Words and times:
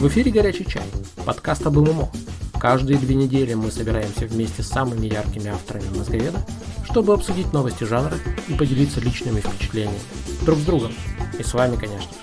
В 0.00 0.08
эфире 0.08 0.30
«Горячий 0.30 0.64
чай», 0.64 0.82
подкаст 1.26 1.66
об 1.66 1.76
ММО. 1.76 2.10
Каждые 2.58 2.98
две 2.98 3.14
недели 3.14 3.52
мы 3.52 3.70
собираемся 3.70 4.24
вместе 4.24 4.62
с 4.62 4.68
самыми 4.68 5.06
яркими 5.06 5.48
авторами 5.48 5.94
мозговеда, 5.94 6.42
чтобы 6.84 7.12
обсудить 7.12 7.52
новости 7.52 7.84
жанра 7.84 8.16
и 8.48 8.54
поделиться 8.54 8.98
личными 8.98 9.40
впечатлениями. 9.40 9.98
Друг 10.46 10.58
с 10.58 10.62
другом. 10.62 10.92
И 11.38 11.42
с 11.42 11.52
вами, 11.52 11.76
конечно 11.76 12.10
же. 12.10 12.18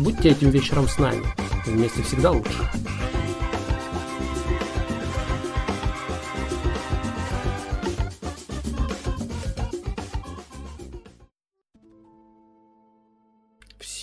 Будьте 0.00 0.28
этим 0.28 0.50
вечером 0.50 0.86
с 0.86 0.98
нами. 0.98 1.24
Вместе 1.64 2.02
всегда 2.02 2.32
лучше. 2.32 2.70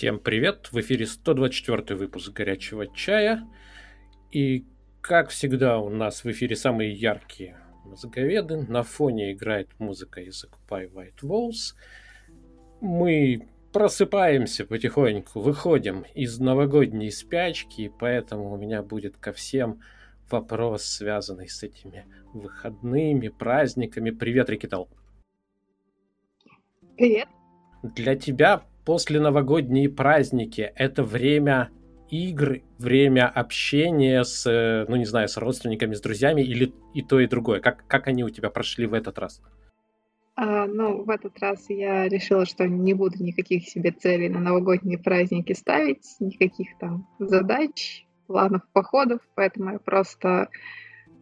Всем 0.02 0.18
привет! 0.18 0.72
В 0.72 0.80
эфире 0.80 1.06
124 1.06 1.96
выпуск 1.96 2.32
«Горячего 2.32 2.88
чая». 2.88 3.48
И, 4.32 4.66
как 5.00 5.28
всегда, 5.28 5.78
у 5.78 5.90
нас 5.90 6.24
в 6.24 6.30
эфире 6.32 6.56
самые 6.56 6.92
яркие 6.92 7.56
мозговеды. 7.84 8.66
На 8.68 8.82
фоне 8.82 9.30
играет 9.30 9.68
музыка 9.78 10.20
из 10.20 10.44
Occupy 10.44 10.92
White 10.92 11.22
Walls. 11.22 11.76
Мы 12.80 13.48
просыпаемся 13.72 14.66
потихоньку, 14.66 15.38
выходим 15.38 16.04
из 16.16 16.40
новогодней 16.40 17.12
спячки, 17.12 17.88
поэтому 18.00 18.52
у 18.52 18.56
меня 18.56 18.82
будет 18.82 19.16
ко 19.18 19.32
всем 19.32 19.82
вопрос, 20.28 20.82
связанный 20.82 21.48
с 21.48 21.62
этими 21.62 22.06
выходными, 22.34 23.28
праздниками. 23.28 24.10
Привет, 24.10 24.50
Рикитал. 24.50 24.88
Привет. 26.96 27.28
Для 27.84 28.16
тебя 28.16 28.64
после 28.84 29.20
новогодние 29.20 29.88
праздники 29.88 30.72
это 30.74 31.02
время 31.02 31.70
игр, 32.10 32.60
время 32.78 33.28
общения 33.28 34.22
с, 34.22 34.46
э, 34.46 34.84
ну 34.88 34.96
не 34.96 35.06
знаю, 35.06 35.28
с 35.28 35.36
родственниками, 35.36 35.94
с 35.94 36.00
друзьями 36.00 36.42
или 36.42 36.72
и 36.94 37.02
то, 37.02 37.18
и 37.20 37.26
другое? 37.26 37.60
Как, 37.60 37.86
как 37.86 38.06
они 38.06 38.22
у 38.22 38.30
тебя 38.30 38.50
прошли 38.50 38.86
в 38.86 38.94
этот 38.94 39.18
раз? 39.18 39.42
А, 40.34 40.66
ну, 40.66 41.04
в 41.04 41.10
этот 41.10 41.38
раз 41.40 41.64
я 41.68 42.08
решила, 42.08 42.46
что 42.46 42.66
не 42.66 42.94
буду 42.94 43.22
никаких 43.22 43.68
себе 43.68 43.92
целей 43.92 44.28
на 44.28 44.40
новогодние 44.40 44.98
праздники 44.98 45.52
ставить, 45.52 46.04
никаких 46.20 46.68
там 46.78 47.06
задач, 47.18 48.06
планов, 48.26 48.62
походов, 48.72 49.20
поэтому 49.34 49.72
я 49.72 49.78
просто, 49.78 50.48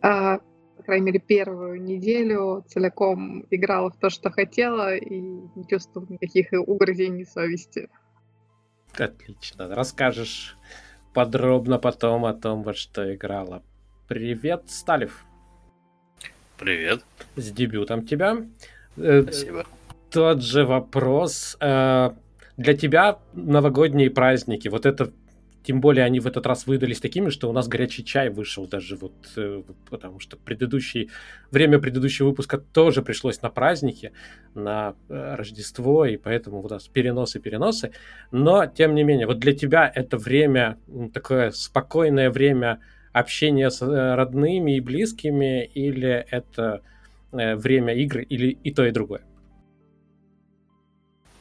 а, 0.03 0.41
по 0.81 0.86
крайней 0.86 1.06
мере, 1.06 1.19
первую 1.19 1.83
неделю 1.83 2.64
целиком 2.67 3.45
играла 3.50 3.91
в 3.91 3.97
то, 3.98 4.09
что 4.09 4.31
хотела, 4.31 4.97
и 4.97 5.20
не 5.20 5.67
чувствовала 5.69 6.09
никаких 6.09 6.48
угрызений 6.53 7.27
совести. 7.27 7.91
Отлично. 8.97 9.69
Расскажешь 9.69 10.56
подробно 11.12 11.78
потом 11.78 12.25
о 12.25 12.33
том, 12.33 12.62
во 12.62 12.72
что 12.72 13.14
играла. 13.14 13.62
Привет, 14.09 14.64
Сталев. 14.69 15.27
Привет. 16.59 17.05
С 17.37 17.50
дебютом 17.50 18.06
тебя. 18.06 18.39
Э, 18.97 19.22
Спасибо. 19.22 19.67
Тот 20.11 20.42
же 20.42 20.65
вопрос. 20.65 21.59
Э, 21.61 22.12
для 22.56 22.75
тебя 22.75 23.19
новогодние 23.34 24.10
праздники, 24.10 24.69
вот 24.69 24.87
это 24.87 25.12
тем 25.62 25.81
более 25.81 26.04
они 26.04 26.21
в 26.21 26.26
этот 26.26 26.47
раз 26.47 26.66
выдались 26.66 27.00
такими, 27.00 27.31
что 27.31 27.48
у 27.48 27.53
нас 27.53 27.69
горячий 27.69 28.04
чай 28.04 28.31
вышел 28.31 28.66
даже 28.66 28.97
вот, 28.97 29.12
э, 29.37 29.62
потому 29.88 30.21
что 30.21 30.37
предыдущий, 30.37 31.10
время 31.50 31.78
предыдущего 31.78 32.28
выпуска 32.28 32.59
тоже 32.59 33.03
пришлось 33.03 33.43
на 33.43 33.50
праздники, 33.50 34.12
на 34.54 34.94
Рождество, 35.09 36.04
и 36.06 36.16
поэтому 36.16 36.62
у 36.62 36.69
нас 36.69 36.88
переносы-переносы. 36.88 37.93
Но, 38.31 38.66
тем 38.66 38.94
не 38.94 39.04
менее, 39.04 39.26
вот 39.26 39.38
для 39.38 39.53
тебя 39.53 39.91
это 39.94 40.16
время, 40.16 40.78
такое 41.12 41.50
спокойное 41.50 42.31
время 42.31 42.81
общения 43.12 43.71
с 43.71 43.81
родными 43.82 44.77
и 44.77 44.81
близкими, 44.81 45.65
или 45.65 46.27
это 46.31 46.82
Э, 47.32 47.54
время 47.54 47.94
игры 47.94 48.25
или 48.25 48.59
и 48.65 48.72
то, 48.72 48.84
и 48.84 48.91
другое? 48.91 49.22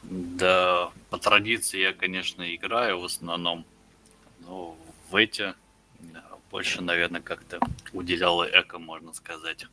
Да, 0.04 0.90
по 1.10 1.18
традиции 1.18 1.80
я, 1.80 1.92
конечно, 1.92 2.42
играю 2.54 3.00
в 3.00 3.04
основном, 3.04 3.64
но 4.40 4.76
в 5.10 5.16
эти 5.16 5.54
больше, 6.50 6.82
наверное, 6.82 7.20
как-то 7.20 7.60
уделял 7.92 8.44
эко, 8.44 8.78
можно 8.78 9.12
сказать, 9.12 9.66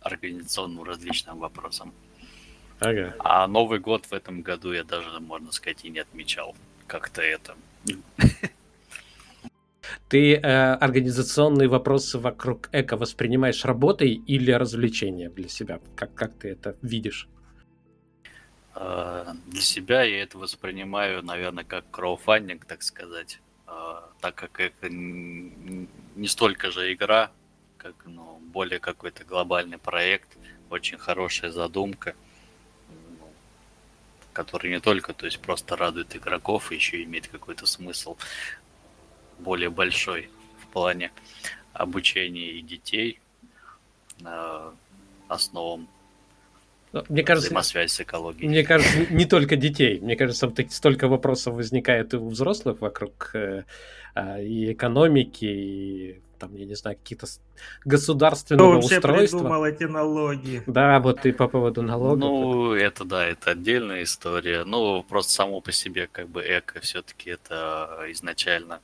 организационным 0.00 0.84
различным 0.84 1.38
вопросам. 1.38 1.92
Ага. 2.78 3.14
А 3.18 3.46
Новый 3.46 3.80
год 3.80 4.06
в 4.06 4.12
этом 4.12 4.42
году 4.42 4.72
я 4.72 4.84
даже, 4.84 5.20
можно 5.20 5.52
сказать, 5.52 5.84
и 5.84 5.90
не 5.90 5.98
отмечал. 5.98 6.54
Как-то 6.86 7.20
это 7.22 7.56
ты 10.08 10.34
э, 10.34 10.74
организационные 10.74 11.68
вопросы 11.68 12.18
вокруг 12.18 12.68
эко 12.72 12.96
воспринимаешь 12.96 13.64
работой 13.64 14.12
или 14.12 14.50
развлечением 14.50 15.32
для 15.32 15.48
себя? 15.48 15.80
Как, 15.94 16.14
как 16.14 16.34
ты 16.34 16.48
это 16.48 16.76
видишь? 16.82 17.28
Э, 18.74 19.32
для 19.46 19.60
себя 19.60 20.02
я 20.02 20.22
это 20.22 20.38
воспринимаю, 20.38 21.22
наверное, 21.22 21.64
как 21.64 21.90
краудфандинг, 21.90 22.64
так 22.64 22.82
сказать. 22.82 23.40
Э, 23.70 24.00
так 24.20 24.34
как 24.34 24.60
это 24.60 24.88
не 24.90 26.26
столько 26.26 26.70
же 26.70 26.92
игра, 26.92 27.30
как 27.78 27.94
ну, 28.04 28.38
более 28.52 28.80
какой-то 28.80 29.24
глобальный 29.24 29.78
проект, 29.78 30.36
очень 30.68 30.98
хорошая 30.98 31.50
задумка, 31.50 32.14
который 34.32 34.70
не 34.70 34.80
только, 34.80 35.14
то 35.14 35.26
есть 35.26 35.40
просто 35.40 35.76
радует 35.76 36.14
игроков, 36.16 36.72
еще 36.72 37.02
имеет 37.04 37.28
какой-то 37.28 37.66
смысл 37.66 38.16
более 39.38 39.70
большой 39.70 40.30
в 40.62 40.66
плане 40.68 41.12
обучения 41.72 42.50
и 42.50 42.62
детей 42.62 43.20
э, 44.24 44.72
основам 45.28 45.88
мне 47.08 47.22
кажется, 47.22 47.48
взаимосвязь 47.48 47.92
с 47.92 48.00
экологией. 48.00 48.48
Мне 48.48 48.64
кажется, 48.64 49.06
не 49.10 49.24
только 49.24 49.56
детей. 49.56 50.00
Мне 50.00 50.16
кажется, 50.16 50.52
столько 50.70 51.08
вопросов 51.08 51.54
возникает 51.54 52.14
и 52.14 52.16
у 52.16 52.28
взрослых 52.28 52.80
вокруг 52.80 53.30
э, 53.34 53.64
э, 54.14 54.44
и 54.44 54.72
экономики, 54.72 55.44
и 55.44 56.20
там, 56.38 56.54
я 56.56 56.64
не 56.64 56.74
знаю, 56.74 56.96
какие-то 56.96 57.26
государственного 57.84 58.78
Кто 58.78 58.86
устройства. 58.86 59.38
придумал 59.38 59.64
эти 59.64 59.84
налоги? 59.84 60.62
Да, 60.66 60.98
вот 60.98 61.24
и 61.26 61.32
по 61.32 61.48
поводу 61.48 61.82
налогов. 61.82 62.18
Ну, 62.18 62.72
это 62.72 63.04
да, 63.04 63.26
это 63.26 63.52
отдельная 63.52 64.02
история. 64.02 64.64
Ну, 64.64 65.02
просто 65.02 65.32
само 65.32 65.60
по 65.60 65.70
себе, 65.70 66.08
как 66.10 66.28
бы, 66.28 66.42
эко 66.42 66.80
все-таки 66.80 67.30
это 67.30 68.06
изначально 68.08 68.80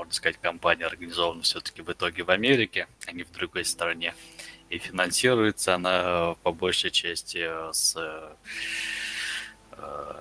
можно 0.00 0.14
сказать, 0.14 0.38
компания 0.40 0.86
организована 0.86 1.42
все-таки 1.42 1.82
в 1.82 1.90
итоге 1.90 2.22
в 2.22 2.30
Америке, 2.30 2.86
а 3.06 3.12
не 3.12 3.22
в 3.22 3.32
другой 3.32 3.64
стране. 3.64 4.14
И 4.70 4.78
финансируется 4.78 5.74
она 5.74 6.36
по 6.42 6.52
большей 6.52 6.90
части 6.90 7.46
с 7.72 7.96
э, 7.96 8.34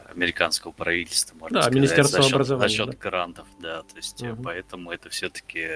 американского 0.09 0.71
правительства, 0.71 1.35
можно 1.35 1.55
да, 1.55 1.61
сказать, 1.61 1.75
Министерство 1.75 2.21
за 2.21 2.27
счет, 2.27 2.33
образования, 2.33 2.69
за 2.69 2.75
счет 2.75 2.89
да. 2.89 2.97
грантов, 2.97 3.47
да, 3.59 3.81
то 3.83 3.95
есть 3.95 4.21
угу. 4.23 4.43
поэтому 4.43 4.91
это 4.91 5.09
все-таки 5.09 5.69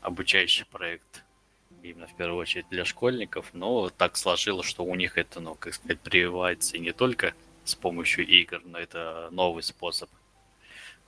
обучающий 0.00 0.64
проект 0.66 1.22
именно 1.82 2.08
в 2.08 2.16
первую 2.16 2.40
очередь 2.40 2.66
для 2.68 2.84
школьников, 2.84 3.50
но 3.52 3.90
так 3.90 4.16
сложилось, 4.16 4.66
что 4.66 4.84
у 4.84 4.94
них 4.96 5.18
это, 5.18 5.38
ну, 5.38 5.54
как 5.54 5.74
сказать, 5.74 6.00
прививается 6.00 6.76
и 6.76 6.80
не 6.80 6.92
только 6.92 7.32
с 7.64 7.76
помощью 7.76 8.26
игр, 8.26 8.60
но 8.64 8.78
это 8.78 9.28
новый 9.30 9.62
способ 9.62 10.10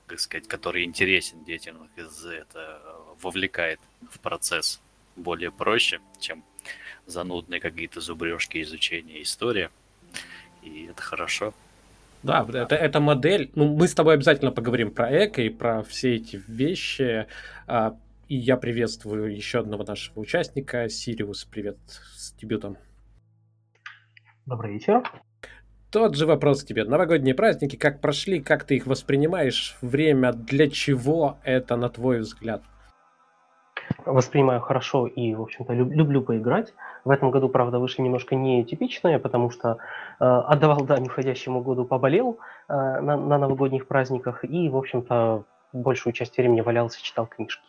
так 0.08 0.20
сказать, 0.20 0.48
который 0.48 0.84
интересен 0.84 1.44
детям, 1.44 1.88
это 1.96 2.82
вовлекает 3.20 3.78
в 4.10 4.18
процесс 4.20 4.80
более 5.16 5.52
проще, 5.52 6.00
чем 6.18 6.42
занудные 7.08 7.60
какие-то 7.60 8.00
зубрежки 8.00 8.62
изучения 8.62 9.22
истории. 9.22 9.70
И 10.62 10.88
это 10.90 11.02
хорошо. 11.02 11.54
Да, 12.22 12.46
это, 12.52 12.74
это 12.74 13.00
модель. 13.00 13.50
Ну, 13.54 13.76
мы 13.76 13.88
с 13.88 13.94
тобой 13.94 14.14
обязательно 14.14 14.50
поговорим 14.50 14.90
про 14.90 15.26
эко 15.26 15.42
и 15.42 15.48
про 15.48 15.82
все 15.82 16.16
эти 16.16 16.42
вещи. 16.48 17.26
А, 17.66 17.96
и 18.28 18.36
я 18.36 18.56
приветствую 18.56 19.34
еще 19.34 19.60
одного 19.60 19.84
нашего 19.84 20.20
участника. 20.20 20.88
Сириус, 20.88 21.44
привет 21.44 21.78
с 21.88 22.32
дебютом. 22.32 22.76
Добрый 24.46 24.74
вечер. 24.74 25.02
Тот 25.90 26.16
же 26.16 26.26
вопрос 26.26 26.62
к 26.62 26.66
тебе. 26.66 26.84
Новогодние 26.84 27.34
праздники, 27.34 27.76
как 27.76 28.00
прошли, 28.00 28.40
как 28.40 28.64
ты 28.64 28.76
их 28.76 28.86
воспринимаешь? 28.86 29.76
Время, 29.80 30.32
для 30.32 30.68
чего 30.68 31.38
это, 31.44 31.76
на 31.76 31.88
твой 31.88 32.20
взгляд? 32.20 32.62
Воспринимаю 34.04 34.60
хорошо 34.60 35.06
и, 35.06 35.34
в 35.34 35.42
общем-то, 35.42 35.72
люб- 35.72 35.92
люблю 35.92 36.22
поиграть. 36.22 36.74
В 37.04 37.10
этом 37.10 37.30
году, 37.30 37.48
правда, 37.48 37.78
вышли 37.78 38.02
немножко 38.02 38.34
нетипичные, 38.34 39.18
потому 39.18 39.50
что 39.50 39.78
э, 40.20 40.24
отдавал 40.24 40.82
дань 40.82 41.06
уходящему 41.06 41.60
году, 41.62 41.84
поболел 41.84 42.38
э, 42.68 42.72
на, 42.72 43.16
на 43.16 43.38
новогодних 43.38 43.86
праздниках 43.86 44.44
и, 44.44 44.68
в 44.68 44.76
общем-то, 44.76 45.44
большую 45.72 46.12
часть 46.12 46.36
времени 46.36 46.60
валялся, 46.60 47.02
читал 47.02 47.26
книжки. 47.26 47.62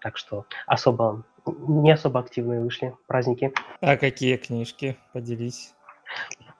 Так 0.00 0.16
что 0.16 0.46
особо 0.66 1.24
не 1.46 1.90
особо 1.90 2.20
активные 2.20 2.60
вышли 2.60 2.94
праздники. 3.06 3.52
А 3.80 3.96
какие 3.96 4.36
книжки? 4.36 4.96
Поделись. 5.12 5.74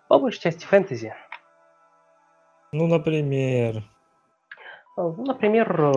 По 0.08 0.18
большей 0.18 0.40
части 0.40 0.64
фэнтези. 0.64 1.14
Ну, 2.72 2.86
например. 2.86 3.82
Э, 4.98 5.12
например, 5.16 5.80
э, 5.80 5.92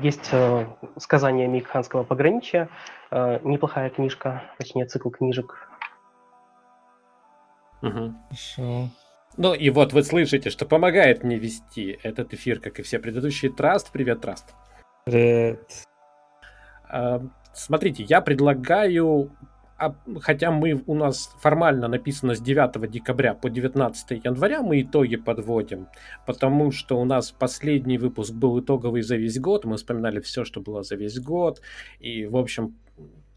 есть 0.00 0.28
э, 0.32 0.66
сказание 0.98 1.48
Микханского 1.48 2.04
пограничья, 2.04 2.68
неплохая 3.10 3.90
книжка, 3.90 4.42
точнее 4.58 4.86
цикл 4.86 5.10
книжек. 5.10 5.68
Угу. 7.82 8.14
Хорошо. 8.28 8.88
Ну 9.36 9.54
и 9.54 9.70
вот 9.70 9.92
вы 9.92 10.02
слышите, 10.02 10.50
что 10.50 10.66
помогает 10.66 11.22
мне 11.22 11.36
вести 11.36 11.98
этот 12.02 12.34
эфир, 12.34 12.58
как 12.58 12.80
и 12.80 12.82
все 12.82 12.98
предыдущие. 12.98 13.52
Траст, 13.52 13.92
привет, 13.92 14.22
Траст. 14.22 14.54
Привет. 15.04 15.84
Смотрите, 17.52 18.02
я 18.02 18.20
предлагаю 18.20 19.30
хотя 20.20 20.50
мы 20.50 20.82
у 20.86 20.94
нас 20.94 21.34
формально 21.40 21.88
написано 21.88 22.34
с 22.34 22.40
9 22.40 22.90
декабря 22.90 23.34
по 23.34 23.50
19 23.50 24.24
января, 24.24 24.62
мы 24.62 24.80
итоги 24.80 25.16
подводим, 25.16 25.88
потому 26.26 26.70
что 26.70 26.98
у 26.98 27.04
нас 27.04 27.30
последний 27.32 27.98
выпуск 27.98 28.32
был 28.32 28.58
итоговый 28.60 29.02
за 29.02 29.16
весь 29.16 29.38
год, 29.38 29.64
мы 29.64 29.76
вспоминали 29.76 30.20
все, 30.20 30.44
что 30.44 30.60
было 30.60 30.82
за 30.82 30.96
весь 30.96 31.18
год, 31.20 31.60
и, 32.00 32.26
в 32.26 32.36
общем, 32.36 32.76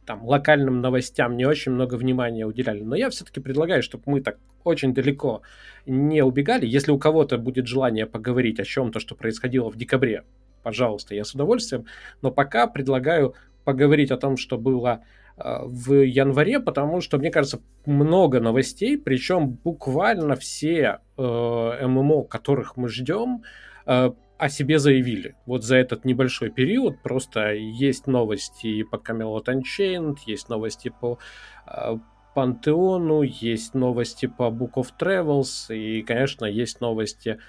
там, 0.06 0.25
локальным 0.25 0.81
новостям 0.81 1.38
не 1.38 1.45
очень 1.45 1.71
много 1.71 1.94
внимания 1.94 2.45
уделяли. 2.45 2.81
Но 2.81 2.95
я 2.95 3.12
все-таки 3.12 3.39
предлагаю, 3.39 3.83
чтобы 3.83 4.06
мы 4.07 4.21
так 4.21 4.39
очень 4.63 4.91
далеко 4.94 5.44
не 5.86 6.24
убегали. 6.24 6.65
Если 6.65 6.91
у 6.91 6.97
кого-то 6.97 7.38
будет 7.38 7.68
желание 7.68 8.07
поговорить 8.07 8.59
о 8.59 8.63
чем-то, 8.63 9.00
что 9.00 9.13
происходило 9.13 9.69
в 9.69 9.75
декабре, 9.75 10.24
пожалуйста, 10.63 11.13
я 11.13 11.24
с 11.24 11.36
удовольствием. 11.36 11.86
Но 12.24 12.31
пока 12.31 12.65
предлагаю 12.65 13.36
поговорить 13.65 14.09
о 14.09 14.18
том, 14.18 14.36
что 14.36 14.57
было 14.57 15.03
в 15.39 15.94
январе, 15.94 16.59
потому 16.59 17.01
что, 17.01 17.18
мне 17.18 17.31
кажется, 17.31 17.62
много 17.86 18.39
новостей, 18.39 18.97
причем 18.97 19.50
буквально 19.50 20.36
все 20.36 21.00
э, 21.18 21.88
ММО, 21.88 22.24
которых 22.24 22.75
мы 22.77 22.89
ждем, 22.89 23.44
э, 23.86 24.12
о 24.38 24.50
себе 24.50 24.80
заявили. 24.80 25.36
Вот 25.45 25.63
за 25.63 25.75
этот 25.75 26.06
небольшой 26.06 26.50
период 26.50 27.01
просто 27.01 27.53
есть 27.53 28.07
новости 28.07 28.83
по 28.83 28.95
Camelot 28.95 29.45
Unchained, 29.45 30.18
есть 30.25 30.50
новости 30.50 30.94
по 31.01 31.19
э, 31.68 31.97
Пантеону, 32.33 33.21
есть 33.21 33.74
новости 33.74 34.27
по 34.27 34.44
Book 34.44 34.74
of 34.75 34.88
Travels, 35.00 35.75
и, 35.75 36.01
конечно, 36.03 36.45
есть 36.45 36.80
новости 36.80 37.39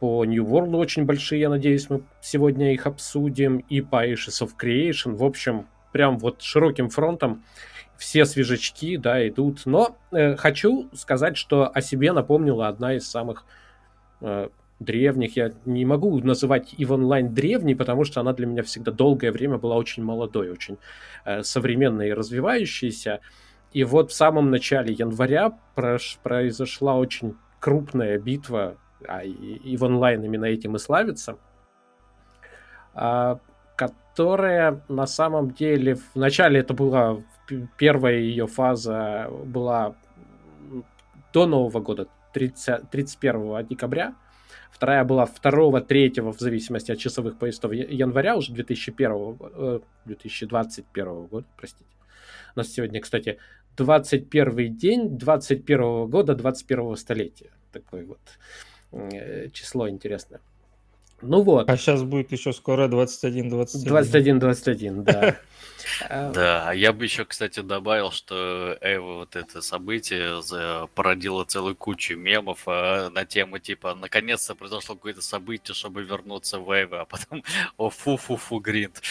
по 0.00 0.24
New 0.24 0.44
World 0.44 0.76
очень 0.76 1.04
большие, 1.04 1.42
я 1.42 1.50
надеюсь, 1.50 1.90
мы 1.90 2.02
сегодня 2.20 2.72
их 2.72 2.86
обсудим, 2.86 3.58
и 3.58 3.80
по 3.80 4.06
Ashes 4.06 4.42
of 4.42 4.52
Creation. 4.60 5.14
В 5.14 5.24
общем, 5.24 5.66
прям 5.92 6.18
вот 6.18 6.42
широким 6.42 6.88
фронтом 6.88 7.42
все 7.96 8.24
свежачки, 8.24 8.96
да, 8.96 9.26
идут. 9.28 9.66
Но 9.66 9.96
э, 10.10 10.34
хочу 10.36 10.88
сказать, 10.94 11.36
что 11.36 11.68
о 11.68 11.82
себе 11.82 12.12
напомнила 12.12 12.68
одна 12.68 12.94
из 12.94 13.08
самых 13.08 13.44
э, 14.22 14.48
древних. 14.78 15.36
Я 15.36 15.52
не 15.66 15.84
могу 15.84 16.18
называть 16.20 16.74
EVE 16.78 16.96
Online 16.96 17.28
древней, 17.28 17.74
потому 17.74 18.04
что 18.04 18.20
она 18.20 18.32
для 18.32 18.46
меня 18.46 18.62
всегда 18.62 18.90
долгое 18.90 19.30
время 19.30 19.58
была 19.58 19.76
очень 19.76 20.02
молодой, 20.02 20.50
очень 20.50 20.78
э, 21.26 21.42
современной 21.42 22.08
и 22.08 22.12
развивающейся. 22.12 23.20
И 23.72 23.84
вот 23.84 24.10
в 24.10 24.14
самом 24.14 24.50
начале 24.50 24.94
января 24.94 25.52
прош, 25.74 26.18
произошла 26.22 26.96
очень 26.96 27.36
крупная 27.60 28.18
битва, 28.18 28.78
а 29.06 29.24
EVE 29.24 29.78
Online 29.78 30.24
именно 30.24 30.46
этим 30.46 30.74
и 30.76 30.78
славится. 30.78 31.36
А, 32.94 33.38
которая 34.10 34.82
на 34.88 35.06
самом 35.06 35.52
деле 35.52 35.94
в 35.94 36.16
начале 36.16 36.60
это 36.60 36.74
была 36.74 37.22
первая 37.76 38.18
ее 38.18 38.46
фаза 38.46 39.28
была 39.44 39.94
до 41.32 41.46
Нового 41.46 41.80
года, 41.80 42.08
30, 42.32 42.90
31 42.90 43.66
декабря. 43.66 44.14
Вторая 44.70 45.04
была 45.04 45.26
2-3, 45.26 46.32
в 46.32 46.40
зависимости 46.40 46.92
от 46.92 46.98
часовых 46.98 47.38
поясов, 47.38 47.72
января 47.72 48.36
уже 48.36 48.52
2001, 48.52 49.38
2021 50.06 51.06
э, 51.06 51.26
года, 51.26 51.46
простите. 51.56 51.90
У 52.56 52.58
нас 52.58 52.68
сегодня, 52.68 53.00
кстати, 53.00 53.38
21 53.76 54.76
день 54.76 55.18
21 55.18 56.06
года 56.08 56.34
21 56.34 56.96
столетия. 56.96 57.50
Такое 57.72 58.06
вот 58.06 58.20
э, 58.92 59.48
число 59.50 59.88
интересное. 59.88 60.40
Ну 61.22 61.42
вот. 61.42 61.68
А 61.68 61.76
сейчас 61.76 62.02
будет 62.02 62.32
еще 62.32 62.52
скоро 62.52 62.88
21-21. 62.88 63.84
21-21, 63.86 65.02
да. 65.02 65.36
Да, 66.08 66.68
а 66.68 66.74
я 66.74 66.92
бы 66.92 67.04
еще, 67.04 67.24
кстати, 67.24 67.60
добавил, 67.60 68.10
что 68.10 68.76
Эва 68.80 69.14
вот 69.14 69.36
это 69.36 69.60
событие 69.62 70.40
породило 70.94 71.44
целую 71.44 71.74
кучу 71.74 72.16
мемов 72.16 72.62
а, 72.66 73.10
на 73.10 73.24
тему 73.24 73.58
типа 73.58 73.94
наконец-то 73.94 74.54
произошло 74.54 74.94
какое-то 74.94 75.22
событие, 75.22 75.74
чтобы 75.74 76.02
вернуться 76.02 76.58
в 76.58 76.70
Эва, 76.70 77.02
а 77.02 77.04
потом 77.04 77.42
о 77.76 77.90
фу-фу-фу 77.90 78.58
гринд. 78.60 79.02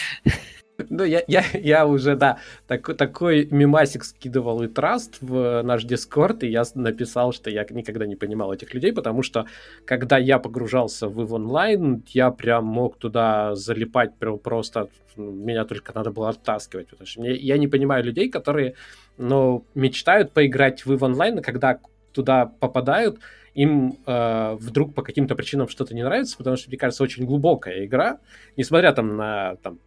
Ну, 0.88 1.04
я, 1.04 1.22
я, 1.26 1.44
я 1.54 1.86
уже, 1.86 2.16
да, 2.16 2.38
так, 2.66 2.96
такой 2.96 3.48
мимасик 3.50 4.04
скидывал 4.04 4.62
и 4.62 4.68
Траст 4.68 5.18
в 5.20 5.62
наш 5.62 5.84
Дискорд, 5.84 6.42
и 6.42 6.48
я 6.48 6.64
написал, 6.74 7.32
что 7.32 7.50
я 7.50 7.66
никогда 7.70 8.06
не 8.06 8.16
понимал 8.16 8.52
этих 8.52 8.72
людей, 8.74 8.92
потому 8.92 9.22
что, 9.22 9.46
когда 9.84 10.18
я 10.18 10.38
погружался 10.38 11.08
в 11.08 11.20
EVE 11.20 11.38
Online, 11.38 12.02
я 12.08 12.30
прям 12.30 12.64
мог 12.64 12.96
туда 12.96 13.54
залипать 13.54 14.14
прям 14.16 14.38
просто, 14.38 14.88
меня 15.16 15.64
только 15.64 15.92
надо 15.94 16.10
было 16.10 16.30
оттаскивать, 16.30 16.88
потому 16.88 17.06
что 17.06 17.20
мне, 17.20 17.34
я 17.34 17.58
не 17.58 17.68
понимаю 17.68 18.04
людей, 18.04 18.30
которые, 18.30 18.74
ну, 19.18 19.64
мечтают 19.74 20.32
поиграть 20.32 20.86
в 20.86 20.92
EVE 20.92 21.12
Online, 21.12 21.40
и 21.40 21.42
когда 21.42 21.78
туда 22.12 22.46
попадают, 22.46 23.18
им 23.54 23.98
э, 24.06 24.54
вдруг 24.54 24.94
по 24.94 25.02
каким-то 25.02 25.34
причинам 25.34 25.68
что-то 25.68 25.94
не 25.94 26.02
нравится, 26.02 26.36
потому 26.36 26.56
что, 26.56 26.68
мне 26.68 26.78
кажется, 26.78 27.02
очень 27.02 27.24
глубокая 27.24 27.84
игра, 27.84 28.18
несмотря 28.56 28.92
там 28.92 29.16
на 29.16 29.56
там, 29.56 29.78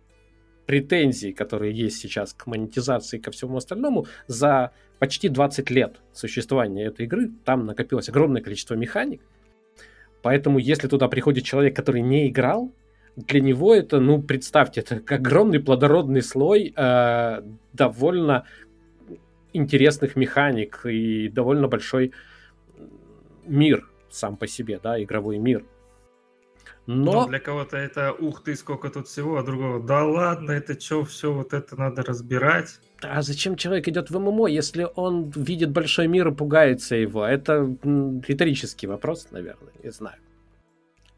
претензий, 0.66 1.34
которые 1.34 1.74
есть 1.74 1.98
сейчас 1.98 2.34
к 2.34 2.48
монетизации 2.48 3.18
и 3.18 3.22
ко 3.22 3.32
всему 3.32 3.58
остальному, 3.58 4.08
за 4.28 4.72
почти 5.00 5.30
20 5.30 5.70
лет 5.70 5.98
существования 6.14 6.86
этой 6.86 7.06
игры 7.06 7.32
там 7.44 7.66
накопилось 7.66 8.10
огромное 8.10 8.42
количество 8.42 8.76
механик. 8.76 9.22
Поэтому, 10.22 10.58
если 10.58 10.88
туда 10.88 11.10
приходит 11.10 11.44
человек, 11.44 11.76
который 11.76 12.02
не 12.02 12.30
играл, 12.30 12.72
для 13.16 13.42
него 13.42 13.76
это, 13.76 14.00
ну, 14.00 14.22
представьте, 14.22 14.82
это 14.82 15.02
огромный 15.14 15.60
плодородный 15.60 16.22
слой 16.22 16.74
э, 16.76 17.42
довольно 17.74 18.46
интересных 19.52 20.16
механик 20.16 20.86
и 20.86 21.30
довольно 21.30 21.68
большой 21.68 22.12
мир 23.46 23.88
сам 24.10 24.38
по 24.38 24.48
себе, 24.48 24.80
да, 24.82 25.02
игровой 25.02 25.38
мир. 25.38 25.66
Но... 26.86 27.14
Но 27.14 27.28
для 27.28 27.40
кого-то 27.40 27.78
это 27.78 28.12
ух 28.12 28.44
ты, 28.44 28.56
сколько 28.56 28.90
тут 28.90 29.08
всего, 29.08 29.38
а 29.38 29.44
другого 29.44 29.82
да 29.82 30.04
ладно, 30.04 30.52
это 30.52 30.80
что, 30.80 31.06
все 31.06 31.32
вот 31.32 31.54
это 31.54 31.80
надо 31.80 32.04
разбирать. 32.04 32.80
А 33.02 33.22
зачем 33.22 33.56
человек 33.56 33.88
идет 33.88 34.10
в 34.10 34.20
ММО, 34.20 34.48
если 34.48 34.88
он 34.96 35.30
видит 35.30 35.72
большой 35.72 36.08
мир 36.08 36.28
и 36.28 36.34
пугается 36.34 36.96
его? 36.96 37.26
Это 37.26 37.78
риторический 37.84 38.88
вопрос, 38.88 39.28
наверное, 39.32 39.72
не 39.82 39.92
знаю. 39.92 40.18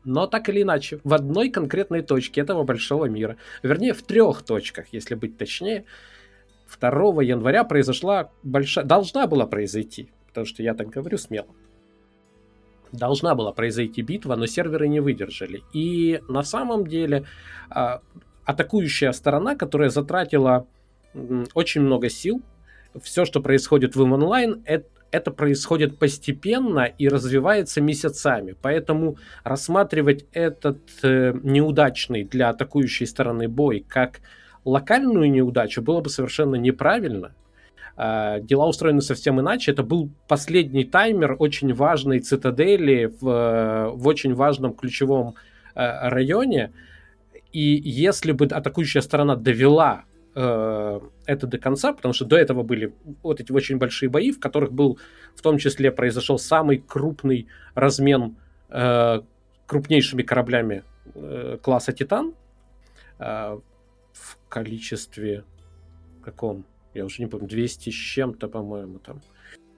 Но 0.04 0.28
так 0.28 0.50
или 0.50 0.62
иначе, 0.62 1.00
в 1.04 1.16
одной 1.16 1.50
конкретной 1.50 2.04
точке 2.04 2.42
этого 2.42 2.64
большого 2.64 3.06
мира, 3.06 3.38
вернее, 3.64 3.94
в 3.94 4.04
трех 4.04 4.44
точках, 4.44 4.90
если 4.92 5.16
быть 5.16 5.36
точнее, 5.36 5.86
2 6.80 7.24
января 7.24 7.64
произошла 7.64 8.30
большая... 8.44 8.86
Должна 8.86 9.26
была 9.26 9.48
произойти, 9.48 10.12
потому 10.28 10.46
что 10.46 10.62
я 10.62 10.76
так 10.76 10.90
говорю 10.90 11.18
смело 11.18 11.48
должна 12.92 13.36
была 13.36 13.51
произойти 13.51 14.01
битва, 14.01 14.36
но 14.36 14.46
серверы 14.46 14.88
не 14.88 15.00
выдержали. 15.00 15.63
И 15.74 16.22
на 16.27 16.44
самом 16.44 16.88
деле 16.88 17.25
а, 17.70 18.01
атакующая 18.46 19.12
сторона, 19.12 19.56
которая 19.56 19.89
затратила 19.89 20.68
очень 21.54 21.82
много 21.82 22.10
сил, 22.10 22.42
все, 23.01 23.25
что 23.25 23.42
происходит 23.42 23.96
в 23.96 24.01
им 24.01 24.13
онлайн, 24.13 24.62
это 24.65 24.88
это 25.12 25.32
происходит 25.32 25.98
постепенно 25.98 26.84
и 26.86 27.08
развивается 27.08 27.80
месяцами. 27.80 28.56
Поэтому 28.62 29.18
рассматривать 29.44 30.25
этот 30.34 30.80
э, 31.04 31.34
неудачный 31.42 32.25
для 32.25 32.50
атакующей 32.50 33.08
стороны 33.08 33.48
бой 33.48 33.86
как 33.88 34.20
локальную 34.65 35.32
неудачу 35.32 35.82
было 35.82 36.01
бы 36.01 36.10
совершенно 36.10 36.56
неправильно. 36.56 37.34
Э, 37.98 38.40
дела 38.42 38.68
устроены 38.68 39.02
совсем 39.02 39.40
иначе. 39.40 39.72
Это 39.72 39.84
был 39.84 40.10
последний 40.28 40.84
таймер 40.84 41.36
очень 41.40 41.74
важной 41.74 42.20
цитадели 42.20 43.06
в, 43.06 43.28
э, 43.28 43.90
в 43.90 44.08
очень 44.08 44.34
важном 44.34 44.74
ключевом 44.74 45.36
э, 45.75 46.10
районе. 46.10 46.74
И 47.54 47.82
если 47.86 48.34
бы 48.34 48.46
атакующая 48.46 49.02
сторона 49.02 49.36
довела 49.36 50.04
это 50.38 51.48
до 51.48 51.58
конца, 51.58 51.94
потому 51.94 52.14
что 52.14 52.25
до 52.25 52.36
этого 52.36 52.62
были 52.62 52.94
вот 53.24 53.40
эти 53.40 53.54
очень 53.54 53.78
большие 53.78 54.10
бои, 54.10 54.32
в 54.32 54.40
которых 54.42 54.74
был, 54.74 55.00
в 55.34 55.42
том 55.42 55.58
числе, 55.58 55.94
произошел 55.94 56.38
самый 56.38 56.80
крупный 56.80 57.48
размен 57.74 58.36
э, 58.68 59.22
крупнейшими 59.66 60.24
кораблями 60.24 60.84
э, 61.14 61.58
класса 61.62 61.94
Титан 61.94 62.34
э, 63.18 63.60
в 64.12 64.38
количестве 64.50 65.46
каком, 66.22 66.66
я 66.96 67.06
уже 67.06 67.22
не 67.22 67.28
помню, 67.28 67.48
200 67.48 67.90
с 67.90 67.94
чем-то, 67.94 68.48
по-моему, 68.48 69.00
там. 69.00 69.22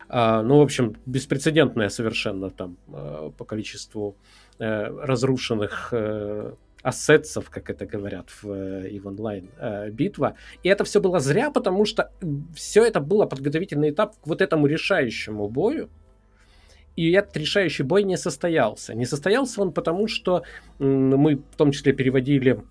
А, 0.10 0.42
ну, 0.42 0.60
в 0.60 0.62
общем, 0.62 0.96
беспрецедентная 1.06 1.90
совершенно 1.90 2.50
там 2.50 2.78
а, 2.94 3.32
по 3.32 3.44
количеству 3.44 4.16
а, 4.60 5.06
разрушенных 5.06 5.90
а, 5.92 6.56
ассетсов, 6.82 7.50
как 7.50 7.70
это 7.70 7.86
говорят 7.86 8.30
в 8.42 8.46
EVE 8.48 9.02
Online 9.02 9.50
а, 9.58 9.90
битва. 9.90 10.36
И 10.64 10.70
это 10.70 10.84
все 10.84 11.02
было 11.02 11.20
зря, 11.20 11.52
потому 11.52 11.86
что 11.86 12.12
все 12.56 12.86
это 12.86 13.02
было 13.02 13.26
подготовительный 13.26 13.90
этап 13.90 14.16
к 14.16 14.28
вот 14.28 14.42
этому 14.42 14.68
решающему 14.68 15.50
бою. 15.50 15.90
И 16.96 17.12
этот 17.12 17.38
решающий 17.38 17.84
бой 17.84 18.04
не 18.04 18.18
состоялся. 18.18 18.96
Не 18.96 19.06
состоялся 19.06 19.62
он 19.62 19.72
потому, 19.72 20.08
что 20.08 20.44
мы 20.80 21.36
в 21.36 21.56
том 21.56 21.72
числе 21.72 21.94
переводили 21.94 22.64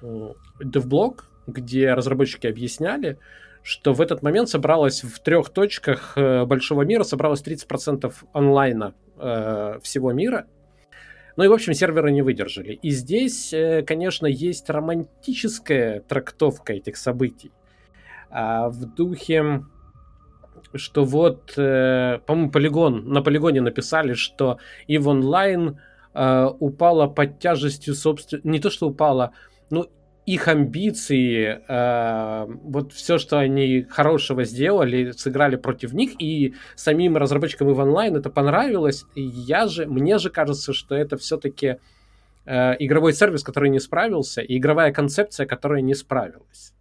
DevBlog, 0.00 1.20
где 1.46 1.92
разработчики 1.92 2.46
объясняли, 2.46 3.18
что 3.62 3.92
в 3.92 4.00
этот 4.00 4.22
момент 4.22 4.48
собралось 4.48 5.04
в 5.04 5.18
трех 5.20 5.50
точках 5.50 6.14
э, 6.16 6.44
большого 6.44 6.82
мира, 6.82 7.04
собралось 7.04 7.42
30% 7.42 8.12
онлайна 8.32 8.94
э, 9.18 9.78
всего 9.82 10.12
мира. 10.12 10.46
Ну 11.36 11.44
и, 11.44 11.48
в 11.48 11.52
общем, 11.52 11.72
серверы 11.72 12.10
не 12.12 12.22
выдержали. 12.22 12.72
И 12.72 12.90
здесь, 12.90 13.52
э, 13.52 13.82
конечно, 13.82 14.26
есть 14.26 14.68
романтическая 14.68 16.00
трактовка 16.00 16.74
этих 16.74 16.96
событий. 16.96 17.52
А 18.30 18.68
в 18.68 18.84
духе, 18.94 19.64
что 20.74 21.04
вот, 21.04 21.54
э, 21.56 22.18
по-моему, 22.26 22.50
полигон, 22.50 23.08
на 23.08 23.22
полигоне 23.22 23.60
написали, 23.60 24.14
что 24.14 24.58
EVE 24.88 25.04
Online 25.04 25.76
э, 26.14 26.46
упала 26.58 27.06
под 27.06 27.38
тяжестью 27.38 27.94
собственно... 27.94 28.40
Не 28.44 28.58
то, 28.58 28.70
что 28.70 28.88
упала, 28.88 29.32
ну, 29.70 29.88
их 30.24 30.46
амбиции, 30.46 31.62
э, 31.66 32.46
вот 32.62 32.92
все, 32.92 33.18
что 33.18 33.38
они 33.38 33.82
хорошего 33.82 34.44
сделали, 34.44 35.10
сыграли 35.10 35.56
против 35.56 35.92
них, 35.92 36.12
и 36.22 36.54
самим 36.76 37.16
разработчикам 37.16 37.70
и 37.70 37.72
в 37.72 37.78
онлайн 37.80 38.16
это 38.16 38.30
понравилось. 38.30 39.04
Я 39.16 39.66
же, 39.66 39.86
мне 39.86 40.18
же 40.18 40.30
кажется, 40.30 40.72
что 40.72 40.94
это 40.94 41.16
все-таки 41.16 41.78
э, 42.44 42.76
игровой 42.78 43.14
сервис, 43.14 43.42
который 43.42 43.68
не 43.68 43.80
справился, 43.80 44.42
и 44.42 44.58
игровая 44.58 44.92
концепция, 44.92 45.44
которая 45.46 45.80
не 45.80 45.94
справилась. 45.94 46.72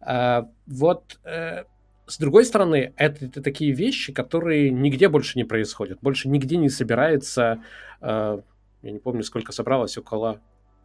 Э, 0.00 0.44
вот 0.66 1.18
э, 1.24 1.64
с 2.06 2.18
другой 2.18 2.46
стороны, 2.46 2.94
это, 2.96 3.26
это 3.26 3.42
такие 3.42 3.72
вещи, 3.72 4.14
которые 4.14 4.70
нигде 4.70 5.10
больше 5.10 5.38
не 5.38 5.44
происходят. 5.44 5.98
Больше 6.00 6.30
нигде 6.30 6.56
не 6.56 6.70
собирается, 6.70 7.62
э, 8.00 8.38
я 8.82 8.90
не 8.90 8.98
помню, 8.98 9.24
сколько 9.24 9.52
собралось, 9.52 9.98
около 9.98 10.40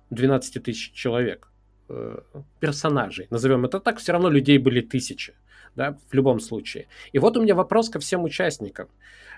12 0.10 0.62
тысяч 0.62 0.92
человек 0.92 1.50
персонажей, 2.60 3.28
назовем 3.30 3.66
это 3.66 3.80
так, 3.80 3.98
все 4.00 4.12
равно 4.12 4.30
людей 4.30 4.58
были 4.58 4.82
тысячи, 4.82 5.34
да, 5.76 5.98
в 6.10 6.14
любом 6.14 6.40
случае. 6.40 6.88
И 7.14 7.20
вот 7.20 7.38
у 7.38 7.42
меня 7.42 7.56
вопрос 7.56 7.90
ко 7.90 8.00
всем 8.00 8.24
участникам, 8.24 8.88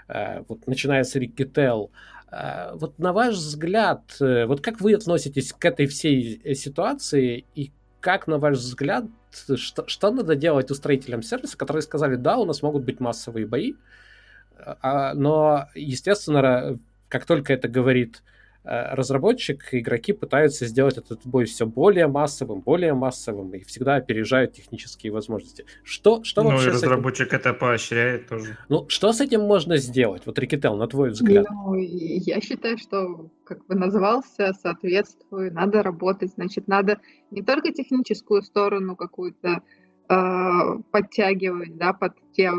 э, 0.07 0.43
вот 0.47 0.67
начиная 0.67 1.03
с 1.03 1.15
Рикки 1.15 1.45
Телл, 1.45 1.91
э, 2.31 2.71
вот 2.73 2.97
на 2.99 3.13
ваш 3.13 3.35
взгляд, 3.35 4.01
вот 4.19 4.61
как 4.61 4.81
вы 4.81 4.95
относитесь 4.95 5.53
к 5.53 5.63
этой 5.65 5.85
всей 5.85 6.55
ситуации 6.55 7.45
и 7.55 7.71
как, 7.99 8.27
на 8.27 8.37
ваш 8.37 8.57
взгляд, 8.57 9.05
что, 9.55 9.87
что 9.87 10.11
надо 10.11 10.35
делать 10.35 10.71
устроителям 10.71 11.21
сервиса, 11.21 11.57
которые 11.57 11.83
сказали, 11.83 12.15
да, 12.15 12.37
у 12.37 12.45
нас 12.45 12.63
могут 12.63 12.83
быть 12.83 12.99
массовые 12.99 13.45
бои, 13.45 13.73
а, 14.55 15.13
но, 15.13 15.67
естественно, 15.75 16.77
как 17.09 17.25
только 17.25 17.53
это 17.53 17.67
говорит 17.67 18.21
Э, 18.21 18.38
разработчик, 18.69 19.67
игроки 19.71 20.13
пытаются 20.13 20.67
сделать 20.67 20.97
этот 20.97 21.25
бой 21.25 21.45
все 21.45 21.65
более 21.65 22.07
массовым, 22.07 22.61
более 22.61 22.93
массовым 22.93 23.51
и 23.55 23.63
всегда 23.63 23.95
опережают 23.95 24.53
технические 24.53 25.11
возможности. 25.11 25.65
Что, 25.83 26.23
что 26.23 26.43
ну, 26.43 26.51
вообще 26.51 26.67
и 26.67 26.71
разработчик 26.73 27.27
этим... 27.27 27.37
это 27.37 27.53
поощряет 27.53 28.27
тоже. 28.27 28.57
Ну, 28.69 28.87
что 28.87 29.11
с 29.11 29.21
этим 29.21 29.41
можно 29.41 29.77
сделать? 29.77 30.23
Вот, 30.25 30.37
Рикетел, 30.37 30.75
на 30.75 30.87
твой 30.87 31.09
взгляд. 31.09 31.47
Ну, 31.49 31.73
я 31.75 32.39
считаю, 32.41 32.77
что, 32.77 33.31
как 33.43 33.65
бы 33.65 33.73
назывался, 33.73 34.53
соответствую, 34.61 35.51
надо 35.51 35.81
работать. 35.81 36.33
Значит, 36.35 36.67
надо 36.67 36.99
не 37.31 37.41
только 37.41 37.73
техническую 37.73 38.43
сторону 38.43 38.95
какую-то 38.95 39.63
э, 40.09 40.15
подтягивать, 40.91 41.75
да, 41.75 41.93
под 41.93 42.13
те 42.33 42.51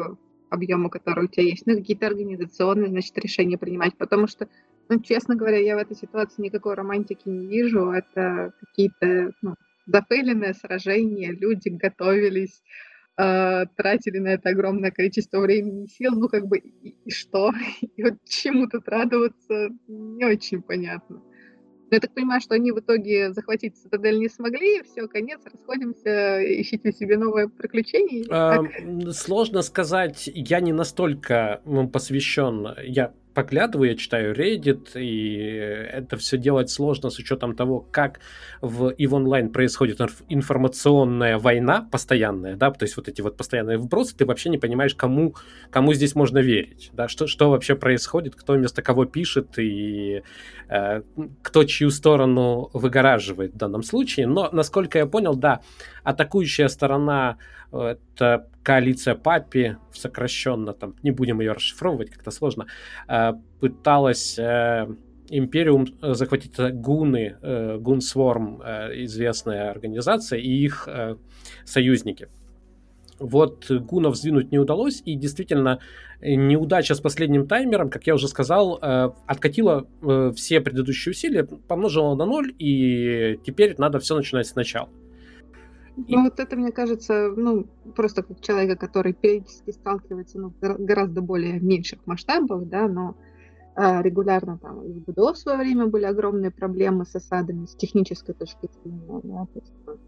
объемы, 0.50 0.90
которые 0.90 1.26
у 1.26 1.29
тебя 1.29 1.45
есть, 1.45 1.67
но 1.67 1.75
какие-то 1.75 2.09
организационные, 2.09 2.88
значит, 2.88 3.17
решения 3.19 3.57
принимать, 3.57 3.97
потому 3.97 4.26
что 4.26 4.49
ну, 4.90 5.00
честно 5.00 5.37
говоря, 5.37 5.59
я 5.59 5.76
в 5.76 5.78
этой 5.78 5.97
ситуации 5.97 6.42
никакой 6.42 6.75
романтики 6.75 7.28
не 7.28 7.47
вижу. 7.47 7.92
Это 7.92 8.52
какие-то 8.59 9.30
ну, 9.40 9.54
зафейленные 9.87 10.52
сражения, 10.52 11.30
люди 11.30 11.68
готовились, 11.68 12.61
э, 13.16 13.66
тратили 13.76 14.18
на 14.18 14.28
это 14.28 14.49
огромное 14.50 14.90
количество 14.90 15.38
времени 15.38 15.85
и 15.85 15.88
сил. 15.88 16.12
Ну, 16.16 16.28
как 16.28 16.49
бы, 16.49 16.59
и, 16.59 16.97
и 17.04 17.11
что? 17.12 17.52
И 17.97 18.02
вот 18.02 18.14
чему 18.28 18.66
тут 18.66 18.88
радоваться, 18.88 19.68
не 19.87 20.25
очень 20.25 20.61
понятно. 20.61 21.23
Но 21.90 21.97
я 21.97 22.00
так 22.00 22.12
понимаю, 22.12 22.40
что 22.40 22.54
они 22.54 22.73
в 22.73 22.78
итоге 22.78 23.32
захватить 23.32 23.76
цитадель 23.76 24.18
не 24.18 24.28
смогли, 24.28 24.82
все, 24.82 25.06
конец, 25.09 25.40
расходимся, 25.44 26.40
ищите 26.61 26.92
себе 26.92 27.16
новое 27.16 27.49
приключение. 27.49 28.25
А, 28.30 28.62
сложно 29.12 29.62
сказать, 29.62 30.30
я 30.32 30.61
не 30.61 30.73
настолько 30.73 31.61
посвящен, 31.92 32.68
я 32.85 33.12
поглядываю, 33.34 33.90
я 33.90 33.96
читаю 33.96 34.34
Reddit, 34.34 34.92
и 34.94 35.37
это 35.92 36.16
все 36.16 36.38
делать 36.38 36.70
сложно 36.70 37.10
с 37.10 37.18
учетом 37.18 37.54
того, 37.54 37.80
как 37.80 38.20
в 38.60 38.88
EVE 38.88 39.10
Online 39.10 39.49
происходит 39.49 40.00
информационная 40.28 41.38
война 41.38 41.88
постоянная, 41.90 42.56
да, 42.56 42.70
то 42.70 42.84
есть 42.84 42.96
вот 42.96 43.08
эти 43.08 43.20
вот 43.20 43.37
постоянные 43.37 43.78
вбросы, 43.78 44.16
ты 44.16 44.25
вообще 44.25 44.50
не 44.50 44.58
понимаешь, 44.58 44.94
кому, 44.94 45.34
кому 45.70 45.94
здесь 45.94 46.14
можно 46.14 46.38
верить, 46.38 46.90
да, 46.92 47.08
что, 47.08 47.26
что 47.26 47.50
вообще 47.50 47.76
происходит, 47.76 48.34
кто 48.34 48.54
вместо 48.54 48.82
кого 48.82 49.04
пишет 49.04 49.58
и 49.58 50.22
э, 50.68 51.02
кто 51.42 51.64
чью 51.64 51.90
сторону 51.90 52.70
выгораживает 52.72 53.54
в 53.54 53.56
данном 53.56 53.82
случае, 53.82 54.26
но, 54.26 54.49
насколько 54.52 54.99
я 54.99 55.06
понял, 55.06 55.34
да, 55.34 55.60
атакующая 56.02 56.68
сторона 56.68 57.38
это 57.72 58.49
коалиция 58.62 59.14
Папи, 59.14 59.76
сокращенно, 59.93 60.73
там, 60.73 60.95
не 61.02 61.11
будем 61.11 61.40
ее 61.40 61.52
расшифровывать, 61.52 62.11
как-то 62.11 62.31
сложно, 62.31 62.67
э, 63.09 63.33
пыталась 63.61 64.38
э, 64.38 64.87
Империум 65.33 65.87
захватить 66.02 66.59
гуны, 66.59 67.37
э, 67.40 67.79
Гунсворм, 67.79 68.62
известная 69.05 69.71
организация, 69.71 70.40
и 70.40 70.49
их 70.49 70.88
союзники. 71.64 72.29
Вот 73.21 73.71
гунов 73.71 74.17
сдвинуть 74.17 74.50
не 74.50 74.59
удалось, 74.59 75.02
и 75.05 75.14
действительно 75.14 75.79
неудача 76.21 76.95
с 76.95 77.00
последним 77.00 77.47
таймером, 77.47 77.90
как 77.90 78.07
я 78.07 78.14
уже 78.14 78.29
сказал, 78.29 78.79
откатила 79.26 79.87
все 80.35 80.61
предыдущие 80.61 81.11
усилия, 81.11 81.45
помножила 81.45 82.14
на 82.14 82.25
ноль, 82.25 82.52
и 82.59 83.38
теперь 83.45 83.75
надо 83.79 83.99
все 84.00 84.17
начинать 84.17 84.47
сначала. 84.47 84.88
Ну, 85.97 86.25
вот 86.25 86.40
это, 86.40 86.56
мне 86.56 86.73
кажется, 86.73 87.32
ну, 87.37 87.66
просто 87.94 88.23
как 88.23 88.40
человека, 88.40 88.76
который 88.76 89.12
периодически 89.12 89.70
сталкивается 89.73 90.38
ну, 90.38 90.54
гораздо 90.61 91.20
более 91.20 91.61
меньших 91.61 92.06
масштабах, 92.06 92.66
да, 92.66 92.88
но 92.88 93.16
а, 93.76 94.02
регулярно 94.02 94.59
там 94.59 94.82
и 94.82 94.92
в 94.92 95.04
БДО 95.04 95.32
в 95.32 95.38
свое 95.38 95.59
время 95.59 95.87
были 95.87 96.04
огромные 96.04 96.50
проблемы 96.50 97.04
с 97.06 97.14
осадами 97.14 97.66
с 97.66 97.75
технической 97.76 98.35
точки 98.35 98.68
зрения, 98.82 99.20
да, 99.23 99.47
то 99.52 99.59
есть, 99.59 99.73
ну, 99.87 99.99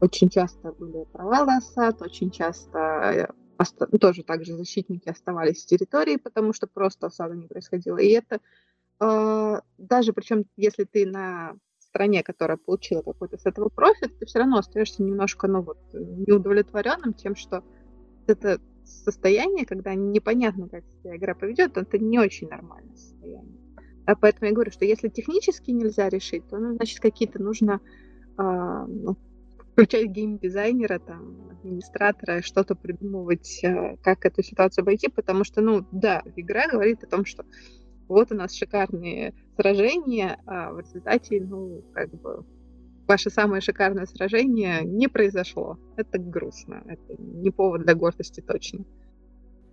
очень 0.00 0.28
часто 0.28 0.72
были 0.72 1.04
провалы 1.12 1.56
осад, 1.56 2.02
очень 2.02 2.30
часто 2.30 2.78
э, 2.78 3.28
оста- 3.56 3.86
тоже 3.98 4.22
также 4.22 4.54
защитники 4.54 5.08
оставались 5.08 5.62
в 5.62 5.66
территории, 5.66 6.16
потому 6.16 6.52
что 6.52 6.66
просто 6.66 7.06
осада 7.06 7.34
не 7.34 7.46
происходила. 7.46 7.96
И 7.98 8.08
это 8.08 8.40
э, 9.00 9.60
даже, 9.78 10.12
причем, 10.12 10.44
если 10.56 10.84
ты 10.84 11.06
на 11.06 11.56
стране, 11.94 12.24
которая 12.24 12.56
получила 12.56 13.02
какой-то 13.02 13.38
с 13.38 13.46
этого 13.46 13.68
профит, 13.68 14.18
ты 14.18 14.26
все 14.26 14.40
равно 14.40 14.58
остаешься 14.58 15.00
немножко, 15.02 15.46
ну 15.46 15.62
вот, 15.62 15.78
неудовлетворенным 15.92 17.14
тем, 17.14 17.36
что 17.36 17.62
это 18.26 18.60
состояние, 18.84 19.64
когда 19.64 19.94
непонятно, 19.94 20.68
как 20.68 20.82
себя 20.86 21.16
игра 21.16 21.36
поведет, 21.36 21.76
это 21.76 21.98
не 21.98 22.18
очень 22.18 22.48
нормальное 22.48 22.96
состояние. 22.96 23.60
А 24.06 24.16
поэтому 24.16 24.48
я 24.48 24.54
говорю, 24.54 24.72
что 24.72 24.84
если 24.84 25.08
технически 25.08 25.70
нельзя 25.70 26.08
решить, 26.08 26.48
то, 26.48 26.58
ну, 26.58 26.74
значит, 26.74 26.98
какие-то 26.98 27.40
нужно 27.40 27.80
э, 28.38 28.42
ну, 28.42 29.16
включать 29.72 30.08
геймдизайнера, 30.08 30.98
там, 30.98 31.48
администратора, 31.52 32.42
что-то 32.42 32.74
придумывать, 32.74 33.60
э, 33.62 33.96
как 34.02 34.26
эту 34.26 34.42
ситуацию 34.42 34.82
обойти, 34.82 35.08
потому 35.08 35.44
что, 35.44 35.60
ну, 35.60 35.86
да, 35.92 36.22
игра 36.34 36.66
говорит 36.66 37.04
о 37.04 37.06
том, 37.06 37.24
что 37.24 37.44
вот 38.08 38.32
у 38.32 38.34
нас 38.34 38.52
шикарные 38.52 39.32
сражения, 39.56 40.38
а 40.46 40.72
в 40.72 40.80
результате, 40.80 41.40
ну, 41.40 41.82
как 41.92 42.10
бы, 42.10 42.44
ваше 43.06 43.30
самое 43.30 43.60
шикарное 43.60 44.06
сражение 44.06 44.82
не 44.84 45.08
произошло. 45.08 45.78
Это 45.96 46.18
грустно. 46.18 46.82
Это 46.86 47.20
не 47.20 47.50
повод 47.50 47.82
для 47.82 47.94
гордости 47.94 48.40
точно. 48.40 48.84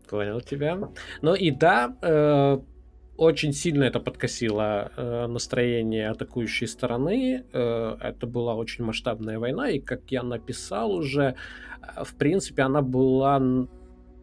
Понял 0.09 0.41
тебя. 0.41 0.77
Ну 1.21 1.35
и 1.35 1.51
да, 1.51 1.95
э, 2.01 2.59
очень 3.17 3.53
сильно 3.53 3.83
это 3.83 3.99
подкосило 3.99 4.91
э, 4.95 5.27
настроение 5.27 6.09
атакующей 6.09 6.67
стороны. 6.67 7.45
Э, 7.53 7.95
это 8.01 8.27
была 8.27 8.55
очень 8.55 8.83
масштабная 8.83 9.39
война, 9.39 9.69
и 9.69 9.79
как 9.79 10.11
я 10.11 10.23
написал 10.23 10.91
уже, 10.91 11.35
э, 11.81 12.03
в 12.03 12.15
принципе, 12.15 12.63
она 12.63 12.81
была... 12.81 13.41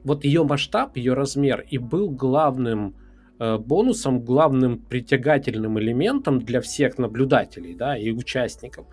Вот 0.05 0.25
ее 0.25 0.45
масштаб, 0.45 0.97
ее 0.97 1.15
размер 1.15 1.65
и 1.69 1.79
был 1.79 2.11
главным 2.11 2.95
бонусом, 3.39 4.21
главным 4.21 4.79
притягательным 4.79 5.79
элементом 5.79 6.41
для 6.41 6.61
всех 6.61 6.99
наблюдателей 6.99 7.75
да, 7.75 7.97
и 7.97 8.11
участников. 8.11 8.87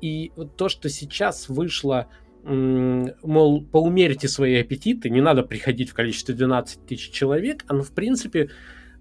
И 0.00 0.32
то, 0.56 0.68
что 0.68 0.88
сейчас 0.88 1.48
вышло 1.48 2.08
мол, 2.46 3.64
поумерьте 3.64 4.28
свои 4.28 4.56
аппетиты, 4.56 5.10
не 5.10 5.20
надо 5.20 5.42
приходить 5.42 5.90
в 5.90 5.94
количестве 5.94 6.34
12 6.34 6.86
тысяч 6.86 7.10
человек, 7.10 7.64
оно, 7.66 7.82
в 7.82 7.90
принципе, 7.92 8.50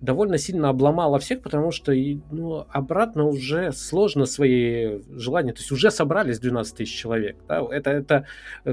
довольно 0.01 0.37
сильно 0.37 0.69
обломало 0.69 1.19
всех, 1.19 1.41
потому 1.41 1.71
что 1.71 1.93
ну, 1.93 2.65
обратно 2.69 3.25
уже 3.25 3.71
сложно 3.71 4.25
свои 4.25 5.01
желания, 5.11 5.53
то 5.53 5.59
есть 5.59 5.71
уже 5.71 5.91
собрались 5.91 6.39
12 6.39 6.75
тысяч 6.75 6.95
человек. 6.95 7.37
Да? 7.47 7.63
Это, 7.69 7.91
это, 7.91 8.25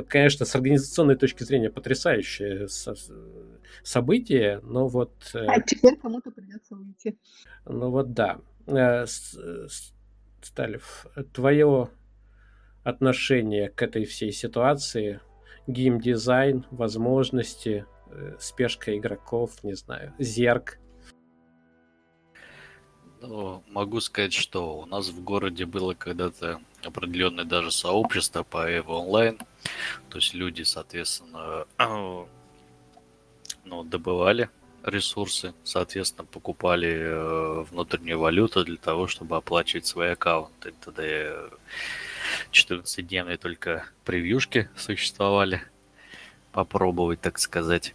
конечно, 0.09 0.47
с 0.47 0.55
организационной 0.55 1.17
точки 1.17 1.45
зрения 1.45 1.71
потрясающее 1.71 2.67
событие, 3.83 4.61
но 4.63 4.89
вот... 4.89 5.13
Э, 5.35 5.47
а 5.47 5.61
теперь 5.61 5.97
кому-то 5.97 6.31
придется 6.31 6.75
уйти. 6.75 7.19
Ну 7.65 7.91
вот 7.91 8.13
да. 8.13 8.39
Э, 8.67 9.07
Сталев, 10.43 11.07
твое 11.33 11.91
отношение 12.85 13.69
к 13.69 13.83
этой 13.83 14.05
всей 14.05 14.33
ситуации, 14.33 15.21
геймдизайн, 15.67 16.67
возможности, 16.71 17.87
э, 18.11 18.37
спешка 18.41 18.97
игроков, 18.97 19.63
не 19.63 19.75
знаю, 19.75 20.15
зерк. 20.19 20.79
Ну, 23.21 23.63
могу 23.69 24.01
сказать, 24.01 24.33
что 24.33 24.81
у 24.81 24.87
нас 24.87 25.11
в 25.11 25.23
городе 25.23 25.65
было 25.65 25.95
когда-то 25.95 26.61
определенное 26.83 27.45
даже 27.45 27.71
сообщество 27.71 28.43
по 28.43 28.69
EVO 28.69 29.07
Online. 29.07 29.41
То 30.09 30.19
есть 30.19 30.35
люди, 30.35 30.63
соответственно, 30.63 31.67
ну, 33.65 33.83
добывали 33.83 34.49
ресурсы, 34.85 35.55
соответственно, 35.65 36.27
покупали 36.27 36.91
э, 36.91 37.65
внутреннюю 37.71 38.19
валюту 38.19 38.65
для 38.65 38.77
того, 38.77 39.07
чтобы 39.07 39.37
оплачивать 39.37 39.87
свои 39.87 40.11
аккаунты. 40.11 40.75
Тогда 40.85 41.03
14-дневные 42.51 43.37
только 43.37 43.85
превьюшки 44.05 44.69
существовали. 44.77 45.63
Попробовать, 46.53 47.21
так 47.21 47.39
сказать. 47.39 47.95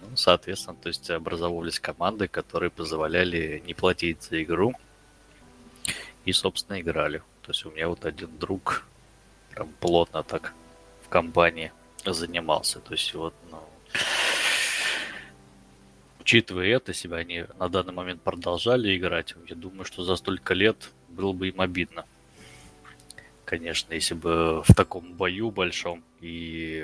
Ну, 0.00 0.16
соответственно, 0.16 0.76
то 0.80 0.88
есть 0.88 1.10
образовывались 1.10 1.78
команды, 1.78 2.26
которые 2.26 2.70
позволяли 2.70 3.62
не 3.66 3.74
платить 3.74 4.22
за 4.22 4.42
игру. 4.42 4.74
И, 6.24 6.32
собственно, 6.32 6.80
играли. 6.80 7.18
То 7.42 7.50
есть 7.50 7.66
у 7.66 7.70
меня 7.70 7.88
вот 7.88 8.04
один 8.04 8.38
друг 8.38 8.86
прям 9.50 9.68
плотно 9.80 10.22
так 10.22 10.54
в 11.04 11.08
компании 11.08 11.72
занимался. 12.06 12.80
То 12.80 12.92
есть 12.92 13.12
вот, 13.14 13.34
ну, 13.50 13.62
учитывая 16.22 16.66
это, 16.76 16.94
себя 16.94 17.18
они 17.18 17.44
на 17.58 17.68
данный 17.68 17.92
момент 17.92 18.22
продолжали 18.22 18.96
играть, 18.96 19.34
я 19.48 19.56
думаю, 19.56 19.84
что 19.84 20.02
за 20.02 20.16
столько 20.16 20.54
лет 20.54 20.90
было 21.08 21.32
бы 21.32 21.48
им 21.48 21.60
обидно 21.60 22.04
конечно, 23.52 23.92
если 23.92 24.14
бы 24.14 24.62
в 24.62 24.74
таком 24.74 25.12
бою 25.12 25.50
большом 25.50 26.02
и 26.22 26.82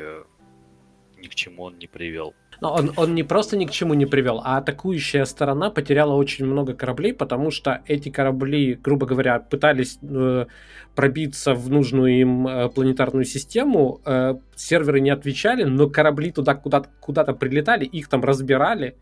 ни 1.19 1.27
к 1.27 1.35
чему 1.35 1.63
он 1.63 1.79
не 1.79 1.87
привел. 1.87 2.35
Но 2.61 2.75
он, 2.75 2.93
он 2.97 3.15
не 3.15 3.23
просто 3.23 3.57
ни 3.57 3.65
к 3.65 3.71
чему 3.71 3.95
не 3.95 4.05
привел, 4.05 4.43
а 4.45 4.59
атакующая 4.59 5.25
сторона 5.25 5.71
потеряла 5.71 6.13
очень 6.13 6.45
много 6.45 6.75
кораблей, 6.75 7.15
потому 7.15 7.51
что 7.51 7.83
эти 7.87 8.11
корабли, 8.11 8.75
грубо 8.75 9.07
говоря, 9.07 9.39
пытались 9.39 9.99
э, 10.03 10.47
пробиться 10.95 11.55
в 11.55 11.71
нужную 11.71 12.21
им 12.21 12.47
э, 12.47 12.69
планетарную 12.69 13.25
систему, 13.25 14.03
э, 14.05 14.35
серверы 14.55 15.01
не 15.01 15.11
отвечали, 15.11 15.65
но 15.65 15.89
корабли 15.89 16.33
туда 16.33 16.55
куда-то, 16.55 16.91
куда-то 17.01 17.33
прилетали, 17.33 17.87
их 17.87 18.09
там 18.09 18.23
разбирали. 18.23 18.95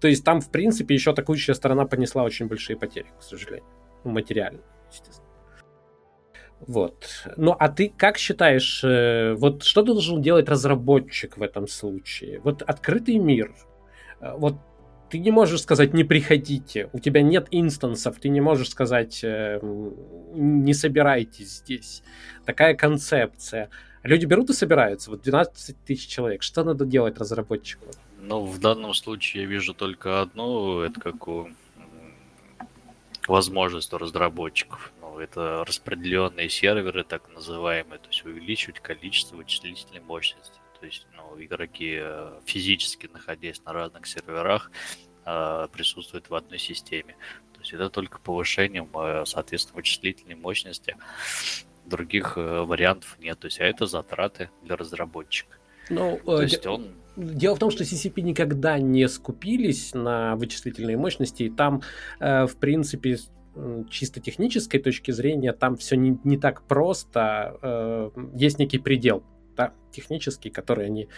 То 0.00 0.08
есть 0.08 0.24
там, 0.24 0.40
в 0.40 0.50
принципе, 0.50 0.94
еще 0.94 1.12
атакующая 1.12 1.54
сторона 1.54 1.86
понесла 1.86 2.22
очень 2.22 2.46
большие 2.46 2.76
потери, 2.76 3.06
к 3.18 3.22
сожалению. 3.22 3.68
Материально, 4.04 4.60
естественно. 4.90 5.24
Вот. 6.60 7.26
Ну, 7.36 7.54
а 7.58 7.68
ты 7.68 7.92
как 7.94 8.16
считаешь, 8.16 8.82
э, 8.84 9.34
вот 9.34 9.64
что 9.64 9.82
должен 9.82 10.22
делать 10.22 10.48
разработчик 10.48 11.36
в 11.36 11.42
этом 11.42 11.68
случае? 11.68 12.40
Вот 12.40 12.62
открытый 12.62 13.18
мир. 13.18 13.54
Э, 14.20 14.34
вот 14.36 14.56
ты 15.10 15.18
не 15.18 15.30
можешь 15.30 15.62
сказать 15.62 15.92
«не 15.94 16.04
приходите», 16.04 16.88
у 16.92 16.98
тебя 16.98 17.22
нет 17.22 17.48
инстансов, 17.50 18.18
ты 18.18 18.28
не 18.30 18.40
можешь 18.40 18.70
сказать 18.70 19.20
э, 19.22 19.60
«не 20.32 20.74
собирайтесь 20.74 21.58
здесь». 21.58 22.02
Такая 22.46 22.74
концепция. 22.74 23.68
Люди 24.02 24.26
берут 24.26 24.50
и 24.50 24.54
собираются, 24.54 25.10
вот 25.10 25.22
12 25.22 25.76
тысяч 25.84 26.08
человек. 26.08 26.42
Что 26.42 26.64
надо 26.64 26.84
делать 26.84 27.18
разработчику? 27.18 27.86
Ну, 28.26 28.44
в 28.44 28.58
данном 28.58 28.94
случае 28.94 29.42
я 29.44 29.48
вижу 29.48 29.74
только 29.74 30.20
одну, 30.20 30.80
это 30.80 31.00
какую 31.00 31.54
возможность 33.26 33.92
у 33.92 33.98
разработчиков 33.98 34.92
это 35.18 35.64
распределенные 35.66 36.48
серверы, 36.48 37.04
так 37.04 37.28
называемые, 37.32 37.98
то 37.98 38.08
есть 38.08 38.24
увеличивать 38.24 38.80
количество 38.80 39.36
вычислительной 39.36 40.00
мощности. 40.00 40.58
То 40.78 40.86
есть 40.86 41.06
ну, 41.16 41.42
игроки 41.42 41.98
э, 42.00 42.40
физически 42.44 43.08
находясь 43.12 43.62
на 43.64 43.72
разных 43.72 44.06
серверах 44.06 44.70
э, 45.24 45.68
присутствуют 45.72 46.28
в 46.30 46.34
одной 46.34 46.58
системе. 46.58 47.16
То 47.54 47.60
есть 47.60 47.72
это 47.72 47.88
только 47.90 48.18
повышением, 48.18 48.90
э, 48.94 49.24
соответственно, 49.26 49.76
вычислительной 49.76 50.34
мощности. 50.34 50.96
Других 51.86 52.36
вариантов 52.36 53.16
нет. 53.18 53.38
То 53.38 53.46
есть 53.46 53.60
а 53.60 53.64
это 53.64 53.86
затраты 53.86 54.50
для 54.62 54.76
разработчика. 54.76 55.56
Ну, 55.90 56.18
То 56.24 56.40
есть 56.40 56.66
он 56.66 56.94
Дело 57.16 57.54
в 57.54 57.58
том, 57.58 57.70
что 57.70 57.84
CCP 57.84 58.20
никогда 58.22 58.78
не 58.78 59.08
скупились 59.08 59.94
на 59.94 60.36
вычислительные 60.36 60.96
мощности, 60.96 61.44
и 61.44 61.50
там, 61.50 61.82
в 62.18 62.56
принципе, 62.58 63.16
чисто 63.90 64.20
технической 64.20 64.80
точки 64.80 65.10
зрения 65.10 65.52
там 65.52 65.76
все 65.76 65.96
не, 65.96 66.18
не 66.24 66.36
так 66.36 66.62
просто. 66.62 67.56
Э, 67.62 68.10
есть 68.34 68.58
некий 68.58 68.78
предел 68.78 69.22
да, 69.56 69.72
технический, 69.92 70.50
который 70.50 70.86
они 70.86 71.08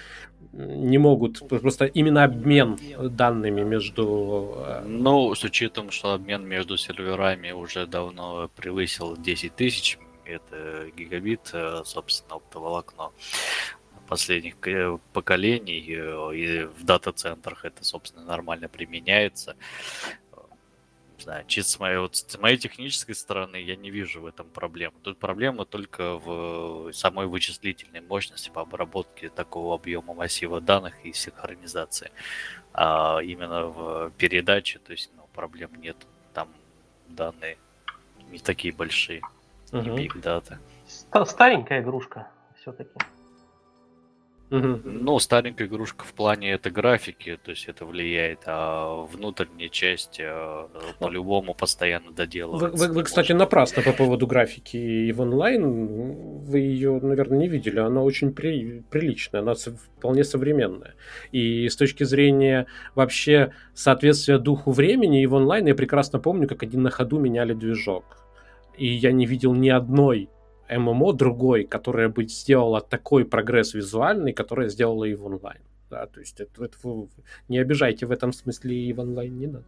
не 0.53 0.99
могут, 0.99 1.49
просто 1.49 1.87
именно 1.87 2.25
обмен 2.25 2.79
данными 2.99 3.63
между... 3.63 4.55
Э, 4.59 4.85
ну, 4.87 5.35
с 5.35 5.45
учетом, 5.45 5.91
что 5.91 6.13
обмен 6.13 6.47
между 6.47 6.77
серверами 6.77 7.53
уже 7.53 7.87
давно 7.87 8.51
превысил 8.55 9.17
10 9.17 9.55
тысяч, 9.57 9.99
это 10.25 10.91
гигабит, 10.97 11.51
э, 11.53 11.83
собственно, 11.85 12.37
оптоволокно 12.37 13.11
последних 14.07 14.57
поколений, 15.13 15.79
и 15.79 16.65
в 16.65 16.85
дата-центрах 16.85 17.65
это, 17.65 17.85
собственно, 17.85 18.25
нормально 18.25 18.69
применяется 18.69 19.57
знаю, 21.27 21.45
чисто 21.49 21.73
с 21.73 21.81
моей, 21.81 21.99
вот, 21.99 22.15
с 22.15 22.39
моей 22.39 22.57
технической 22.57 23.15
стороны 23.15 23.57
я 23.57 23.75
не 23.75 23.91
вижу 23.91 24.21
в 24.21 24.27
этом 24.27 24.47
проблемы. 24.49 24.95
Тут 25.03 25.19
проблема 25.19 25.65
только 25.65 26.17
в 26.17 26.93
самой 26.93 27.27
вычислительной 27.27 28.01
мощности 28.01 28.49
по 28.49 28.63
обработке 28.63 29.29
такого 29.29 29.75
объема 29.75 30.15
массива 30.15 30.61
данных 30.61 30.95
и 31.05 31.13
синхронизации. 31.13 32.13
А 32.73 33.19
именно 33.23 33.67
в 33.67 34.13
передаче, 34.19 34.79
то 34.79 34.93
есть 34.93 35.11
ну, 35.17 35.27
проблем 35.35 35.71
нет. 35.79 35.97
Там 36.33 36.49
данные 37.09 37.59
не 38.31 38.39
такие 38.39 38.73
большие, 38.73 39.23
угу. 39.73 39.83
не 39.83 40.07
big 40.07 40.21
data. 40.23 40.59
Старенькая 41.27 41.81
игрушка 41.81 42.29
все-таки. 42.61 42.93
Угу. 44.51 44.81
Ну, 44.85 45.19
старенькая 45.19 45.67
игрушка 45.67 46.05
в 46.05 46.13
плане 46.15 46.53
это 46.53 46.71
графики, 46.71 47.39
то 47.43 47.51
есть 47.51 47.67
это 47.67 47.85
влияет, 47.85 48.41
а 48.47 49.05
внутренняя 49.05 49.69
часть 49.69 50.21
э, 50.21 50.67
по-любому 51.01 51.53
постоянно 51.53 52.13
доделывается. 52.13 52.69
Вы, 52.69 52.89
вы, 52.89 52.95
вы, 52.95 53.03
кстати, 53.03 53.33
напрасно 53.33 53.83
по 53.83 53.93
поводу 53.93 54.29
графики 54.29 54.77
и 54.77 55.11
в 55.13 55.21
онлайн. 55.21 56.45
Вы 56.45 56.61
ее, 56.61 57.01
наверное, 57.03 57.39
не 57.39 57.49
видели. 57.49 57.81
Она 57.81 58.03
очень 58.03 58.33
при, 58.33 58.85
приличная, 58.89 59.41
она 59.41 59.55
вполне 59.55 60.23
современная. 60.23 60.95
И 61.33 61.69
с 61.69 61.75
точки 61.75 62.05
зрения 62.05 62.67
вообще 62.95 63.53
соответствия 63.75 64.39
духу 64.39 64.71
времени 64.71 65.23
и 65.23 65.27
в 65.27 65.35
онлайн 65.35 65.67
я 65.67 65.75
прекрасно 65.75 66.21
помню, 66.21 66.47
как 66.47 66.63
один 66.63 66.83
на 66.83 66.91
ходу 66.91 67.19
меняли 67.19 67.53
движок. 67.53 68.05
И 68.79 68.87
я 68.87 69.11
не 69.11 69.27
видел 69.27 69.55
ни 69.55 69.71
одной 69.71 70.29
ММО 70.69 71.13
другой, 71.13 71.65
которая 71.65 72.09
бы 72.09 72.25
сделала 72.25 72.81
такой 72.81 73.25
прогресс 73.25 73.75
визуальный, 73.75 74.33
которая 74.33 74.69
сделала 74.69 75.05
и 75.05 75.15
в 75.15 75.25
онлайн. 75.25 75.61
Да, 75.91 76.07
то 76.07 76.21
есть 76.21 76.41
это, 76.41 76.65
это 76.65 76.77
вы 76.83 77.09
не 77.49 77.59
обижайте 77.59 78.07
в 78.07 78.11
этом 78.11 78.33
смысле 78.33 78.77
и 78.77 78.93
в 78.93 79.01
онлайн 79.01 79.39
не 79.39 79.47
надо. 79.47 79.65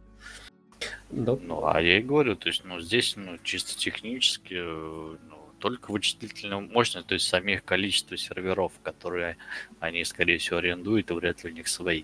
Да. 1.09 1.37
Ну, 1.41 1.65
а 1.65 1.81
я 1.81 1.97
и 1.97 2.01
говорю, 2.01 2.35
то 2.35 2.47
есть, 2.49 2.63
ну, 2.63 2.79
здесь, 2.79 3.15
ну, 3.15 3.37
чисто 3.43 3.77
технически, 3.77 4.53
ну, 4.53 5.17
только 5.59 5.91
вычислительная 5.91 6.59
мощность, 6.59 7.07
то 7.07 7.13
есть 7.13 7.27
самих 7.27 7.63
количество 7.63 8.15
серверов, 8.15 8.73
которые 8.83 9.37
они, 9.79 10.03
скорее 10.05 10.37
всего, 10.37 10.57
арендуют, 10.57 11.11
и 11.11 11.13
вряд 11.13 11.43
ли 11.43 11.51
у 11.51 11.53
них 11.53 11.67
свои. 11.67 12.03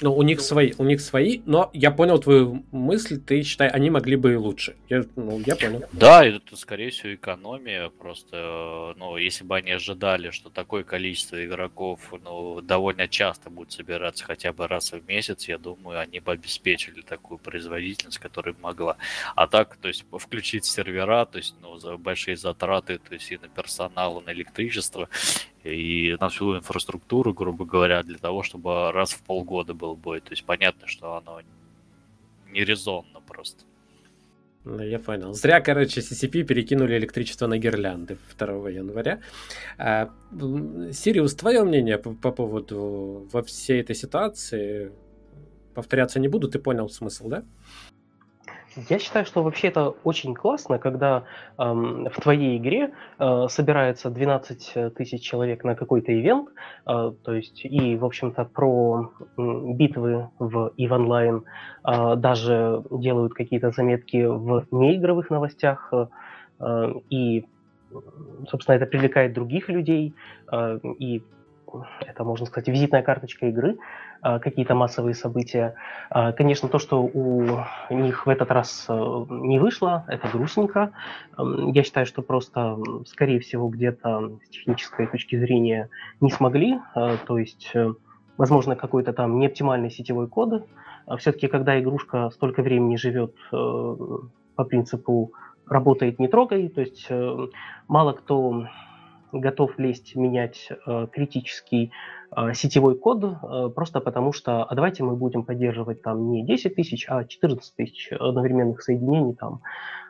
Ну, 0.00 0.14
у 0.14 0.22
них 0.22 0.40
свои, 0.40 0.72
у 0.78 0.84
них 0.84 1.00
свои, 1.00 1.40
но 1.46 1.70
я 1.72 1.90
понял 1.90 2.18
твою 2.18 2.64
мысль, 2.72 3.20
ты 3.20 3.42
считай, 3.42 3.68
они 3.68 3.90
могли 3.90 4.16
бы 4.16 4.32
и 4.32 4.36
лучше. 4.36 4.76
Я, 4.88 5.04
ну, 5.14 5.40
я 5.46 5.54
понял. 5.56 5.84
Да, 5.92 6.24
это, 6.24 6.56
скорее 6.56 6.90
всего, 6.90 7.14
экономия. 7.14 7.88
Просто, 7.90 8.94
ну, 8.96 9.16
если 9.16 9.44
бы 9.44 9.56
они 9.56 9.70
ожидали, 9.70 10.30
что 10.30 10.50
такое 10.50 10.82
количество 10.82 11.44
игроков, 11.44 12.00
ну, 12.24 12.60
довольно 12.60 13.06
часто 13.08 13.50
будет 13.50 13.72
собираться 13.72 14.24
хотя 14.24 14.52
бы 14.52 14.66
раз 14.66 14.92
в 14.92 15.06
месяц, 15.06 15.48
я 15.48 15.58
думаю, 15.58 16.00
они 16.00 16.20
бы 16.20 16.32
обеспечили 16.32 17.02
такую 17.02 17.38
производительность, 17.38 18.18
которая 18.18 18.54
могла. 18.60 18.96
А 19.36 19.46
так, 19.46 19.76
то 19.76 19.88
есть, 19.88 20.04
включить 20.18 20.64
сервера, 20.64 21.24
то 21.24 21.38
есть, 21.38 21.54
ну, 21.62 21.76
за 21.78 21.96
большие 21.96 22.36
затраты, 22.36 22.98
то 22.98 23.14
есть, 23.14 23.30
и 23.30 23.38
на 23.38 23.48
персонал, 23.48 24.20
и 24.20 24.24
на 24.24 24.32
электричество, 24.32 25.08
и 25.64 26.16
на 26.20 26.28
всю 26.28 26.56
инфраструктуру, 26.56 27.32
грубо 27.32 27.64
говоря, 27.64 28.02
для 28.02 28.18
того, 28.18 28.42
чтобы 28.42 28.92
раз 28.92 29.12
в 29.12 29.22
полгода 29.22 29.74
был 29.74 29.96
бой. 29.96 30.20
То 30.20 30.30
есть 30.30 30.44
понятно, 30.44 30.86
что 30.86 31.16
оно 31.16 31.40
не 32.50 32.64
резонно 32.64 33.20
просто. 33.26 33.64
Ну, 34.64 34.82
я 34.82 34.98
понял. 34.98 35.34
Зря, 35.34 35.60
короче, 35.60 36.00
CCP 36.00 36.44
перекинули 36.44 36.96
электричество 36.96 37.46
на 37.46 37.58
гирлянды 37.58 38.16
2 38.38 38.70
января. 38.70 39.20
А, 39.78 40.10
Сириус, 40.92 41.34
твое 41.34 41.64
мнение 41.64 41.98
по, 41.98 42.14
по 42.14 42.32
поводу 42.32 43.28
во 43.32 43.42
всей 43.42 43.80
этой 43.80 43.94
ситуации? 43.94 44.92
Повторяться 45.74 46.20
не 46.20 46.28
буду, 46.28 46.48
ты 46.48 46.58
понял 46.58 46.88
смысл, 46.88 47.28
да? 47.28 47.44
Я 48.76 48.98
считаю, 48.98 49.24
что 49.24 49.42
вообще 49.42 49.68
это 49.68 49.90
очень 50.04 50.34
классно, 50.34 50.78
когда 50.78 51.24
эм, 51.58 52.08
в 52.10 52.20
твоей 52.20 52.58
игре 52.58 52.92
э, 53.18 53.46
собирается 53.48 54.10
12 54.10 54.94
тысяч 54.94 55.22
человек 55.22 55.64
на 55.64 55.74
какой-то 55.76 56.12
ивент, 56.12 56.48
э, 56.86 57.12
то 57.22 57.32
есть 57.32 57.64
и, 57.64 57.96
в 57.96 58.04
общем-то, 58.04 58.44
про 58.44 59.12
э, 59.36 59.42
битвы 59.74 60.28
в 60.38 60.72
EVE 60.76 60.88
Online 60.88 61.44
э, 61.86 62.16
даже 62.16 62.82
делают 62.90 63.34
какие-то 63.34 63.70
заметки 63.70 64.24
в 64.24 64.66
неигровых 64.72 65.30
новостях, 65.30 65.92
э, 65.92 66.06
э 66.60 66.94
и, 67.10 67.46
собственно, 68.48 68.76
это 68.76 68.86
привлекает 68.86 69.34
других 69.34 69.68
людей, 69.68 70.14
э, 70.50 70.78
и 70.98 71.22
это, 72.00 72.24
можно 72.24 72.46
сказать, 72.46 72.68
визитная 72.68 73.02
карточка 73.02 73.46
игры, 73.46 73.76
какие-то 74.38 74.74
массовые 74.74 75.14
события. 75.14 75.74
А, 76.08 76.32
конечно, 76.32 76.68
то, 76.68 76.78
что 76.78 77.02
у 77.02 77.64
них 77.90 78.26
в 78.26 78.28
этот 78.30 78.50
раз 78.50 78.86
э, 78.88 78.92
не 79.28 79.58
вышло, 79.58 80.04
это 80.08 80.28
грустненько. 80.28 80.92
Я 81.38 81.82
считаю, 81.82 82.06
что 82.06 82.22
просто, 82.22 82.78
скорее 83.06 83.38
всего, 83.40 83.68
где-то 83.68 84.32
с 84.44 84.48
технической 84.48 85.06
точки 85.06 85.36
зрения 85.38 85.90
не 86.20 86.30
смогли. 86.30 86.78
А, 86.94 87.18
то 87.18 87.38
есть, 87.38 87.70
э, 87.74 87.92
возможно, 88.38 88.76
какой-то 88.76 89.12
там 89.12 89.38
неоптимальный 89.38 89.90
сетевой 89.90 90.26
код. 90.26 90.66
Все-таки, 91.18 91.48
когда 91.48 91.78
игрушка 91.78 92.30
столько 92.30 92.62
времени 92.62 92.96
живет 92.96 93.34
э, 93.52 93.96
по 94.56 94.64
принципу 94.64 95.32
работает 95.66 96.18
не 96.18 96.28
трогай, 96.28 96.68
то 96.68 96.82
есть 96.82 97.08
мало 97.88 98.12
кто 98.12 98.66
готов 99.40 99.78
лезть 99.78 100.14
менять 100.16 100.68
э, 100.70 101.06
критический 101.12 101.86
э, 101.86 101.90
сетевой 102.54 102.96
код, 102.96 103.24
э, 103.24 103.68
просто 103.74 104.00
потому 104.00 104.32
что, 104.32 104.64
а 104.64 104.74
давайте 104.74 105.02
мы 105.04 105.16
будем 105.16 105.44
поддерживать 105.44 106.02
там 106.02 106.30
не 106.30 106.44
10 106.44 106.74
тысяч, 106.74 107.06
а 107.08 107.24
14 107.24 107.74
тысяч 107.76 108.12
одновременных 108.12 108.82
соединений 108.82 109.34
там 109.34 109.60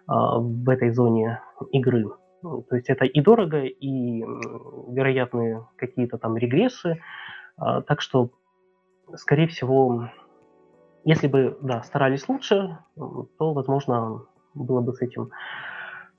э, 0.08 0.12
в 0.12 0.68
этой 0.68 0.90
зоне 0.90 1.40
игры. 1.72 2.06
Ну, 2.42 2.62
то 2.62 2.76
есть 2.76 2.90
это 2.90 3.04
и 3.04 3.20
дорого, 3.20 3.62
и 3.62 4.20
вероятные 4.20 5.66
какие-то 5.76 6.18
там 6.18 6.36
регрессы. 6.36 7.00
Так 7.56 8.02
что, 8.02 8.30
скорее 9.14 9.46
всего, 9.46 10.10
если 11.04 11.26
бы 11.26 11.56
да, 11.62 11.82
старались 11.82 12.28
лучше, 12.28 12.78
то, 12.96 13.52
возможно, 13.54 14.26
было 14.52 14.82
бы 14.82 14.92
с 14.92 15.00
этим 15.00 15.30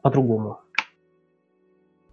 по-другому. 0.02 0.62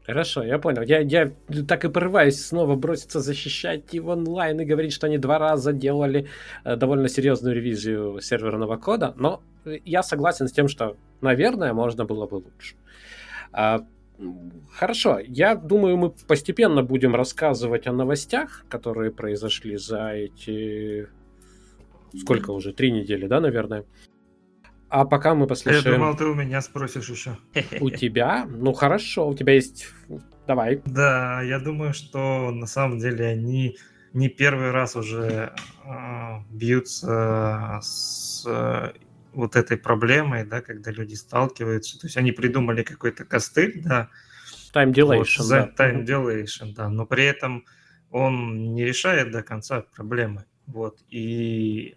Хорошо, 0.06 0.42
я 0.42 0.58
понял. 0.58 0.82
Я, 0.82 0.98
я 0.98 1.30
так 1.68 1.84
и 1.84 1.88
порываюсь 1.88 2.44
снова 2.44 2.74
броситься 2.74 3.20
защищать 3.20 3.94
его 3.94 4.12
онлайн 4.12 4.60
и 4.60 4.64
говорить, 4.64 4.92
что 4.92 5.06
они 5.06 5.16
два 5.16 5.38
раза 5.38 5.72
делали 5.72 6.26
э, 6.64 6.76
довольно 6.76 7.08
серьезную 7.08 7.54
ревизию 7.54 8.20
серверного 8.20 8.76
кода, 8.76 9.14
но 9.16 9.42
я 9.64 10.02
согласен 10.02 10.48
с 10.48 10.52
тем, 10.52 10.66
что, 10.66 10.96
наверное, 11.20 11.72
можно 11.72 12.04
было 12.04 12.26
бы 12.26 12.36
лучше. 12.36 12.74
А, 13.52 13.86
хорошо, 14.72 15.20
я 15.20 15.54
думаю, 15.54 15.96
мы 15.96 16.10
постепенно 16.26 16.82
будем 16.82 17.14
рассказывать 17.14 17.86
о 17.86 17.92
новостях, 17.92 18.64
которые 18.68 19.12
произошли 19.12 19.76
за 19.76 20.10
эти... 20.10 21.08
Сколько 22.18 22.50
уже? 22.50 22.72
Три 22.72 22.90
недели, 22.90 23.26
да, 23.26 23.40
наверное? 23.40 23.84
А 24.92 25.06
пока 25.06 25.34
мы 25.34 25.46
послушаем... 25.46 25.84
Я 25.86 25.92
думал, 25.92 26.14
ты 26.14 26.26
у 26.26 26.34
меня 26.34 26.60
спросишь 26.60 27.08
еще. 27.08 27.38
У 27.80 27.88
тебя? 27.88 28.46
Ну 28.46 28.74
хорошо, 28.74 29.26
у 29.26 29.34
тебя 29.34 29.54
есть... 29.54 29.86
Давай. 30.46 30.82
Да, 30.84 31.40
я 31.40 31.60
думаю, 31.60 31.94
что 31.94 32.50
на 32.50 32.66
самом 32.66 32.98
деле 32.98 33.24
они 33.24 33.78
не 34.12 34.28
первый 34.28 34.70
раз 34.70 34.94
уже 34.94 35.54
э, 35.86 35.88
бьются 36.50 37.80
с 37.80 38.44
э, 38.46 38.92
вот 39.32 39.56
этой 39.56 39.78
проблемой, 39.78 40.44
да, 40.44 40.60
когда 40.60 40.90
люди 40.90 41.14
сталкиваются. 41.14 41.98
То 41.98 42.06
есть 42.06 42.18
они 42.18 42.32
придумали 42.32 42.82
какой-то 42.82 43.24
костыль, 43.24 43.80
да. 43.82 44.10
Time 44.74 44.92
dilation, 44.92 45.38
вот, 45.38 45.48
да. 45.48 45.70
Time 45.74 46.04
dilation, 46.04 46.74
да. 46.76 46.90
Но 46.90 47.06
при 47.06 47.24
этом 47.24 47.64
он 48.10 48.74
не 48.74 48.84
решает 48.84 49.30
до 49.30 49.42
конца 49.42 49.86
проблемы. 49.96 50.44
Вот. 50.66 50.98
И 51.08 51.96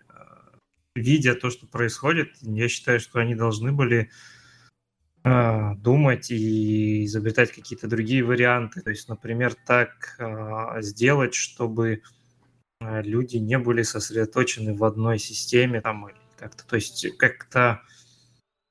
видя 0.95 1.35
то, 1.35 1.49
что 1.49 1.67
происходит, 1.67 2.35
я 2.41 2.67
считаю, 2.69 2.99
что 2.99 3.19
они 3.19 3.35
должны 3.35 3.71
были 3.71 4.09
э, 5.23 5.75
думать 5.77 6.31
и 6.31 7.05
изобретать 7.05 7.51
какие-то 7.51 7.87
другие 7.87 8.23
варианты. 8.23 8.81
То 8.81 8.89
есть, 8.89 9.09
например, 9.09 9.53
так 9.53 10.15
э, 10.17 10.81
сделать, 10.81 11.35
чтобы 11.35 12.01
э, 12.79 13.01
люди 13.03 13.37
не 13.37 13.59
были 13.59 13.83
сосредоточены 13.83 14.73
в 14.73 14.83
одной 14.83 15.19
системе 15.19 15.81
там 15.81 16.07
или 16.07 16.17
как-то, 16.37 16.65
то 16.65 16.75
есть 16.75 17.17
как-то 17.17 17.81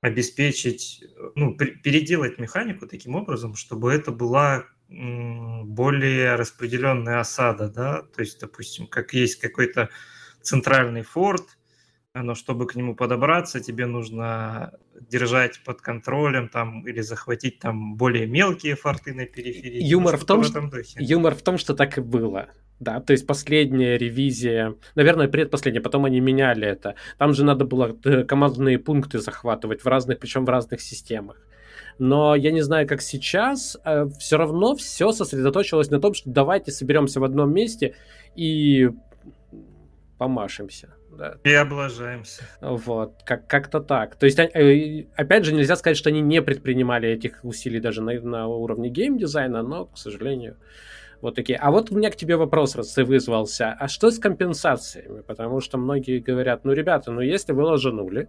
обеспечить, 0.00 1.02
ну, 1.34 1.56
переделать 1.56 2.38
механику 2.38 2.86
таким 2.86 3.14
образом, 3.14 3.54
чтобы 3.54 3.90
это 3.90 4.12
была 4.12 4.66
более 4.88 6.34
распределенная 6.34 7.20
осада, 7.20 7.70
да, 7.70 8.02
то 8.02 8.20
есть, 8.20 8.38
допустим, 8.38 8.86
как 8.86 9.14
есть 9.14 9.36
какой-то 9.36 9.88
центральный 10.42 11.00
форт, 11.00 11.56
но 12.22 12.34
чтобы 12.34 12.66
к 12.66 12.76
нему 12.76 12.94
подобраться, 12.94 13.60
тебе 13.60 13.86
нужно 13.86 14.72
держать 15.10 15.60
под 15.64 15.80
контролем 15.80 16.48
там 16.48 16.86
или 16.86 17.00
захватить 17.00 17.58
там 17.58 17.96
более 17.96 18.26
мелкие 18.26 18.76
форты 18.76 19.12
на 19.12 19.26
периферии. 19.26 19.82
Юмор 19.82 20.16
в 20.16 20.24
том, 20.24 20.42
в 20.42 20.46
что, 20.46 20.70
юмор 20.98 21.34
в 21.34 21.42
том, 21.42 21.58
что 21.58 21.74
так 21.74 21.98
и 21.98 22.00
было. 22.00 22.48
Да, 22.78 23.00
то 23.00 23.12
есть 23.12 23.26
последняя 23.26 23.98
ревизия, 23.98 24.74
наверное, 24.94 25.28
предпоследняя, 25.28 25.82
потом 25.82 26.04
они 26.04 26.20
меняли 26.20 26.66
это. 26.66 26.94
Там 27.18 27.32
же 27.32 27.44
надо 27.44 27.64
было 27.64 27.96
э, 28.04 28.24
командные 28.24 28.78
пункты 28.78 29.18
захватывать 29.18 29.82
в 29.82 29.86
разных, 29.86 30.18
причем 30.18 30.44
в 30.44 30.48
разных 30.48 30.80
системах. 30.80 31.40
Но 31.98 32.34
я 32.34 32.52
не 32.52 32.62
знаю, 32.62 32.86
как 32.86 33.00
сейчас, 33.00 33.76
э, 33.84 34.06
все 34.18 34.36
равно 34.36 34.76
все 34.76 35.12
сосредоточилось 35.12 35.90
на 35.90 36.00
том, 36.00 36.14
что 36.14 36.30
давайте 36.30 36.72
соберемся 36.72 37.20
в 37.20 37.24
одном 37.24 37.52
месте 37.52 37.94
и 38.36 38.90
помашемся 40.18 40.94
да. 41.16 41.36
И 41.44 41.52
облажаемся. 41.52 42.44
Вот, 42.60 43.22
как- 43.24 43.46
как-то 43.46 43.80
так. 43.80 44.16
То 44.16 44.26
есть, 44.26 44.38
э, 44.38 45.06
опять 45.16 45.44
же, 45.44 45.54
нельзя 45.54 45.76
сказать, 45.76 45.96
что 45.96 46.10
они 46.10 46.20
не 46.20 46.42
предпринимали 46.42 47.08
этих 47.08 47.40
усилий 47.42 47.80
даже 47.80 48.02
на, 48.02 48.12
на 48.20 48.46
уровне 48.46 48.88
геймдизайна, 48.88 49.62
но, 49.62 49.86
к 49.86 49.98
сожалению, 49.98 50.56
вот 51.20 51.34
такие. 51.34 51.58
А 51.58 51.70
вот 51.70 51.90
у 51.90 51.96
меня 51.96 52.10
к 52.10 52.16
тебе 52.16 52.36
вопрос, 52.36 52.76
раз 52.76 52.92
ты 52.92 53.04
вызвался. 53.04 53.74
А 53.78 53.88
что 53.88 54.10
с 54.10 54.18
компенсациями? 54.18 55.22
Потому 55.22 55.60
что 55.60 55.78
многие 55.78 56.18
говорят, 56.18 56.64
ну, 56.64 56.72
ребята, 56.72 57.10
ну, 57.12 57.20
если 57.20 57.52
вы 57.52 57.62
ложанули, 57.62 58.28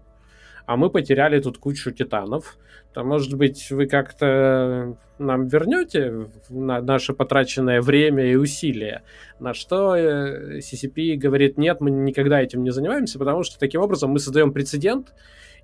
а 0.66 0.78
мы 0.78 0.90
потеряли 0.90 1.40
тут 1.40 1.58
кучу 1.58 1.92
титанов, 1.92 2.58
то, 2.94 3.04
может 3.04 3.34
быть, 3.34 3.72
вы 3.72 3.88
как-то 3.88 4.98
нам 5.18 5.48
вернете 5.48 6.30
на 6.50 6.82
наше 6.82 7.14
потраченное 7.14 7.82
время 7.82 8.26
и 8.32 8.36
усилия? 8.36 9.04
На 9.40 9.54
что 9.54 9.96
э, 9.96 10.60
CCP 10.60 11.16
говорит, 11.16 11.58
нет, 11.58 11.82
мы 11.82 11.92
никогда 11.92 12.42
этим 12.42 12.64
не 12.64 12.72
занимаемся, 12.72 13.20
потому 13.20 13.44
что 13.44 13.60
таким 13.60 13.82
образом 13.82 14.12
мы 14.12 14.20
создаем 14.20 14.54
прецедент, 14.54 15.14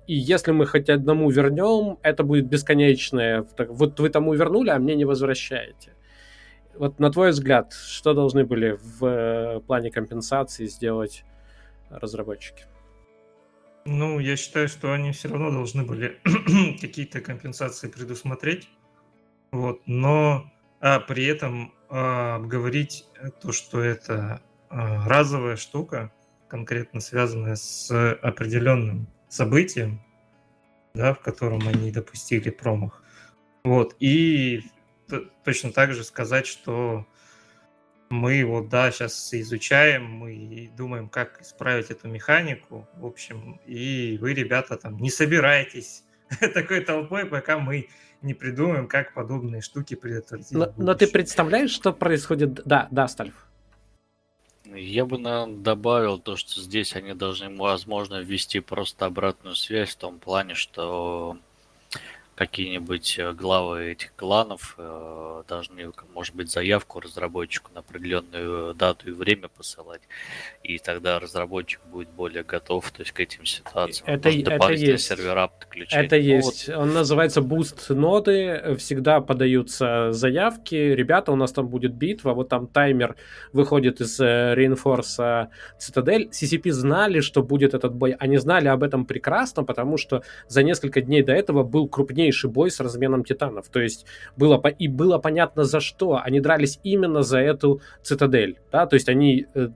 и 0.06 0.14
если 0.14 0.52
мы 0.52 0.66
хоть 0.66 0.90
одному 0.90 1.30
вернем, 1.30 1.98
это 2.02 2.24
будет 2.24 2.48
бесконечное. 2.48 3.46
Вот 3.68 4.00
вы 4.00 4.10
тому 4.10 4.34
вернули, 4.34 4.70
а 4.70 4.78
мне 4.78 4.94
не 4.94 5.04
возвращаете. 5.04 5.94
Вот 6.74 6.98
на 6.98 7.10
твой 7.10 7.30
взгляд, 7.30 7.72
что 7.72 8.12
должны 8.14 8.44
были 8.44 8.78
в 8.82 9.06
э, 9.06 9.60
плане 9.60 9.90
компенсации 9.90 10.66
сделать 10.66 11.24
разработчики? 11.90 12.64
Ну, 13.84 14.20
я 14.20 14.36
считаю, 14.36 14.68
что 14.68 14.92
они 14.92 15.12
все 15.12 15.28
равно 15.28 15.50
должны 15.50 15.82
были 15.82 16.20
какие-то 16.80 17.20
компенсации 17.20 17.88
предусмотреть. 17.88 18.68
Вот, 19.50 19.82
но 19.86 20.50
а, 20.80 21.00
при 21.00 21.26
этом 21.26 21.74
а, 21.88 22.36
обговорить 22.36 23.06
то, 23.40 23.52
что 23.52 23.80
это 23.80 24.40
а, 24.70 25.06
разовая 25.06 25.56
штука, 25.56 26.12
конкретно 26.48 27.00
связанная 27.00 27.56
с 27.56 28.14
определенным 28.22 29.08
событием, 29.28 30.00
да, 30.94 31.14
в 31.14 31.20
котором 31.20 31.66
они 31.66 31.90
допустили 31.90 32.50
промах. 32.50 33.02
Вот. 33.64 33.96
И 33.98 34.62
точно 35.44 35.72
так 35.72 35.92
же 35.92 36.04
сказать, 36.04 36.46
что 36.46 37.06
мы 38.12 38.44
вот, 38.44 38.68
да, 38.68 38.92
сейчас 38.92 39.32
изучаем, 39.32 40.04
мы 40.04 40.70
думаем, 40.76 41.08
как 41.08 41.40
исправить 41.40 41.90
эту 41.90 42.08
механику, 42.08 42.86
в 42.94 43.06
общем, 43.06 43.58
и 43.66 44.18
вы, 44.20 44.34
ребята, 44.34 44.76
там, 44.76 44.98
не 44.98 45.10
собирайтесь 45.10 46.04
такой 46.54 46.82
толпой, 46.82 47.24
пока 47.24 47.58
мы 47.58 47.88
не 48.20 48.34
придумаем, 48.34 48.86
как 48.86 49.14
подобные 49.14 49.62
штуки 49.62 49.94
предотвратить. 49.94 50.52
Но, 50.52 50.72
но 50.76 50.94
ты 50.94 51.06
представляешь, 51.08 51.70
что 51.70 51.92
происходит? 51.92 52.54
Да, 52.66 52.86
да, 52.90 53.08
Стальф. 53.08 53.46
Я 54.66 55.06
бы, 55.06 55.18
наверное, 55.18 55.56
добавил 55.56 56.18
то, 56.18 56.36
что 56.36 56.60
здесь 56.60 56.94
они 56.94 57.14
должны, 57.14 57.54
возможно, 57.56 58.20
ввести 58.20 58.60
просто 58.60 59.06
обратную 59.06 59.56
связь 59.56 59.90
в 59.90 59.96
том 59.96 60.18
плане, 60.18 60.54
что 60.54 61.38
какие-нибудь 62.34 63.18
э, 63.18 63.32
главы 63.32 63.92
этих 63.92 64.14
кланов 64.16 64.74
э, 64.78 65.42
должны, 65.48 65.92
может 66.14 66.34
быть, 66.34 66.50
заявку 66.50 67.00
разработчику 67.00 67.70
на 67.74 67.80
определенную 67.80 68.74
дату 68.74 69.10
и 69.10 69.12
время 69.12 69.48
посылать, 69.48 70.00
и 70.62 70.78
тогда 70.78 71.18
разработчик 71.20 71.80
будет 71.90 72.08
более 72.08 72.42
готов, 72.42 72.90
то 72.90 73.02
есть 73.02 73.12
к 73.12 73.20
этим 73.20 73.44
ситуациям. 73.44 74.08
Это, 74.08 74.30
может, 74.30 74.48
это 74.48 74.72
есть. 74.72 75.06
сервера 75.06 75.48
подключать. 75.48 76.06
Это 76.06 76.16
ну, 76.16 76.22
есть. 76.22 76.68
Вот. 76.68 76.76
Он 76.76 76.94
называется 76.94 77.40
Boost 77.40 77.94
ноды, 77.94 78.76
всегда 78.78 79.20
подаются 79.20 80.12
заявки, 80.12 80.74
ребята, 80.74 81.32
у 81.32 81.36
нас 81.36 81.52
там 81.52 81.68
будет 81.68 81.92
битва, 81.94 82.32
вот 82.32 82.48
там 82.48 82.66
таймер 82.66 83.16
выходит 83.52 84.00
из 84.00 84.18
э, 84.20 84.54
Reinforce 84.56 85.48
Citadel. 85.78 86.30
CCP 86.30 86.70
знали, 86.72 87.20
что 87.20 87.42
будет 87.42 87.74
этот 87.74 87.94
бой, 87.94 88.16
они 88.18 88.38
знали 88.38 88.68
об 88.68 88.82
этом 88.82 89.04
прекрасно, 89.04 89.64
потому 89.64 89.98
что 89.98 90.22
за 90.48 90.62
несколько 90.62 91.02
дней 91.02 91.22
до 91.22 91.32
этого 91.32 91.62
был 91.62 91.88
крупнейший 91.88 92.31
крупнейший 92.32 92.50
бой 92.50 92.70
с 92.70 92.80
разменом 92.80 93.24
титанов. 93.24 93.68
То 93.68 93.80
есть 93.80 94.06
было 94.36 94.60
и 94.80 94.88
было 94.88 95.18
понятно 95.18 95.64
за 95.64 95.80
что. 95.80 96.20
Они 96.24 96.40
дрались 96.40 96.78
именно 96.84 97.22
за 97.22 97.38
эту 97.38 97.80
цитадель. 98.02 98.56
Да? 98.72 98.86
То 98.86 98.96
есть 98.96 99.08
они, 99.08 99.46
э, 99.54 99.68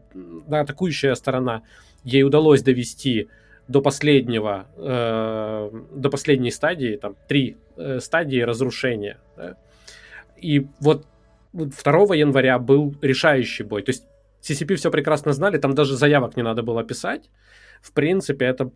атакующая 0.50 1.14
сторона, 1.14 1.62
ей 2.04 2.24
удалось 2.24 2.62
довести 2.62 3.28
до 3.68 3.80
последнего, 3.82 4.66
э, 4.76 5.70
до 5.94 6.10
последней 6.10 6.52
стадии, 6.52 6.96
там 6.96 7.14
три 7.28 7.56
э, 7.76 8.00
стадии 8.00 8.44
разрушения. 8.44 9.16
Да? 9.36 9.56
И 10.44 10.66
вот 10.80 11.04
2 11.52 12.16
января 12.16 12.58
был 12.58 12.94
решающий 13.02 13.64
бой. 13.64 13.82
То 13.82 13.92
есть 13.92 14.06
CCP 14.42 14.76
все 14.76 14.90
прекрасно 14.90 15.32
знали, 15.32 15.58
там 15.58 15.74
даже 15.74 15.96
заявок 15.96 16.36
не 16.36 16.42
надо 16.42 16.62
было 16.62 16.84
писать. 16.84 17.30
В 17.82 17.92
принципе, 17.92 18.46
это 18.46 18.70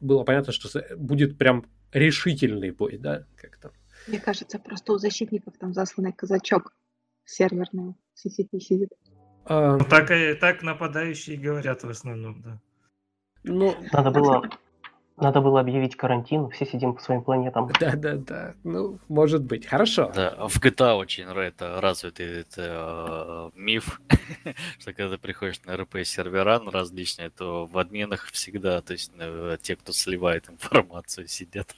было 0.00 0.24
понятно, 0.24 0.52
что 0.52 0.68
будет 0.96 1.38
прям 1.38 1.66
решительный 1.92 2.70
бой, 2.70 2.98
да, 2.98 3.26
как 3.36 3.56
там. 3.58 3.72
Мне 4.06 4.20
кажется, 4.20 4.58
просто 4.58 4.92
у 4.92 4.98
защитников 4.98 5.56
там 5.58 5.72
засланный 5.72 6.12
казачок 6.12 6.72
серверный 7.24 7.94
CCP 8.14 8.60
сидит. 8.60 8.90
А... 9.44 9.76
Ну, 9.76 9.84
так, 9.84 10.10
и, 10.10 10.34
так 10.34 10.62
нападающие 10.62 11.36
говорят 11.36 11.82
в 11.82 11.88
основном, 11.88 12.42
да. 12.42 12.60
Ну, 13.44 13.74
надо 13.92 14.10
было, 14.10 14.48
надо 15.16 15.40
было 15.40 15.60
объявить 15.60 15.96
карантин, 15.96 16.50
все 16.50 16.66
сидим 16.66 16.94
по 16.94 17.02
своим 17.02 17.22
планетам. 17.22 17.70
Да, 17.80 17.96
да, 17.96 18.16
да. 18.16 18.54
Ну, 18.64 18.98
может 19.08 19.42
быть. 19.42 19.66
Хорошо. 19.66 20.12
Да, 20.14 20.48
в 20.48 20.60
GTA 20.60 20.94
очень 20.94 21.24
это 21.24 21.80
развитый 21.80 22.40
это, 22.40 23.52
э, 23.54 23.58
миф, 23.58 24.00
что 24.78 24.92
когда 24.92 25.16
ты 25.16 25.18
приходишь 25.18 25.60
на 25.64 25.76
РП 25.76 25.98
сервера 26.04 26.58
на 26.58 26.70
различные, 26.70 27.30
то 27.30 27.66
в 27.66 27.78
админах 27.78 28.26
всегда, 28.26 28.80
то 28.82 28.92
есть 28.92 29.12
э, 29.18 29.56
те, 29.60 29.76
кто 29.76 29.92
сливает 29.92 30.48
информацию, 30.50 31.28
сидят. 31.28 31.74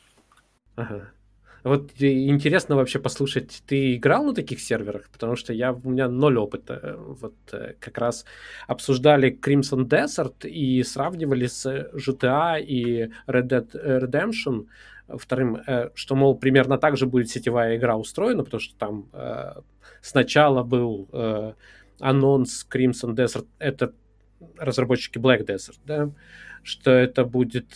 Ага. 0.77 1.11
Вот 1.68 1.90
интересно 1.98 2.76
вообще 2.76 2.98
послушать, 2.98 3.62
ты 3.66 3.96
играл 3.96 4.24
на 4.24 4.35
таких 4.35 4.59
серверах? 4.59 5.11
Потому 5.11 5.37
что 5.37 5.52
я, 5.52 5.74
у 5.74 5.90
меня 5.90 6.09
ноль 6.09 6.38
опыта. 6.38 6.96
Вот 6.98 7.35
э, 7.52 7.74
как 7.78 7.98
раз 7.98 8.24
обсуждали 8.66 9.38
Crimson 9.38 9.87
Desert 9.87 10.48
и 10.48 10.83
сравнивали 10.83 11.46
с 11.46 11.66
GTA 11.66 12.59
и 12.62 13.11
Red 13.26 13.48
Dead 13.48 14.00
Redemption 14.02 14.66
вторым, 15.09 15.57
э, 15.66 15.90
что, 15.94 16.14
мол, 16.16 16.38
примерно 16.38 16.78
так 16.78 16.96
же 16.96 17.04
будет 17.07 17.28
сетевая 17.28 17.76
игра 17.76 17.96
устроена, 17.96 18.44
потому 18.44 18.61
что 18.61 18.74
там 18.78 19.11
э, 19.12 19.61
сначала 20.00 20.62
был 20.62 21.09
анонс 22.00 22.66
Crimson 22.70 23.14
Desert, 23.14 23.46
это 23.59 23.92
разработчики 24.57 25.18
Black 25.18 25.44
Desert, 25.44 25.78
да, 25.85 26.11
что 26.62 26.92
это 26.92 27.24
будет 27.24 27.74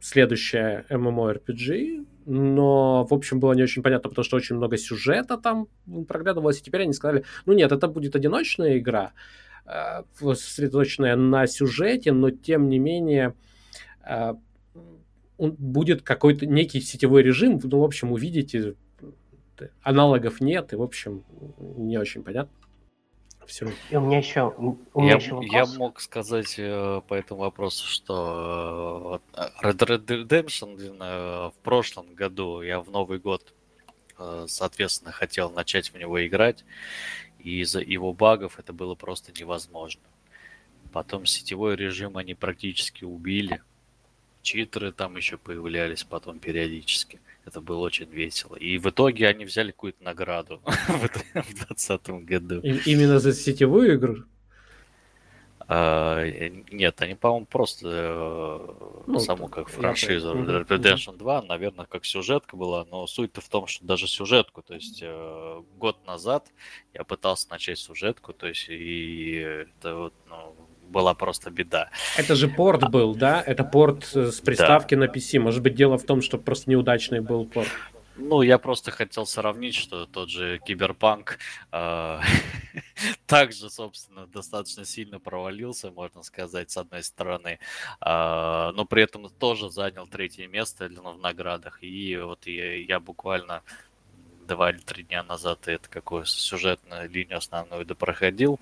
следующая 0.00 0.86
MMORPG, 0.88 2.06
но, 2.26 3.04
в 3.04 3.14
общем, 3.14 3.40
было 3.40 3.52
не 3.52 3.62
очень 3.62 3.82
понятно, 3.82 4.10
потому 4.10 4.24
что 4.24 4.36
очень 4.36 4.56
много 4.56 4.76
сюжета 4.76 5.38
там 5.38 5.68
проглядывалось, 6.08 6.58
и 6.58 6.62
теперь 6.62 6.82
они 6.82 6.92
сказали, 6.92 7.24
ну 7.46 7.52
нет, 7.52 7.72
это 7.72 7.86
будет 7.88 8.16
одиночная 8.16 8.78
игра, 8.78 9.12
э, 9.64 10.02
сосредоточенная 10.18 11.16
на 11.16 11.46
сюжете, 11.46 12.12
но, 12.12 12.30
тем 12.30 12.68
не 12.68 12.78
менее, 12.78 13.34
э, 14.04 14.34
будет 15.38 16.02
какой-то 16.02 16.46
некий 16.46 16.80
сетевой 16.80 17.22
режим, 17.22 17.60
ну, 17.62 17.80
в 17.80 17.84
общем, 17.84 18.10
увидите, 18.10 18.74
аналогов 19.82 20.40
нет, 20.40 20.72
и, 20.72 20.76
в 20.76 20.82
общем, 20.82 21.24
не 21.58 21.96
очень 21.96 22.22
понятно 22.22 22.65
все. 23.46 23.72
И 23.90 23.96
у 23.96 24.00
меня 24.00 24.18
еще, 24.18 24.54
у 24.56 25.00
меня 25.00 25.12
я, 25.12 25.16
еще 25.16 25.34
вопрос. 25.34 25.52
я 25.52 25.66
мог 25.78 26.00
сказать 26.00 26.54
э, 26.58 27.00
по 27.06 27.14
этому 27.14 27.40
вопросу, 27.40 27.86
что 27.86 29.20
э, 29.32 29.48
Red 29.62 29.78
Red 29.78 30.06
Redemption 30.06 31.50
в 31.50 31.54
прошлом 31.62 32.14
году 32.14 32.60
я 32.62 32.80
в 32.80 32.90
Новый 32.90 33.18
год, 33.18 33.54
э, 34.18 34.46
соответственно, 34.48 35.12
хотел 35.12 35.50
начать 35.50 35.92
в 35.92 35.96
него 35.96 36.24
играть, 36.26 36.64
и 37.38 37.60
из-за 37.60 37.80
его 37.80 38.12
багов 38.12 38.58
это 38.58 38.72
было 38.72 38.94
просто 38.94 39.32
невозможно. 39.32 40.02
Потом 40.92 41.26
сетевой 41.26 41.76
режим 41.76 42.16
они 42.16 42.34
практически 42.34 43.04
убили. 43.04 43.62
Читеры 44.42 44.92
там 44.92 45.16
еще 45.16 45.36
появлялись 45.36 46.04
потом 46.04 46.38
периодически. 46.38 47.20
Это 47.46 47.60
было 47.60 47.78
очень 47.78 48.10
весело. 48.10 48.56
И 48.56 48.76
в 48.78 48.90
итоге 48.90 49.28
они 49.28 49.44
взяли 49.44 49.70
какую-то 49.70 50.02
награду 50.02 50.60
в 50.88 51.00
2020 51.00 52.10
году. 52.24 52.60
Именно 52.60 53.20
за 53.20 53.32
сетевую 53.32 53.94
игру? 53.94 54.24
А, 55.68 56.24
нет, 56.70 57.02
они, 57.02 57.14
по-моему, 57.16 57.46
просто 57.46 57.88
э, 57.88 59.02
ну, 59.08 59.18
саму 59.18 59.48
как 59.48 59.68
франшизу 59.68 60.32
Red 60.32 60.68
Redemption 60.68 61.16
2, 61.16 61.42
наверное, 61.42 61.86
как 61.86 62.04
сюжетка 62.04 62.56
была, 62.56 62.84
но 62.84 63.08
суть-то 63.08 63.40
в 63.40 63.48
том, 63.48 63.66
что 63.66 63.84
даже 63.84 64.06
сюжетку, 64.06 64.62
то 64.62 64.74
есть 64.74 65.00
э, 65.02 65.62
год 65.76 66.06
назад 66.06 66.46
я 66.94 67.02
пытался 67.02 67.50
начать 67.50 67.80
сюжетку, 67.80 68.32
то 68.32 68.46
есть 68.46 68.68
и 68.68 69.38
это 69.80 69.96
вот, 69.96 70.14
ну, 70.28 70.54
была 70.88 71.14
просто 71.14 71.50
беда. 71.50 71.90
Это 72.16 72.34
же 72.34 72.48
порт 72.48 72.84
а, 72.84 72.88
был, 72.88 73.14
да? 73.14 73.42
Это 73.44 73.64
порт 73.64 74.10
э, 74.14 74.30
с 74.30 74.40
приставки 74.40 74.94
да. 74.94 75.00
на 75.00 75.04
PC. 75.04 75.38
Может 75.38 75.62
быть, 75.62 75.74
дело 75.74 75.98
в 75.98 76.04
том, 76.04 76.22
что 76.22 76.38
просто 76.38 76.70
неудачный 76.70 77.20
был 77.20 77.44
порт. 77.44 77.68
Ну, 78.18 78.40
я 78.40 78.56
просто 78.58 78.90
хотел 78.90 79.26
сравнить, 79.26 79.74
что 79.74 80.06
тот 80.06 80.30
же 80.30 80.58
Киберпанк 80.64 81.38
э, 81.70 82.20
также, 83.26 83.68
собственно, 83.68 84.26
достаточно 84.26 84.86
сильно 84.86 85.20
провалился, 85.20 85.90
можно 85.90 86.22
сказать, 86.22 86.70
с 86.70 86.78
одной 86.78 87.02
стороны, 87.02 87.58
э, 88.00 88.70
но 88.74 88.86
при 88.88 89.02
этом 89.02 89.28
тоже 89.28 89.68
занял 89.68 90.06
третье 90.06 90.48
место 90.48 90.88
в 90.88 91.18
наградах. 91.18 91.82
И 91.82 92.16
вот 92.16 92.46
я, 92.46 92.76
я 92.76 93.00
буквально 93.00 93.62
два 94.46 94.70
или 94.70 94.78
три 94.78 95.02
дня 95.02 95.22
назад 95.22 95.68
это 95.68 95.88
какую 95.88 96.24
сюжетную 96.24 97.10
линию 97.10 97.38
основную 97.38 97.84
допроходил 97.84 98.60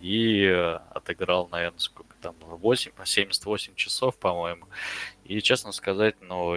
и 0.00 0.44
э, 0.44 0.78
отыграл, 0.90 1.48
наверное, 1.48 1.78
сколько 1.78 2.14
там, 2.20 2.34
8, 2.40 2.92
78 3.04 3.74
часов, 3.74 4.16
по-моему. 4.16 4.66
И, 5.24 5.40
честно 5.40 5.72
сказать, 5.72 6.16
ну, 6.20 6.56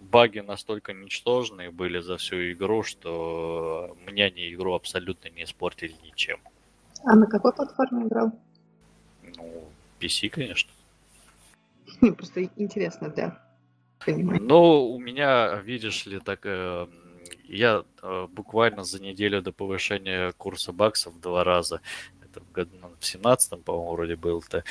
баги 0.00 0.40
настолько 0.40 0.92
ничтожные 0.92 1.70
были 1.70 2.00
за 2.00 2.16
всю 2.16 2.52
игру, 2.52 2.82
что 2.82 3.96
мне 4.06 4.26
они 4.26 4.52
игру 4.52 4.74
абсолютно 4.74 5.28
не 5.28 5.44
испортили 5.44 5.94
ничем. 6.04 6.38
А 7.04 7.14
на 7.14 7.26
какой 7.26 7.52
платформе 7.52 8.06
играл? 8.06 8.32
Ну, 9.36 9.64
PC, 10.00 10.28
конечно. 10.28 10.70
Просто 12.16 12.44
интересно, 12.56 13.08
да. 13.08 13.40
Понимаю. 14.04 14.42
Ну, 14.42 14.94
у 14.94 14.98
меня, 14.98 15.56
видишь 15.56 16.06
ли, 16.06 16.20
так 16.20 16.40
э, 16.44 16.86
я 17.48 17.84
э, 18.02 18.26
буквально 18.30 18.84
за 18.84 19.02
неделю 19.02 19.42
до 19.42 19.52
повышения 19.52 20.32
курса 20.32 20.72
баксов 20.72 21.20
два 21.20 21.44
раза, 21.44 21.80
это 22.22 22.40
в 22.40 22.52
году, 22.52 22.76
ну, 22.80 22.90
в 22.98 23.04
семнадцатом, 23.04 23.62
по-моему, 23.62 23.92
вроде 23.92 24.16
был-то, 24.16 24.64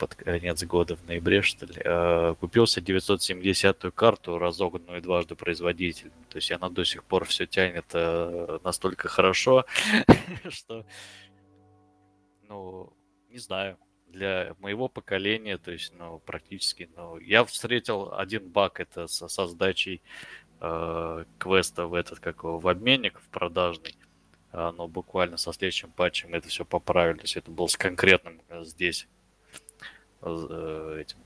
под 0.00 0.14
конец 0.14 0.64
года, 0.64 0.96
в 0.96 1.06
ноябре, 1.06 1.42
что 1.42 1.66
ли, 1.66 1.74
э, 1.76 2.34
купился 2.40 2.80
970-ю 2.80 3.92
карту, 3.92 4.38
разогнанную 4.38 5.02
дважды 5.02 5.34
производителем. 5.34 6.12
То 6.30 6.36
есть 6.36 6.50
она 6.50 6.70
до 6.70 6.84
сих 6.84 7.04
пор 7.04 7.26
все 7.26 7.46
тянет 7.46 7.84
э, 7.92 8.58
настолько 8.64 9.08
хорошо, 9.08 9.66
что, 10.48 10.86
ну, 12.48 12.92
не 13.28 13.38
знаю. 13.38 13.76
для 14.08 14.56
моего 14.58 14.88
поколения, 14.88 15.58
то 15.58 15.70
есть, 15.70 15.92
ну, 15.98 16.18
практически, 16.18 16.88
ну, 16.96 17.18
я 17.18 17.44
встретил 17.44 18.12
один 18.14 18.48
баг, 18.48 18.80
это 18.80 19.06
со, 19.06 19.28
со 19.28 19.46
сдачей 19.46 20.00
э, 20.60 21.24
квеста 21.38 21.86
в 21.86 21.94
этот, 21.94 22.20
как 22.20 22.44
в 22.44 22.68
обменник, 22.68 23.18
в 23.20 23.28
продажный. 23.28 23.96
Но 24.52 24.88
буквально 24.88 25.36
со 25.36 25.52
следующим 25.52 25.92
патчем 25.92 26.34
это 26.34 26.48
все 26.48 26.64
поправили, 26.64 27.18
то 27.18 27.22
есть 27.22 27.36
это 27.36 27.52
было 27.52 27.68
с 27.68 27.76
конкретным 27.76 28.42
э, 28.48 28.64
здесь 28.64 29.06
э, 30.22 30.96
этим 31.00 31.18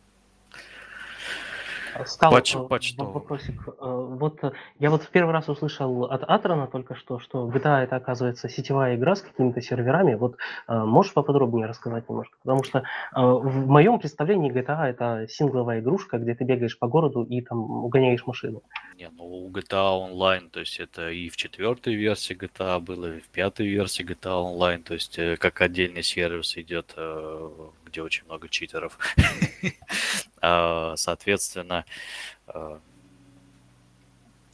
Стал 2.07 2.33
патч, 2.33 2.57
патч 2.69 2.95
вопросик. 2.99 3.69
Э, 3.69 3.73
вот 3.81 4.43
э, 4.43 4.53
я 4.79 4.91
вот 4.91 5.03
в 5.03 5.09
первый 5.09 5.33
раз 5.33 5.49
услышал 5.49 6.05
от 6.05 6.23
Атрона 6.25 6.67
только 6.67 6.95
что, 6.95 7.19
что 7.19 7.49
GTA 7.49 7.85
это 7.85 7.97
оказывается 7.97 8.49
сетевая 8.49 8.97
игра 8.97 9.15
с 9.15 9.23
какими-то 9.23 9.61
серверами. 9.61 10.15
Вот 10.15 10.37
э, 10.69 10.75
можешь 10.77 11.13
поподробнее 11.13 11.67
рассказать 11.67 12.09
немножко? 12.09 12.37
Потому 12.43 12.65
что 12.65 12.85
в 13.13 13.67
моем 13.67 13.99
представлении 13.99 14.53
GTA 14.53 14.87
это 14.87 15.27
сингловая 15.29 15.81
игрушка, 15.81 16.19
где 16.19 16.35
ты 16.35 16.45
бегаешь 16.45 16.79
по 16.79 16.89
городу 16.89 17.23
и 17.23 17.41
там 17.41 17.85
угоняешь 17.85 18.27
машину. 18.27 18.63
Не, 18.97 19.09
ну 19.11 19.25
у 19.25 19.51
GTA 19.51 20.11
Online, 20.11 20.51
то 20.51 20.61
есть 20.61 20.81
это 20.81 21.11
и 21.11 21.29
в 21.29 21.37
четвертой 21.37 21.95
версии 21.95 22.37
GTA 22.37 22.81
было, 22.81 23.17
и 23.17 23.21
в 23.21 23.29
пятой 23.29 23.67
версии 23.67 24.05
GTA 24.05 24.43
Online, 24.43 24.83
то 24.83 24.95
есть 24.95 25.19
как 25.39 25.61
отдельный 25.61 26.03
сервис 26.03 26.57
идет 26.57 26.95
где 27.95 28.03
очень 28.03 28.25
много 28.25 28.49
читеров. 28.49 28.99
А, 30.47 30.95
соответственно, 30.99 31.87
а, 32.49 32.79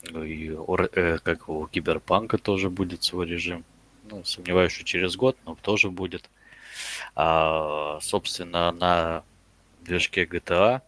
и 0.04 0.56
э, 0.92 1.18
как 1.18 1.48
у 1.48 1.66
Киберпанка 1.66 2.38
тоже 2.38 2.70
будет 2.70 3.02
свой 3.02 3.26
режим. 3.26 3.64
Ну, 4.04 4.22
сомневаюсь, 4.22 4.70
что 4.70 4.84
через 4.84 5.16
год, 5.16 5.36
но 5.44 5.56
тоже 5.56 5.90
будет. 5.90 6.30
А, 7.16 7.98
собственно, 8.02 8.70
на 8.70 9.24
движке 9.80 10.26
GTA 10.26 10.82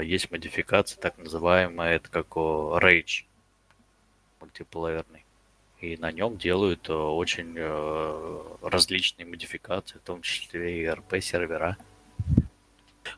есть 0.00 0.30
модификация, 0.30 1.00
так 1.00 1.18
называемая, 1.18 1.96
это 1.96 2.08
как 2.08 2.36
у 2.36 2.78
Rage 2.78 3.24
мультиплеерный. 4.40 5.24
И 5.80 5.96
на 5.96 6.12
нем 6.12 6.36
делают 6.36 6.88
э, 6.90 6.92
очень 6.92 7.54
э, 7.56 8.40
различные 8.62 9.26
модификации, 9.26 9.98
в 9.98 10.02
том 10.02 10.20
числе 10.20 10.82
и 10.82 10.84
RP-сервера. 10.84 11.76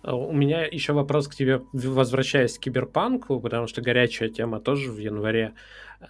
А, 0.03 0.15
у 0.15 0.33
меня 0.33 0.65
еще 0.65 0.93
вопрос 0.93 1.27
к 1.27 1.35
тебе, 1.35 1.63
возвращаясь 1.73 2.59
к 2.59 2.63
киберпанку, 2.63 3.41
потому 3.41 3.67
что 3.67 3.83
горячая 3.83 4.29
тема 4.29 4.61
тоже 4.61 4.93
в 4.93 4.99
январе. 4.99 5.55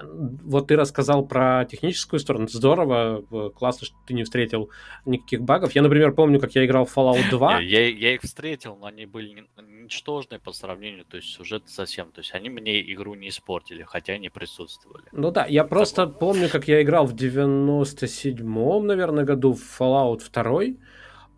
Вот 0.01 0.69
ты 0.69 0.77
рассказал 0.77 1.27
про 1.27 1.65
техническую 1.65 2.21
сторону. 2.21 2.49
Здорово, 2.49 3.51
классно, 3.51 3.87
что 3.87 3.97
ты 4.07 4.15
не 4.15 4.25
встретил 4.25 4.71
никаких 5.05 5.43
багов. 5.43 5.75
Я, 5.75 5.83
например, 5.83 6.13
помню, 6.13 6.41
как 6.41 6.55
я 6.55 6.65
играл 6.65 6.85
в 6.85 6.97
Fallout 6.97 7.23
2. 7.31 7.61
Я, 7.61 7.89
я 7.89 8.15
их 8.15 8.23
встретил, 8.23 8.77
но 8.77 8.87
они 8.87 9.07
были 9.07 9.45
ничтожные 9.83 10.39
по 10.39 10.53
сравнению, 10.53 11.05
то 11.05 11.17
есть 11.17 11.29
сюжет 11.29 11.65
совсем. 11.67 12.11
То 12.13 12.21
есть 12.21 12.35
они 12.35 12.49
мне 12.49 12.81
игру 12.93 13.15
не 13.15 13.29
испортили, 13.29 13.83
хотя 13.83 14.15
они 14.15 14.29
присутствовали. 14.29 15.05
Ну 15.13 15.31
да, 15.31 15.47
я 15.47 15.65
просто 15.65 16.07
помню, 16.07 16.49
как 16.49 16.69
я 16.69 16.83
играл 16.83 17.07
в 17.07 17.15
97-м, 17.15 18.87
наверное, 18.87 19.25
году 19.25 19.53
в 19.55 19.81
Fallout 19.81 20.23
2 20.33 20.77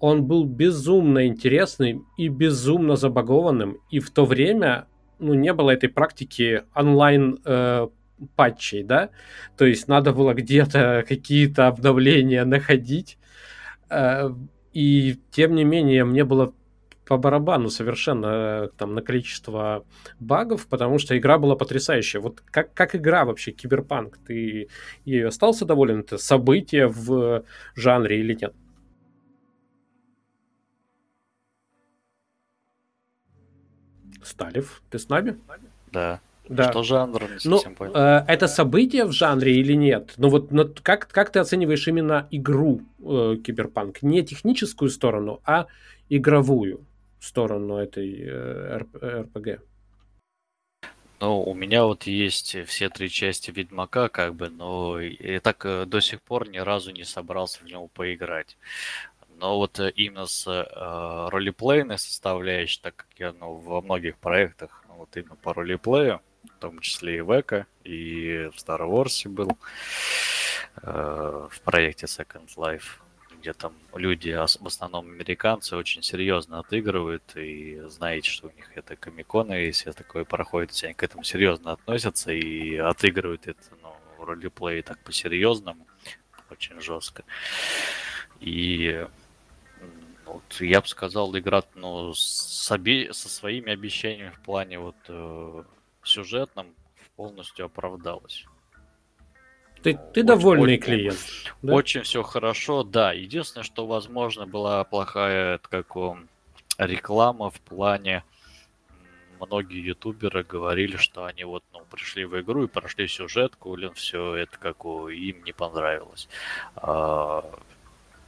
он 0.00 0.24
был 0.24 0.44
безумно 0.44 1.26
интересным 1.26 2.06
и 2.18 2.28
безумно 2.28 2.96
забагованным, 2.96 3.78
и 3.90 4.00
в 4.00 4.10
то 4.10 4.26
время 4.26 4.86
ну, 5.18 5.32
не 5.32 5.52
было 5.52 5.70
этой 5.70 5.88
практики 5.88 6.64
онлайн 6.74 7.38
э, 7.44 7.88
патчей, 8.36 8.82
да, 8.82 9.10
то 9.56 9.64
есть 9.64 9.88
надо 9.88 10.12
было 10.12 10.34
где-то 10.34 11.04
какие-то 11.08 11.66
обновления 11.66 12.44
находить, 12.44 13.18
э, 13.90 14.30
и 14.72 15.18
тем 15.30 15.54
не 15.54 15.64
менее 15.64 16.04
мне 16.04 16.24
было 16.24 16.52
по 17.06 17.16
барабану 17.18 17.68
совершенно 17.68 18.26
э, 18.26 18.68
там 18.76 18.94
на 18.94 19.02
количество 19.02 19.84
багов, 20.18 20.66
потому 20.66 20.98
что 20.98 21.16
игра 21.16 21.38
была 21.38 21.54
потрясающая. 21.56 22.20
Вот 22.20 22.40
как, 22.40 22.72
как 22.74 22.94
игра 22.96 23.24
вообще, 23.24 23.52
Киберпанк, 23.52 24.18
ты 24.26 24.68
ее 25.04 25.28
остался 25.28 25.64
доволен? 25.64 26.00
Это 26.00 26.18
событие 26.18 26.88
в 26.88 27.44
жанре 27.74 28.20
или 28.20 28.34
нет? 28.34 28.54
Сталев, 34.22 34.82
ты 34.90 34.98
с 34.98 35.08
нами? 35.08 35.38
Да. 35.92 36.20
Да. 36.48 36.70
Что 36.70 36.82
жанр? 36.82 37.22
Не 37.22 37.50
ну, 37.50 37.60
понял. 37.74 37.94
Э, 37.94 38.24
это 38.28 38.48
событие 38.48 39.04
в 39.04 39.12
жанре 39.12 39.56
или 39.56 39.72
нет? 39.72 40.12
Ну 40.16 40.28
вот 40.28 40.50
но 40.50 40.68
как, 40.82 41.08
как 41.08 41.30
ты 41.30 41.38
оцениваешь 41.38 41.88
именно 41.88 42.28
игру 42.30 42.82
э, 43.00 43.36
Киберпанк? 43.42 44.02
Не 44.02 44.22
техническую 44.22 44.90
сторону, 44.90 45.40
а 45.44 45.66
игровую 46.08 46.84
сторону 47.18 47.76
этой 47.76 48.22
э, 48.26 48.78
РПГ? 49.02 49.62
Ну, 51.20 51.42
у 51.42 51.54
меня 51.54 51.84
вот 51.84 52.06
есть 52.06 52.56
все 52.66 52.90
три 52.90 53.08
части 53.08 53.50
Ведьмака, 53.50 54.10
как 54.10 54.34
бы, 54.34 54.50
но 54.50 55.00
я 55.00 55.40
так 55.40 55.64
э, 55.64 55.86
до 55.86 56.00
сих 56.00 56.20
пор 56.20 56.48
ни 56.48 56.58
разу 56.58 56.90
не 56.90 57.04
собрался 57.04 57.60
в 57.60 57.64
него 57.64 57.86
поиграть. 57.88 58.58
Но 59.38 59.56
вот 59.56 59.80
э, 59.80 59.90
именно 59.96 60.26
с 60.26 60.46
э, 60.46 61.28
ролеплейной 61.30 61.98
составляющей, 61.98 62.80
так 62.82 62.96
как 62.96 63.06
я 63.16 63.32
ну, 63.32 63.54
во 63.54 63.80
многих 63.80 64.18
проектах 64.18 64.84
ну, 64.88 64.96
вот 64.96 65.16
именно 65.16 65.36
по 65.36 65.54
ролеплею, 65.54 66.20
в 66.44 66.60
том 66.60 66.78
числе 66.80 67.18
и 67.18 67.20
в 67.20 67.40
Эко, 67.40 67.66
и 67.84 68.50
в 68.52 68.56
Star 68.56 68.80
Wars 68.80 69.28
был, 69.28 69.58
э, 70.82 71.48
в 71.50 71.60
проекте 71.62 72.06
Second 72.06 72.48
Life, 72.56 73.00
где 73.38 73.52
там 73.52 73.74
люди, 73.94 74.30
в 74.30 74.66
основном 74.66 75.10
американцы, 75.10 75.76
очень 75.76 76.02
серьезно 76.02 76.60
отыгрывают, 76.60 77.36
и 77.36 77.82
знаете, 77.88 78.30
что 78.30 78.48
у 78.48 78.52
них 78.52 78.70
это 78.74 78.96
комиконы, 78.96 79.52
если 79.52 79.90
такое 79.92 80.24
проходит, 80.24 80.70
все 80.70 80.86
они 80.86 80.94
к 80.94 81.02
этому 81.02 81.24
серьезно 81.24 81.72
относятся 81.72 82.32
и 82.32 82.76
отыгрывают 82.76 83.46
это, 83.46 83.60
ну, 83.82 83.94
ролеплей 84.24 84.82
так 84.82 84.98
по-серьезному, 85.04 85.86
очень 86.50 86.80
жестко. 86.80 87.24
И 88.40 89.06
вот 90.26 90.60
я 90.60 90.80
бы 90.80 90.88
сказал, 90.88 91.36
игра 91.36 91.62
ну, 91.74 92.12
с 92.14 92.70
оби... 92.70 93.10
со 93.12 93.28
своими 93.28 93.72
обещаниями 93.72 94.30
в 94.30 94.40
плане 94.40 94.78
вот 94.78 94.96
э, 95.08 95.64
сюжетном 96.08 96.74
полностью 97.16 97.66
оправдалась. 97.66 98.46
Ты, 99.82 99.94
ну, 99.94 99.98
ты 100.12 100.20
очень, 100.20 100.26
довольный 100.26 100.74
очень, 100.74 100.82
клиент. 100.82 101.18
Да? 101.62 101.74
Очень 101.74 102.02
все 102.02 102.22
хорошо, 102.22 102.82
да. 102.82 103.12
Единственное, 103.12 103.64
что, 103.64 103.86
возможно, 103.86 104.46
была 104.46 104.82
плохая 104.84 105.58
как 105.58 105.94
он, 105.96 106.28
реклама 106.78 107.50
в 107.50 107.60
плане 107.60 108.24
многие 109.40 109.80
ютуберы 109.80 110.42
говорили, 110.42 110.96
что 110.96 111.24
они 111.24 111.44
вот 111.44 111.64
ну, 111.72 111.84
пришли 111.90 112.24
в 112.24 112.40
игру 112.40 112.64
и 112.64 112.68
прошли 112.68 113.06
сюжетку, 113.08 113.72
блин, 113.74 113.92
все 113.94 114.34
это 114.34 114.56
как 114.58 114.84
им 114.84 115.44
не 115.44 115.52
понравилось. 115.52 116.28
А, 116.76 117.44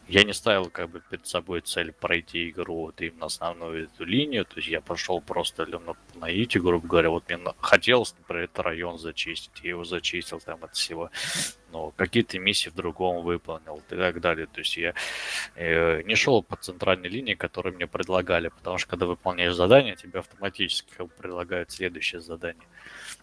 я 0.09 0.23
не 0.23 0.33
ставил 0.33 0.71
как 0.71 0.91
бы 0.91 1.01
перед 1.01 1.27
собой 1.27 1.61
цель 1.63 1.93
пройти 1.93 2.51
игру 2.51 2.83
вот 2.83 3.01
именно 3.01 3.27
основную 3.27 3.85
эту 3.85 4.05
линию, 4.05 4.45
то 4.45 4.57
есть 4.57 4.69
я 4.69 4.81
пошел 4.81 5.21
просто 5.21 5.67
на, 5.67 5.97
на 6.15 6.29
Ити, 6.29 6.59
грубо 6.59 6.87
говоря, 6.87 7.11
вот 7.11 7.29
мне 7.29 7.39
хотелось, 7.61 8.15
например, 8.19 8.45
этот 8.45 8.61
район 8.61 8.99
зачистить, 8.99 9.65
я 9.65 9.71
его 9.71 9.85
зачистил 9.85 10.41
там 10.41 10.63
от 10.63 10.75
всего, 10.75 11.11
но 11.73 11.91
какие-то 11.91 12.39
миссии 12.39 12.69
в 12.69 12.75
другом 12.75 13.25
выполнил 13.25 13.77
и 13.91 13.95
так 13.95 14.21
далее, 14.21 14.47
то 14.47 14.61
есть 14.61 14.77
я 14.77 14.95
э, 15.57 16.03
не 16.03 16.15
шел 16.15 16.43
по 16.43 16.57
центральной 16.57 17.09
линии, 17.09 17.35
которую 17.35 17.75
мне 17.75 17.89
предлагали, 17.89 18.49
потому 18.49 18.79
что 18.79 18.89
когда 18.89 19.07
выполняешь 19.07 19.55
задание, 19.55 19.97
тебе 19.97 20.21
автоматически 20.21 20.89
как 20.97 21.09
бы, 21.09 21.13
предлагают 21.15 21.73
следующее 21.73 22.21
задание. 22.21 22.69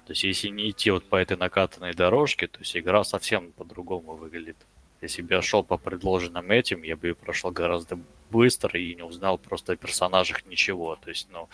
То 0.06 0.12
есть 0.12 0.24
если 0.24 0.50
не 0.50 0.70
идти 0.70 0.92
вот 0.92 1.08
по 1.08 1.16
этой 1.16 1.38
накатанной 1.38 1.94
дорожке, 1.94 2.48
то 2.48 2.60
есть 2.60 2.76
игра 2.76 3.06
совсем 3.06 3.54
по-другому 3.54 4.16
выглядит. 4.16 4.58
Если 5.04 5.22
бы 5.22 5.36
я 5.36 5.42
шел 5.42 5.64
по 5.64 5.78
предложенным 5.78 6.50
этим, 6.50 6.82
я 6.84 6.96
бы 6.96 7.14
прошел 7.14 7.52
гораздо 7.52 8.00
быстро 8.32 8.80
и 8.80 8.96
не 8.96 9.04
узнал 9.04 9.38
просто 9.38 9.74
о 9.74 9.76
персонажах 9.76 10.46
ничего. 10.46 10.96
То 10.96 11.10
есть, 11.10 11.28
ну, 11.30 11.50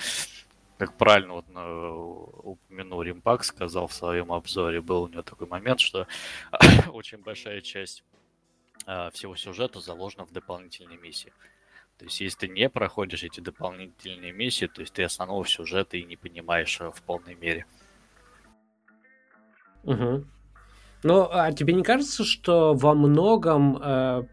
как 0.77 0.95
правильно 0.97 1.33
вот 1.33 1.45
ну, 1.49 2.29
упомянул 2.43 3.01
Римпак, 3.01 3.43
сказал 3.43 3.87
в 3.87 3.93
своем 3.93 4.31
обзоре, 4.31 4.81
был 4.81 5.03
у 5.03 5.07
него 5.07 5.23
такой 5.23 5.47
момент, 5.47 5.79
что 5.79 6.07
очень 6.93 7.17
большая 7.17 7.61
часть 7.61 8.03
а, 8.85 9.09
всего 9.09 9.35
сюжета 9.35 9.79
заложена 9.79 10.25
в 10.25 10.31
дополнительной 10.31 10.97
миссии. 10.97 11.33
То 11.97 12.05
есть, 12.05 12.21
если 12.21 12.37
ты 12.41 12.47
не 12.49 12.69
проходишь 12.69 13.23
эти 13.23 13.39
дополнительные 13.39 14.31
миссии, 14.31 14.67
то 14.67 14.81
есть 14.81 14.93
ты 14.93 15.03
основного 15.03 15.45
сюжета 15.45 15.97
и 15.97 16.03
не 16.03 16.17
понимаешь 16.17 16.79
а, 16.79 16.91
в 16.91 17.01
полной 17.01 17.33
мере. 17.33 17.65
Угу. 19.83 20.23
Но 21.03 21.29
а 21.31 21.51
тебе 21.51 21.73
не 21.73 21.83
кажется, 21.83 22.23
что 22.23 22.73
во 22.73 22.93
многом 22.93 23.77
э, 23.81 24.23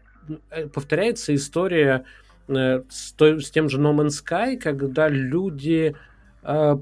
э, 0.49 0.67
повторяется 0.67 1.33
история 1.33 2.05
э, 2.47 2.83
с, 2.89 3.13
той, 3.13 3.41
с 3.41 3.49
тем 3.51 3.69
же 3.69 3.79
No 3.79 3.95
Man's 3.95 4.21
Sky, 4.23 4.57
когда 4.57 5.07
люди 5.07 5.95
э, 6.43 6.77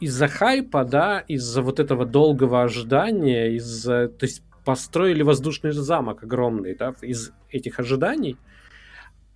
из-за 0.00 0.28
хайпа, 0.28 0.84
да, 0.84 1.20
из-за 1.20 1.60
вот 1.60 1.80
этого 1.80 2.06
долгого 2.06 2.62
ожидания, 2.62 3.54
из-за, 3.56 4.08
то 4.08 4.24
есть 4.24 4.42
построили 4.64 5.22
воздушный 5.22 5.72
замок 5.72 6.22
огромный, 6.22 6.74
да, 6.74 6.94
из 7.02 7.32
этих 7.50 7.78
ожиданий, 7.78 8.36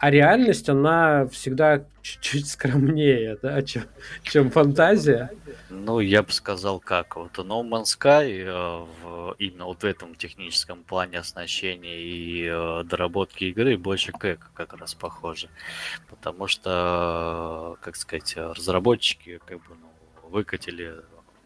а 0.04 0.10
реальность, 0.10 0.68
она 0.68 1.26
всегда 1.28 1.82
чуть-чуть 2.02 2.46
скромнее, 2.50 3.38
да, 3.40 3.62
чем, 3.62 3.84
чем 4.22 4.50
фантазия. 4.50 5.30
Ну, 5.70 5.98
я 6.00 6.22
бы 6.22 6.30
сказал 6.30 6.78
как. 6.78 7.16
Вот 7.16 7.38
No 7.38 7.66
Man's 7.66 7.96
Sky 7.98 8.44
э, 8.44 8.84
в, 9.02 9.34
именно 9.38 9.64
вот 9.64 9.82
в 9.82 9.86
этом 9.86 10.14
техническом 10.14 10.82
плане 10.82 11.20
оснащения 11.20 12.00
и 12.00 12.44
э, 12.44 12.84
доработки 12.84 13.44
игры 13.44 13.78
больше 13.78 14.12
к 14.12 14.36
как 14.52 14.74
раз 14.74 14.94
похоже. 14.94 15.48
Потому 16.10 16.48
что, 16.48 17.78
как 17.80 17.96
сказать, 17.96 18.36
разработчики 18.36 19.40
как 19.46 19.56
бы 19.60 19.74
ну, 19.80 20.28
выкатили 20.28 20.96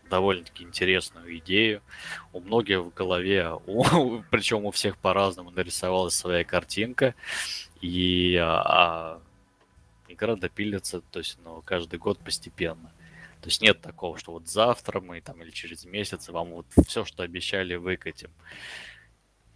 довольно-таки 0.08 0.64
интересную 0.64 1.38
идею. 1.38 1.82
У 2.32 2.40
многих 2.40 2.80
в 2.80 2.92
голове, 2.92 3.52
у, 3.66 4.22
причем 4.30 4.64
у 4.64 4.70
всех 4.70 4.96
по-разному 4.98 5.50
нарисовалась 5.50 6.14
своя 6.14 6.44
картинка. 6.44 7.14
И 7.80 8.36
а, 8.40 9.20
игра 10.08 10.36
допилится, 10.36 11.00
то 11.00 11.20
есть, 11.20 11.38
ну, 11.44 11.62
каждый 11.64 11.98
год 11.98 12.18
постепенно. 12.18 12.92
То 13.40 13.48
есть 13.48 13.62
нет 13.62 13.80
такого, 13.80 14.18
что 14.18 14.32
вот 14.32 14.48
завтра 14.48 15.00
мы 15.00 15.20
там 15.20 15.40
или 15.42 15.50
через 15.50 15.84
месяц 15.84 16.28
вам 16.28 16.50
вот 16.50 16.66
все, 16.86 17.04
что 17.04 17.22
обещали, 17.22 17.76
выкатим. 17.76 18.30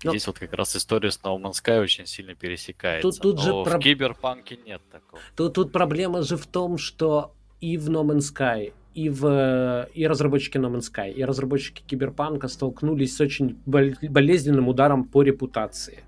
Но... 0.04 0.10
Ну, 0.10 0.10
Здесь 0.12 0.26
вот 0.26 0.38
как 0.38 0.52
раз 0.52 0.76
история 0.76 1.10
с 1.10 1.20
No 1.20 1.40
Man's 1.40 1.62
Sky 1.62 1.80
очень 1.80 2.06
сильно 2.06 2.34
пересекается. 2.34 3.08
Тут, 3.08 3.20
тут 3.20 3.40
же 3.40 3.50
про... 3.64 3.78
в 3.78 3.80
Киберпанке 3.80 4.56
нет 4.56 4.82
такого. 4.90 5.22
Тут, 5.36 5.54
тут 5.54 5.72
проблема 5.72 6.22
же 6.22 6.36
в 6.36 6.46
том, 6.46 6.78
что 6.78 7.34
и 7.60 7.76
в 7.76 7.88
No 7.88 8.04
Man's 8.04 8.32
Sky, 8.32 8.72
и, 8.94 9.08
в, 9.08 9.88
и 9.94 10.06
разработчики 10.06 10.58
No 10.58 10.72
Man's 10.72 10.92
Sky, 10.92 11.12
и 11.12 11.24
разработчики 11.24 11.82
Киберпанка 11.82 12.48
столкнулись 12.48 13.16
с 13.16 13.20
очень 13.20 13.60
болезненным 13.64 14.68
ударом 14.68 15.04
по 15.04 15.22
репутации 15.22 16.04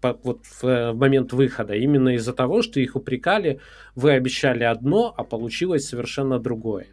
по, 0.00 0.18
вот 0.22 0.44
в, 0.44 0.62
в 0.62 0.94
момент 0.94 1.32
выхода, 1.32 1.74
именно 1.74 2.14
из-за 2.14 2.32
того, 2.32 2.62
что 2.62 2.80
их 2.80 2.96
упрекали, 2.96 3.60
вы 3.94 4.12
обещали 4.12 4.64
одно, 4.64 5.14
а 5.16 5.24
получилось 5.24 5.88
совершенно 5.88 6.38
другое. 6.38 6.86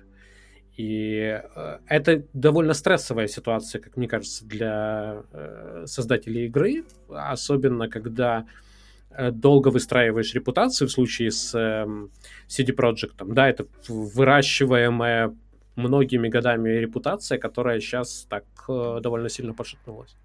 И 0.78 1.42
э, 1.56 1.78
это 1.88 2.24
довольно 2.34 2.74
стрессовая 2.74 3.28
ситуация, 3.28 3.82
как 3.82 3.98
мне 3.98 4.08
кажется, 4.08 4.46
для 4.46 5.24
э, 5.32 5.86
создателей 5.88 6.46
игры, 6.46 6.84
особенно 7.10 7.90
когда 7.90 8.46
э, 9.10 9.32
долго 9.32 9.70
выстраиваешь 9.70 10.36
репутацию 10.36 10.88
в 10.88 10.92
случае 10.92 11.32
с 11.32 11.56
э, 11.56 11.88
CD 12.48 12.76
Projekt. 12.76 13.34
Да, 13.34 13.50
это 13.50 13.66
выращиваемая 13.88 15.36
многими 15.76 16.28
годами 16.28 16.70
репутация, 16.70 17.40
которая 17.40 17.80
сейчас 17.80 18.28
так 18.30 18.46
э, 18.70 19.00
довольно 19.02 19.30
сильно 19.30 19.54
пошатнулась. 19.54 20.16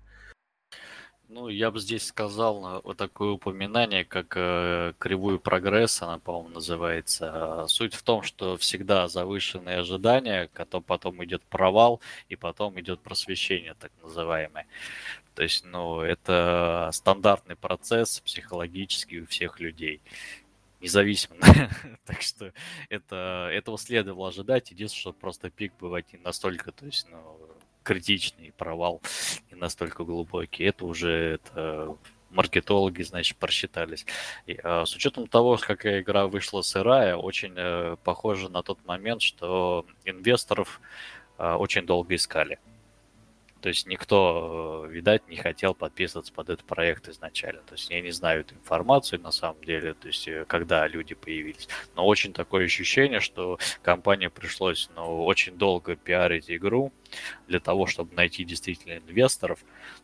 Ну, 1.35 1.49
я 1.49 1.71
бы 1.71 1.81
здесь 1.81 2.07
сказал 2.09 2.77
э, 2.77 2.81
вот 2.85 2.99
такое 2.99 3.31
упоминание, 3.31 4.05
как 4.05 4.35
э, 4.37 4.93
кривую 4.99 5.41
прогресса, 5.41 6.05
она, 6.05 6.19
по-моему, 6.19 6.51
называется. 6.51 7.65
Суть 7.69 7.95
в 7.95 8.03
том, 8.03 8.23
что 8.23 8.59
всегда 8.59 9.09
завышенные 9.09 9.79
ожидания, 9.79 10.51
потом, 10.53 10.83
потом 10.83 11.25
идет 11.25 11.43
провал, 11.45 12.03
и 12.29 12.37
потом 12.37 12.79
идет 12.81 13.01
просвещение, 13.01 13.75
так 13.81 13.91
называемое. 14.03 14.67
То 15.35 15.43
есть, 15.43 15.65
ну, 15.65 16.01
это 16.03 16.91
стандартный 16.93 17.57
процесс 17.57 18.21
психологический 18.21 19.23
у 19.23 19.27
всех 19.27 19.59
людей 19.59 20.03
независимо. 20.83 21.37
так 22.05 22.21
что 22.21 22.53
это, 22.91 23.49
этого 23.51 23.79
следовало 23.79 24.29
ожидать. 24.29 24.71
Единственное, 24.71 25.01
что 25.01 25.13
просто 25.15 25.49
пик 25.49 25.73
бывает 25.81 26.13
не 26.13 26.19
настолько, 26.19 26.73
то 26.73 26.85
есть, 26.85 27.07
ну, 27.11 27.39
критичный 27.83 28.53
провал 28.57 29.01
не 29.51 29.57
настолько 29.57 30.05
глубокий. 30.05 30.65
Это 30.65 30.85
уже 30.85 31.41
это 31.43 31.97
маркетологи, 32.33 33.03
значит, 33.03 33.37
просчитались. 33.37 34.07
И, 34.47 34.59
э, 34.63 34.85
с 34.87 34.95
учетом 34.95 35.27
того, 35.27 35.59
какая 35.61 36.01
игра 36.01 36.27
вышла 36.27 36.63
сырая, 36.63 37.17
очень 37.17 37.55
э, 37.57 37.97
похоже 38.05 38.49
на 38.49 38.63
тот 38.63 38.85
момент, 38.87 39.23
что 39.23 39.87
инвесторов 40.05 40.81
э, 41.39 41.53
очень 41.55 41.87
долго 41.87 42.15
искали. 42.15 42.59
То 43.63 43.69
есть 43.69 43.87
никто, 43.87 44.87
э, 44.87 44.93
видать, 44.93 45.29
не 45.29 45.37
хотел 45.37 45.73
подписываться 45.73 46.33
под 46.33 46.51
этот 46.51 46.67
проект 46.67 47.09
изначально. 47.09 47.63
То 47.63 47.75
есть 47.75 47.89
я 47.91 48.01
не 48.01 48.11
знаю 48.11 48.41
эту 48.41 48.57
информацию 48.57 49.21
на 49.21 49.31
самом 49.31 49.63
деле, 49.63 49.95
то 49.95 50.09
есть 50.09 50.27
э, 50.27 50.45
когда 50.49 50.87
люди 50.89 51.15
появились. 51.15 51.69
Но 51.95 52.05
очень 52.05 52.33
такое 52.33 52.65
ощущение, 52.65 53.21
что 53.21 53.59
компании 53.83 54.27
пришлось 54.27 54.91
ну, 54.97 55.25
очень 55.25 55.57
долго 55.57 55.95
пиарить 55.95 56.51
игру 56.51 56.93
для 57.47 57.61
того, 57.61 57.87
чтобы 57.87 58.15
найти 58.17 58.43
действительно 58.43 58.99
инвесторов. 58.99 59.61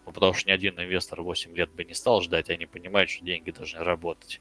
Ну, 0.07 0.13
потому 0.13 0.35
что 0.35 0.49
ни 0.49 0.53
один 0.53 0.79
инвестор 0.79 1.23
8 1.23 1.57
лет 1.57 1.71
бы 1.73 1.83
не 1.83 1.95
стал 1.95 2.23
ждать, 2.23 2.51
они 2.51 2.67
понимают, 2.67 3.11
что 3.11 3.25
деньги 3.25 3.51
должны 3.51 3.81
работать. 3.81 4.41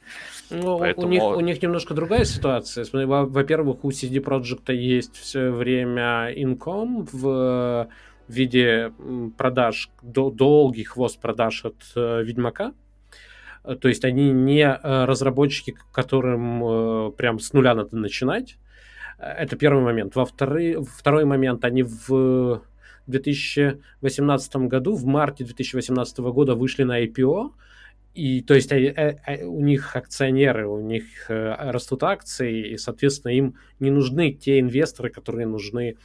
Ну, 0.52 0.78
Поэтому... 0.78 1.08
у, 1.08 1.10
них, 1.10 1.24
у 1.24 1.40
них 1.40 1.62
немножко 1.64 1.96
другая 1.96 2.24
ситуация. 2.24 2.86
Во-первых, 2.94 3.84
у 3.84 3.90
CD 3.90 4.24
Projekt 4.24 4.72
есть 4.72 5.16
все 5.16 5.50
время 5.50 6.32
инком 6.36 7.08
в 7.12 7.90
в 8.28 8.34
виде 8.34 8.92
продаж, 9.38 9.90
долгий 10.02 10.84
хвост 10.84 11.20
продаж 11.20 11.66
от 11.66 11.76
э, 11.96 12.24
Ведьмака. 12.24 12.74
Э, 13.64 13.76
то 13.76 13.88
есть 13.88 14.04
они 14.06 14.32
не 14.32 14.64
э, 14.64 15.06
разработчики, 15.06 15.76
которым 15.92 17.14
прям 17.14 17.40
с 17.40 17.54
нуля 17.54 17.74
надо 17.76 17.96
начинать. 17.96 18.58
Это 19.18 19.56
первый 19.56 19.84
момент. 19.84 20.16
Во 20.16 20.26
второй, 20.26 20.78
второй 20.84 21.26
момент, 21.26 21.66
они 21.66 21.84
в 21.84 22.62
2018 23.08 24.56
году, 24.68 24.94
в 24.96 25.06
марте 25.06 25.44
2018 25.44 26.20
года 26.20 26.54
вышли 26.54 26.84
на 26.84 27.04
IPO, 27.04 27.52
и 28.14 28.42
то 28.42 28.54
есть 28.54 28.72
у 28.72 29.62
них 29.62 29.96
акционеры, 29.96 30.68
у 30.68 30.82
них 30.82 31.04
растут 31.28 32.04
акции, 32.04 32.74
и, 32.74 32.78
соответственно, 32.78 33.32
им 33.32 33.56
не 33.80 33.90
нужны 33.90 34.34
те 34.34 34.60
инвесторы, 34.60 35.10
которые 35.10 35.48
нужны 35.48 35.98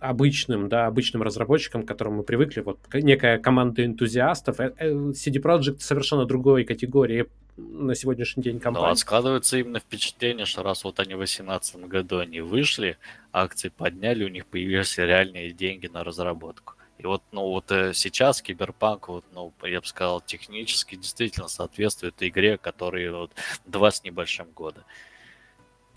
обычным, 0.00 0.68
да, 0.68 0.86
обычным 0.86 1.22
разработчикам, 1.22 1.84
к 1.84 1.88
которым 1.88 2.14
мы 2.14 2.22
привыкли, 2.22 2.60
вот 2.60 2.78
некая 2.92 3.38
команда 3.38 3.84
энтузиастов. 3.84 4.58
Э, 4.60 4.72
э, 4.78 4.90
CD 5.12 5.40
Projekt 5.40 5.80
совершенно 5.80 6.24
другой 6.24 6.64
категории 6.64 7.26
на 7.56 7.94
сегодняшний 7.94 8.42
день 8.42 8.58
компания. 8.58 8.88
Но 8.88 8.94
складывается 8.94 9.58
именно 9.58 9.78
впечатление, 9.78 10.46
что 10.46 10.62
раз 10.62 10.84
вот 10.84 10.98
они 10.98 11.14
в 11.14 11.18
2018 11.18 11.76
году 11.86 12.18
они 12.18 12.40
вышли, 12.40 12.96
акции 13.32 13.68
подняли, 13.68 14.24
у 14.24 14.28
них 14.28 14.46
появились 14.46 14.96
реальные 14.98 15.52
деньги 15.52 15.86
на 15.86 16.02
разработку. 16.02 16.74
И 16.98 17.06
вот, 17.06 17.22
ну, 17.32 17.42
вот 17.42 17.70
э, 17.72 17.92
сейчас 17.94 18.42
Киберпанк, 18.42 19.08
вот, 19.08 19.24
ну, 19.32 19.52
я 19.62 19.80
бы 19.80 19.86
сказал, 19.86 20.20
технически 20.20 20.96
действительно 20.96 21.48
соответствует 21.48 22.14
игре, 22.20 22.58
которой 22.58 23.10
вот 23.10 23.32
два 23.64 23.90
с 23.90 24.04
небольшим 24.04 24.50
года. 24.50 24.84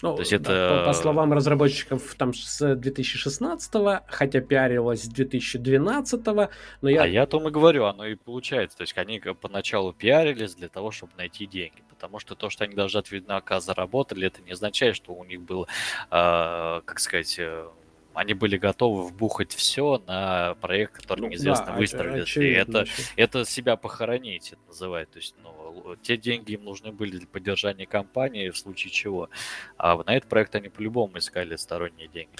Ну, 0.03 0.15
То 0.15 0.19
есть 0.19 0.33
это... 0.33 0.81
по, 0.83 0.89
по 0.89 0.93
словам 0.93 1.31
разработчиков, 1.31 2.15
там 2.15 2.33
с 2.33 2.75
2016 2.75 3.71
хотя 4.05 4.41
пиарилось 4.41 5.03
с 5.03 5.07
2012 5.07 6.25
но 6.25 6.89
я... 6.89 7.03
А 7.03 7.07
я 7.07 7.23
о 7.23 7.25
том 7.25 7.47
и 7.47 7.51
говорю, 7.51 7.85
оно 7.85 8.05
и 8.05 8.15
получается. 8.15 8.79
То 8.79 8.81
есть 8.81 8.97
они 8.97 9.19
поначалу 9.19 9.93
пиарились 9.93 10.55
для 10.55 10.67
того, 10.67 10.91
чтобы 10.91 11.13
найти 11.17 11.45
деньги. 11.45 11.83
Потому 11.89 12.19
что 12.19 12.35
то, 12.35 12.49
что 12.49 12.65
они 12.65 12.75
даже 12.75 12.97
от 12.97 13.11
Виднака 13.11 13.61
заработали, 13.61 14.27
это 14.27 14.41
не 14.41 14.51
означает, 14.51 14.97
что 14.97 15.13
у 15.13 15.23
них 15.23 15.39
был, 15.39 15.67
э, 16.11 16.81
как 16.83 16.99
сказать, 16.99 17.37
э, 17.39 17.69
они 18.13 18.33
были 18.33 18.57
готовы 18.57 19.07
вбухать 19.07 19.53
все 19.53 20.01
на 20.07 20.55
проект, 20.55 20.97
который 20.97 21.21
ну, 21.21 21.27
неизвестно 21.29 21.67
да, 21.67 21.73
выстрелит. 21.73 22.35
И 22.37 22.49
это, 22.49 22.85
это 23.15 23.45
себя 23.45 23.75
похоронить, 23.75 24.53
это 24.53 24.61
называют. 24.67 25.11
То 25.11 25.19
есть, 25.19 25.35
ну, 25.41 25.95
те 26.01 26.17
деньги 26.17 26.53
им 26.53 26.63
нужны 26.63 26.91
были 26.91 27.17
для 27.17 27.27
поддержания 27.27 27.85
компании, 27.85 28.49
в 28.49 28.57
случае 28.57 28.91
чего. 28.91 29.29
А 29.77 29.95
на 30.03 30.15
этот 30.15 30.29
проект 30.29 30.55
они 30.55 30.69
по-любому 30.69 31.17
искали 31.17 31.55
сторонние 31.55 32.07
деньги. 32.07 32.31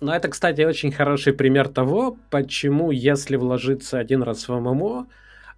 Ну, 0.00 0.12
это, 0.12 0.28
кстати, 0.28 0.62
очень 0.62 0.92
хороший 0.92 1.32
пример 1.32 1.68
того, 1.68 2.16
почему, 2.30 2.90
если 2.90 3.36
вложиться 3.36 3.98
один 3.98 4.22
раз 4.22 4.48
в 4.48 4.52
ММО, 4.52 5.08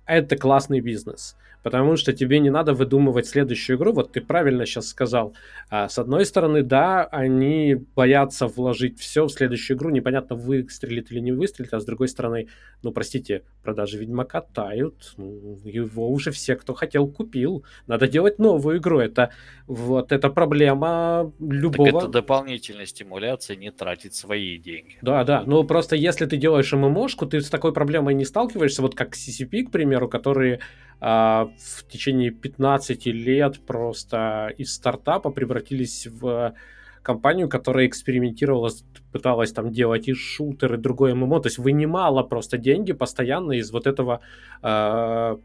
это 0.06 0.36
классный 0.36 0.80
бизнес 0.80 1.36
потому 1.62 1.96
что 1.96 2.12
тебе 2.12 2.38
не 2.38 2.50
надо 2.50 2.72
выдумывать 2.74 3.26
следующую 3.26 3.76
игру. 3.76 3.92
Вот 3.92 4.12
ты 4.12 4.20
правильно 4.20 4.66
сейчас 4.66 4.88
сказал. 4.88 5.34
А, 5.68 5.88
с 5.88 5.98
одной 5.98 6.24
стороны, 6.24 6.62
да, 6.62 7.04
они 7.04 7.76
боятся 7.94 8.46
вложить 8.46 8.98
все 8.98 9.24
в 9.24 9.30
следующую 9.30 9.76
игру, 9.76 9.90
непонятно, 9.90 10.36
выстрелит 10.36 11.10
или 11.12 11.20
не 11.20 11.32
выстрелит, 11.32 11.74
а 11.74 11.80
с 11.80 11.84
другой 11.84 12.08
стороны, 12.08 12.48
ну, 12.82 12.92
простите, 12.92 13.42
продажи 13.62 13.98
Ведьмака 13.98 14.40
тают, 14.40 15.14
ну, 15.16 15.58
его 15.64 16.08
уже 16.10 16.30
все, 16.30 16.56
кто 16.56 16.74
хотел, 16.74 17.06
купил. 17.08 17.64
Надо 17.86 18.08
делать 18.08 18.38
новую 18.38 18.78
игру. 18.78 19.00
Это 19.00 19.30
вот 19.66 20.12
эта 20.12 20.30
проблема 20.30 21.32
любого... 21.38 21.90
Так 21.90 22.02
это 22.02 22.08
дополнительная 22.08 22.86
стимуляция, 22.86 23.56
не 23.56 23.70
тратить 23.70 24.14
свои 24.14 24.58
деньги. 24.58 24.98
Да, 25.02 25.24
да, 25.24 25.42
ну 25.46 25.64
просто 25.64 25.96
если 25.96 26.26
ты 26.26 26.36
делаешь 26.36 26.72
ММОшку, 26.72 27.26
ты 27.26 27.40
с 27.40 27.50
такой 27.50 27.72
проблемой 27.72 28.14
не 28.14 28.24
сталкиваешься, 28.24 28.82
вот 28.82 28.94
как 28.94 29.14
CCP, 29.14 29.64
к 29.64 29.70
примеру, 29.70 30.08
которые 30.08 30.60
в 31.00 31.84
течение 31.90 32.30
15 32.30 33.06
лет 33.06 33.58
просто 33.66 34.52
из 34.58 34.74
стартапа 34.74 35.30
превратились 35.30 36.06
в 36.06 36.54
компанию, 37.02 37.48
которая 37.48 37.86
экспериментировала, 37.86 38.70
пыталась 39.12 39.52
там 39.52 39.72
делать 39.72 40.08
и 40.08 40.14
шутеры, 40.14 40.76
и 40.76 40.80
другое 40.80 41.14
ММО, 41.14 41.40
то 41.40 41.46
есть 41.48 41.58
вынимала 41.58 42.22
просто 42.22 42.58
деньги 42.58 42.92
постоянно 42.92 43.52
из 43.52 43.70
вот 43.70 43.86
этого 43.86 44.20
э, 44.62 45.36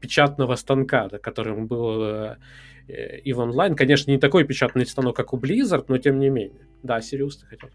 печатного 0.00 0.54
станка, 0.54 1.08
да, 1.08 1.18
которым 1.18 1.66
был 1.66 2.02
э, 2.02 2.36
и 3.24 3.32
в 3.32 3.40
онлайн. 3.40 3.74
Конечно, 3.74 4.10
не 4.10 4.18
такой 4.18 4.44
печатный 4.44 4.86
станок, 4.86 5.16
как 5.16 5.32
у 5.32 5.38
Blizzard, 5.38 5.86
но 5.88 5.98
тем 5.98 6.18
не 6.18 6.30
менее. 6.30 6.66
Да, 6.82 7.00
Сириус, 7.00 7.38
ты 7.38 7.46
хотел. 7.46 7.70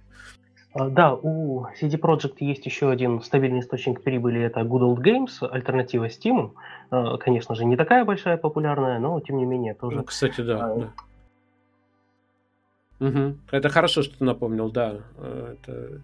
А, 0.74 0.90
да, 0.90 1.16
у 1.16 1.66
CD 1.82 2.00
Projekt 2.00 2.38
есть 2.40 2.66
еще 2.66 2.90
один 2.92 3.22
стабильный 3.22 3.62
источник 3.62 4.02
прибыли, 4.04 4.42
это 4.42 4.62
Good 4.62 4.82
Old 4.82 5.00
Games, 5.00 5.48
альтернатива 5.48 6.08
Steam. 6.08 6.52
А, 6.92 7.18
конечно 7.18 7.56
же, 7.56 7.66
не 7.66 7.76
такая 7.76 8.06
большая 8.06 8.38
популярная, 8.38 9.00
но 9.00 9.20
тем 9.20 9.38
не 9.38 9.46
менее 9.46 9.74
тоже. 9.74 9.98
Ну, 9.98 10.04
кстати, 10.04 10.42
да. 10.42 10.66
А, 10.66 10.76
да. 10.76 10.92
Угу. 13.08 13.38
Это 13.52 13.70
хорошо, 13.70 14.04
что 14.04 14.18
ты 14.18 14.24
напомнил, 14.24 14.70
да. 14.70 15.00
Это 15.18 16.02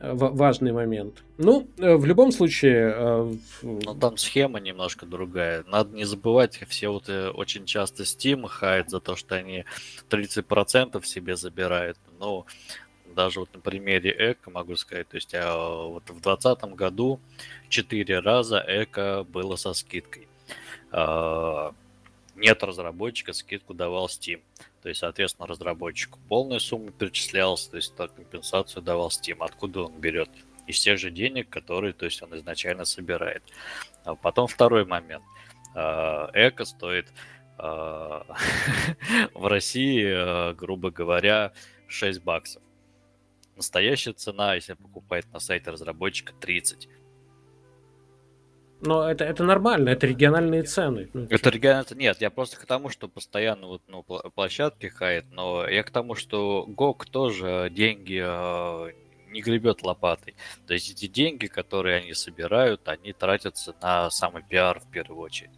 важный 0.00 0.72
момент. 0.72 1.24
Ну, 1.38 1.68
э, 1.78 1.96
в 1.96 2.04
любом 2.06 2.30
случае... 2.30 2.94
Э, 2.96 3.34
Но 3.62 3.94
там 3.94 4.16
схема 4.16 4.60
немножко 4.60 5.06
другая. 5.06 5.64
Надо 5.66 5.94
не 5.94 6.04
забывать, 6.04 6.60
все 6.68 6.88
вот 6.88 7.08
э, 7.08 7.30
очень 7.30 7.66
часто 7.66 8.04
Steam 8.04 8.46
хает 8.46 8.90
за 8.90 9.00
то, 9.00 9.16
что 9.16 9.34
они 9.34 9.64
30% 10.08 11.04
себе 11.04 11.36
забирают. 11.36 11.98
Ну, 12.20 12.46
даже 13.18 13.40
вот 13.40 13.52
на 13.52 13.58
примере 13.58 14.14
Эко 14.16 14.48
могу 14.48 14.76
сказать, 14.76 15.08
то 15.08 15.16
есть 15.16 15.34
а, 15.34 15.88
вот 15.88 16.04
в 16.04 16.20
2020 16.20 16.62
году 16.76 17.18
4 17.68 18.20
раза 18.20 18.64
Эко 18.64 19.24
было 19.24 19.56
со 19.56 19.72
скидкой. 19.74 20.28
А, 20.92 21.74
нет 22.36 22.62
разработчика, 22.62 23.32
скидку 23.32 23.74
давал 23.74 24.06
Steam. 24.06 24.40
То 24.82 24.88
есть, 24.88 25.00
соответственно, 25.00 25.48
разработчику 25.48 26.20
полная 26.28 26.60
сумма 26.60 26.92
перечислялась, 26.92 27.66
то 27.66 27.76
есть 27.76 27.96
так 27.96 28.14
компенсацию 28.14 28.84
давал 28.84 29.08
Steam. 29.08 29.38
Откуда 29.40 29.82
он 29.82 30.00
берет? 30.00 30.30
Из 30.68 30.78
тех 30.78 30.96
же 30.96 31.10
денег, 31.10 31.50
которые 31.50 31.94
то 31.94 32.04
есть, 32.04 32.22
он 32.22 32.36
изначально 32.36 32.84
собирает. 32.84 33.42
А 34.04 34.14
потом 34.14 34.46
второй 34.46 34.84
момент. 34.84 35.24
А, 35.74 36.30
эко 36.34 36.64
стоит 36.64 37.08
в 37.58 38.24
России, 39.34 40.54
грубо 40.54 40.92
говоря, 40.92 41.52
6 41.88 42.22
баксов. 42.22 42.62
Настоящая 43.58 44.12
цена, 44.12 44.54
если 44.54 44.74
покупает 44.74 45.26
на 45.32 45.40
сайте 45.40 45.72
разработчика, 45.72 46.32
30. 46.32 46.88
Но 48.80 49.10
это, 49.10 49.24
это 49.24 49.42
нормально, 49.42 49.88
это 49.88 50.06
региональные 50.06 50.62
цены. 50.62 51.10
Ну, 51.12 51.26
это 51.28 51.50
региональные 51.50 51.96
Нет, 51.96 52.20
я 52.20 52.30
просто 52.30 52.56
к 52.56 52.66
тому, 52.66 52.88
что 52.88 53.08
постоянно 53.08 53.66
вот, 53.66 53.82
ну, 53.88 54.04
площадки 54.04 54.86
хает, 54.86 55.24
но 55.32 55.68
я 55.68 55.82
к 55.82 55.90
тому, 55.90 56.14
что 56.14 56.64
ГОК 56.68 57.06
тоже 57.06 57.68
деньги 57.72 58.22
э, 58.24 58.92
не 59.32 59.42
гребет 59.42 59.82
лопатой. 59.82 60.36
То 60.68 60.74
есть 60.74 60.92
эти 60.92 61.08
деньги, 61.08 61.48
которые 61.48 61.96
они 61.96 62.14
собирают, 62.14 62.86
они 62.86 63.12
тратятся 63.12 63.74
на 63.82 64.08
самый 64.10 64.44
пиар 64.44 64.78
в 64.78 64.88
первую 64.88 65.20
очередь. 65.20 65.50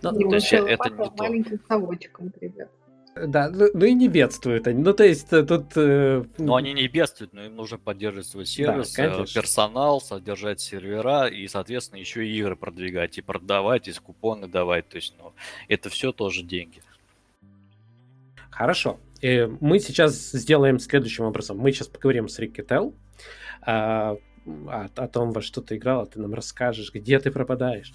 Но, 0.00 0.12
то 0.12 0.34
есть 0.36 0.52
это 0.52 0.90
не 0.90 0.96
то. 0.96 1.12
маленьким 1.16 1.60
совочком 1.66 2.28
гребет. 2.28 2.70
Да, 3.14 3.50
ну, 3.50 3.68
ну 3.74 3.84
и 3.84 3.92
не 3.92 4.08
бедствуют 4.08 4.66
они. 4.66 4.82
Ну, 4.82 4.94
то 4.94 5.04
есть 5.04 5.32
э, 5.32 5.42
тут... 5.42 5.76
Э... 5.76 6.24
Ну, 6.38 6.54
они 6.54 6.72
не 6.72 6.88
бедствуют, 6.88 7.34
но 7.34 7.44
им 7.44 7.56
нужно 7.56 7.76
поддерживать 7.76 8.26
свой 8.26 8.46
сервис, 8.46 8.94
да, 8.94 9.04
э, 9.04 9.24
персонал, 9.26 10.00
содержать 10.00 10.60
сервера 10.60 11.26
и, 11.26 11.46
соответственно, 11.46 12.00
еще 12.00 12.26
и 12.26 12.38
игры 12.38 12.56
продвигать, 12.56 13.18
и 13.18 13.22
продавать, 13.22 13.86
и 13.88 13.92
купоны 13.92 14.48
давать. 14.48 14.88
То 14.88 14.96
есть, 14.96 15.14
ну, 15.18 15.34
это 15.68 15.90
все 15.90 16.12
тоже 16.12 16.42
деньги. 16.42 16.82
Хорошо. 18.50 18.98
И 19.20 19.48
мы 19.60 19.78
сейчас 19.78 20.30
сделаем 20.32 20.78
следующим 20.78 21.24
образом. 21.24 21.58
Мы 21.58 21.72
сейчас 21.72 21.88
поговорим 21.88 22.28
с 22.28 22.38
Рикки 22.38 22.62
Телл 22.62 22.94
а, 23.60 24.16
о, 24.46 24.88
о 24.96 25.08
том, 25.08 25.32
во 25.32 25.42
что 25.42 25.60
ты 25.60 25.76
играл, 25.76 26.02
а 26.02 26.06
ты 26.06 26.18
нам 26.18 26.32
расскажешь, 26.32 26.92
где 26.92 27.18
ты 27.18 27.30
пропадаешь. 27.30 27.92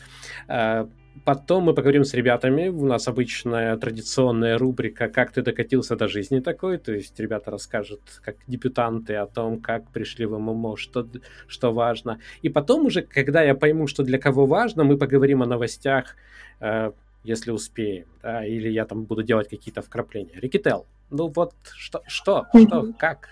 Потом 1.26 1.64
мы 1.64 1.74
поговорим 1.74 2.04
с 2.04 2.14
ребятами. 2.14 2.68
У 2.68 2.86
нас 2.86 3.08
обычная 3.08 3.78
традиционная 3.78 4.58
рубрика 4.58 5.08
«Как 5.10 5.32
ты 5.32 5.42
докатился 5.42 5.96
до 5.96 6.08
жизни» 6.08 6.40
такой. 6.40 6.78
То 6.78 6.94
есть 6.94 7.20
ребята 7.20 7.52
расскажут, 7.52 8.02
как 8.24 8.36
дебютанты, 8.48 9.16
о 9.16 9.26
том, 9.26 9.62
как 9.62 9.90
пришли 9.92 10.26
в 10.26 10.38
ММО, 10.38 10.78
что, 10.78 11.08
что 11.48 11.74
важно. 11.74 12.20
И 12.42 12.50
потом 12.50 12.86
уже, 12.86 13.02
когда 13.02 13.42
я 13.44 13.56
пойму, 13.56 13.88
что 13.88 14.04
для 14.04 14.20
кого 14.20 14.46
важно, 14.46 14.84
мы 14.84 14.98
поговорим 14.98 15.42
о 15.44 15.46
новостях, 15.46 16.16
э, 16.60 16.92
если 17.24 17.52
успеем. 17.52 18.06
Да, 18.22 18.46
или 18.46 18.70
я 18.70 18.86
там 18.86 19.04
буду 19.04 19.24
делать 19.24 19.50
какие-то 19.50 19.82
вкрапления. 19.82 20.40
Рикител, 20.40 20.86
ну 21.10 21.32
вот 21.36 21.54
что, 21.76 22.02
что, 22.08 22.48
что, 22.54 22.94
как? 22.98 23.30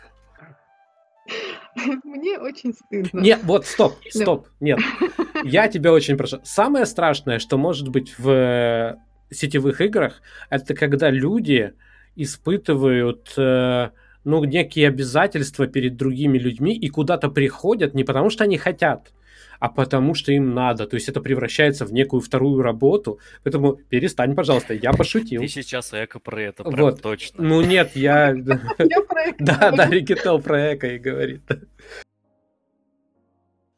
Мне 2.04 2.40
очень 2.40 2.74
стыдно. 2.74 3.20
Нет, 3.20 3.40
вот, 3.44 3.66
стоп, 3.66 3.94
стоп, 4.10 4.48
нет. 4.60 4.80
Я 5.46 5.68
тебя 5.68 5.94
очень 5.94 6.18
прошу. 6.18 6.40
Самое 6.44 6.86
страшное, 6.86 7.40
что 7.40 7.58
может 7.58 7.90
быть 7.90 8.18
в 8.18 8.30
э, 8.30 8.96
сетевых 9.30 9.82
играх, 9.82 10.22
это 10.50 10.74
когда 10.74 11.10
люди 11.10 11.74
испытывают 12.16 13.34
э, 13.38 13.90
ну, 14.24 14.44
некие 14.44 14.88
обязательства 14.88 15.68
перед 15.68 15.96
другими 15.96 16.38
людьми 16.38 16.76
и 16.76 16.90
куда-то 16.90 17.30
приходят 17.30 17.94
не 17.94 18.04
потому, 18.04 18.30
что 18.30 18.44
они 18.44 18.58
хотят, 18.58 19.14
а 19.60 19.70
потому 19.70 20.16
что 20.16 20.32
им 20.32 20.54
надо. 20.54 20.88
То 20.88 20.96
есть 20.96 21.10
это 21.10 21.22
превращается 21.22 21.86
в 21.86 21.94
некую 21.94 22.22
вторую 22.22 22.62
работу. 22.62 23.20
Поэтому 23.44 23.76
перестань, 23.76 24.36
пожалуйста, 24.36 24.74
я 24.74 24.94
пошутил. 24.94 25.42
Ты 25.42 25.48
сейчас 25.48 25.94
эко 25.94 26.20
про 26.20 26.42
это, 26.42 26.64
прям 26.64 26.80
вот. 26.80 27.02
точно. 27.02 27.44
Ну 27.44 27.62
нет, 27.62 27.92
я... 27.96 28.36
Да, 29.40 29.72
да, 29.72 29.90
Рикетел 29.90 30.42
про 30.42 30.76
эко 30.76 30.88
и 30.88 30.98
говорит. 30.98 31.42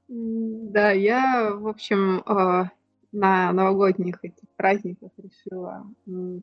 Да, 0.07 0.91
я, 0.91 1.53
в 1.53 1.67
общем, 1.67 2.23
а, 2.25 2.71
на 3.11 3.51
новогодних 3.51 4.23
этих 4.23 4.47
праздниках 4.55 5.11
решила 5.17 5.85
ну, 6.05 6.41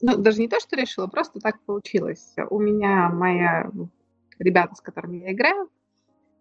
даже 0.00 0.40
не 0.40 0.48
то, 0.48 0.58
что 0.58 0.76
решила, 0.76 1.06
просто 1.06 1.40
так 1.40 1.60
получилось. 1.62 2.34
У 2.50 2.58
меня 2.58 3.08
моя 3.10 3.70
ребята, 4.38 4.74
с 4.74 4.80
которыми 4.80 5.18
я 5.18 5.32
играю, 5.32 5.70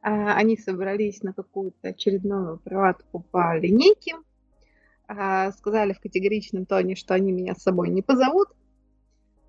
а, 0.01 0.33
они 0.35 0.57
собрались 0.57 1.21
на 1.21 1.33
какую-то 1.33 1.89
очередную 1.89 2.57
приватку 2.57 3.23
по 3.31 3.57
линейке, 3.57 4.15
а, 5.07 5.51
сказали 5.51 5.93
в 5.93 5.99
категоричном 5.99 6.65
тоне, 6.65 6.95
что 6.95 7.13
они 7.13 7.31
меня 7.31 7.53
с 7.53 7.61
собой 7.61 7.89
не 7.89 8.01
позовут. 8.01 8.49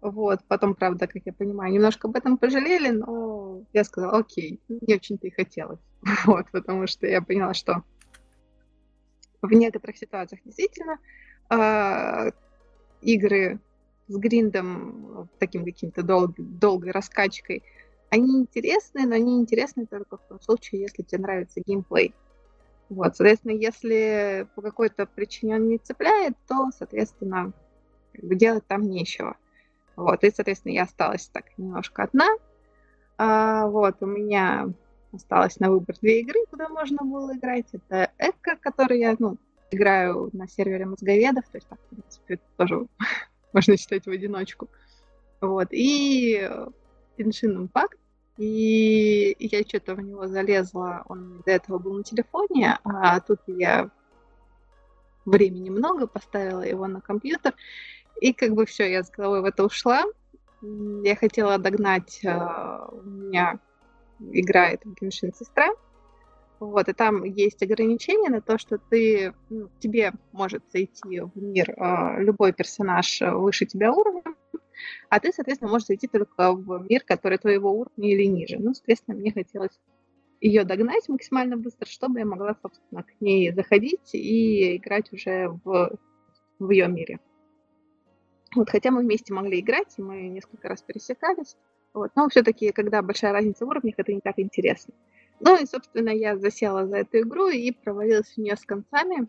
Вот, 0.03 0.41
потом, 0.47 0.75
правда, 0.75 1.07
как 1.07 1.22
я 1.25 1.33
понимаю, 1.33 1.72
немножко 1.72 2.07
об 2.07 2.16
этом 2.16 2.37
пожалели, 2.37 2.91
но 2.91 3.62
я 3.72 3.85
сказала, 3.85 4.18
окей, 4.18 4.61
не 4.68 4.95
очень-то 4.95 5.27
и 5.27 5.31
хотелось. 5.31 5.81
Вот, 6.27 6.47
потому 6.51 6.87
что 6.87 7.07
я 7.07 7.23
поняла, 7.23 7.55
что 7.55 7.83
в 9.43 9.53
некоторых 9.53 9.97
ситуациях 9.97 10.41
действительно 10.45 10.99
э, 11.51 12.31
игры 13.03 13.61
с 14.09 14.17
гриндом, 14.17 15.29
таким 15.39 15.65
каким-то 15.65 16.03
дол- 16.03 16.35
долгой 16.37 16.93
раскачкой, 16.93 17.63
они 18.11 18.39
интересные, 18.39 19.07
но 19.07 19.17
они 19.17 19.39
интересны 19.39 19.87
только 19.87 20.19
в 20.19 20.23
том 20.29 20.41
случае, 20.41 20.83
если 20.83 21.03
тебе 21.03 21.23
нравится 21.23 21.61
геймплей. 21.65 22.15
Вот, 22.91 23.17
соответственно, 23.17 23.53
если 23.53 24.47
по 24.55 24.63
какой-то 24.63 25.07
причине 25.07 25.57
он 25.57 25.69
не 25.69 25.79
цепляет, 25.79 26.35
то, 26.47 26.71
соответственно, 26.77 27.53
как 28.13 28.25
бы 28.25 28.35
делать 28.35 28.67
там 28.67 28.83
нечего. 28.83 29.37
Вот, 29.97 30.23
и, 30.23 30.31
соответственно, 30.31 30.73
я 30.73 30.83
осталась 30.83 31.29
так 31.29 31.47
немножко 31.57 32.03
одна. 32.03 32.29
А, 33.17 33.67
вот, 33.69 33.97
у 34.01 34.07
меня 34.07 34.73
осталось 35.17 35.61
на 35.61 35.71
выбор 35.71 35.97
две 36.01 36.21
игры, 36.21 36.41
куда 36.51 36.69
можно 36.69 36.99
было 37.05 37.37
играть. 37.37 37.67
Это 37.73 38.11
Эко, 38.19 38.57
который 38.61 38.99
я, 38.99 39.17
ну, 39.19 39.37
играю 39.71 40.31
на 40.33 40.49
сервере 40.49 40.87
мозговедов, 40.87 41.45
то 41.51 41.59
есть, 41.59 41.69
так, 41.69 41.79
в 41.79 41.95
принципе, 41.95 42.41
тоже 42.57 42.87
можно 43.53 43.77
считать 43.77 44.07
в 44.07 44.11
одиночку. 44.11 44.69
Вот, 45.41 45.69
и 45.71 46.49
Genshin 47.19 47.69
Impact, 47.69 47.99
и 48.39 49.37
я 49.39 49.62
что-то 49.62 49.95
в 49.95 50.01
него 50.01 50.27
залезла, 50.27 51.05
он 51.09 51.43
до 51.45 51.53
этого 51.53 51.79
был 51.79 51.95
на 51.95 52.03
телефоне, 52.03 52.79
а 52.85 53.21
тут 53.21 53.41
я 53.47 53.91
времени 55.25 55.71
много, 55.71 56.07
поставила 56.07 56.62
его 56.62 56.87
на 56.87 57.01
компьютер, 57.01 57.55
и 58.21 58.33
как 58.33 58.53
бы 58.53 58.67
все, 58.67 58.91
я 58.91 59.03
с 59.03 59.11
головой 59.11 59.43
в 59.43 59.45
это 59.45 59.65
ушла. 59.65 60.05
Я 60.62 61.17
хотела 61.17 61.59
догнать, 61.59 62.25
а, 62.25 62.89
у 62.91 63.03
меня 63.03 63.59
играет 64.33 64.83
Геншин 64.85 65.33
сестра, 65.33 65.68
вот, 66.61 66.89
и 66.89 66.93
там 66.93 67.25
есть 67.25 67.62
ограничения 67.62 68.31
на 68.31 68.41
то, 68.41 68.59
что 68.59 68.79
ты, 68.79 69.35
ну, 69.51 69.68
тебе 69.81 70.12
может 70.33 70.62
зайти 70.72 71.20
в 71.20 71.37
мир 71.37 71.70
э, 71.70 72.22
любой 72.22 72.53
персонаж 72.53 73.20
выше 73.20 73.66
тебя 73.66 73.93
уровнем, 73.93 74.37
а 75.09 75.20
ты, 75.20 75.33
соответственно, 75.33 75.70
можешь 75.70 75.89
зайти 75.89 76.07
только 76.07 76.53
в 76.53 76.87
мир, 76.89 77.03
который 77.05 77.39
твоего 77.39 77.72
уровня 77.72 78.12
или 78.12 78.25
ниже. 78.25 78.59
Ну, 78.59 78.75
соответственно, 78.75 79.18
мне 79.18 79.33
хотелось 79.33 79.79
ее 80.41 80.64
догнать 80.64 81.09
максимально 81.09 81.57
быстро, 81.57 81.87
чтобы 81.87 82.18
я 82.18 82.27
могла, 82.27 82.55
собственно, 82.61 83.03
к 83.03 83.20
ней 83.20 83.53
заходить 83.53 84.14
и 84.14 84.77
играть 84.77 85.12
уже 85.12 85.49
в, 85.64 85.99
в 86.59 86.70
ее 86.70 86.89
мире. 86.89 87.20
Вот, 88.55 88.70
хотя 88.70 88.91
мы 88.91 89.01
вместе 89.01 89.33
могли 89.33 89.61
играть, 89.61 89.95
и 89.99 90.03
мы 90.03 90.29
несколько 90.29 90.68
раз 90.68 90.83
пересекались, 90.83 91.57
вот, 91.95 92.11
но 92.17 92.29
все-таки, 92.29 92.73
когда 92.73 93.01
большая 93.03 93.33
разница 93.33 93.65
в 93.65 93.69
уровнях, 93.69 93.95
это 93.97 94.13
не 94.13 94.21
так 94.21 94.39
интересно. 94.39 94.93
Ну 95.41 95.57
и, 95.61 95.67
собственно, 95.67 96.11
я 96.11 96.37
засела 96.37 96.87
за 96.87 96.99
эту 96.99 97.21
игру 97.21 97.49
и 97.49 97.71
провалилась 97.71 98.35
в 98.35 98.39
нее 98.39 98.57
с 98.57 98.65
концами. 98.65 99.29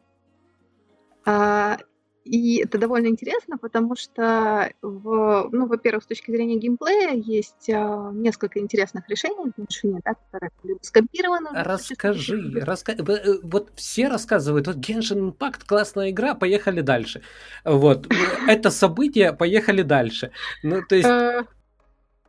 А, 1.25 1.77
и 2.23 2.63
это 2.63 2.79
довольно 2.79 3.07
интересно, 3.07 3.57
потому 3.59 3.95
что, 3.95 4.71
в, 4.81 5.49
ну, 5.51 5.67
во-первых, 5.67 6.03
с 6.03 6.07
точки 6.07 6.31
зрения 6.31 6.57
геймплея 6.57 7.13
есть 7.13 7.69
а, 7.69 8.11
несколько 8.13 8.59
интересных 8.59 9.07
решений 9.09 9.51
в 9.55 9.61
машине, 9.61 10.01
да, 10.03 10.15
которые 10.31 10.49
скопированы. 10.81 11.49
Расскажи, 11.53 12.59
раска... 12.61 12.93
Э, 12.93 13.39
вот 13.43 13.71
все 13.75 14.07
рассказывают, 14.07 14.65
вот 14.65 14.77
Genshin 14.77 15.31
Impact 15.31 15.61
классная 15.67 16.09
игра, 16.09 16.33
поехали 16.33 16.81
дальше. 16.81 17.21
Вот, 17.63 18.07
это 18.47 18.71
событие, 18.71 19.31
поехали 19.31 19.83
дальше. 19.83 20.31
Ну, 20.63 20.81
то 20.87 20.95
есть... 20.95 21.07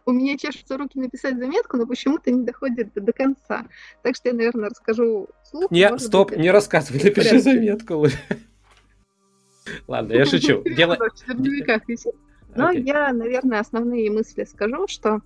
А, 0.07 0.11
у 0.11 0.13
меня 0.13 0.37
чешутся 0.39 0.77
руки 0.77 0.99
написать 0.99 1.39
заметку, 1.39 1.77
но 1.77 1.87
почему-то 1.87 2.31
не 2.31 2.45
доходит 2.45 2.93
до, 2.95 3.13
конца. 3.13 3.67
Так 4.03 4.17
что 4.17 4.29
я, 4.29 4.35
наверное, 4.35 4.71
расскажу 4.71 5.29
вслух. 5.43 5.71
Не, 5.71 5.99
стоп, 5.99 6.31
быть, 6.31 6.39
не 6.39 6.51
рассказывай, 6.51 7.03
напиши 7.03 7.41
заметку. 7.41 8.07
Ладно, 9.87 10.13
я 10.13 10.25
шучу. 10.25 10.63
Дело... 10.77 10.97
Но 12.55 12.71
я, 12.71 13.13
наверное, 13.13 13.61
основные 13.61 14.11
мысли 14.11 14.45
скажу, 14.45 14.87
что 14.89 15.21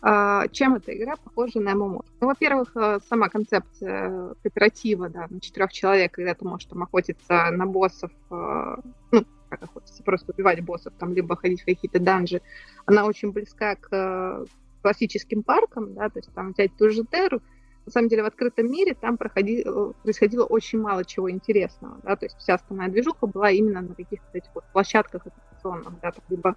а, 0.00 0.48
чем 0.48 0.74
эта 0.76 0.96
игра 0.96 1.16
похожа 1.16 1.60
на 1.60 1.74
ММО. 1.74 2.04
Ну, 2.20 2.26
во-первых, 2.26 2.72
э, 2.74 2.98
сама 3.08 3.28
концепция 3.28 4.34
кооператива, 4.42 5.08
да, 5.08 5.26
на 5.28 5.40
четырех 5.40 5.72
человек, 5.72 6.12
когда 6.12 6.34
ты 6.34 6.44
можешь 6.44 6.66
там 6.66 6.82
охотиться 6.82 7.50
на 7.50 7.66
боссов, 7.66 8.10
э, 8.30 8.76
ну, 9.12 9.24
как 9.52 9.62
охотиться, 9.64 10.02
просто 10.02 10.32
убивать 10.32 10.64
боссов, 10.64 10.94
там, 10.98 11.12
либо 11.12 11.36
ходить 11.36 11.62
в 11.62 11.66
какие-то 11.66 12.00
данжи, 12.00 12.40
она 12.86 13.04
очень 13.04 13.32
близка 13.32 13.76
к 13.76 13.88
э, 13.90 14.44
классическим 14.80 15.42
паркам, 15.42 15.92
да, 15.94 16.08
то 16.08 16.18
есть 16.18 16.32
там 16.32 16.52
взять 16.52 16.74
ту 16.78 16.88
же 16.88 17.04
Терру, 17.04 17.42
на 17.84 17.92
самом 17.92 18.08
деле 18.08 18.22
в 18.22 18.26
открытом 18.26 18.70
мире 18.70 18.94
там 18.94 19.18
проходило, 19.18 19.92
происходило 20.02 20.44
очень 20.44 20.80
мало 20.80 21.04
чего 21.04 21.30
интересного, 21.30 21.98
да, 22.02 22.16
то 22.16 22.24
есть 22.24 22.36
вся 22.38 22.54
основная 22.54 22.88
движуха 22.88 23.26
была 23.26 23.50
именно 23.50 23.82
на 23.82 23.94
каких-то 23.94 24.38
этих 24.38 24.50
вот 24.54 24.64
площадках 24.72 25.26
аттракционных, 25.26 26.00
да, 26.00 26.12
там, 26.12 26.24
либо 26.30 26.56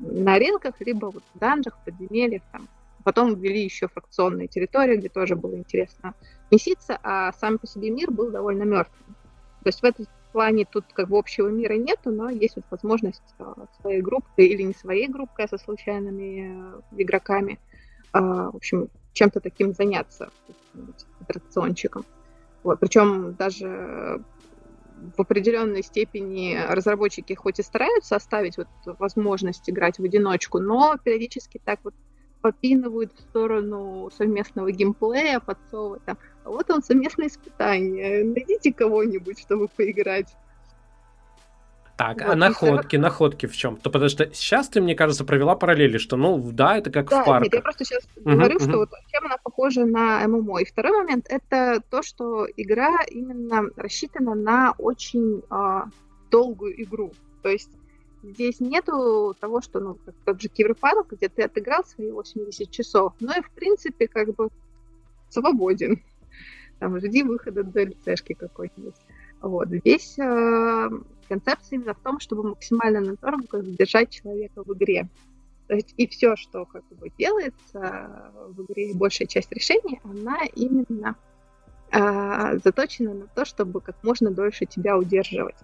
на 0.00 0.38
рынках, 0.38 0.74
либо 0.80 1.06
вот 1.06 1.22
в 1.34 1.38
данжах, 1.38 1.78
подземельях, 1.84 2.42
там. 2.50 2.68
Потом 3.04 3.34
ввели 3.34 3.62
еще 3.62 3.86
фракционные 3.86 4.48
территории, 4.48 4.96
где 4.96 5.10
тоже 5.10 5.36
было 5.36 5.54
интересно 5.54 6.14
меситься, 6.50 6.98
а 7.02 7.32
сам 7.34 7.58
по 7.58 7.66
себе 7.66 7.90
мир 7.90 8.10
был 8.10 8.30
довольно 8.30 8.62
мертвым. 8.62 9.14
То 9.62 9.68
есть 9.68 9.80
в 9.80 9.84
этом 9.84 10.06
плане 10.34 10.64
тут 10.64 10.84
как 10.92 11.08
бы 11.08 11.16
общего 11.16 11.48
мира 11.48 11.74
нету, 11.74 12.10
но 12.10 12.28
есть 12.28 12.56
вот 12.56 12.64
возможность 12.68 13.22
а, 13.38 13.54
своей 13.80 14.02
группой 14.02 14.46
или 14.46 14.62
не 14.62 14.74
своей 14.74 15.06
группой, 15.06 15.44
а 15.44 15.48
со 15.48 15.58
случайными 15.58 16.80
э, 16.90 17.02
игроками, 17.02 17.60
а, 18.12 18.50
в 18.50 18.56
общем, 18.56 18.88
чем-то 19.12 19.38
таким 19.38 19.72
заняться, 19.74 20.30
аттракциончиком. 21.20 22.04
Вот. 22.64 22.80
Причем 22.80 23.34
даже 23.34 24.24
в 25.16 25.20
определенной 25.20 25.84
степени 25.84 26.58
разработчики 26.68 27.34
хоть 27.34 27.60
и 27.60 27.62
стараются 27.62 28.16
оставить 28.16 28.56
вот 28.56 28.66
возможность 28.98 29.70
играть 29.70 29.98
в 30.00 30.02
одиночку, 30.02 30.58
но 30.58 30.96
периодически 31.04 31.60
так 31.64 31.78
вот 31.84 31.94
попинывают 32.40 33.12
в 33.14 33.20
сторону 33.20 34.10
совместного 34.16 34.72
геймплея, 34.72 35.38
подсовывают 35.38 36.02
там, 36.04 36.18
вот 36.44 36.70
он 36.70 36.82
совместное 36.82 37.28
испытание, 37.28 38.24
найдите 38.24 38.72
кого-нибудь, 38.72 39.40
чтобы 39.40 39.68
поиграть. 39.68 40.34
Так, 41.96 42.22
вот, 42.22 42.32
а 42.32 42.34
находки, 42.34 42.96
находки 42.96 43.46
в 43.46 43.56
чем? 43.56 43.76
То 43.76 43.88
потому 43.88 44.08
что 44.08 44.28
сейчас 44.34 44.68
ты, 44.68 44.80
мне 44.80 44.96
кажется, 44.96 45.24
провела 45.24 45.54
параллели, 45.54 45.98
что, 45.98 46.16
ну, 46.16 46.38
да, 46.52 46.76
это 46.76 46.90
как 46.90 47.08
да, 47.08 47.22
в 47.22 47.26
парке. 47.26 47.44
Нет, 47.44 47.54
я 47.54 47.62
просто 47.62 47.84
сейчас 47.84 48.02
uh-huh, 48.16 48.32
говорю, 48.34 48.56
uh-huh. 48.56 48.68
что 48.68 48.78
вот 48.78 48.90
чем 49.12 49.26
она 49.26 49.36
похожа 49.42 49.84
на 49.84 50.26
ММО. 50.26 50.62
И 50.62 50.64
второй 50.64 50.92
момент 50.92 51.26
это 51.28 51.80
то, 51.90 52.02
что 52.02 52.48
игра 52.56 52.98
именно 53.08 53.70
рассчитана 53.76 54.34
на 54.34 54.74
очень 54.76 55.42
а, 55.50 55.84
долгую 56.32 56.82
игру. 56.82 57.12
То 57.42 57.48
есть 57.48 57.70
здесь 58.24 58.58
нету 58.58 59.36
того, 59.38 59.60
что, 59.60 59.78
ну, 59.78 59.96
как 60.04 60.14
тот 60.24 60.42
же 60.42 60.48
Киберпанк, 60.48 61.12
где 61.12 61.28
ты 61.28 61.42
отыграл 61.42 61.84
свои 61.84 62.10
80 62.10 62.70
часов, 62.72 63.12
но 63.20 63.34
и, 63.34 63.40
в 63.40 63.50
принципе, 63.52 64.08
как 64.08 64.34
бы 64.34 64.48
свободен. 65.30 66.02
Там, 66.78 66.98
жди 66.98 67.22
выхода 67.22 67.62
DLC-шки 67.62 68.34
какой-нибудь. 68.34 68.94
Вот. 69.40 69.68
Здесь 69.68 70.18
э, 70.18 70.88
концепция 71.28 71.76
именно 71.76 71.94
в 71.94 72.00
том, 72.00 72.20
чтобы 72.20 72.48
максимально 72.48 73.00
надорого 73.00 73.62
задержать 73.62 74.10
человека 74.10 74.62
в 74.64 74.72
игре. 74.74 75.08
То 75.66 75.74
есть 75.74 75.94
и 75.96 76.06
все, 76.06 76.36
что 76.36 76.66
как 76.66 76.84
бы 76.90 77.10
делается 77.18 78.32
в 78.48 78.62
игре, 78.64 78.92
большая 78.94 79.26
часть 79.26 79.50
решений, 79.52 80.00
она 80.04 80.40
именно 80.54 81.16
э, 81.90 82.58
заточена 82.62 83.14
на 83.14 83.26
то, 83.28 83.44
чтобы 83.44 83.80
как 83.80 84.02
можно 84.02 84.30
дольше 84.30 84.66
тебя 84.66 84.98
удерживать. 84.98 85.56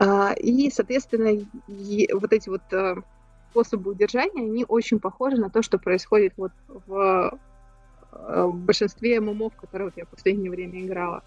Э, 0.00 0.34
и, 0.36 0.70
соответственно, 0.70 1.38
и 1.68 2.12
вот 2.12 2.32
эти 2.32 2.48
вот 2.48 2.62
э, 2.72 2.96
способы 3.50 3.92
удержания, 3.92 4.42
они 4.42 4.64
очень 4.66 4.98
похожи 4.98 5.36
на 5.36 5.50
то, 5.50 5.62
что 5.62 5.78
происходит 5.78 6.32
вот 6.36 6.52
в, 6.68 7.38
в 8.12 8.54
большинстве 8.54 9.20
ММО, 9.20 9.50
в 9.50 9.56
которые 9.56 9.88
вот 9.88 9.96
я 9.96 10.04
в 10.04 10.08
последнее 10.08 10.50
время 10.50 10.80
играла. 10.84 11.22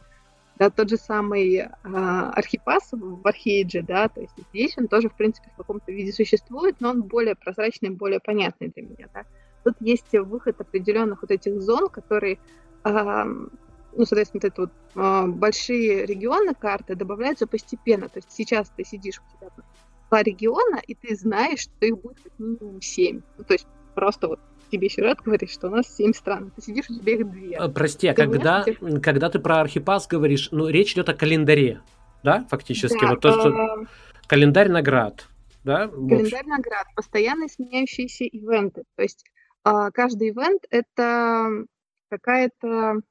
Да, 0.58 0.70
тот 0.70 0.90
же 0.90 0.98
самый 0.98 1.56
э, 1.56 1.68
архипас 1.84 2.90
в 2.92 3.28
Архейдже, 3.28 3.82
да, 3.82 4.08
то 4.08 4.22
есть 4.22 4.34
здесь 4.52 4.78
он 4.78 4.88
тоже, 4.88 5.10
в 5.10 5.16
принципе, 5.16 5.50
в 5.52 5.58
каком-то 5.58 5.92
виде 5.92 6.12
существует, 6.12 6.76
но 6.80 6.92
он 6.92 7.02
более 7.02 7.36
прозрачный, 7.36 7.90
более 7.90 8.20
понятный 8.20 8.70
для 8.70 8.84
меня, 8.84 9.08
да. 9.14 9.24
Тут 9.64 9.76
есть 9.80 10.12
выход 10.12 10.62
определенных 10.62 11.24
вот 11.24 11.32
этих 11.32 11.60
зон, 11.60 11.90
которые, 11.90 12.38
э, 12.84 12.90
ну, 12.94 14.06
соответственно, 14.06 14.42
вот 14.44 14.44
это 14.44 14.62
вот 14.62 14.72
э, 14.96 15.28
большие 15.28 16.06
регионы 16.06 16.54
карты 16.54 16.96
добавляются 16.96 17.48
постепенно, 17.48 18.08
то 18.08 18.20
есть 18.20 18.32
сейчас 18.32 18.72
ты 18.78 18.84
сидишь 18.84 19.20
у 19.20 19.38
тебя 19.38 19.50
два 20.10 20.22
региона, 20.22 20.80
и 20.86 20.94
ты 20.94 21.16
знаешь, 21.16 21.62
что 21.62 21.88
их 21.88 21.98
будет 22.00 22.20
как 22.22 22.34
минимум 22.38 22.80
семь, 22.80 23.22
ну, 23.40 23.44
то 23.44 23.54
есть 23.54 23.66
просто 23.96 24.28
вот 24.28 24.40
тебе 24.74 24.90
сюжет 24.90 25.20
говорит, 25.22 25.50
что 25.52 25.68
у 25.68 25.70
нас 25.70 25.88
семь 25.88 26.14
стран. 26.14 26.52
Ты 26.56 26.62
сидишь, 26.62 26.90
у 26.90 27.00
тебя 27.00 27.14
их 27.14 27.30
две. 27.30 27.56
А, 27.56 27.70
прости, 27.70 28.08
а 28.08 28.14
когда, 28.14 28.66
меня... 28.82 29.00
когда 29.00 29.30
ты 29.30 29.40
про 29.40 29.62
архипас 29.62 30.08
говоришь, 30.08 30.50
ну, 30.52 30.68
речь 30.68 30.94
идет 30.94 31.10
о 31.10 31.14
календаре, 31.14 31.82
да, 32.24 32.46
фактически? 32.50 33.00
Да, 33.00 33.10
вот 33.12 33.22
то, 33.22 33.32
что... 33.32 33.50
Э... 33.50 33.86
Календарь 34.28 34.70
наград, 34.70 35.28
да? 35.64 35.88
Календарь 35.88 36.46
наград, 36.48 36.88
постоянно 36.96 37.48
сменяющиеся 37.48 38.24
ивенты. 38.24 38.84
То 38.96 39.04
есть 39.04 39.24
э, 39.66 39.90
каждый 39.94 40.30
ивент— 40.30 40.64
это 40.70 41.66
какая-то 42.10 43.02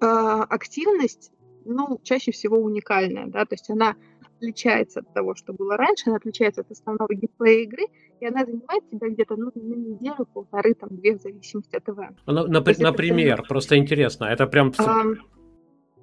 активность, 0.00 1.30
ну, 1.66 2.00
чаще 2.02 2.32
всего 2.32 2.56
уникальная, 2.56 3.26
да, 3.26 3.44
то 3.44 3.54
есть 3.54 3.68
она 3.68 3.96
отличается 4.40 5.00
от 5.00 5.12
того, 5.12 5.34
что 5.34 5.52
было 5.52 5.76
раньше, 5.76 6.04
она 6.06 6.16
отличается 6.16 6.62
от 6.62 6.70
основного 6.70 7.12
геймплея 7.14 7.64
игры, 7.64 7.84
и 8.20 8.26
она 8.26 8.44
занимает 8.44 8.88
тебя 8.90 9.08
где-то 9.08 9.36
ну, 9.36 9.50
на 9.54 9.74
неделю, 9.74 10.26
полторы, 10.32 10.74
там, 10.74 10.90
две, 10.90 11.16
в 11.16 11.22
зависимости 11.22 11.74
от 11.76 11.88
ивента. 11.88 12.16
Ну, 12.26 12.46
на, 12.46 12.60
например, 12.60 13.40
это... 13.40 13.48
просто 13.48 13.76
интересно, 13.76 14.26
это 14.26 14.46
прям... 14.46 14.72
А, 14.78 15.04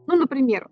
ну, 0.08 0.16
например, 0.16 0.70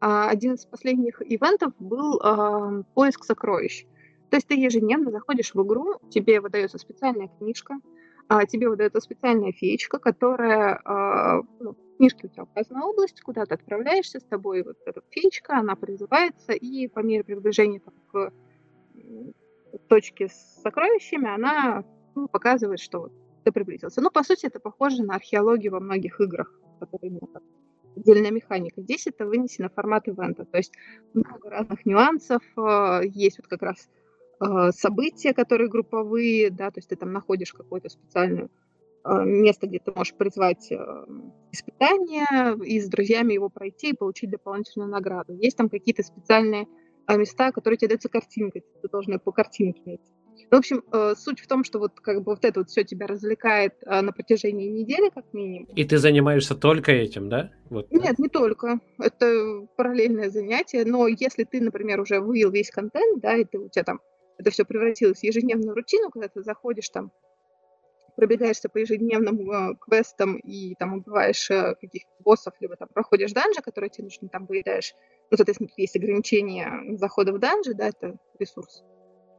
а, 0.00 0.28
один 0.28 0.54
из 0.54 0.66
последних 0.66 1.22
ивентов 1.22 1.72
был 1.78 2.20
а, 2.22 2.82
поиск 2.94 3.24
сокровищ. 3.24 3.86
То 4.30 4.36
есть 4.36 4.46
ты 4.46 4.54
ежедневно 4.54 5.10
заходишь 5.10 5.54
в 5.54 5.62
игру, 5.64 5.94
тебе 6.10 6.40
выдается 6.40 6.78
специальная 6.78 7.28
книжка, 7.38 7.78
а, 8.28 8.44
тебе 8.44 8.68
выдается 8.68 9.00
специальная 9.00 9.52
феечка, 9.52 9.98
которая 9.98 10.80
а, 10.84 11.42
ну, 11.60 11.76
книжке 11.96 12.26
у 12.26 12.30
тебя 12.30 12.42
указана 12.42 12.86
область, 12.86 13.20
куда 13.22 13.46
ты 13.46 13.54
отправляешься, 13.54 14.20
с 14.20 14.24
тобой 14.24 14.62
вот 14.62 14.76
эта 14.86 15.02
феечка, 15.10 15.58
она 15.58 15.74
призывается, 15.76 16.52
и 16.52 16.88
по 16.88 17.00
мере 17.00 17.24
приближения 17.24 17.80
там, 17.80 17.94
к 18.12 18.32
точке 19.86 20.28
с 20.28 20.60
сокровищами, 20.62 21.32
она 21.32 21.84
ну, 22.14 22.28
показывает, 22.28 22.80
что 22.80 23.00
вот 23.00 23.12
ты 23.44 23.52
приблизился. 23.52 24.00
Ну, 24.00 24.10
по 24.10 24.22
сути, 24.22 24.46
это 24.46 24.60
похоже 24.60 25.02
на 25.02 25.14
археологию 25.14 25.72
во 25.72 25.80
многих 25.80 26.20
играх, 26.20 26.52
которые 26.80 27.10
именно 27.10 27.26
как 27.32 27.42
отдельная 27.96 28.30
механика. 28.30 28.82
Здесь 28.82 29.06
это 29.06 29.26
вынесено 29.26 29.68
в 29.68 29.74
формат 29.74 30.08
ивента, 30.08 30.44
то 30.44 30.58
есть 30.58 30.72
много 31.14 31.50
разных 31.50 31.84
нюансов, 31.86 32.42
э, 32.56 33.00
есть 33.06 33.38
вот 33.38 33.48
как 33.48 33.62
раз 33.62 33.88
э, 34.40 34.70
события, 34.72 35.34
которые 35.34 35.68
групповые, 35.68 36.50
да, 36.50 36.70
то 36.70 36.78
есть 36.78 36.88
ты 36.88 36.96
там 36.96 37.12
находишь 37.12 37.52
какую-то 37.52 37.88
специальную 37.88 38.50
Э, 39.04 39.24
место, 39.24 39.66
где 39.66 39.78
ты 39.78 39.92
можешь 39.92 40.14
призвать 40.14 40.70
испытания 41.52 42.56
и 42.62 42.80
с 42.80 42.88
друзьями 42.88 43.32
его 43.32 43.48
пройти 43.48 43.90
и 43.90 43.96
получить 43.96 44.30
дополнительную 44.30 44.90
награду. 44.90 45.32
Есть 45.34 45.56
там 45.56 45.68
какие-то 45.68 46.02
специальные 46.02 46.66
места, 47.16 47.52
которые 47.52 47.78
тебе 47.78 47.88
даются 47.88 48.08
картинкой, 48.08 48.64
ты 48.82 48.88
должен 48.88 49.18
по 49.20 49.32
картинке 49.32 49.80
найти. 49.84 50.12
Ну, 50.50 50.56
в 50.56 50.60
общем, 50.60 50.82
суть 51.16 51.40
в 51.40 51.46
том, 51.46 51.62
что 51.62 51.78
вот 51.78 52.00
как 52.00 52.18
бы 52.18 52.32
вот 52.32 52.44
это 52.44 52.60
вот 52.60 52.70
все 52.70 52.82
тебя 52.82 53.06
развлекает 53.06 53.74
на 53.82 54.12
протяжении 54.12 54.68
недели, 54.68 55.10
как 55.10 55.24
минимум. 55.34 55.68
И 55.74 55.84
ты 55.84 55.98
занимаешься 55.98 56.54
только 56.54 56.92
этим, 56.92 57.28
да? 57.28 57.50
Вот, 57.68 57.90
Нет, 57.90 58.14
да? 58.16 58.22
не 58.22 58.28
только. 58.28 58.80
Это 58.98 59.66
параллельное 59.76 60.30
занятие. 60.30 60.84
Но 60.86 61.06
если 61.06 61.44
ты, 61.44 61.60
например, 61.60 62.00
уже 62.00 62.20
вывел 62.20 62.50
весь 62.50 62.70
контент, 62.70 63.20
да, 63.20 63.36
и 63.36 63.44
ты 63.44 63.58
у 63.58 63.68
тебя 63.68 63.84
там 63.84 64.00
это 64.38 64.50
все 64.50 64.64
превратилось 64.64 65.18
в 65.18 65.24
ежедневную 65.24 65.74
рутину, 65.74 66.10
когда 66.10 66.28
ты 66.28 66.42
заходишь 66.42 66.88
там 66.88 67.10
пробегаешься 68.18 68.68
по 68.68 68.78
ежедневным 68.78 69.48
э, 69.48 69.76
квестам 69.80 70.38
и 70.38 70.74
там 70.74 70.94
убиваешь 70.94 71.48
э, 71.52 71.76
каких-то 71.80 72.10
боссов, 72.18 72.52
либо 72.58 72.74
там 72.74 72.88
проходишь 72.92 73.30
данжи, 73.30 73.60
которые 73.62 73.90
тебе 73.90 74.04
нужны, 74.06 74.28
там 74.28 74.44
выедаешь. 74.46 74.92
Ну, 75.30 75.36
соответственно, 75.36 75.70
есть 75.76 75.94
ограничения 75.94 76.96
захода 76.96 77.32
в 77.32 77.38
данжи, 77.38 77.74
да, 77.74 77.86
это 77.86 78.16
ресурс 78.40 78.82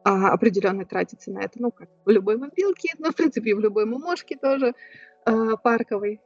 а, 0.06 0.32
определенно 0.32 0.86
тратится 0.86 1.30
на 1.30 1.40
это, 1.40 1.62
ну, 1.62 1.72
как 1.72 1.90
в 2.06 2.10
любой 2.10 2.38
мобилке, 2.38 2.94
ну, 3.00 3.12
в 3.12 3.16
принципе, 3.16 3.50
и 3.50 3.54
в 3.54 3.60
любой 3.60 3.84
мумошке 3.84 4.38
тоже 4.38 4.74
а, 5.26 5.58
парковой. 5.58 6.22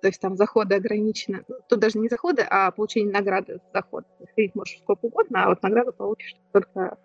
То 0.00 0.06
есть 0.06 0.22
там 0.22 0.38
заходы 0.38 0.76
ограничены. 0.76 1.44
Тут 1.68 1.80
даже 1.80 1.98
не 1.98 2.08
заходы, 2.08 2.40
а 2.48 2.70
получение 2.70 3.12
награды 3.12 3.56
за 3.56 3.70
заход. 3.74 4.06
Ходить 4.34 4.54
можешь 4.54 4.78
сколько 4.78 5.04
угодно, 5.04 5.44
а 5.44 5.48
вот 5.50 5.62
награду 5.62 5.92
получишь 5.92 6.34
только 6.50 6.96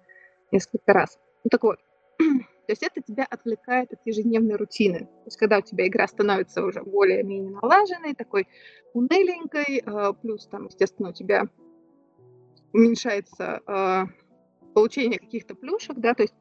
несколько 0.54 0.94
раз. 0.94 1.20
Ну 1.44 1.50
так 1.50 1.64
вот, 1.64 1.80
то 2.66 2.72
есть 2.72 2.84
это 2.84 3.02
тебя 3.02 3.26
отвлекает 3.30 3.94
от 3.94 4.00
ежедневной 4.06 4.56
рутины. 4.56 5.00
То 5.00 5.26
есть 5.26 5.38
когда 5.38 5.60
у 5.60 5.62
тебя 5.62 5.88
игра 5.88 6.08
становится 6.08 6.64
уже 6.64 6.82
более-менее 6.82 7.52
налаженной, 7.52 8.16
такой 8.16 8.48
уныленькой, 8.94 9.84
а, 9.86 10.14
плюс 10.14 10.48
там, 10.48 10.66
естественно, 10.66 11.10
у 11.10 11.14
тебя 11.14 11.48
уменьшается 12.74 13.62
а, 13.66 14.08
получение 14.74 15.20
каких-то 15.20 15.56
плюшек, 15.56 15.98
да, 15.98 16.14
то 16.14 16.24
есть 16.24 16.36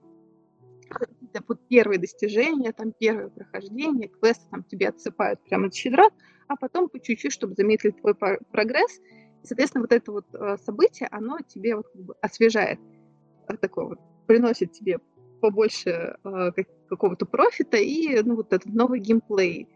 вот 1.48 1.60
первые 1.68 1.98
достижения, 1.98 2.72
там 2.72 2.92
первое 2.92 3.28
прохождение, 3.28 4.08
квесты 4.08 4.44
там 4.50 4.64
тебе 4.64 4.88
отсыпают 4.88 5.42
прямо 5.44 5.66
от 5.66 5.74
щедра, 5.74 6.08
а 6.48 6.56
потом 6.56 6.88
по 6.88 7.00
чуть-чуть, 7.00 7.32
чтобы 7.32 7.54
замедлить 7.54 8.00
твой 8.00 8.14
прогресс. 8.14 8.98
И, 9.42 9.46
соответственно, 9.46 9.82
вот 9.82 9.92
это 9.92 10.12
вот 10.12 10.26
э, 10.34 10.56
событие, 10.64 11.08
оно 11.10 11.38
тебе 11.46 11.76
вот 11.76 11.88
как 11.88 12.02
бы 12.02 12.14
освежает, 12.20 12.78
э, 13.48 13.56
такое 13.56 13.86
вот, 13.86 13.98
приносит 14.26 14.72
тебе 14.72 14.98
побольше 15.44 16.16
э, 16.24 16.50
какого-то 16.88 17.26
профита 17.26 17.76
и 17.76 18.22
ну, 18.22 18.36
вот 18.36 18.54
этот 18.54 18.72
новый 18.72 18.98
геймплей. 18.98 19.68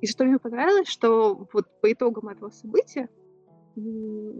И 0.00 0.06
что 0.06 0.24
мне 0.24 0.38
понравилось, 0.38 0.86
что 0.86 1.48
вот 1.52 1.66
по 1.80 1.92
итогам 1.92 2.28
этого 2.28 2.50
события 2.50 3.08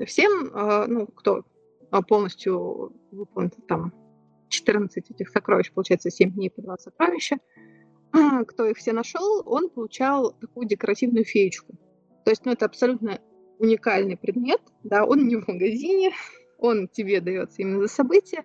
всем, 0.06 0.52
ну, 0.88 1.06
кто 1.08 1.44
полностью 2.06 2.92
выполнит 3.10 3.54
там 3.66 3.92
14 4.48 5.10
этих 5.10 5.28
сокровищ, 5.30 5.72
получается 5.72 6.10
7 6.10 6.30
дней 6.32 6.50
по 6.50 6.62
2 6.62 6.76
сокровища, 6.78 7.38
кто 8.46 8.66
их 8.66 8.76
все 8.76 8.92
нашел, 8.92 9.42
он 9.44 9.70
получал 9.70 10.32
такую 10.40 10.68
декоративную 10.68 11.24
феечку. 11.24 11.74
То 12.24 12.30
есть, 12.30 12.44
ну, 12.44 12.52
это 12.52 12.66
абсолютно 12.66 13.18
уникальный 13.58 14.16
предмет, 14.16 14.60
да, 14.84 15.04
он 15.04 15.26
не 15.26 15.36
в 15.36 15.48
магазине, 15.48 16.12
он 16.58 16.88
тебе 16.88 17.20
дается 17.20 17.62
именно 17.62 17.80
за 17.82 17.88
событие, 17.88 18.40
а, 18.40 18.44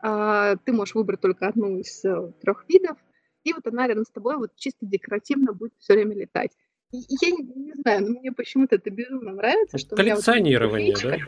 ты 0.00 0.72
можешь 0.72 0.94
выбрать 0.94 1.20
только 1.20 1.48
одну 1.48 1.78
из 1.78 2.04
э, 2.04 2.32
трех 2.40 2.64
видов, 2.68 2.96
и 3.44 3.52
вот 3.52 3.66
она 3.66 3.86
рядом 3.86 4.04
с 4.04 4.10
тобой 4.10 4.36
вот 4.36 4.54
чисто 4.56 4.86
декоративно 4.86 5.52
будет 5.52 5.72
все 5.78 5.94
время 5.94 6.14
летать. 6.14 6.52
И, 6.92 6.98
я 7.20 7.30
не, 7.30 7.42
не 7.42 7.72
знаю, 7.74 8.06
но 8.06 8.20
мне 8.20 8.32
почему-то 8.32 8.76
это 8.76 8.90
безумно 8.90 9.32
нравится, 9.32 9.78
что 9.78 9.96
коллекционирование, 9.96 10.94
вот 10.94 11.02
да? 11.02 11.18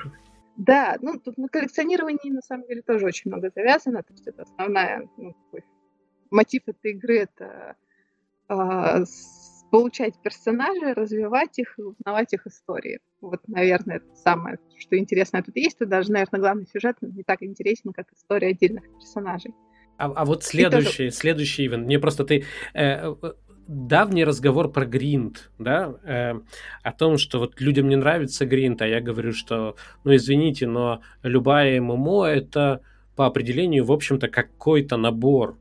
Да, 0.56 0.96
ну 1.00 1.18
тут 1.18 1.38
на 1.38 1.48
коллекционировании 1.48 2.30
на 2.30 2.42
самом 2.42 2.66
деле 2.66 2.82
тоже 2.82 3.06
очень 3.06 3.30
много 3.30 3.50
завязано, 3.54 4.02
то 4.02 4.12
есть 4.12 4.26
это 4.26 4.42
основная 4.42 5.08
ну, 5.16 5.32
такой 5.32 5.64
мотив 6.30 6.62
этой 6.66 6.92
игры 6.92 7.20
это 7.20 7.76
э, 8.48 9.04
получать 9.70 10.14
персонажей, 10.22 10.92
развивать 10.92 11.58
их 11.58 11.78
и 11.78 11.82
узнавать 11.82 12.32
их 12.32 12.46
истории. 12.46 13.00
Вот, 13.20 13.40
наверное, 13.46 13.96
это 13.96 14.14
самое, 14.14 14.58
что 14.76 14.98
интересное 14.98 15.42
тут 15.42 15.56
есть. 15.56 15.80
И 15.80 15.84
даже, 15.84 16.10
наверное, 16.10 16.40
главный 16.40 16.66
сюжет 16.66 16.96
не 17.00 17.22
так 17.22 17.42
интересен, 17.42 17.92
как 17.92 18.06
история 18.12 18.48
отдельных 18.48 18.84
персонажей. 18.94 19.54
А, 19.96 20.06
а 20.06 20.24
вот 20.24 20.42
следующий, 20.44 21.08
тоже... 21.08 21.10
следующий 21.10 21.66
ивент. 21.66 21.86
Мне 21.86 21.98
просто 21.98 22.24
ты 22.24 22.44
э, 22.74 23.14
давний 23.68 24.24
разговор 24.24 24.70
про 24.72 24.84
гринд, 24.86 25.50
да, 25.58 25.94
э, 26.02 26.40
о 26.82 26.92
том, 26.92 27.18
что 27.18 27.38
вот 27.38 27.60
людям 27.60 27.88
не 27.88 27.96
нравится 27.96 28.46
гринд, 28.46 28.82
а 28.82 28.88
я 28.88 29.00
говорю, 29.00 29.32
что, 29.32 29.76
ну 30.04 30.14
извините, 30.14 30.66
но 30.66 31.02
любая 31.22 31.80
ММО 31.80 32.24
это 32.24 32.80
по 33.14 33.26
определению, 33.26 33.84
в 33.84 33.92
общем-то, 33.92 34.28
какой-то 34.28 34.96
набор 34.96 35.56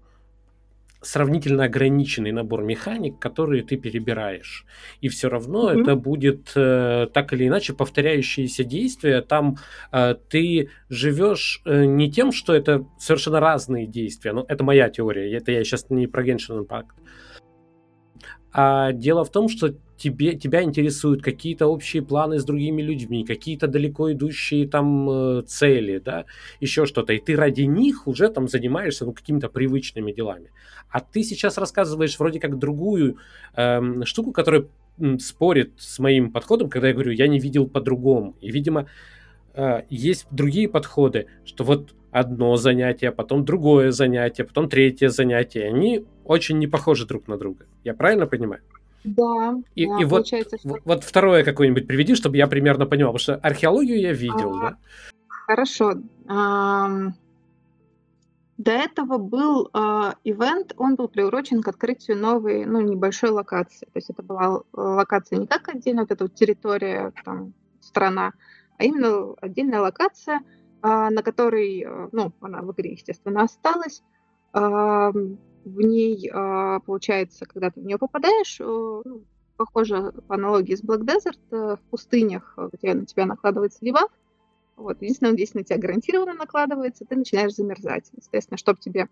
сравнительно 1.01 1.65
ограниченный 1.65 2.31
набор 2.31 2.63
механик, 2.63 3.19
которые 3.19 3.63
ты 3.63 3.77
перебираешь. 3.77 4.65
И 5.01 5.07
все 5.07 5.29
равно 5.29 5.71
mm-hmm. 5.71 5.81
это 5.81 5.95
будет 5.95 6.51
э, 6.55 7.07
так 7.13 7.33
или 7.33 7.47
иначе 7.47 7.73
повторяющиеся 7.73 8.63
действия. 8.63 9.21
Там 9.21 9.57
э, 9.91 10.15
ты 10.29 10.69
живешь 10.89 11.61
э, 11.65 11.85
не 11.85 12.11
тем, 12.11 12.31
что 12.31 12.53
это 12.53 12.85
совершенно 12.97 13.39
разные 13.39 13.87
действия. 13.87 14.33
Ну, 14.33 14.45
это 14.47 14.63
моя 14.63 14.89
теория. 14.89 15.31
Это 15.35 15.51
я 15.51 15.63
сейчас 15.63 15.89
не 15.89 16.07
про 16.07 16.25
Genshin 16.25 16.65
Impact. 16.65 16.87
А 18.51 18.91
дело 18.91 19.23
в 19.23 19.31
том, 19.31 19.47
что 19.47 19.75
тебе, 19.97 20.35
тебя 20.35 20.63
интересуют 20.63 21.21
какие-то 21.21 21.67
общие 21.67 22.01
планы 22.01 22.39
с 22.39 22.45
другими 22.45 22.81
людьми, 22.81 23.25
какие-то 23.25 23.67
далеко 23.67 24.11
идущие 24.11 24.67
там 24.67 25.09
э, 25.09 25.41
цели, 25.43 25.99
да, 25.99 26.25
еще 26.59 26.85
что-то. 26.85 27.13
И 27.13 27.19
ты 27.19 27.35
ради 27.35 27.63
них 27.63 28.07
уже 28.07 28.29
там 28.29 28.47
занимаешься 28.47 29.05
ну, 29.05 29.13
какими-то 29.13 29.49
привычными 29.49 30.11
делами. 30.11 30.51
А 30.89 31.01
ты 31.01 31.23
сейчас 31.23 31.57
рассказываешь 31.57 32.17
вроде 32.17 32.39
как 32.39 32.57
другую 32.57 33.17
эм, 33.55 34.05
штуку, 34.05 34.31
которая 34.31 34.65
спорит 35.19 35.73
с 35.77 35.99
моим 35.99 36.31
подходом, 36.31 36.69
когда 36.69 36.87
я 36.87 36.93
говорю, 36.93 37.11
я 37.11 37.27
не 37.27 37.39
видел 37.39 37.67
по-другому. 37.67 38.35
И, 38.41 38.51
видимо, 38.51 38.87
э, 39.59 39.83
есть 39.89 40.27
другие 40.31 40.67
подходы, 40.69 41.27
что 41.45 41.63
вот 41.63 41.93
одно 42.11 42.55
занятие, 42.55 43.11
потом 43.11 43.45
другое 43.45 43.91
занятие, 43.91 44.43
потом 44.43 44.69
третье 44.69 45.09
занятие. 45.09 45.67
Они 45.67 46.05
очень 46.23 46.57
не 46.57 46.67
похожи 46.67 47.05
друг 47.05 47.27
на 47.27 47.37
друга. 47.37 47.65
Я 47.83 47.93
правильно 47.93 48.25
понимаю? 48.25 48.61
Да. 49.03 49.55
И, 49.75 49.85
да, 49.85 49.97
и 49.99 50.05
вот, 50.05 50.27
что... 50.27 50.43
вот 50.85 51.03
второе 51.03 51.43
какое-нибудь 51.43 51.87
приведи, 51.87 52.15
чтобы 52.15 52.37
я 52.37 52.47
примерно 52.47 52.85
понимал, 52.85 53.13
потому 53.13 53.19
что 53.19 53.35
археологию 53.35 53.99
я 53.99 54.11
видел, 54.11 54.57
а, 54.57 54.61
да? 54.61 54.77
Хорошо. 55.27 55.93
А, 56.27 56.89
до 58.57 58.71
этого 58.71 59.17
был 59.17 59.69
а, 59.71 60.15
ивент, 60.25 60.73
он 60.77 60.95
был 60.95 61.07
приурочен 61.07 61.61
к 61.61 61.67
открытию 61.69 62.17
новой, 62.17 62.65
ну, 62.65 62.81
небольшой 62.81 63.29
локации. 63.29 63.85
То 63.85 63.95
есть 63.95 64.09
это 64.09 64.21
была 64.21 64.61
локация 64.73 65.39
не 65.39 65.47
как 65.47 65.69
отдельно 65.69 66.01
вот 66.01 66.11
эта 66.11 66.25
вот 66.25 66.35
территория, 66.35 67.13
там, 67.23 67.53
страна, 67.79 68.33
а 68.79 68.83
именно 68.85 69.33
отдельная 69.41 69.81
локация, 69.81 70.41
а, 70.81 71.11
на 71.11 71.21
которой, 71.21 71.83
а, 71.83 72.09
ну, 72.11 72.33
она 72.41 72.61
в 72.61 72.71
игре, 72.71 72.93
естественно, 72.93 73.43
осталась. 73.43 74.01
В 74.51 75.81
ней, 75.81 76.29
а, 76.33 76.79
получается, 76.79 77.45
когда 77.45 77.69
ты 77.69 77.81
в 77.81 77.85
нее 77.85 77.99
попадаешь, 77.99 78.59
э, 78.59 78.63
ну, 78.63 79.23
похоже 79.57 80.13
по 80.27 80.35
аналогии 80.35 80.73
с 80.73 80.83
Black 80.83 81.01
Desert, 81.01 81.37
э, 81.51 81.75
в 81.75 81.79
пустынях, 81.91 82.53
э, 82.57 82.69
где 82.71 82.93
на 82.93 83.05
тебя 83.05 83.25
накладывается 83.25 83.79
дебаф, 83.81 84.09
вот, 84.77 85.01
единственное, 85.01 85.33
здесь 85.33 85.53
на 85.53 85.63
тебя 85.63 85.77
гарантированно 85.77 86.33
накладывается, 86.33 87.05
ты 87.05 87.17
начинаешь 87.17 87.53
замерзать. 87.53 88.09
Соответственно, 88.21 88.57
чтобы 88.57 88.79
тебе 88.79 89.09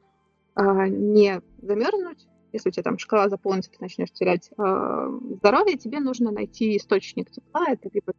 а, 0.55 0.87
не 0.87 1.41
замерзнуть, 1.61 2.25
если 2.53 2.69
у 2.69 2.71
тебя 2.71 2.83
там 2.83 2.97
шкала 2.97 3.27
заполнится, 3.27 3.69
ты 3.71 3.77
начнешь 3.81 4.11
терять 4.11 4.49
а, 4.57 5.09
здоровье, 5.09 5.77
тебе 5.77 5.99
нужно 5.99 6.31
найти 6.31 6.77
источник 6.77 7.29
тепла, 7.29 7.65
это 7.67 7.89
либо 7.93 8.13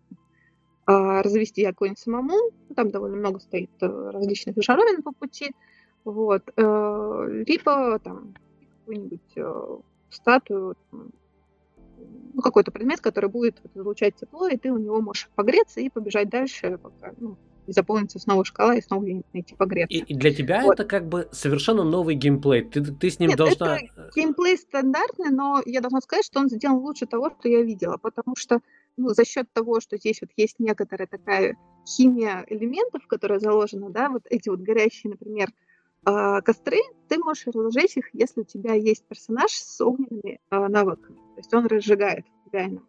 развести 0.88 1.64
огонь 1.64 1.96
самому, 1.96 2.50
там 2.74 2.90
довольно 2.90 3.16
много 3.16 3.40
стоит 3.40 3.70
различных 3.80 4.56
жаровин 4.58 5.02
по 5.02 5.12
пути, 5.12 5.54
вот. 6.04 6.42
Э, 6.56 7.42
либо 7.46 7.98
там 7.98 8.34
какую-нибудь 8.80 9.36
э, 9.36 9.76
статую, 10.10 10.76
ну, 10.90 12.42
какой-то 12.42 12.70
предмет, 12.70 13.00
который 13.00 13.28
будет 13.28 13.60
излучать 13.74 14.16
тепло, 14.16 14.48
и 14.48 14.56
ты 14.56 14.72
у 14.72 14.78
него 14.78 15.00
можешь 15.02 15.28
погреться 15.34 15.80
и 15.80 15.90
побежать 15.90 16.30
дальше, 16.30 16.78
пока 16.82 17.12
ну, 17.18 17.36
заполнится 17.66 18.18
снова 18.18 18.44
шкала 18.44 18.74
и 18.74 18.80
снова 18.80 19.04
найти 19.32 19.54
погреться. 19.54 19.94
И, 19.94 19.98
и 19.98 20.14
для 20.14 20.32
тебя 20.32 20.62
вот. 20.62 20.74
это 20.74 20.84
как 20.84 21.06
бы 21.06 21.28
совершенно 21.32 21.84
новый 21.84 22.14
геймплей. 22.14 22.64
Ты, 22.64 22.82
ты 22.84 23.10
с 23.10 23.18
ним 23.18 23.30
Нет, 23.30 23.38
должна... 23.38 23.78
Это 23.78 24.10
геймплей 24.14 24.56
стандартный, 24.56 25.30
но 25.30 25.60
я 25.66 25.80
должна 25.80 26.00
сказать, 26.00 26.24
что 26.24 26.40
он 26.40 26.48
сделан 26.48 26.78
лучше 26.78 27.06
того, 27.06 27.30
что 27.38 27.48
я 27.48 27.62
видела, 27.62 27.96
потому 27.98 28.36
что 28.36 28.60
ну, 28.98 29.10
за 29.10 29.24
счет 29.24 29.50
того, 29.52 29.80
что 29.80 29.96
здесь 29.96 30.20
вот 30.20 30.30
есть 30.36 30.56
некоторая 30.58 31.06
такая 31.06 31.56
химия 31.86 32.44
элементов, 32.48 33.06
которая 33.06 33.38
заложена, 33.38 33.90
да, 33.90 34.10
вот 34.10 34.22
эти 34.28 34.48
вот 34.48 34.60
горящие, 34.60 35.12
например, 35.12 35.50
а, 36.04 36.40
костры, 36.42 36.78
ты 37.08 37.18
можешь 37.18 37.46
разложить 37.46 37.96
их, 37.96 38.10
если 38.12 38.42
у 38.42 38.44
тебя 38.44 38.74
есть 38.74 39.04
персонаж 39.04 39.50
с 39.52 39.80
огненными 39.80 40.40
а, 40.50 40.68
навыками. 40.68 41.16
То 41.16 41.38
есть 41.38 41.54
он 41.54 41.66
разжигает 41.66 42.26
реально. 42.52 42.82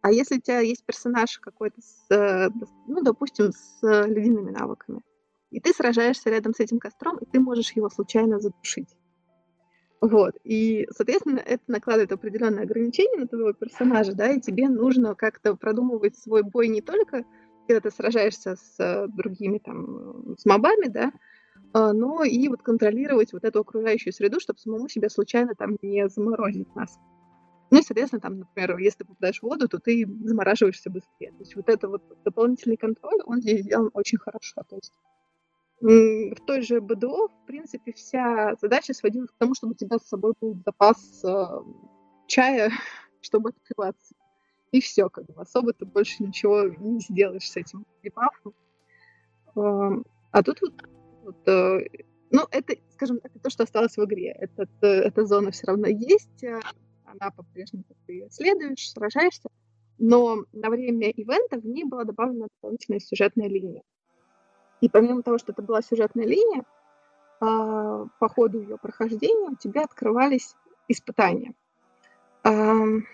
А 0.00 0.10
если 0.10 0.38
у 0.38 0.40
тебя 0.40 0.60
есть 0.60 0.84
персонаж 0.84 1.38
какой-то 1.38 1.80
с, 1.80 2.10
э, 2.10 2.50
ну, 2.88 3.02
допустим, 3.02 3.52
с 3.52 3.78
ледяными 3.82 4.50
навыками, 4.50 5.00
и 5.50 5.60
ты 5.60 5.72
сражаешься 5.72 6.28
рядом 6.28 6.54
с 6.54 6.60
этим 6.60 6.80
костром, 6.80 7.18
и 7.18 7.24
ты 7.24 7.38
можешь 7.38 7.72
его 7.72 7.88
случайно 7.88 8.40
задушить. 8.40 8.88
Вот. 10.02 10.34
И, 10.42 10.88
соответственно, 10.90 11.38
это 11.38 11.62
накладывает 11.68 12.10
определенные 12.10 12.64
ограничения 12.64 13.20
на 13.20 13.28
твоего 13.28 13.52
персонажа, 13.52 14.12
да, 14.14 14.32
и 14.32 14.40
тебе 14.40 14.68
нужно 14.68 15.14
как-то 15.14 15.54
продумывать 15.54 16.18
свой 16.18 16.42
бой 16.42 16.66
не 16.66 16.80
только, 16.80 17.24
когда 17.68 17.80
ты 17.80 17.94
сражаешься 17.94 18.56
с 18.56 18.74
э, 18.80 19.06
другими, 19.06 19.58
там, 19.58 20.34
с 20.36 20.44
мобами, 20.44 20.88
да, 20.88 21.12
а, 21.72 21.92
но 21.92 22.24
и 22.24 22.48
вот 22.48 22.62
контролировать 22.62 23.32
вот 23.32 23.44
эту 23.44 23.60
окружающую 23.60 24.12
среду, 24.12 24.40
чтобы 24.40 24.58
самому 24.58 24.88
себя 24.88 25.08
случайно 25.08 25.54
там 25.54 25.76
не 25.82 26.08
заморозить 26.08 26.74
нас. 26.74 26.98
Ну 27.70 27.78
и, 27.78 27.82
соответственно, 27.82 28.20
там, 28.20 28.40
например, 28.40 28.78
если 28.78 28.98
ты 28.98 29.04
попадаешь 29.04 29.38
в 29.38 29.44
воду, 29.44 29.68
то 29.68 29.78
ты 29.78 30.04
замораживаешься 30.24 30.90
быстрее. 30.90 31.30
То 31.30 31.38
есть 31.38 31.54
вот 31.54 31.68
это 31.68 31.88
вот 31.88 32.02
дополнительный 32.24 32.76
контроль, 32.76 33.22
он 33.24 33.40
здесь 33.40 33.62
сделан 33.62 33.90
очень 33.94 34.18
хорошо. 34.18 34.62
То 34.68 34.74
есть 34.74 34.92
в 35.82 36.36
той 36.46 36.62
же 36.62 36.80
БДО, 36.80 37.28
в 37.28 37.46
принципе, 37.46 37.92
вся 37.92 38.54
задача 38.60 38.94
сводилась 38.94 39.30
к 39.30 39.38
тому, 39.38 39.54
чтобы 39.54 39.72
у 39.72 39.76
тебя 39.76 39.98
с 39.98 40.08
собой 40.08 40.32
был 40.40 40.56
запас 40.64 41.24
э, 41.24 41.44
чая, 42.28 42.70
чтобы 43.20 43.50
открываться. 43.50 44.14
И 44.70 44.80
все, 44.80 45.10
как 45.10 45.26
бы 45.26 45.42
особо 45.42 45.72
ты 45.72 45.84
больше 45.84 46.22
ничего 46.22 46.62
не 46.62 47.00
сделаешь 47.00 47.50
с 47.50 47.56
этим 47.56 47.84
припавом. 48.00 48.54
Э, 49.56 50.02
а 50.30 50.42
тут 50.44 50.60
вот, 50.60 50.74
вот 51.24 51.48
э, 51.48 51.80
ну, 52.30 52.46
это, 52.52 52.74
скажем 52.90 53.18
так, 53.18 53.32
то, 53.42 53.50
что 53.50 53.64
осталось 53.64 53.96
в 53.96 54.04
игре. 54.04 54.36
Этот, 54.38 54.70
э, 54.82 54.86
эта 54.86 55.26
зона 55.26 55.50
все 55.50 55.66
равно 55.66 55.88
есть, 55.88 56.44
э, 56.44 56.60
она 57.04 57.32
по-прежнему 57.32 57.84
ты 58.06 58.28
следуешь, 58.30 58.88
сражаешься, 58.88 59.48
но 59.98 60.44
на 60.52 60.70
время 60.70 61.10
ивента 61.10 61.58
в 61.58 61.66
ней 61.66 61.84
была 61.84 62.04
добавлена 62.04 62.46
дополнительная 62.54 63.00
сюжетная 63.00 63.48
линия. 63.48 63.82
И 64.82 64.88
помимо 64.88 65.22
того, 65.22 65.38
что 65.38 65.52
это 65.52 65.62
была 65.62 65.80
сюжетная 65.80 66.26
линия, 66.26 66.64
а, 67.40 68.06
по 68.18 68.28
ходу 68.28 68.60
ее 68.60 68.76
прохождения 68.76 69.48
у 69.48 69.56
тебя 69.56 69.82
открывались 69.82 70.54
испытания. 70.88 71.54
В 72.44 73.04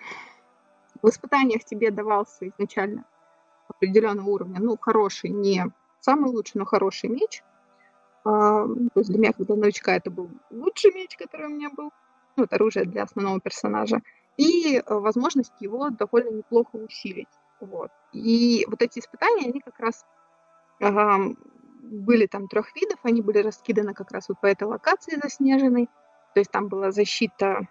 испытаниях 1.05 1.65
тебе 1.65 1.91
давался 1.91 2.49
изначально 2.49 3.05
определенного 3.69 4.31
уровня, 4.31 4.59
ну, 4.61 4.77
хороший, 4.81 5.31
не 5.31 5.71
самый 6.01 6.31
лучший, 6.31 6.59
но 6.59 6.65
хороший 6.65 7.11
меч. 7.11 7.43
А, 8.25 8.65
то 8.65 9.01
есть 9.01 9.11
для 9.11 9.19
меня, 9.19 9.33
когда 9.35 9.55
новичка, 9.55 9.95
это 9.95 10.11
был 10.11 10.31
лучший 10.51 10.93
меч, 10.95 11.17
который 11.17 11.47
у 11.47 11.51
меня 11.51 11.69
был. 11.71 11.93
Ну, 12.37 12.45
это 12.45 12.57
оружие 12.57 12.87
для 12.87 13.03
основного 13.03 13.41
персонажа. 13.41 14.01
И 14.39 14.79
э, 14.79 14.83
возможность 14.95 15.53
его 15.61 15.91
довольно 15.91 16.31
неплохо 16.31 16.77
усилить. 16.77 17.29
Вот. 17.61 17.91
И 18.13 18.65
вот 18.69 18.81
эти 18.81 19.01
испытания, 19.01 19.47
они 19.47 19.61
как 19.61 19.79
раз 19.79 20.07
были 21.83 22.27
там 22.27 22.49
трех 22.49 22.75
видов, 22.75 22.99
они 23.03 23.23
были 23.23 23.39
раскиданы 23.39 23.95
как 23.95 24.11
раз 24.11 24.29
вот 24.29 24.41
по 24.41 24.47
этой 24.47 24.65
локации 24.65 25.19
заснеженной. 25.23 25.87
То 26.35 26.41
есть 26.41 26.51
там 26.51 26.69
была 26.69 26.91
защита 26.91 27.69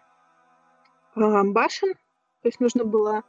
э, 1.16 1.44
башен, 1.44 1.94
то 1.94 2.48
есть 2.48 2.60
нужно 2.60 2.84
было 2.84 3.24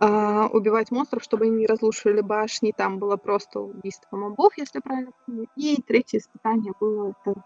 э, 0.00 0.06
убивать 0.52 0.90
монстров, 0.90 1.22
чтобы 1.22 1.44
они 1.44 1.56
не 1.56 1.66
разрушили 1.66 2.20
башни. 2.20 2.72
Там 2.76 2.98
было 2.98 3.16
просто 3.16 3.60
убийство 3.60 4.16
мобов, 4.16 4.52
если 4.56 4.80
правильно 4.80 5.12
помню. 5.26 5.46
И 5.56 5.80
третье 5.82 6.18
испытание 6.18 6.72
было 6.78 7.14
это 7.24 7.42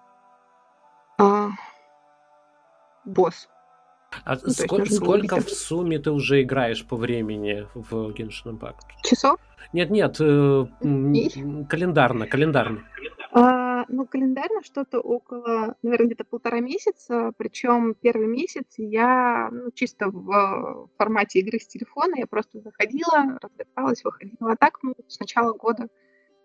э, 1.18 1.48
босс. 3.04 3.48
А 4.24 4.36
ну, 4.42 4.50
сколько, 4.50 4.92
сколько 4.92 5.40
в 5.40 5.50
сумме 5.50 5.98
ты 5.98 6.10
уже 6.10 6.42
играешь 6.42 6.84
по 6.84 6.96
времени 6.96 7.66
в 7.74 8.10
Genshin 8.10 8.58
Impact? 8.58 8.82
Часов? 9.02 9.38
Нет, 9.72 9.90
нет, 9.90 10.16
э, 10.20 10.66
календарно, 11.68 12.26
календарно. 12.26 12.84
А, 13.32 13.84
ну, 13.88 14.06
календарно 14.06 14.62
что-то 14.62 15.00
около, 15.00 15.74
наверное, 15.82 16.06
где-то 16.06 16.24
полтора 16.24 16.60
месяца. 16.60 17.32
Причем 17.36 17.94
первый 17.94 18.28
месяц 18.28 18.66
я 18.76 19.48
ну, 19.50 19.72
чисто 19.72 20.08
в 20.08 20.88
формате 20.96 21.40
игры 21.40 21.58
с 21.58 21.66
телефона. 21.66 22.14
Я 22.16 22.28
просто 22.28 22.60
заходила, 22.60 23.38
развлекалась, 23.42 24.04
выходила. 24.04 24.52
А 24.52 24.56
так, 24.56 24.78
ну, 24.82 24.94
с 25.08 25.18
начала 25.18 25.52
года 25.52 25.88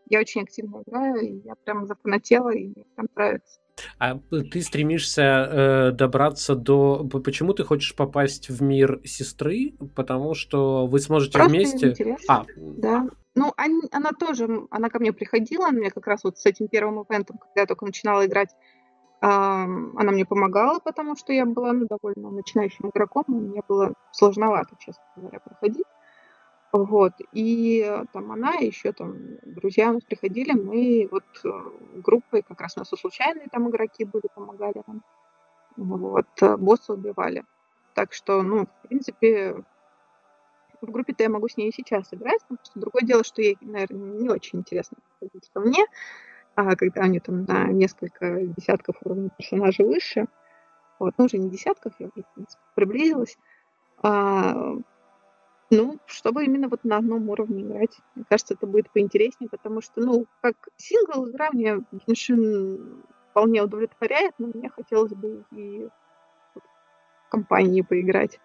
я 0.08 0.20
очень 0.20 0.42
активно 0.42 0.82
играю, 0.82 1.22
и 1.22 1.42
я 1.46 1.54
прям 1.64 1.86
зафанатела, 1.86 2.50
и 2.50 2.70
мне 2.70 2.86
прям 2.96 3.08
нравится. 3.16 3.60
А 3.98 4.20
ты 4.30 4.62
стремишься 4.62 5.22
э, 5.22 5.92
добраться 5.92 6.56
до... 6.56 7.04
Почему 7.04 7.54
ты 7.54 7.64
хочешь 7.64 7.96
попасть 7.96 8.50
в 8.50 8.62
мир 8.62 9.02
сестры? 9.04 9.74
Потому 9.96 10.34
что 10.34 10.88
вы 10.88 11.00
сможете 11.00 11.34
Просто 11.34 11.52
вместе... 11.52 11.90
Интересно. 11.90 12.36
А. 12.36 12.46
Да. 12.58 13.08
Ну, 13.36 13.54
они, 13.58 13.82
она 13.92 14.12
тоже, 14.12 14.68
она 14.70 14.90
ко 14.90 15.00
мне 15.00 15.14
приходила, 15.14 15.68
она 15.68 15.80
мне 15.80 15.92
как 15.92 16.08
раз 16.08 16.24
вот 16.24 16.38
с 16.38 16.46
этим 16.46 16.68
первым 16.68 17.04
ивентом, 17.04 17.38
когда 17.38 17.62
я 17.62 17.68
только 17.68 17.86
начинала 17.86 18.26
играть, 18.26 18.50
э, 18.50 19.26
она 19.26 20.12
мне 20.12 20.26
помогала, 20.26 20.80
потому 20.80 21.16
что 21.16 21.32
я 21.32 21.46
была 21.46 21.74
ну, 21.74 21.88
довольно 21.88 22.32
начинающим 22.32 22.90
игроком, 22.90 23.26
и 23.30 23.32
мне 23.32 23.62
было 23.68 23.94
сложновато, 24.12 24.76
честно 24.80 25.04
говоря, 25.16 25.40
проходить. 25.40 25.86
Вот. 26.72 27.14
И 27.34 27.84
э, 27.86 28.06
там 28.14 28.32
она, 28.32 28.54
еще 28.54 28.92
там 28.92 29.16
друзья 29.44 29.90
у 29.90 29.94
нас 29.94 30.04
приходили, 30.04 30.52
мы 30.52 31.08
вот 31.12 31.24
э, 31.44 31.50
группой, 31.96 32.44
как 32.44 32.62
раз 32.62 32.78
у 32.78 32.82
нас 32.82 32.94
и 32.94 32.96
случайные 32.96 33.48
там 33.52 33.70
игроки 33.70 34.06
были, 34.06 34.28
помогали 34.34 34.84
нам. 34.86 35.04
Вот. 35.78 36.28
Э, 36.42 36.58
босса 36.58 36.94
убивали. 36.94 37.44
Так 37.96 38.14
что, 38.14 38.44
ну, 38.44 38.66
в 38.66 38.88
принципе, 38.88 39.64
в 40.82 40.92
группе-то 40.92 41.24
я 41.24 41.30
могу 41.30 41.48
с 41.48 41.58
ней 41.58 41.70
и 41.70 41.74
сейчас 41.74 42.14
играть, 42.14 42.42
потому 42.42 42.60
что 42.64 42.80
другое 42.80 43.02
дело, 43.04 43.24
что 43.24 43.42
ей, 43.42 43.58
наверное, 43.62 44.22
не 44.22 44.30
очень 44.30 44.60
интересно 44.60 44.98
подходить 45.20 45.50
ко 45.52 45.60
мне, 45.62 45.86
а 46.56 46.76
когда 46.76 47.02
они 47.02 47.20
там 47.20 47.46
на 47.46 47.68
несколько 47.68 48.42
десятков 48.46 48.96
уровней 49.04 49.30
персонажей 49.38 49.86
выше, 49.86 50.28
вот, 51.00 51.16
ну, 51.18 51.26
уже 51.26 51.38
не 51.38 51.50
десятков, 51.50 51.94
я 52.00 52.08
уже, 52.08 52.24
в 52.24 52.34
принципе, 52.36 52.62
приблизилась, 52.76 53.38
а, 54.04 54.76
ну, 55.70 56.00
чтобы 56.08 56.46
именно 56.46 56.68
вот 56.68 56.84
на 56.84 56.98
одном 56.98 57.30
уровне 57.30 57.64
играть. 57.64 57.98
Мне 58.16 58.26
кажется, 58.28 58.56
это 58.56 58.66
будет 58.66 58.90
поинтереснее, 58.92 59.50
потому 59.50 59.82
что, 59.82 60.02
ну, 60.02 60.26
как 60.42 60.56
сингл 60.78 61.30
игра 61.30 61.50
мне 61.52 61.80
Genshin 62.08 63.04
вполне 63.32 63.62
удовлетворяет, 63.62 64.34
но 64.40 64.50
мне 64.54 64.70
хотелось 64.70 65.14
бы 65.14 65.44
и 65.52 65.88
в 66.56 67.30
компании 67.30 67.82
поиграть. 67.82 68.40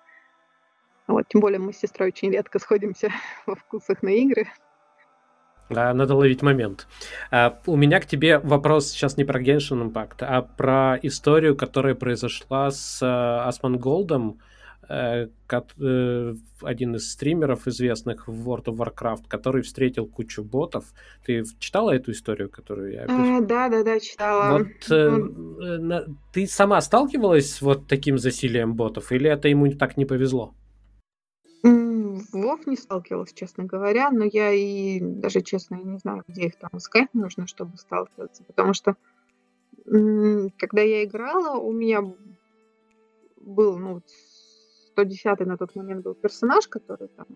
Вот, 1.07 1.27
тем 1.29 1.41
более 1.41 1.59
мы 1.59 1.73
с 1.73 1.79
сестрой 1.79 2.09
очень 2.09 2.31
редко 2.31 2.59
сходимся 2.59 3.11
во 3.47 3.55
вкусах 3.55 4.03
на 4.03 4.11
игры. 4.11 4.47
Надо 5.71 6.15
ловить 6.15 6.43
момент. 6.43 6.87
А, 7.31 7.59
у 7.65 7.77
меня 7.77 7.99
к 7.99 8.07
тебе 8.07 8.39
вопрос 8.39 8.91
сейчас 8.91 9.17
не 9.17 9.25
про 9.25 9.43
Genshin 9.43 9.91
Impact, 9.91 10.19
а 10.21 10.43
про 10.43 10.99
историю, 11.03 11.57
которая 11.57 11.95
произошла 11.95 12.71
с 12.71 13.03
uh, 13.03 13.49
Асманголдом. 13.49 14.33
Э, 14.33 14.35
э, 14.35 14.54
один 14.89 16.97
из 16.97 17.13
стримеров 17.13 17.67
известных 17.67 18.29
в 18.29 18.49
World 18.49 18.65
of 18.65 18.77
Warcraft, 18.77 19.25
который 19.29 19.63
встретил 19.63 20.07
кучу 20.07 20.43
ботов. 20.43 20.93
Ты 21.25 21.45
читала 21.59 21.93
эту 21.93 22.13
историю, 22.13 22.51
которую 22.51 22.93
я? 22.93 23.05
А, 23.09 23.41
да, 23.41 23.69
да, 23.69 23.83
да, 23.83 24.01
читала. 24.01 24.59
Вот 24.59 24.91
э, 24.91 26.07
ты 26.33 26.47
сама 26.47 26.81
сталкивалась 26.81 27.55
с 27.55 27.63
вот 27.63 27.87
таким 27.87 28.19
засилием 28.19 28.75
ботов, 28.75 29.13
или 29.13 29.31
это 29.31 29.49
ему 29.49 29.71
так 29.73 29.97
не 29.97 30.05
повезло? 30.05 30.55
Вов 31.63 32.67
не 32.67 32.77
сталкивалась, 32.77 33.33
честно 33.33 33.65
говоря, 33.65 34.11
но 34.11 34.25
я 34.25 34.53
и 34.53 35.01
даже, 35.01 35.41
честно, 35.41 35.77
не 35.77 35.99
знаю, 35.99 36.25
где 36.29 36.47
их 36.47 36.57
там 36.57 36.71
искать 36.75 37.09
нужно, 37.15 37.47
чтобы 37.47 37.77
сталкиваться, 37.77 38.45
потому 38.45 38.75
что 38.75 38.97
когда 39.85 40.81
я 40.81 41.05
играла, 41.05 41.59
у 41.59 41.73
меня 41.73 42.03
был, 43.37 43.79
ну, 43.79 44.03
110 44.95 45.41
на 45.41 45.57
тот 45.57 45.75
момент 45.75 46.05
был 46.05 46.15
персонаж, 46.15 46.69
который 46.69 47.09
там, 47.09 47.27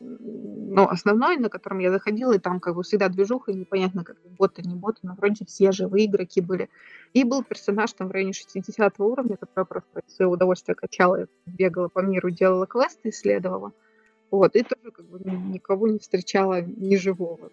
ну, 0.00 0.88
основной, 0.88 1.36
на 1.36 1.48
котором 1.48 1.80
я 1.80 1.90
заходила, 1.90 2.32
и 2.32 2.38
там 2.38 2.60
как 2.60 2.74
бы 2.74 2.82
всегда 2.82 3.08
движуха, 3.08 3.50
и 3.50 3.56
непонятно, 3.56 4.04
как 4.04 4.16
боты, 4.38 4.62
не 4.62 4.74
боты, 4.76 5.00
но 5.02 5.14
вроде 5.14 5.44
все 5.44 5.72
живые 5.72 6.06
игроки 6.06 6.40
были. 6.40 6.68
И 7.12 7.24
был 7.24 7.42
персонаж 7.42 7.92
там 7.92 8.08
в 8.08 8.12
районе 8.12 8.32
60 8.32 9.00
уровня, 9.00 9.36
который 9.36 9.64
просто 9.64 10.02
свое 10.06 10.30
удовольствие 10.30 10.76
качала, 10.76 11.26
бегала 11.46 11.88
по 11.88 12.00
миру, 12.00 12.30
делала 12.30 12.66
квесты, 12.66 13.08
исследовала. 13.08 13.72
Вот, 14.30 14.54
и 14.54 14.62
тоже 14.62 14.92
как 14.92 15.06
бы 15.06 15.18
никого 15.18 15.88
не 15.88 15.98
встречала 15.98 16.62
ни 16.62 16.94
живого, 16.94 17.50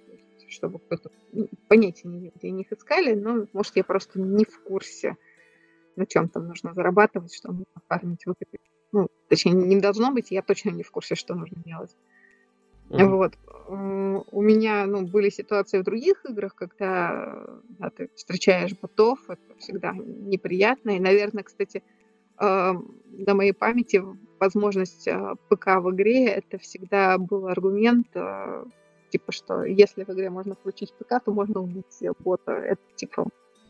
чтобы 0.48 0.78
кто-то 0.78 1.10
ну, 1.34 1.48
понятия 1.68 2.08
не 2.08 2.32
где 2.36 2.50
они 2.50 2.68
искали, 2.70 3.16
но, 3.16 3.48
может, 3.52 3.76
я 3.76 3.84
просто 3.84 4.22
не 4.22 4.46
в 4.46 4.62
курсе, 4.62 5.18
на 5.96 6.06
чем 6.06 6.30
там 6.30 6.48
нужно 6.48 6.76
зарабатывать, 6.76 7.34
что 7.34 7.48
нужно 7.48 7.82
фармить, 7.88 8.28
выкопить 8.28 8.62
ну, 8.92 9.08
точнее, 9.30 9.54
не 9.54 9.80
должно 9.80 10.12
быть, 10.12 10.32
я 10.32 10.42
точно 10.42 10.72
не 10.72 10.84
в 10.84 10.92
курсе, 10.92 11.16
что 11.16 11.36
нужно 11.36 11.62
делать. 11.66 11.96
Mm-hmm. 12.90 13.06
Вот. 13.06 13.34
У 14.32 14.42
меня, 14.42 14.86
ну, 14.86 15.06
были 15.06 15.30
ситуации 15.30 15.80
в 15.80 15.84
других 15.84 16.24
играх, 16.26 16.56
когда 16.56 17.46
да, 17.80 17.90
ты 17.90 18.10
встречаешь 18.16 18.78
ботов, 18.82 19.20
это 19.28 19.56
всегда 19.60 19.94
неприятно. 19.94 20.92
И, 20.92 21.00
наверное, 21.00 21.44
кстати, 21.44 21.84
э, 22.40 22.74
на 22.74 23.34
моей 23.34 23.52
памяти 23.52 24.02
возможность 24.40 25.08
э, 25.08 25.36
ПК 25.50 25.82
в 25.82 25.92
игре 25.92 26.28
это 26.28 26.58
всегда 26.60 27.18
был 27.18 27.48
аргумент, 27.48 28.08
э, 28.14 28.64
типа, 29.10 29.34
что 29.34 29.66
если 29.66 30.06
в 30.06 30.10
игре 30.10 30.30
можно 30.30 30.56
включить 30.56 30.94
ПК, 30.94 31.22
то 31.24 31.34
можно 31.34 31.60
убить 31.60 32.02
бота. 32.20 32.54
Это 32.54 32.82
типа 32.96 33.28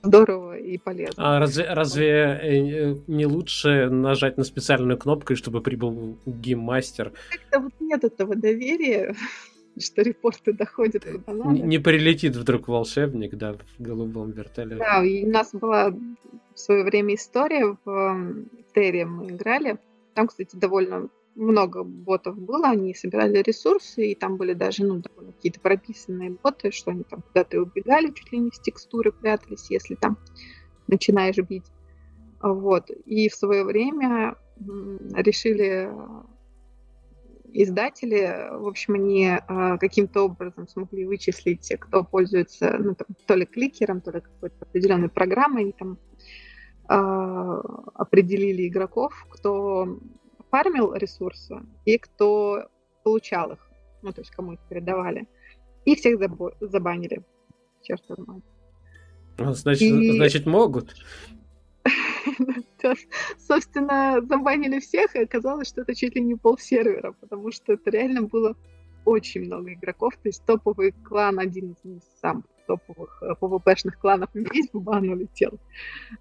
здорово 0.07 0.57
и 0.57 0.77
полезно. 0.77 1.15
А 1.17 1.39
разве, 1.39 1.65
разве 1.73 2.07
э, 2.07 2.95
не 3.07 3.25
лучше 3.25 3.89
нажать 3.89 4.37
на 4.37 4.43
специальную 4.43 4.97
кнопку, 4.97 5.35
чтобы 5.35 5.61
прибыл 5.61 6.17
гейммастер? 6.25 7.11
Как-то 7.29 7.59
вот 7.59 7.73
нет 7.79 8.03
этого 8.03 8.35
доверия, 8.35 9.15
что 9.79 10.01
репорты 10.01 10.53
доходят 10.53 11.05
куда 11.05 11.33
надо. 11.33 11.51
Не, 11.51 11.61
не 11.61 11.79
прилетит 11.79 12.35
вдруг 12.35 12.67
волшебник, 12.67 13.35
да, 13.35 13.53
в 13.53 13.81
голубом 13.81 14.31
вертолете. 14.31 14.77
Да, 14.77 15.03
и 15.03 15.25
у 15.25 15.29
нас 15.29 15.51
была 15.53 15.91
в 15.91 16.59
свое 16.59 16.83
время 16.83 17.15
история 17.15 17.77
в 17.85 18.35
Терре 18.73 19.05
мы 19.05 19.27
играли. 19.27 19.77
Там, 20.13 20.27
кстати, 20.27 20.55
довольно 20.55 21.09
много 21.37 21.83
ботов 21.83 22.37
было, 22.37 22.69
они 22.69 22.93
собирали 22.93 23.37
ресурсы, 23.41 24.11
и 24.11 24.15
там 24.15 24.37
были 24.37 24.53
даже 24.53 24.83
ну, 24.83 25.01
какие-то 25.01 25.59
прописанные 25.59 26.31
боты, 26.31 26.71
что 26.71 26.91
они 26.91 27.03
там 27.03 27.21
куда-то 27.21 27.61
убегали, 27.61 28.11
чуть 28.11 28.31
ли 28.31 28.39
не 28.39 28.49
в 28.49 28.59
текстуры 28.61 29.11
прятались, 29.11 29.69
если 29.69 29.95
там 29.95 30.17
начинаешь 30.87 31.37
бить. 31.37 31.71
Вот. 32.41 32.89
И 33.05 33.29
в 33.29 33.35
свое 33.35 33.63
время 33.63 34.35
решили 35.13 35.89
издатели, 37.53 38.49
в 38.51 38.67
общем, 38.67 38.95
они 38.95 39.29
а, 39.29 39.77
каким-то 39.77 40.23
образом 40.23 40.67
смогли 40.67 41.05
вычислить, 41.05 41.71
кто 41.79 42.03
пользуется 42.03 42.77
ну, 42.77 42.93
там, 42.93 43.07
то 43.25 43.35
ли 43.35 43.45
кликером, 43.45 44.01
то 44.01 44.11
ли 44.11 44.21
какой-то 44.21 44.55
определенной 44.61 45.09
программой, 45.09 45.63
они 45.63 45.71
там 45.71 45.97
а, 46.87 47.59
определили 47.95 48.67
игроков, 48.67 49.25
кто 49.29 49.99
фармил 50.57 50.93
ресурсы 50.93 51.55
и 51.85 51.97
кто 51.97 52.69
получал 53.03 53.51
их, 53.51 53.59
ну, 54.01 54.11
то 54.11 54.21
есть 54.21 54.31
кому 54.31 54.53
их 54.53 54.59
передавали. 54.69 55.27
И 55.85 55.95
всех 55.95 56.19
забо- 56.19 56.55
забанили. 56.59 57.23
Черт 57.83 58.03
возьми. 58.09 58.41
Ну, 59.37 59.53
значит, 59.53 59.81
и... 59.81 60.11
значит, 60.11 60.45
могут. 60.45 60.95
Собственно, 63.37 64.19
забанили 64.27 64.79
всех, 64.79 65.15
и 65.15 65.19
оказалось, 65.19 65.67
что 65.67 65.81
это 65.81 65.95
чуть 65.95 66.15
ли 66.15 66.21
не 66.21 66.35
пол 66.35 66.57
сервера, 66.57 67.13
потому 67.21 67.51
что 67.51 67.73
это 67.73 67.91
реально 67.91 68.23
было 68.23 68.55
очень 69.05 69.45
много 69.45 69.73
игроков. 69.73 70.15
То 70.15 70.29
есть 70.29 70.43
топовый 70.45 70.91
клан, 71.03 71.39
один 71.39 71.75
из 71.83 72.01
самых 72.19 72.45
топовых 72.65 73.23
э, 73.23 73.91
кланов 73.91 74.29
весь 74.33 74.69
в 74.73 74.81
бан 74.81 75.07
улетел. 75.07 75.59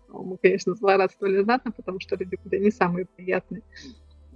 Мы, 0.08 0.36
конечно, 0.36 0.74
злорадствовали 0.74 1.42
знатно, 1.42 1.72
потому 1.72 2.00
что 2.00 2.16
люди 2.16 2.36
куда 2.36 2.58
не 2.58 2.70
самые 2.70 3.06
приятные. 3.06 3.62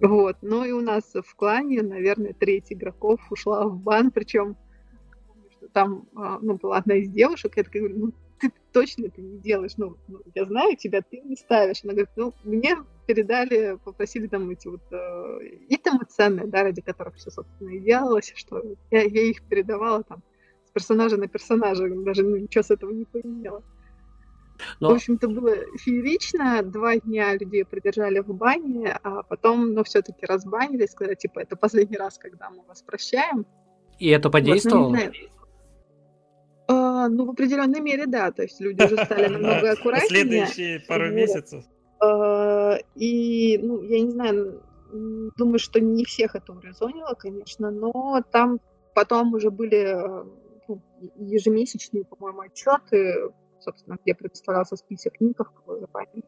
Вот. 0.01 0.37
Ну 0.43 0.65
и 0.65 0.73
у 0.73 0.81
нас 0.81 1.13
в 1.15 1.35
клане, 1.37 1.83
наверное, 1.83 2.33
треть 2.33 2.73
игроков 2.73 3.21
ушла 3.31 3.67
в 3.67 3.79
бан, 3.79 4.11
причем 4.11 4.57
там 5.73 6.09
а, 6.17 6.39
ну, 6.41 6.55
была 6.55 6.79
одна 6.79 6.95
из 6.97 7.11
девушек, 7.11 7.57
я 7.57 7.65
такая 7.65 7.83
говорю, 7.83 7.99
ну 7.99 8.13
ты 8.41 8.51
точно 8.73 9.07
это 9.07 9.21
не 9.21 9.39
делаешь, 9.39 9.73
ну, 9.77 9.97
ну, 10.09 10.21
я 10.35 10.47
знаю 10.47 10.77
тебя, 10.77 11.03
ты 11.03 11.21
не 11.21 11.37
ставишь. 11.37 11.85
Она 11.85 11.93
говорит, 11.93 12.11
ну, 12.17 12.33
мне 12.45 12.77
передали, 13.07 13.79
попросили 13.85 14.27
там 14.27 14.49
эти 14.49 14.69
вот 14.69 14.81
э, 14.91 15.41
итемы 15.69 16.07
ценные, 16.09 16.47
да, 16.47 16.63
ради 16.63 16.81
которых 16.81 17.17
все, 17.17 17.31
собственно, 17.31 17.69
и 17.69 17.81
делалось, 17.81 18.33
что 18.35 18.63
я, 18.91 19.03
я 19.03 19.23
их 19.23 19.43
передавала 19.43 20.03
там 20.03 20.23
с 20.67 20.71
персонажа 20.71 21.19
на 21.19 21.29
персонажа, 21.29 21.89
даже 21.89 22.23
ну, 22.23 22.37
ничего 22.37 22.63
с 22.63 22.71
этого 22.71 22.91
не 22.91 23.05
поимела. 23.05 23.63
Но... 24.81 24.91
В 24.91 24.93
общем-то, 24.95 25.29
было 25.29 25.55
феерично. 25.79 26.63
Два 26.63 26.97
дня 26.97 27.35
людей 27.35 27.65
придержали 27.65 28.21
в 28.21 28.35
бане, 28.35 28.99
а 29.03 29.23
потом, 29.23 29.75
ну, 29.75 29.85
все-таки 29.85 30.27
разбанили, 30.27 30.87
сказали, 30.87 31.15
типа, 31.15 31.41
это 31.41 31.57
последний 31.57 31.97
раз, 31.97 32.19
когда 32.19 32.51
мы 32.51 32.63
вас 32.67 32.83
прощаем. 32.83 33.47
И 33.99 34.09
это 34.09 34.31
подействовало? 34.31 34.91
Вот, 34.91 34.99
ну, 34.99 35.13
а, 36.69 37.09
ну, 37.09 37.27
в 37.27 37.31
определенной 37.31 37.81
мере, 37.81 38.07
да. 38.07 38.31
То 38.31 38.43
есть 38.43 38.61
люди 38.61 38.83
уже 38.83 39.05
стали 39.05 39.27
намного 39.33 39.73
аккуратнее. 39.73 40.09
Следующие 40.09 40.81
пару 40.81 41.11
месяцев. 41.11 41.65
А, 42.01 42.77
и, 42.95 43.59
ну, 43.63 43.83
я 43.83 44.01
не 44.01 44.11
знаю, 44.11 44.63
думаю, 45.37 45.59
что 45.59 45.81
не 45.81 46.05
всех 46.05 46.35
это 46.35 46.53
урезонило, 46.53 47.15
конечно, 47.15 47.71
но 47.71 48.23
там 48.31 48.61
потом 48.95 49.35
уже 49.35 49.51
были 49.51 49.97
ну, 50.69 50.83
ежемесячные, 51.17 52.05
по-моему, 52.05 52.43
отчеты, 52.43 53.31
собственно, 53.61 53.99
где 54.03 54.15
представлялся 54.15 54.77
список 54.77 55.21
ников, 55.21 55.49
забанили. 55.67 56.25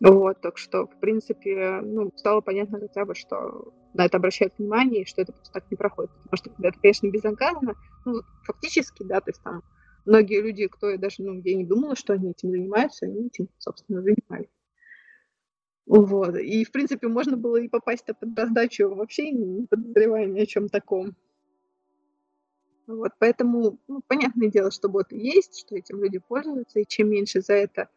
Вот, 0.00 0.40
так 0.40 0.56
что, 0.56 0.86
в 0.86 0.98
принципе, 0.98 1.80
ну, 1.82 2.10
стало 2.16 2.40
понятно 2.40 2.80
хотя 2.80 3.04
бы, 3.04 3.14
что 3.14 3.74
на 3.92 4.06
это 4.06 4.16
обращают 4.16 4.54
внимание, 4.56 5.02
и 5.02 5.06
что 5.06 5.20
это 5.20 5.32
просто 5.32 5.52
так 5.52 5.70
не 5.70 5.76
проходит. 5.76 6.10
Потому 6.22 6.36
что 6.36 6.50
это, 6.62 6.80
конечно, 6.80 7.10
безнаказанно, 7.10 7.74
ну, 8.06 8.22
фактически, 8.44 9.02
да, 9.02 9.20
то 9.20 9.30
есть 9.30 9.42
там 9.42 9.62
многие 10.06 10.40
люди, 10.40 10.68
кто 10.68 10.96
даже, 10.96 11.16
ну, 11.18 11.42
я 11.44 11.54
не 11.54 11.66
думала, 11.66 11.96
что 11.96 12.14
они 12.14 12.30
этим 12.30 12.50
занимаются, 12.50 13.06
они 13.06 13.26
этим, 13.26 13.48
собственно, 13.58 14.00
занимались. 14.00 14.48
Вот. 15.86 16.36
И, 16.36 16.64
в 16.64 16.70
принципе, 16.70 17.08
можно 17.08 17.36
было 17.36 17.56
и 17.56 17.68
попасть 17.68 18.06
под 18.06 18.38
раздачу 18.38 18.94
вообще 18.94 19.32
не 19.32 19.66
подозревая 19.66 20.26
ни 20.26 20.40
о 20.40 20.46
чем 20.46 20.68
таком. 20.68 21.16
Вот, 22.90 23.12
поэтому, 23.18 23.78
ну, 23.86 24.02
понятное 24.06 24.48
дело, 24.48 24.72
что 24.72 24.88
боты 24.88 25.16
есть, 25.16 25.60
что 25.60 25.76
этим 25.76 26.02
люди 26.02 26.18
пользуются, 26.18 26.80
и 26.80 26.86
чем 26.86 27.08
меньше 27.10 27.40
за 27.40 27.52
это 27.52 27.88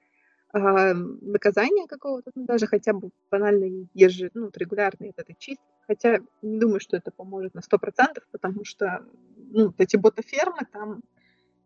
э, 0.54 0.94
наказания 0.94 1.88
какого-то, 1.88 2.32
ну, 2.36 2.46
даже 2.46 2.68
хотя 2.68 2.94
бы 2.94 3.10
банально 3.32 3.88
ежи, 3.96 4.30
ну, 4.36 4.52
регулярной 4.54 5.08
вот 5.08 5.18
этой 5.18 5.36
чистки, 5.40 5.66
хотя 5.88 6.20
не 6.44 6.60
думаю, 6.60 6.80
что 6.80 6.96
это 6.96 7.10
поможет 7.10 7.56
на 7.56 7.62
100%, 7.62 8.22
потому 8.32 8.66
что, 8.66 9.04
ну, 9.36 9.68
вот 9.68 9.76
эти 9.80 9.96
боты-фермы, 9.96 10.68
там 10.72 11.02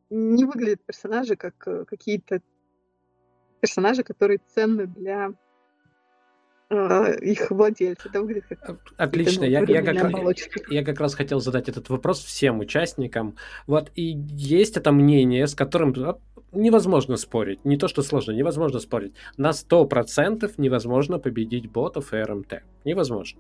не 0.10 0.46
выглядят 0.46 0.82
персонажи 0.86 1.36
как 1.36 1.56
э, 1.68 1.84
какие-то 1.84 2.42
персонажи, 3.60 4.04
которые 4.04 4.40
ценны 4.56 4.88
для 4.88 5.34
их 6.70 7.50
владельцы. 7.50 8.10
Это 8.10 8.22
выглядит 8.22 8.46
как 8.60 8.80
Отлично. 8.98 9.46
Ну, 9.46 9.52
я, 9.52 9.64
я, 9.68 9.82
как, 9.82 9.96
я 10.70 10.84
как 10.84 11.00
раз 11.00 11.16
хотел 11.16 11.40
задать 11.40 11.70
этот 11.70 11.90
вопрос 11.90 12.24
всем 12.24 12.60
участникам. 12.60 13.36
Вот, 13.68 13.92
и 13.96 14.18
есть 14.34 14.76
это 14.78 14.92
мнение, 14.92 15.48
с 15.48 15.56
которым 15.56 15.94
невозможно 16.52 17.18
спорить. 17.18 17.64
Не 17.64 17.78
то, 17.78 17.88
что 17.88 18.02
сложно, 18.02 18.34
невозможно 18.34 18.80
спорить. 18.80 19.14
На 19.38 19.52
100% 19.52 20.54
невозможно 20.58 21.20
победить 21.20 21.72
ботов 21.72 22.14
и 22.14 22.18
РМТ. 22.18 22.64
Невозможно. 22.84 23.40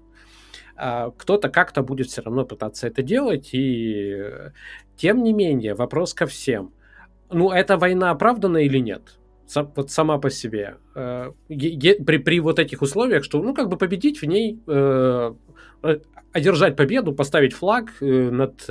А, 0.77 1.11
кто-то 1.11 1.49
как-то 1.49 1.81
будет 1.81 2.07
все 2.07 2.21
равно 2.21 2.45
пытаться 2.45 2.87
это 2.87 3.01
делать, 3.01 3.49
и 3.53 4.13
э, 4.15 4.51
тем 4.95 5.23
не 5.23 5.33
менее, 5.33 5.73
вопрос 5.73 6.13
ко 6.13 6.27
всем. 6.27 6.71
Ну, 7.29 7.51
эта 7.51 7.77
война 7.77 8.11
оправдана 8.11 8.57
или 8.57 8.77
нет? 8.77 9.17
Вот 9.55 9.91
сама 9.91 10.17
по 10.17 10.29
себе. 10.29 10.77
Э, 10.95 11.31
при, 11.47 12.17
при 12.17 12.39
вот 12.39 12.59
этих 12.59 12.81
условиях, 12.81 13.23
что, 13.23 13.41
ну, 13.41 13.53
как 13.53 13.69
бы 13.69 13.77
победить 13.77 14.21
в 14.21 14.25
ней, 14.25 14.59
э, 14.67 15.33
одержать 16.33 16.75
победу, 16.75 17.13
поставить 17.13 17.53
флаг 17.53 17.91
над 18.01 18.67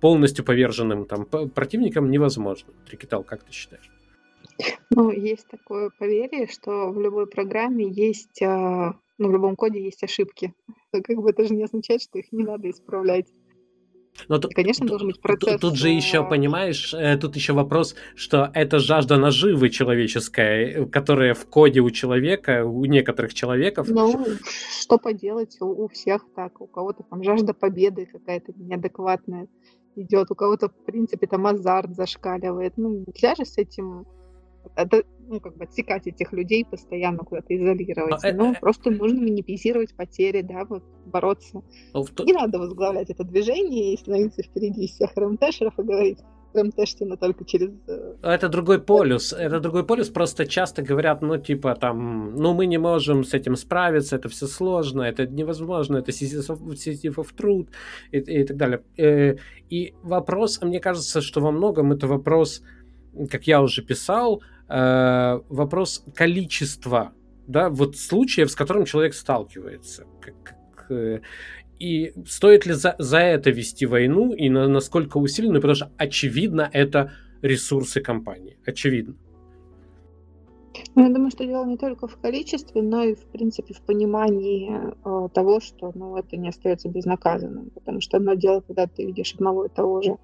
полностью 0.00 0.44
поверженным 0.44 1.06
там 1.06 1.24
противником 1.24 2.10
невозможно. 2.10 2.72
Трикитал, 2.88 3.24
как 3.24 3.42
ты 3.44 3.52
считаешь? 3.52 3.90
Ну, 4.90 5.10
есть 5.10 5.46
такое 5.48 5.90
поверье, 5.98 6.46
что 6.46 6.90
в 6.90 7.00
любой 7.00 7.26
программе 7.26 7.88
есть 7.88 8.42
а, 8.42 8.94
но 9.22 9.28
в 9.28 9.32
любом 9.32 9.56
коде 9.56 9.82
есть 9.82 10.02
ошибки. 10.02 10.52
Но 10.92 11.00
как 11.02 11.16
бы 11.16 11.30
это 11.30 11.44
же 11.44 11.54
не 11.54 11.64
означает, 11.64 12.02
что 12.02 12.18
их 12.18 12.32
не 12.32 12.44
надо 12.44 12.68
исправлять. 12.68 13.28
Но 14.28 14.38
тут, 14.38 14.54
конечно, 14.54 14.86
должен 14.86 15.08
быть 15.08 15.20
процесс. 15.20 15.52
Тут, 15.52 15.60
тут 15.60 15.76
же 15.76 15.88
еще, 15.88 16.22
э, 16.22 16.28
понимаешь, 16.28 16.94
э, 16.94 17.16
тут 17.16 17.36
еще 17.36 17.52
вопрос, 17.52 17.94
что 18.14 18.50
это 18.54 18.78
жажда 18.78 19.16
наживы 19.16 19.70
человеческая, 19.70 20.86
которая 20.86 21.34
в 21.34 21.46
коде 21.46 21.80
у 21.80 21.90
человека, 21.90 22.64
у 22.64 22.84
некоторых 22.84 23.34
человеков. 23.34 23.88
Ну, 23.88 24.24
что 24.80 24.98
поделать, 24.98 25.56
у, 25.60 25.84
у 25.84 25.88
всех 25.88 26.26
так. 26.34 26.60
У 26.60 26.66
кого-то 26.66 27.02
там 27.02 27.22
жажда 27.22 27.54
победы 27.54 28.06
какая-то 28.06 28.52
неадекватная 28.56 29.48
идет, 29.96 30.30
у 30.30 30.34
кого-то, 30.34 30.68
в 30.68 30.84
принципе, 30.84 31.26
там 31.26 31.46
азарт 31.46 31.94
зашкаливает. 31.94 32.74
Ну, 32.76 33.04
нельзя 33.06 33.34
же 33.34 33.44
с 33.44 33.58
этим 33.58 34.06
это, 34.76 35.02
ну, 35.32 35.40
как 35.40 35.56
бы 35.56 35.64
отсекать 35.64 36.06
этих 36.06 36.32
людей, 36.32 36.64
постоянно 36.64 37.18
куда-то 37.18 37.56
изолировать. 37.56 38.22
Но, 38.22 38.44
ну, 38.44 38.52
э, 38.52 38.60
просто 38.60 38.90
нужно 38.90 39.20
минимизировать 39.20 39.94
потери, 39.94 40.42
да, 40.42 40.64
вот 40.68 40.84
бороться. 41.06 41.62
Но 41.94 42.02
в... 42.04 42.10
Не 42.24 42.34
надо 42.34 42.58
возглавлять 42.58 43.08
это 43.10 43.24
движение 43.24 43.94
и 43.94 43.96
становиться 43.96 44.42
впереди 44.42 44.86
всех 44.86 45.16
РМТшеров 45.16 45.78
и 45.78 45.82
говорить, 45.82 46.18
РМТшно 46.54 47.16
только 47.16 47.46
через... 47.46 47.70
Э, 47.88 48.14
это 48.22 48.50
другой 48.50 48.78
полюс. 48.78 49.32
Это 49.32 49.58
другой 49.58 49.86
полюс. 49.86 50.10
Просто 50.10 50.46
часто 50.46 50.82
говорят, 50.82 51.22
ну, 51.22 51.38
типа, 51.38 51.74
там, 51.76 52.34
ну, 52.36 52.52
мы 52.52 52.66
не 52.66 52.78
можем 52.78 53.24
с 53.24 53.32
этим 53.32 53.56
справиться, 53.56 54.16
это 54.16 54.28
все 54.28 54.46
сложно, 54.46 55.00
это 55.00 55.26
невозможно, 55.26 55.96
это 55.96 56.10
Sisyphov 56.10 57.34
труд 57.34 57.70
и, 58.10 58.18
и 58.18 58.44
так 58.44 58.56
далее. 58.58 58.82
Э, 58.98 59.36
и 59.70 59.94
вопрос, 60.02 60.60
мне 60.60 60.78
кажется, 60.78 61.22
что 61.22 61.40
во 61.40 61.50
многом 61.50 61.92
это 61.92 62.06
вопрос 62.06 62.62
как 63.30 63.46
я 63.46 63.62
уже 63.62 63.82
писал, 63.82 64.42
э, 64.72 65.40
вопрос 65.48 66.04
количества, 66.14 67.12
да, 67.46 67.68
вот 67.68 67.96
случаев, 67.96 68.50
с 68.50 68.54
которым 68.54 68.84
человек 68.84 69.14
сталкивается. 69.14 70.06
Как, 70.20 70.34
как, 70.88 71.22
и 71.78 72.12
стоит 72.26 72.64
ли 72.64 72.74
за, 72.74 72.94
за 72.98 73.18
это 73.18 73.50
вести 73.50 73.86
войну, 73.86 74.32
и 74.32 74.48
на, 74.48 74.68
насколько 74.68 75.18
усиленно, 75.18 75.56
потому 75.56 75.74
что, 75.74 75.90
очевидно, 75.96 76.70
это 76.72 77.10
ресурсы 77.42 78.00
компании. 78.00 78.56
Очевидно. 78.64 79.16
Ну, 80.94 81.06
я 81.06 81.12
думаю, 81.12 81.30
что 81.30 81.44
дело 81.44 81.66
не 81.66 81.76
только 81.76 82.06
в 82.06 82.16
количестве, 82.18 82.82
но 82.82 83.02
и, 83.02 83.14
в 83.14 83.24
принципе, 83.26 83.74
в 83.74 83.82
понимании 83.82 84.70
э, 84.70 85.28
того, 85.34 85.60
что 85.60 85.92
ну, 85.94 86.16
это 86.16 86.36
не 86.36 86.48
остается 86.48 86.88
безнаказанным. 86.88 87.70
Потому 87.70 88.00
что 88.00 88.16
одно 88.16 88.34
дело, 88.34 88.60
когда 88.60 88.86
ты 88.86 89.04
видишь 89.04 89.34
одного 89.34 89.66
и 89.66 89.68
того 89.68 90.02
же 90.02 90.16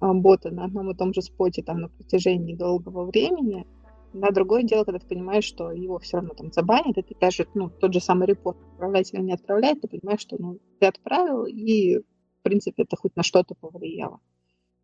бота 0.00 0.50
на 0.50 0.64
одном 0.66 0.90
и 0.90 0.94
том 0.94 1.14
же 1.14 1.22
споте 1.22 1.62
там 1.62 1.80
на 1.80 1.88
протяжении 1.88 2.54
долгого 2.54 3.06
времени, 3.06 3.66
На 4.14 4.30
другое 4.30 4.62
дело, 4.62 4.84
когда 4.84 5.00
ты 5.00 5.08
понимаешь, 5.08 5.44
что 5.44 5.72
его 5.72 5.98
все 5.98 6.18
равно 6.18 6.34
там 6.34 6.52
забанят, 6.52 6.96
и 6.96 7.02
ты 7.02 7.16
даже, 7.20 7.48
ну, 7.54 7.68
тот 7.68 7.92
же 7.92 8.00
самый 8.00 8.28
репорт 8.28 8.56
отправлять 8.62 9.12
или 9.12 9.20
не 9.22 9.32
отправлять, 9.32 9.80
ты 9.80 9.88
понимаешь, 9.88 10.20
что, 10.20 10.36
ну, 10.38 10.60
ты 10.78 10.86
отправил, 10.86 11.46
и, 11.46 11.98
в 11.98 12.42
принципе, 12.42 12.84
это 12.84 12.96
хоть 12.96 13.16
на 13.16 13.24
что-то 13.24 13.56
повлияло. 13.56 14.20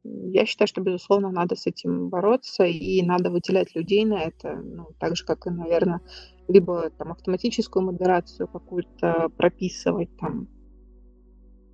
Я 0.03 0.47
считаю, 0.47 0.67
что, 0.67 0.81
безусловно, 0.81 1.31
надо 1.31 1.55
с 1.55 1.67
этим 1.67 2.09
бороться, 2.09 2.65
и 2.65 3.03
надо 3.03 3.31
выделять 3.31 3.77
людей 3.77 4.05
на 4.05 4.21
это, 4.21 4.57
ну, 4.57 4.89
так 4.99 5.15
же, 5.17 5.25
как 5.25 5.47
и, 5.47 5.51
наверное, 5.51 6.01
либо 6.49 6.91
там 6.91 7.13
автоматическую 7.13 7.85
модерацию 7.85 8.49
какую-то 8.49 9.29
прописывать 9.37 10.11
там. 10.19 10.49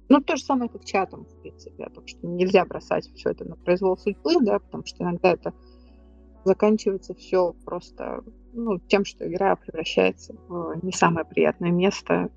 Ну, 0.08 0.20
то 0.20 0.36
же 0.36 0.42
самое, 0.42 0.70
как 0.70 0.84
чатом, 0.84 1.24
в 1.24 1.40
принципе, 1.42 1.84
о 1.84 1.90
том, 1.90 2.06
что 2.06 2.26
нельзя 2.26 2.64
бросать 2.64 3.10
все 3.14 3.30
это 3.30 3.44
на 3.44 3.56
произвол 3.56 3.96
судьбы, 3.96 4.34
да, 4.40 4.58
потому 4.60 4.84
что 4.86 5.02
иногда 5.02 5.32
это 5.32 5.52
заканчивается 6.44 7.14
все 7.14 7.54
просто 7.64 8.22
ну, 8.52 8.78
тем, 8.78 9.04
что 9.04 9.26
игра 9.28 9.56
превращается 9.56 10.34
в 10.48 10.78
не 10.82 10.92
самое 10.92 11.26
приятное 11.26 11.72
место. 11.72 12.30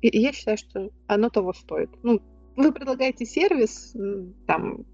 И 0.00 0.18
я 0.18 0.32
считаю, 0.32 0.58
что 0.58 0.90
оно 1.06 1.30
того 1.30 1.52
стоит. 1.52 1.90
Ну, 2.02 2.20
вы 2.56 2.72
предлагаете 2.72 3.24
сервис, 3.24 3.94
там, 4.46 4.84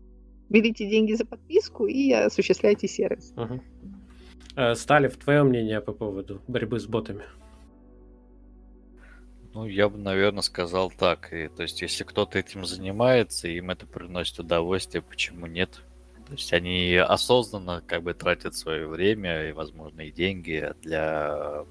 берите 0.48 0.88
деньги 0.88 1.14
за 1.14 1.24
подписку 1.24 1.86
и 1.86 2.12
осуществляйте 2.12 2.86
сервис. 2.86 3.32
Угу. 3.36 4.74
Сталев, 4.74 5.16
твое 5.16 5.42
мнение 5.42 5.80
по 5.80 5.92
поводу 5.92 6.42
борьбы 6.46 6.78
с 6.78 6.86
ботами? 6.86 7.24
Ну, 9.55 9.66
я 9.66 9.88
бы, 9.88 9.98
наверное, 9.98 10.42
сказал 10.42 10.90
так. 10.90 11.32
И, 11.32 11.48
то 11.48 11.62
есть, 11.62 11.82
если 11.82 12.05
кто-то 12.05 12.38
этим 12.38 12.64
занимается, 12.64 13.48
им 13.48 13.70
это 13.70 13.86
приносит 13.86 14.38
удовольствие, 14.38 15.03
почему 15.03 15.46
нет? 15.46 15.82
То 16.26 16.32
есть 16.32 16.53
они 16.55 16.96
осознанно 16.96 17.82
как 17.86 18.03
бы 18.03 18.14
тратят 18.14 18.55
свое 18.55 18.86
время 18.86 19.48
и, 19.48 19.53
возможно, 19.53 20.00
и 20.00 20.11
деньги 20.11 20.72
для 20.80 21.64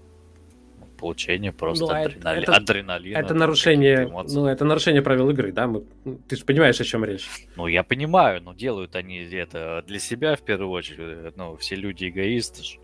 ну, 0.79 0.85
получения 0.99 1.51
просто 1.51 1.85
ну, 1.85 1.91
адренали... 1.91 2.43
это, 2.43 2.55
адреналина. 2.55 3.17
Это 3.17 3.33
нарушение, 3.33 4.07
ну, 4.07 4.45
это 4.45 4.63
нарушение 4.63 5.01
правил 5.01 5.31
игры, 5.31 5.51
да? 5.51 5.65
Мы, 5.65 5.83
ты 6.27 6.35
же 6.35 6.45
понимаешь, 6.45 6.79
о 6.79 6.83
чем 6.83 7.03
речь. 7.03 7.27
Ну, 7.55 7.65
я 7.65 7.81
понимаю, 7.81 8.43
но 8.43 8.53
делают 8.53 8.95
они 8.95 9.17
это 9.17 9.83
для 9.87 9.97
себя 9.97 10.35
в 10.35 10.43
первую 10.43 10.69
очередь. 10.69 11.35
Ну, 11.35 11.57
все 11.57 11.75
люди 11.75 12.09
эгоисты 12.09 12.63
же 12.63 12.79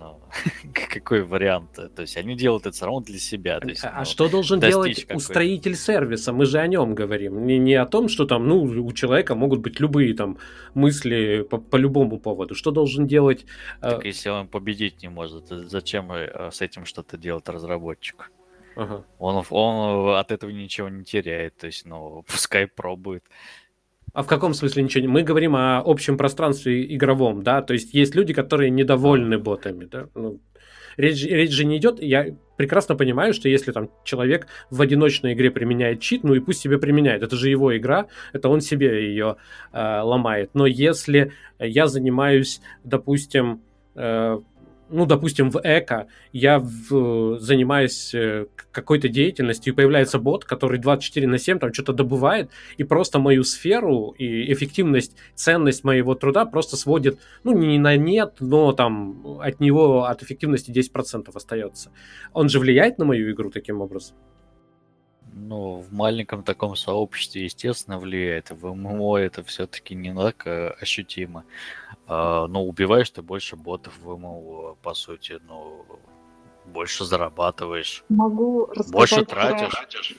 ну, 0.00 0.18
какой 0.72 1.22
вариант? 1.22 1.72
То 1.74 2.02
есть 2.02 2.16
они 2.16 2.34
делают 2.34 2.66
это 2.66 2.74
все 2.74 2.86
равно 2.86 3.00
для 3.00 3.18
себя. 3.18 3.60
То 3.60 3.68
есть, 3.68 3.84
а, 3.84 3.98
ну, 3.98 4.04
что 4.04 4.28
должен 4.28 4.58
делать 4.58 5.06
устроитель 5.12 5.76
сервиса? 5.76 6.32
Мы 6.32 6.46
же 6.46 6.58
о 6.58 6.66
нем 6.66 6.94
говорим. 6.94 7.46
Не, 7.46 7.58
не 7.58 7.74
о 7.74 7.84
том, 7.84 8.08
что 8.08 8.24
там, 8.24 8.48
ну, 8.48 8.62
у 8.62 8.92
человека 8.92 9.34
могут 9.34 9.60
быть 9.60 9.78
любые 9.78 10.14
там 10.14 10.38
мысли 10.74 11.46
по, 11.50 11.58
по 11.58 11.76
любому 11.76 12.18
поводу. 12.18 12.54
Что 12.54 12.70
должен 12.70 13.06
делать... 13.06 13.44
Э, 13.82 13.90
так 13.90 14.04
э... 14.04 14.08
если 14.08 14.30
он 14.30 14.48
победить 14.48 15.02
не 15.02 15.10
может, 15.10 15.48
зачем 15.48 16.10
э, 16.12 16.50
с 16.50 16.62
этим 16.62 16.86
что-то 16.86 17.18
делать 17.18 17.48
разработчик? 17.48 18.30
Ага. 18.76 19.04
Он, 19.18 19.44
он 19.50 20.16
от 20.16 20.32
этого 20.32 20.50
ничего 20.50 20.88
не 20.88 21.04
теряет, 21.04 21.56
то 21.56 21.66
есть, 21.66 21.84
ну, 21.84 22.22
пускай 22.26 22.66
пробует. 22.66 23.24
А 24.12 24.22
в 24.22 24.26
каком 24.26 24.54
смысле 24.54 24.82
ничего 24.82 25.02
не... 25.02 25.08
Мы 25.08 25.22
говорим 25.22 25.54
о 25.56 25.82
общем 25.84 26.16
пространстве 26.16 26.94
игровом, 26.94 27.42
да, 27.42 27.62
то 27.62 27.72
есть 27.72 27.94
есть 27.94 28.14
люди, 28.14 28.32
которые 28.32 28.70
недовольны 28.70 29.38
ботами, 29.38 29.84
да, 29.84 30.08
ну, 30.14 30.40
речь, 30.96 31.24
речь 31.24 31.52
же 31.52 31.64
не 31.64 31.76
идет, 31.78 32.02
я 32.02 32.26
прекрасно 32.56 32.96
понимаю, 32.96 33.32
что 33.34 33.48
если 33.48 33.72
там 33.72 33.90
человек 34.04 34.46
в 34.70 34.80
одиночной 34.82 35.34
игре 35.34 35.50
применяет 35.50 36.00
чит, 36.00 36.24
ну 36.24 36.34
и 36.34 36.40
пусть 36.40 36.60
себе 36.60 36.78
применяет, 36.78 37.22
это 37.22 37.36
же 37.36 37.48
его 37.48 37.76
игра, 37.76 38.06
это 38.32 38.48
он 38.48 38.60
себе 38.60 39.08
ее 39.08 39.36
э, 39.72 40.00
ломает, 40.00 40.50
но 40.54 40.66
если 40.66 41.32
я 41.58 41.86
занимаюсь, 41.86 42.60
допустим, 42.84 43.62
э, 43.94 44.40
ну, 44.90 45.06
допустим, 45.06 45.50
в 45.50 45.60
эко 45.62 46.08
я 46.32 46.58
в, 46.58 47.38
занимаюсь 47.38 48.14
э, 48.14 48.46
какой-то 48.72 49.08
деятельностью, 49.08 49.72
и 49.72 49.76
появляется 49.76 50.18
бот, 50.18 50.44
который 50.44 50.78
24 50.78 51.26
на 51.26 51.38
7 51.38 51.58
там 51.58 51.72
что-то 51.72 51.92
добывает, 51.92 52.50
и 52.76 52.84
просто 52.84 53.18
мою 53.18 53.44
сферу 53.44 54.14
и 54.18 54.52
эффективность, 54.52 55.16
ценность 55.34 55.84
моего 55.84 56.14
труда 56.14 56.44
просто 56.44 56.76
сводит, 56.76 57.18
ну, 57.44 57.56
не 57.56 57.78
на 57.78 57.96
нет, 57.96 58.36
но 58.40 58.72
там 58.72 59.40
от 59.40 59.60
него, 59.60 60.04
от 60.04 60.22
эффективности 60.22 60.70
10% 60.70 61.30
остается. 61.34 61.90
Он 62.32 62.48
же 62.48 62.58
влияет 62.58 62.98
на 62.98 63.04
мою 63.04 63.32
игру 63.32 63.50
таким 63.50 63.80
образом? 63.80 64.16
Ну, 65.32 65.76
в 65.76 65.92
маленьком 65.92 66.42
таком 66.42 66.76
сообществе, 66.76 67.44
естественно, 67.44 67.98
влияет. 67.98 68.50
В 68.50 68.74
ММО 68.74 69.18
это 69.18 69.42
все-таки 69.44 69.94
не 69.94 70.14
так 70.14 70.46
э, 70.46 70.70
ощутимо. 70.80 71.44
А, 72.06 72.46
но 72.46 72.64
убиваешь 72.64 73.10
ты 73.10 73.22
больше 73.22 73.56
ботов 73.56 73.98
в 74.02 74.16
ММО, 74.16 74.76
по 74.82 74.94
сути, 74.94 75.40
ну, 75.46 75.84
больше 76.66 77.04
зарабатываешь. 77.04 78.04
Могу 78.08 78.66
рассказать 78.66 78.92
больше 78.92 79.24
тратишь. 79.24 80.16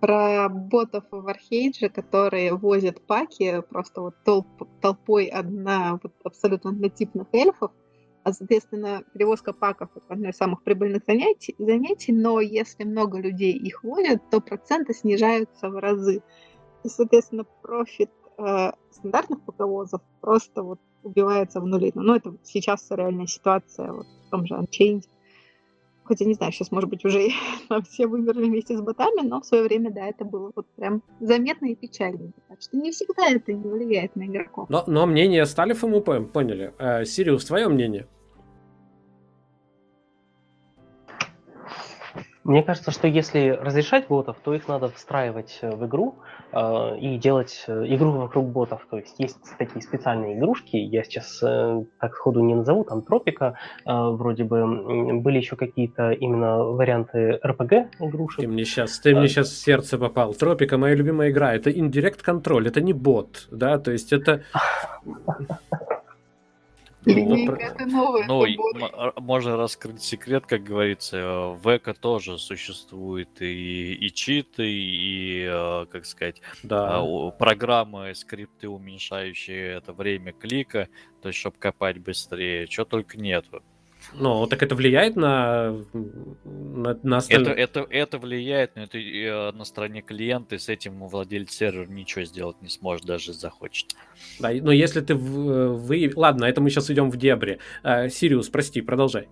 Про, 0.00 0.48
про 0.48 0.48
ботов 0.48 1.04
в 1.10 1.28
Архейдже, 1.28 1.88
которые 1.88 2.54
возят 2.54 3.06
паки 3.06 3.62
просто 3.70 4.00
вот 4.00 4.14
толп, 4.24 4.68
толпой 4.80 5.26
одна 5.26 5.98
вот 6.02 6.12
абсолютно 6.24 6.70
однотипных 6.70 7.26
эльфов, 7.32 7.70
а, 8.24 8.32
соответственно, 8.32 9.04
перевозка 9.12 9.52
паков– 9.52 9.90
это 9.94 10.06
одно 10.08 10.30
из 10.30 10.36
самых 10.36 10.62
прибыльных 10.62 11.02
занятий, 11.06 11.54
занятий, 11.58 12.10
но 12.10 12.40
если 12.40 12.84
много 12.84 13.20
людей 13.20 13.52
их 13.52 13.84
водят, 13.84 14.22
то 14.30 14.40
проценты 14.40 14.94
снижаются 14.94 15.68
в 15.68 15.78
разы. 15.78 16.22
И, 16.84 16.88
соответственно, 16.88 17.44
профит 17.62 18.10
э, 18.38 18.72
стандартных 18.90 19.42
паковозов 19.44 20.00
просто 20.22 20.62
вот 20.62 20.80
убивается 21.02 21.60
в 21.60 21.66
нули. 21.66 21.92
Ну, 21.94 22.14
это 22.14 22.34
сейчас 22.42 22.90
реальная 22.90 23.26
ситуация 23.26 23.92
вот 23.92 24.06
в 24.26 24.30
том 24.30 24.46
же 24.46 24.54
Unchained. 24.54 25.04
Хотя, 26.04 26.24
не 26.24 26.34
знаю, 26.34 26.52
сейчас, 26.52 26.70
может 26.70 26.90
быть, 26.90 27.04
уже 27.04 27.28
все 27.90 28.06
вымерли 28.06 28.44
вместе 28.44 28.76
с 28.76 28.80
ботами, 28.80 29.26
но 29.26 29.40
в 29.40 29.46
свое 29.46 29.64
время, 29.64 29.90
да, 29.90 30.06
это 30.06 30.24
было 30.24 30.52
вот 30.54 30.66
прям 30.76 31.02
заметно 31.20 31.66
и 31.66 31.74
печально. 31.74 32.32
Так 32.48 32.60
что 32.60 32.76
не 32.76 32.90
всегда 32.90 33.28
это 33.30 33.52
не 33.52 33.68
влияет 33.68 34.14
на 34.16 34.26
игроков. 34.26 34.68
Но, 34.68 34.84
но 34.86 35.06
мнение 35.06 35.46
Сталифа 35.46 35.86
мы 35.86 36.00
поняли. 36.00 36.74
Э, 36.78 37.04
Сириус, 37.04 37.44
твое 37.44 37.68
мнение? 37.68 38.06
Мне 42.44 42.62
кажется, 42.62 42.90
что 42.90 43.08
если 43.08 43.48
разрешать 43.48 44.06
ботов, 44.06 44.36
то 44.44 44.54
их 44.54 44.68
надо 44.68 44.88
встраивать 44.88 45.58
э, 45.62 45.74
в 45.74 45.86
игру 45.86 46.16
э, 46.52 46.98
и 46.98 47.16
делать 47.16 47.64
э, 47.66 47.84
игру 47.88 48.10
вокруг 48.12 48.48
ботов. 48.48 48.86
То 48.90 48.98
есть 48.98 49.14
есть 49.18 49.38
такие 49.58 49.80
специальные 49.80 50.38
игрушки, 50.38 50.76
я 50.76 51.04
сейчас 51.04 51.42
э, 51.42 51.84
так 51.98 52.14
сходу 52.14 52.40
не 52.40 52.54
назову, 52.54 52.84
там 52.84 53.00
Тропика, 53.00 53.58
э, 53.86 53.90
вроде 53.90 54.44
бы 54.44 55.20
были 55.20 55.38
еще 55.38 55.56
какие-то 55.56 56.10
именно 56.10 56.58
варианты 56.64 57.40
RPG 57.42 57.86
игрушек. 58.00 58.40
Ты 58.40 58.48
мне 58.48 58.66
сейчас, 58.66 58.98
ты 58.98 59.14
а... 59.14 59.18
мне 59.18 59.28
сейчас 59.28 59.48
в 59.48 59.56
сердце 59.56 59.96
попал. 59.96 60.34
Тропика 60.34 60.76
моя 60.76 60.94
любимая 60.94 61.30
игра, 61.30 61.54
это 61.54 61.70
Indirect 61.70 62.22
Control, 62.26 62.68
это 62.68 62.82
не 62.82 62.92
бот, 62.92 63.48
да, 63.50 63.78
то 63.78 63.90
есть 63.90 64.12
это 64.12 64.42
Ну, 68.26 68.46
ну 68.46 68.46
а, 68.92 69.20
можно 69.20 69.56
раскрыть 69.56 70.02
секрет, 70.02 70.46
как 70.46 70.62
говорится. 70.62 71.56
В 71.62 71.76
Эко 71.76 71.94
тоже 71.94 72.38
существует 72.38 73.40
и, 73.40 73.94
и 73.94 74.12
читы, 74.12 74.66
и, 74.66 75.46
э, 75.48 75.86
как 75.90 76.06
сказать, 76.06 76.40
да. 76.62 77.00
А, 77.00 77.30
программы, 77.30 78.14
скрипты, 78.14 78.68
уменьшающие 78.68 79.74
это 79.74 79.92
время 79.92 80.32
клика, 80.32 80.88
то 81.22 81.28
есть, 81.28 81.38
чтобы 81.38 81.56
копать 81.58 81.98
быстрее. 81.98 82.66
Чего 82.66 82.84
только 82.84 83.18
нету. 83.18 83.62
Ну, 84.12 84.46
так 84.46 84.62
это 84.62 84.74
влияет 84.74 85.16
на, 85.16 85.74
на, 86.44 86.98
на 87.02 87.16
остальное? 87.16 87.54
Это, 87.54 87.80
это, 87.80 87.86
это 87.90 88.18
влияет, 88.18 88.76
но 88.76 88.82
это 88.82 88.98
э, 88.98 89.52
на 89.52 89.64
стороне 89.64 90.02
клиента, 90.02 90.54
и 90.54 90.58
с 90.58 90.68
этим 90.68 91.06
владелец 91.08 91.50
сервера 91.50 91.86
ничего 91.86 92.24
сделать 92.24 92.60
не 92.62 92.68
сможет, 92.68 93.06
даже 93.06 93.32
захочет. 93.32 93.96
Да, 94.38 94.50
но 94.50 94.72
если 94.72 95.00
ты 95.00 95.14
вы... 95.14 96.12
Ладно, 96.14 96.44
это 96.44 96.60
мы 96.60 96.70
сейчас 96.70 96.90
идем 96.90 97.10
в 97.10 97.16
дебри. 97.16 97.58
Э, 97.82 98.08
Сириус, 98.08 98.48
прости, 98.48 98.80
продолжай. 98.80 99.28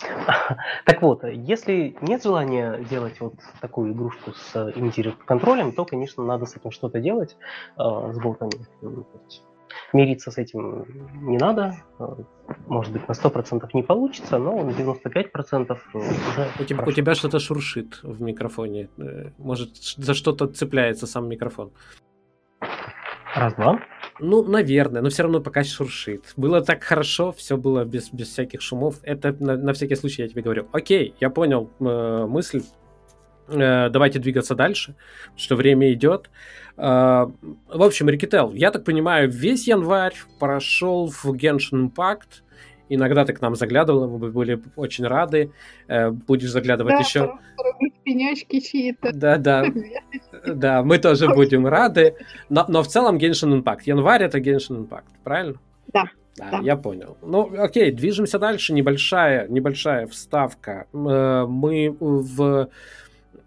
Так 0.84 1.02
вот, 1.02 1.24
если 1.24 1.96
нет 2.02 2.22
желания 2.22 2.84
делать 2.90 3.18
вот 3.20 3.34
такую 3.60 3.92
игрушку 3.92 4.32
с 4.32 4.72
интернет-контролем, 4.76 5.72
то, 5.72 5.84
конечно, 5.84 6.24
надо 6.24 6.46
с 6.46 6.56
этим 6.56 6.70
что-то 6.70 7.00
делать, 7.00 7.36
э, 7.78 8.12
с 8.12 8.18
ботами. 8.18 8.52
Мириться 9.92 10.30
с 10.30 10.38
этим 10.38 10.86
не 11.14 11.38
надо. 11.38 11.76
Может 12.66 12.92
быть, 12.92 13.08
на 13.08 13.12
100% 13.12 13.68
не 13.74 13.82
получится, 13.82 14.38
но 14.38 14.62
на 14.62 14.70
95% 14.70 15.78
уже... 15.94 16.10
У 16.60 16.64
тебя, 16.64 16.84
у 16.84 16.92
тебя 16.92 17.14
что-то 17.14 17.38
шуршит 17.38 18.00
в 18.02 18.20
микрофоне. 18.20 18.88
Э, 18.98 19.30
может, 19.38 19.76
за 19.76 20.14
что-то 20.14 20.46
цепляется 20.46 21.06
сам 21.06 21.28
микрофон. 21.28 21.72
Раз-два. 23.34 23.80
Ну, 24.18 24.42
наверное, 24.44 25.02
но 25.02 25.10
все 25.10 25.24
равно 25.24 25.40
пока 25.40 25.62
шуршит. 25.62 26.32
Было 26.36 26.62
так 26.62 26.82
хорошо, 26.82 27.32
все 27.32 27.56
было 27.56 27.84
без, 27.84 28.10
без 28.10 28.28
всяких 28.28 28.62
шумов. 28.62 28.96
Это 29.02 29.36
на, 29.38 29.56
на 29.56 29.72
всякий 29.74 29.96
случай 29.96 30.22
я 30.22 30.28
тебе 30.28 30.42
говорю. 30.42 30.66
Окей, 30.72 31.14
я 31.20 31.28
понял 31.28 31.70
э, 31.80 32.26
мысль. 32.26 32.62
Э, 33.48 33.88
давайте 33.90 34.18
двигаться 34.18 34.54
дальше, 34.54 34.94
что 35.36 35.56
время 35.56 35.92
идет. 35.92 36.30
Э, 36.76 37.26
в 37.68 37.82
общем, 37.82 38.08
Рикетел, 38.08 38.52
я 38.52 38.70
так 38.70 38.84
понимаю, 38.84 39.30
весь 39.30 39.66
январь 39.68 40.14
прошел 40.38 41.08
в 41.08 41.24
Genshin 41.34 41.90
Impact. 41.90 42.42
Иногда 42.88 43.24
ты 43.24 43.32
к 43.32 43.40
нам 43.40 43.56
заглядывал, 43.56 44.06
мы 44.08 44.30
были 44.30 44.62
очень 44.76 45.06
рады. 45.06 45.50
Э, 45.88 46.10
будешь 46.10 46.50
заглядывать 46.50 46.94
Да, 46.94 46.98
еще. 47.00 47.32
пенечки 48.04 48.60
чьи-то. 48.60 49.12
Да, 49.12 49.36
да, 49.38 49.64
да, 50.46 50.82
мы 50.84 50.98
тоже 50.98 51.28
будем 51.28 51.66
рады. 51.66 52.14
Но, 52.48 52.64
но 52.68 52.82
в 52.82 52.86
целом 52.88 53.16
Genshin 53.16 53.60
Impact. 53.60 53.80
Январь 53.86 54.22
это 54.22 54.38
Genshin 54.38 54.86
Impact, 54.86 55.04
правильно? 55.24 55.54
Да, 55.92 56.04
Да, 56.36 56.50
да. 56.52 56.58
я 56.62 56.76
понял. 56.76 57.16
Ну, 57.22 57.50
окей, 57.60 57.90
движемся 57.90 58.38
дальше. 58.38 58.72
Небольшая, 58.72 59.48
небольшая 59.48 60.06
вставка. 60.06 60.86
Мы 60.92 61.96
в, 61.98 62.68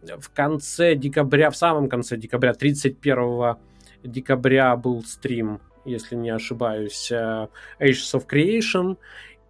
в 0.02 0.30
конце 0.30 0.96
декабря, 0.96 1.50
в 1.50 1.58
самом 1.58 1.90
конце 1.90 2.18
декабря, 2.18 2.54
31 2.54 3.56
декабря 4.04 4.76
был 4.76 5.04
стрим, 5.04 5.60
если 5.86 6.16
не 6.16 6.30
ошибаюсь, 6.30 7.12
э, 7.12 7.48
Ages 7.80 8.14
of 8.14 8.28
Creation. 8.28 8.98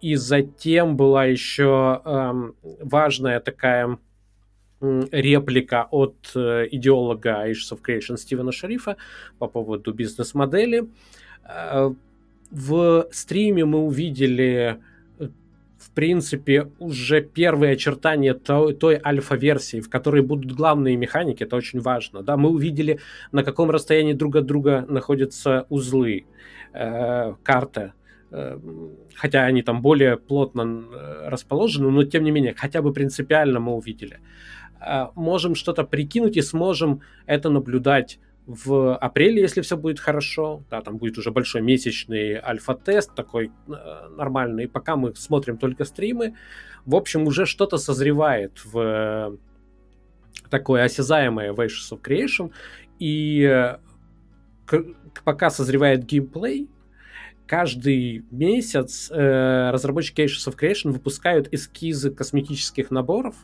И 0.00 0.14
затем 0.16 0.96
была 0.96 1.26
еще 1.26 2.00
эм, 2.04 2.54
важная 2.62 3.38
такая 3.40 3.98
реплика 4.80 5.86
от 5.90 6.32
э, 6.34 6.68
идеолога 6.70 7.46
Ages 7.46 7.72
of 7.72 7.80
Creation 7.86 8.16
Стивена 8.16 8.50
Шарифа 8.50 8.96
по 9.38 9.46
поводу 9.46 9.92
бизнес-модели. 9.92 10.88
Э, 11.44 11.92
В 12.50 13.06
стриме 13.12 13.64
мы 13.64 13.78
увидели, 13.78 14.80
в 15.80 15.90
принципе, 15.92 16.70
уже 16.78 17.22
первые 17.22 17.72
очертания 17.72 18.34
той, 18.34 18.74
той 18.74 19.00
альфа-версии, 19.02 19.80
в 19.80 19.88
которой 19.88 20.22
будут 20.22 20.52
главные 20.52 20.96
механики, 20.96 21.42
это 21.42 21.56
очень 21.56 21.80
важно. 21.80 22.22
Да? 22.22 22.36
Мы 22.36 22.50
увидели, 22.50 23.00
на 23.32 23.42
каком 23.42 23.70
расстоянии 23.70 24.12
друг 24.12 24.36
от 24.36 24.46
друга 24.46 24.84
находятся 24.88 25.66
узлы, 25.70 26.26
э, 26.74 27.34
карта, 27.42 27.94
э, 28.30 28.58
хотя 29.14 29.44
они 29.44 29.62
там 29.62 29.80
более 29.80 30.18
плотно 30.18 30.84
э, 30.92 31.28
расположены, 31.28 31.90
но 31.90 32.04
тем 32.04 32.24
не 32.24 32.30
менее, 32.30 32.54
хотя 32.54 32.82
бы 32.82 32.92
принципиально 32.92 33.58
мы 33.58 33.72
увидели. 33.72 34.20
Э, 34.86 35.06
Можем 35.14 35.54
что-то 35.54 35.84
прикинуть 35.84 36.36
и 36.36 36.42
сможем 36.42 37.00
это 37.24 37.48
наблюдать 37.48 38.18
в 38.50 38.96
апреле, 38.96 39.42
если 39.42 39.60
все 39.60 39.76
будет 39.76 40.00
хорошо. 40.00 40.64
Да, 40.70 40.80
там 40.80 40.98
будет 40.98 41.18
уже 41.18 41.30
большой 41.30 41.62
месячный 41.62 42.34
альфа-тест 42.34 43.14
такой 43.14 43.52
э, 43.68 44.08
нормальный. 44.16 44.68
Пока 44.68 44.96
мы 44.96 45.14
смотрим 45.14 45.56
только 45.56 45.84
стримы. 45.84 46.34
В 46.84 46.94
общем, 46.96 47.26
уже 47.26 47.46
что-то 47.46 47.78
созревает 47.78 48.60
в 48.64 48.78
э, 48.78 49.36
такое 50.50 50.84
осязаемое 50.84 51.52
в 51.52 51.60
of 51.60 52.00
Creation. 52.02 52.50
И 52.98 53.42
э, 53.42 53.78
к- 54.66 54.84
пока 55.24 55.50
созревает 55.50 56.04
геймплей, 56.04 56.68
каждый 57.46 58.24
месяц 58.30 59.10
э, 59.10 59.70
разработчики 59.70 60.22
Ashes 60.22 60.52
of 60.52 60.58
Creation 60.58 60.90
выпускают 60.90 61.48
эскизы 61.52 62.10
косметических 62.10 62.90
наборов 62.90 63.36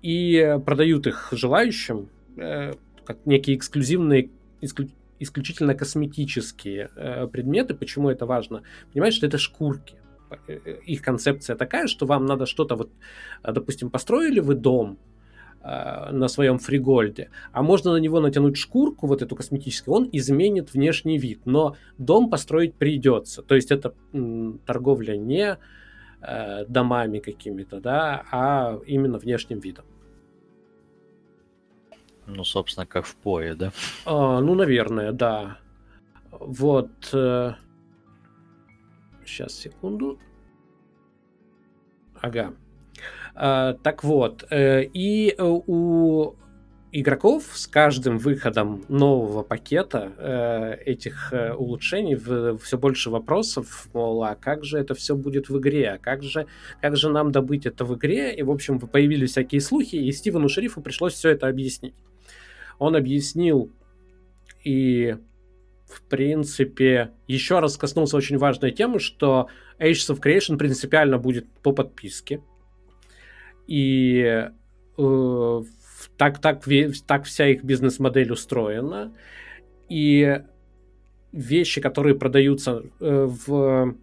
и 0.00 0.36
э, 0.36 0.58
продают 0.60 1.06
их 1.08 1.28
желающим 1.32 2.08
э, 2.36 2.72
как 3.04 3.26
некие 3.26 3.56
эксклюзивные, 3.56 4.30
исклю- 4.60 4.90
исключительно 5.18 5.74
косметические 5.74 6.90
э, 6.96 7.26
предметы. 7.26 7.74
Почему 7.74 8.10
это 8.10 8.26
важно? 8.26 8.62
Понимаете, 8.92 9.16
что 9.18 9.26
это 9.26 9.38
шкурки. 9.38 9.96
Э, 10.48 10.58
э, 10.64 10.78
Их 10.86 11.02
концепция 11.02 11.56
такая, 11.56 11.86
что 11.86 12.06
вам 12.06 12.26
надо 12.26 12.46
что-то 12.46 12.76
вот, 12.76 12.90
э, 13.42 13.52
допустим, 13.52 13.90
построили 13.90 14.40
вы 14.40 14.54
дом, 14.54 14.98
на 15.64 16.26
своем 16.26 16.58
фригольде, 16.58 17.30
а 17.52 17.62
можно 17.62 17.92
на 17.92 17.98
него 17.98 18.18
натянуть 18.18 18.56
шкурку, 18.56 19.06
вот 19.06 19.22
эту 19.22 19.36
косметическую, 19.36 19.94
он 19.94 20.08
изменит 20.10 20.74
внешний 20.74 21.18
вид, 21.18 21.42
но 21.44 21.76
дом 21.98 22.30
построить 22.30 22.74
придется. 22.74 23.42
То 23.42 23.54
есть 23.54 23.70
это 23.70 23.94
м, 24.12 24.58
торговля 24.66 25.16
не 25.16 25.58
домами 26.68 27.20
какими-то, 27.20 27.80
да, 27.80 28.24
а 28.32 28.80
именно 28.88 29.18
внешним 29.18 29.60
видом. 29.60 29.84
Ну, 32.34 32.44
собственно, 32.44 32.86
как 32.86 33.04
в 33.06 33.14
пое, 33.16 33.54
да? 33.54 33.72
А, 34.04 34.40
ну, 34.40 34.54
наверное, 34.54 35.12
да. 35.12 35.58
Вот. 36.30 36.90
Сейчас, 39.24 39.54
секунду. 39.54 40.18
Ага. 42.20 42.54
А, 43.34 43.74
так 43.74 44.04
вот, 44.04 44.44
э, 44.50 44.84
и 44.84 45.34
э, 45.36 45.42
у 45.42 46.34
игроков 46.92 47.44
с 47.54 47.66
каждым 47.66 48.18
выходом 48.18 48.84
нового 48.88 49.42
пакета 49.42 50.12
э, 50.18 50.74
этих 50.84 51.32
э, 51.32 51.54
улучшений 51.54 52.16
все 52.58 52.78
больше 52.78 53.08
вопросов, 53.08 53.88
мол, 53.94 54.22
а 54.22 54.34
как 54.34 54.64
же 54.64 54.78
это 54.78 54.94
все 54.94 55.16
будет 55.16 55.48
в 55.48 55.58
игре, 55.58 55.92
а 55.92 55.98
как 55.98 56.22
же, 56.22 56.46
как 56.82 56.96
же 56.96 57.08
нам 57.08 57.32
добыть 57.32 57.64
это 57.64 57.86
в 57.86 57.96
игре, 57.96 58.34
и, 58.34 58.42
в 58.42 58.50
общем, 58.50 58.78
появились 58.78 59.30
всякие 59.30 59.62
слухи, 59.62 59.96
и 59.96 60.12
Стивену 60.12 60.50
Шерифу 60.50 60.82
пришлось 60.82 61.14
все 61.14 61.30
это 61.30 61.48
объяснить. 61.48 61.94
Он 62.78 62.96
объяснил 62.96 63.70
и, 64.64 65.16
в 65.86 66.02
принципе, 66.02 67.12
еще 67.26 67.60
раз 67.60 67.76
коснулся 67.76 68.16
очень 68.16 68.38
важной 68.38 68.70
темы, 68.70 68.98
что 68.98 69.48
Ages 69.78 70.14
of 70.14 70.20
Creation 70.20 70.56
принципиально 70.56 71.18
будет 71.18 71.46
по 71.62 71.72
подписке. 71.72 72.42
И 73.66 74.48
э, 74.98 75.62
так, 76.16 76.40
так, 76.40 76.64
так 77.06 77.24
вся 77.24 77.46
их 77.48 77.64
бизнес-модель 77.64 78.32
устроена. 78.32 79.12
И 79.88 80.40
вещи, 81.32 81.80
которые 81.80 82.14
продаются 82.14 82.82
э, 83.00 83.28
в 83.46 83.96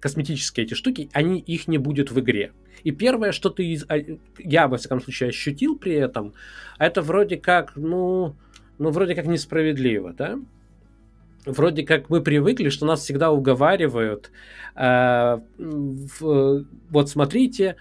косметические 0.00 0.66
эти 0.66 0.74
штуки, 0.74 1.08
они 1.12 1.38
их 1.38 1.68
не 1.68 1.78
будет 1.78 2.10
в 2.10 2.20
игре. 2.20 2.52
И 2.82 2.92
первое, 2.92 3.32
что 3.32 3.50
ты, 3.50 3.64
из- 3.66 3.84
а, 3.88 3.96
я 4.38 4.68
во 4.68 4.76
всяком 4.76 5.00
случае 5.00 5.30
ощутил 5.30 5.78
при 5.78 5.92
этом, 5.94 6.34
это 6.78 7.02
вроде 7.02 7.36
как, 7.36 7.76
ну, 7.76 8.34
ну 8.78 8.90
вроде 8.90 9.14
как 9.14 9.26
несправедливо, 9.26 10.12
да? 10.12 10.38
Вроде 11.44 11.84
как 11.84 12.10
мы 12.10 12.22
привыкли, 12.22 12.70
что 12.70 12.86
нас 12.86 13.00
всегда 13.00 13.30
уговаривают, 13.30 14.30
э, 14.74 15.38
в- 15.58 16.64
вот 16.90 17.08
смотрите, 17.08 17.76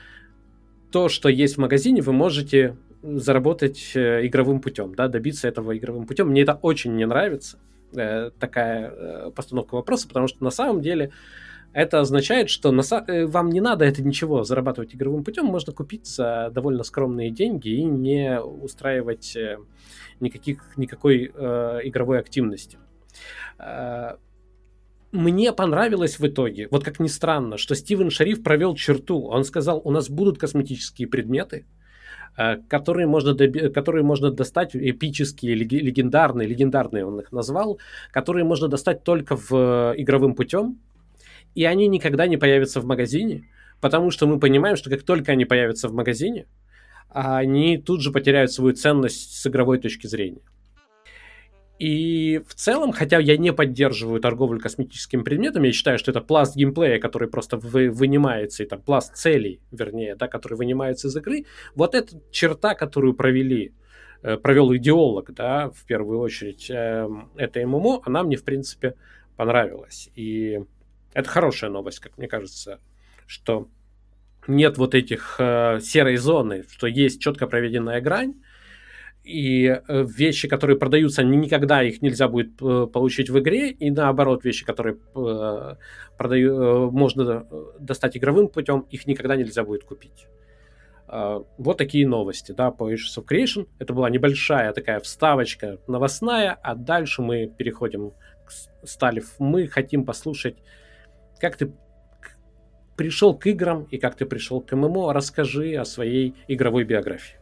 то, 0.92 1.10
что 1.10 1.30
есть 1.30 1.56
в 1.56 1.60
магазине, 1.60 2.02
вы 2.02 2.14
можете 2.14 2.78
заработать 3.02 3.92
э, 3.96 4.26
игровым 4.26 4.62
путем, 4.62 4.96
да, 4.96 5.08
добиться 5.08 5.48
этого 5.48 5.78
игровым 5.78 6.06
путем. 6.06 6.30
Мне 6.30 6.42
это 6.42 6.54
очень 6.62 6.96
не 6.96 7.06
нравится, 7.06 7.60
э, 7.94 8.32
такая 8.40 8.90
э, 8.90 9.32
постановка 9.32 9.76
вопроса, 9.76 10.08
потому 10.08 10.28
что 10.28 10.44
на 10.44 10.50
самом 10.50 10.82
деле 10.82 11.12
это 11.74 12.00
означает, 12.00 12.50
что 12.50 12.72
на, 12.72 12.82
э, 13.08 13.26
вам 13.26 13.50
не 13.50 13.62
надо 13.62 13.86
это 13.86 14.02
ничего 14.02 14.44
зарабатывать 14.44 14.96
игровым 14.96 15.24
путем, 15.24 15.46
можно 15.46 15.74
купить 15.74 16.08
за 16.08 16.50
довольно 16.54 16.84
скромные 16.84 17.32
деньги 17.32 17.70
и 17.70 17.84
не 17.84 18.40
устраивать 18.40 19.38
никаких, 20.20 20.78
никакой 20.78 21.32
э, 21.34 21.80
игровой 21.84 22.20
активности. 22.20 22.78
Мне 25.12 25.54
понравилось 25.54 26.20
в 26.20 26.28
итоге, 26.28 26.68
вот 26.72 26.84
как 26.84 27.00
ни 27.00 27.08
странно, 27.08 27.58
что 27.58 27.74
Стивен 27.74 28.10
Шариф 28.10 28.44
провел 28.44 28.76
черту. 28.76 29.22
Он 29.28 29.46
сказал, 29.46 29.82
у 29.84 29.92
нас 29.92 30.10
будут 30.10 30.38
косметические 30.38 31.08
предметы, 31.08 31.66
которые 32.68 33.08
можно, 33.08 33.32
доби- 33.32 33.70
которые 33.70 34.04
можно 34.04 34.32
достать, 34.32 34.76
эпические, 34.76 35.56
легендарные, 35.56 36.48
легендарные 36.48 37.06
он 37.06 37.20
их 37.20 37.32
назвал, 37.32 37.80
которые 38.12 38.44
можно 38.44 38.68
достать 38.68 39.04
только 39.04 39.36
в 39.38 39.52
э, 39.52 39.94
игровым 39.98 40.36
путем, 40.36 40.80
и 41.56 41.64
они 41.66 41.88
никогда 41.88 42.28
не 42.28 42.38
появятся 42.38 42.82
в 42.82 42.86
магазине, 42.86 43.44
потому 43.80 44.12
что 44.12 44.28
мы 44.28 44.40
понимаем, 44.40 44.76
что 44.76 44.90
как 44.90 45.04
только 45.04 45.32
они 45.32 45.46
появятся 45.46 45.88
в 45.88 45.94
магазине, 45.94 46.46
они 47.10 47.78
тут 47.78 48.02
же 48.02 48.12
потеряют 48.12 48.52
свою 48.52 48.74
ценность 48.74 49.40
с 49.40 49.48
игровой 49.48 49.80
точки 49.80 50.08
зрения. 50.08 50.42
И 51.78 52.42
в 52.48 52.56
целом, 52.56 52.94
хотя 52.94 53.20
я 53.20 53.38
не 53.38 53.52
поддерживаю 53.52 54.22
торговлю 54.22 54.60
косметическими 54.60 55.24
предметами, 55.24 55.68
я 55.68 55.74
считаю, 55.74 56.00
что 56.00 56.12
это 56.12 56.22
пласт 56.22 56.56
геймплея, 56.56 57.00
который 57.00 57.28
просто 57.28 57.58
вы, 57.58 57.90
вынимается, 57.90 58.64
и 58.64 58.66
там 58.66 58.82
пласт 58.82 59.16
целей, 59.16 59.60
вернее, 59.72 60.16
да, 60.16 60.28
который 60.28 60.58
вынимается 60.58 61.10
из 61.10 61.18
игры, 61.18 61.46
вот 61.76 61.94
эта 61.94 62.22
черта, 62.32 62.76
которую 62.76 63.14
провели, 63.14 63.74
э, 64.24 64.38
провел 64.38 64.74
идеолог, 64.74 65.34
да, 65.34 65.70
в 65.70 65.84
первую 65.86 66.20
очередь, 66.20 66.70
э, 66.70 67.10
это 67.36 67.68
ММО, 67.68 68.04
она 68.06 68.24
мне, 68.24 68.38
в 68.38 68.46
принципе, 68.46 68.96
понравилась. 69.36 70.10
И 70.16 70.62
это 71.14 71.30
хорошая 71.30 71.70
новость, 71.70 72.00
как 72.00 72.18
мне 72.18 72.30
кажется, 72.30 72.80
что 73.28 73.68
нет 74.48 74.78
вот 74.78 74.96
этих 74.96 75.36
э, 75.40 75.80
серой 75.82 76.16
зоны, 76.16 76.64
что 76.70 76.88
есть 76.88 77.22
четко 77.22 77.48
проведенная 77.48 78.00
грань, 78.00 78.36
и 79.26 79.66
э, 79.66 80.06
вещи, 80.08 80.48
которые 80.48 80.78
продаются, 80.78 81.24
никогда 81.24 81.82
их 81.82 82.02
нельзя 82.04 82.28
будет 82.28 82.62
э, 82.62 82.86
получить 82.86 83.30
в 83.32 83.40
игре, 83.40 83.72
и 83.72 83.90
наоборот, 83.90 84.46
вещи, 84.46 84.64
которые 84.64 84.98
э, 85.16 85.76
продаю, 86.18 86.92
можно 86.92 87.48
достать 87.80 88.16
игровым 88.18 88.50
путем, 88.50 88.86
их 88.92 89.08
никогда 89.08 89.36
нельзя 89.36 89.64
будет 89.64 89.84
купить. 89.84 90.28
э, 91.08 91.44
вот 91.58 91.78
такие 91.78 92.08
новости, 92.08 92.52
да, 92.52 92.70
по 92.70 92.92
Ashes 92.94 93.18
of 93.18 93.26
Creation. 93.26 93.68
Это 93.80 93.94
была 93.94 94.12
небольшая 94.12 94.72
такая 94.74 95.00
вставочка 95.00 95.80
новостная, 95.88 96.58
а 96.62 96.76
дальше 96.76 97.24
мы 97.24 97.48
переходим 97.48 98.12
к 98.46 98.88
Сталев. 98.88 99.34
Мы 99.40 99.68
хотим 99.68 100.06
послушать, 100.06 100.58
как 101.40 101.58
ты 101.58 101.74
пришел 102.96 103.36
к 103.36 103.48
играм 103.48 103.88
и 103.92 103.98
как 103.98 104.16
ты 104.16 104.26
пришел 104.26 104.62
к 104.62 104.76
ММО. 104.76 105.14
Расскажи 105.14 105.74
о 105.76 105.86
своей 105.86 106.36
игровой 106.48 106.84
биографии. 106.84 107.38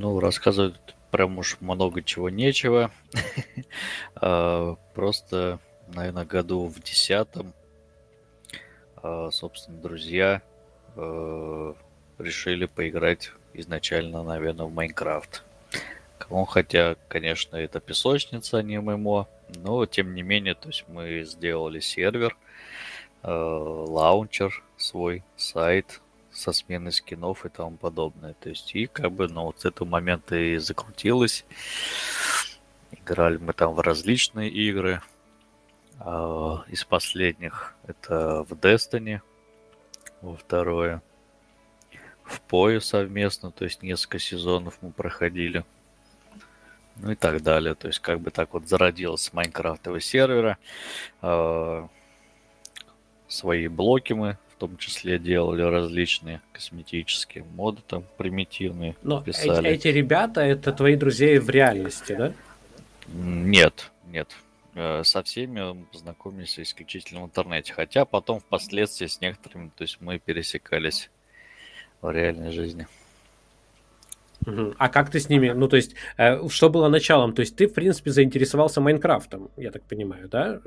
Ну, 0.00 0.20
рассказывать 0.20 0.76
прям 1.10 1.38
уж 1.38 1.56
много 1.60 2.02
чего 2.02 2.30
нечего. 2.30 2.92
А, 4.20 4.76
просто, 4.94 5.58
наверное, 5.88 6.24
году 6.24 6.66
в 6.66 6.80
десятом, 6.80 7.52
а, 8.96 9.30
собственно, 9.30 9.80
друзья 9.80 10.42
а, 10.96 11.74
решили 12.18 12.66
поиграть 12.66 13.32
изначально, 13.54 14.22
наверное, 14.22 14.66
в 14.66 14.72
Minecraft. 14.72 15.44
Ну, 16.30 16.44
хотя, 16.44 16.96
конечно, 17.08 17.56
это 17.56 17.80
песочница, 17.80 18.58
а 18.58 18.62
не 18.62 18.80
MMO, 18.80 19.28
но 19.56 19.86
тем 19.86 20.14
не 20.14 20.22
менее, 20.22 20.54
то 20.54 20.68
есть 20.68 20.84
мы 20.88 21.24
сделали 21.24 21.80
сервер, 21.80 22.36
лаунчер 23.22 24.62
свой, 24.76 25.24
сайт, 25.36 26.00
со 26.38 26.52
сменой 26.52 26.92
скинов 26.92 27.44
и 27.44 27.48
тому 27.48 27.76
подобное. 27.76 28.34
То 28.34 28.48
есть, 28.48 28.74
и 28.74 28.86
как 28.86 29.12
бы, 29.12 29.28
ну, 29.28 29.44
вот 29.44 29.60
с 29.60 29.64
этого 29.64 29.88
момента 29.88 30.36
и 30.36 30.56
закрутилось. 30.58 31.44
Играли 32.92 33.36
мы 33.36 33.52
там 33.52 33.74
в 33.74 33.80
различные 33.80 34.48
игры. 34.48 35.02
А, 35.98 36.64
из 36.68 36.84
последних 36.84 37.74
это 37.86 38.44
в 38.44 38.52
Destiny, 38.52 39.20
во 40.22 40.36
второе. 40.36 41.02
В 42.22 42.40
Пою 42.42 42.80
совместно, 42.80 43.50
то 43.50 43.64
есть 43.64 43.82
несколько 43.82 44.18
сезонов 44.18 44.78
мы 44.80 44.92
проходили. 44.92 45.64
Ну 46.96 47.12
и 47.12 47.14
так 47.14 47.42
далее. 47.42 47.74
То 47.74 47.88
есть 47.88 47.98
как 48.00 48.20
бы 48.20 48.30
так 48.30 48.52
вот 48.52 48.68
зародилось 48.68 49.32
Майнкрафтовый 49.32 50.00
сервера. 50.00 50.56
А, 51.20 51.88
свои 53.26 53.66
блоки 53.68 54.12
мы 54.12 54.38
том 54.58 54.76
числе 54.76 55.18
делали 55.18 55.62
различные 55.62 56.40
косметические 56.52 57.44
моды, 57.44 57.80
там 57.86 58.04
примитивные 58.16 58.96
Но 59.02 59.22
писали. 59.22 59.70
Эти, 59.70 59.88
эти 59.88 59.96
ребята 59.96 60.40
это 60.42 60.72
твои 60.72 60.96
друзья 60.96 61.40
в 61.40 61.48
реальности, 61.48 62.14
да? 62.14 62.32
Нет, 63.08 63.90
нет. 64.06 64.28
Э, 64.74 65.02
со 65.04 65.22
всеми 65.22 65.84
познакомились 65.92 66.58
исключительно 66.58 67.22
в 67.22 67.24
интернете. 67.24 67.72
Хотя 67.72 68.04
потом 68.04 68.40
впоследствии 68.40 69.06
с 69.06 69.20
некоторыми, 69.20 69.70
то 69.76 69.82
есть 69.82 69.98
мы 70.00 70.18
пересекались 70.18 71.10
в 72.00 72.10
реальной 72.10 72.52
жизни. 72.52 72.86
А 74.78 74.88
как 74.88 75.10
ты 75.10 75.18
с 75.20 75.28
ними, 75.28 75.50
ну 75.50 75.68
то 75.68 75.76
есть, 75.76 75.94
э, 76.16 76.48
что 76.48 76.70
было 76.70 76.88
началом? 76.88 77.34
То 77.34 77.40
есть 77.40 77.56
ты, 77.56 77.66
в 77.66 77.74
принципе, 77.74 78.12
заинтересовался 78.12 78.80
Майнкрафтом, 78.80 79.50
я 79.56 79.70
так 79.70 79.82
понимаю, 79.82 80.28
да? 80.28 80.60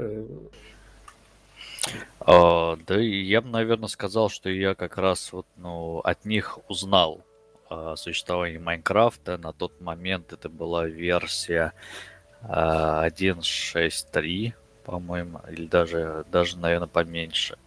А, 2.19 2.77
да, 2.87 2.97
я 2.97 3.41
бы, 3.41 3.49
наверное, 3.49 3.87
сказал, 3.87 4.29
что 4.29 4.49
я 4.49 4.75
как 4.75 4.97
раз 4.97 5.33
вот, 5.33 5.47
ну, 5.57 5.99
от 5.99 6.25
них 6.25 6.59
узнал 6.67 7.21
о 7.69 7.95
существовании 7.95 8.57
Майнкрафта. 8.57 9.37
На 9.37 9.53
тот 9.53 9.79
момент 9.81 10.33
это 10.33 10.49
была 10.49 10.85
версия 10.85 11.73
а, 12.43 13.07
1.6.3, 13.07 14.53
по-моему, 14.83 15.41
или 15.49 15.65
даже, 15.65 16.25
даже, 16.31 16.57
наверное, 16.57 16.87
поменьше. 16.87 17.57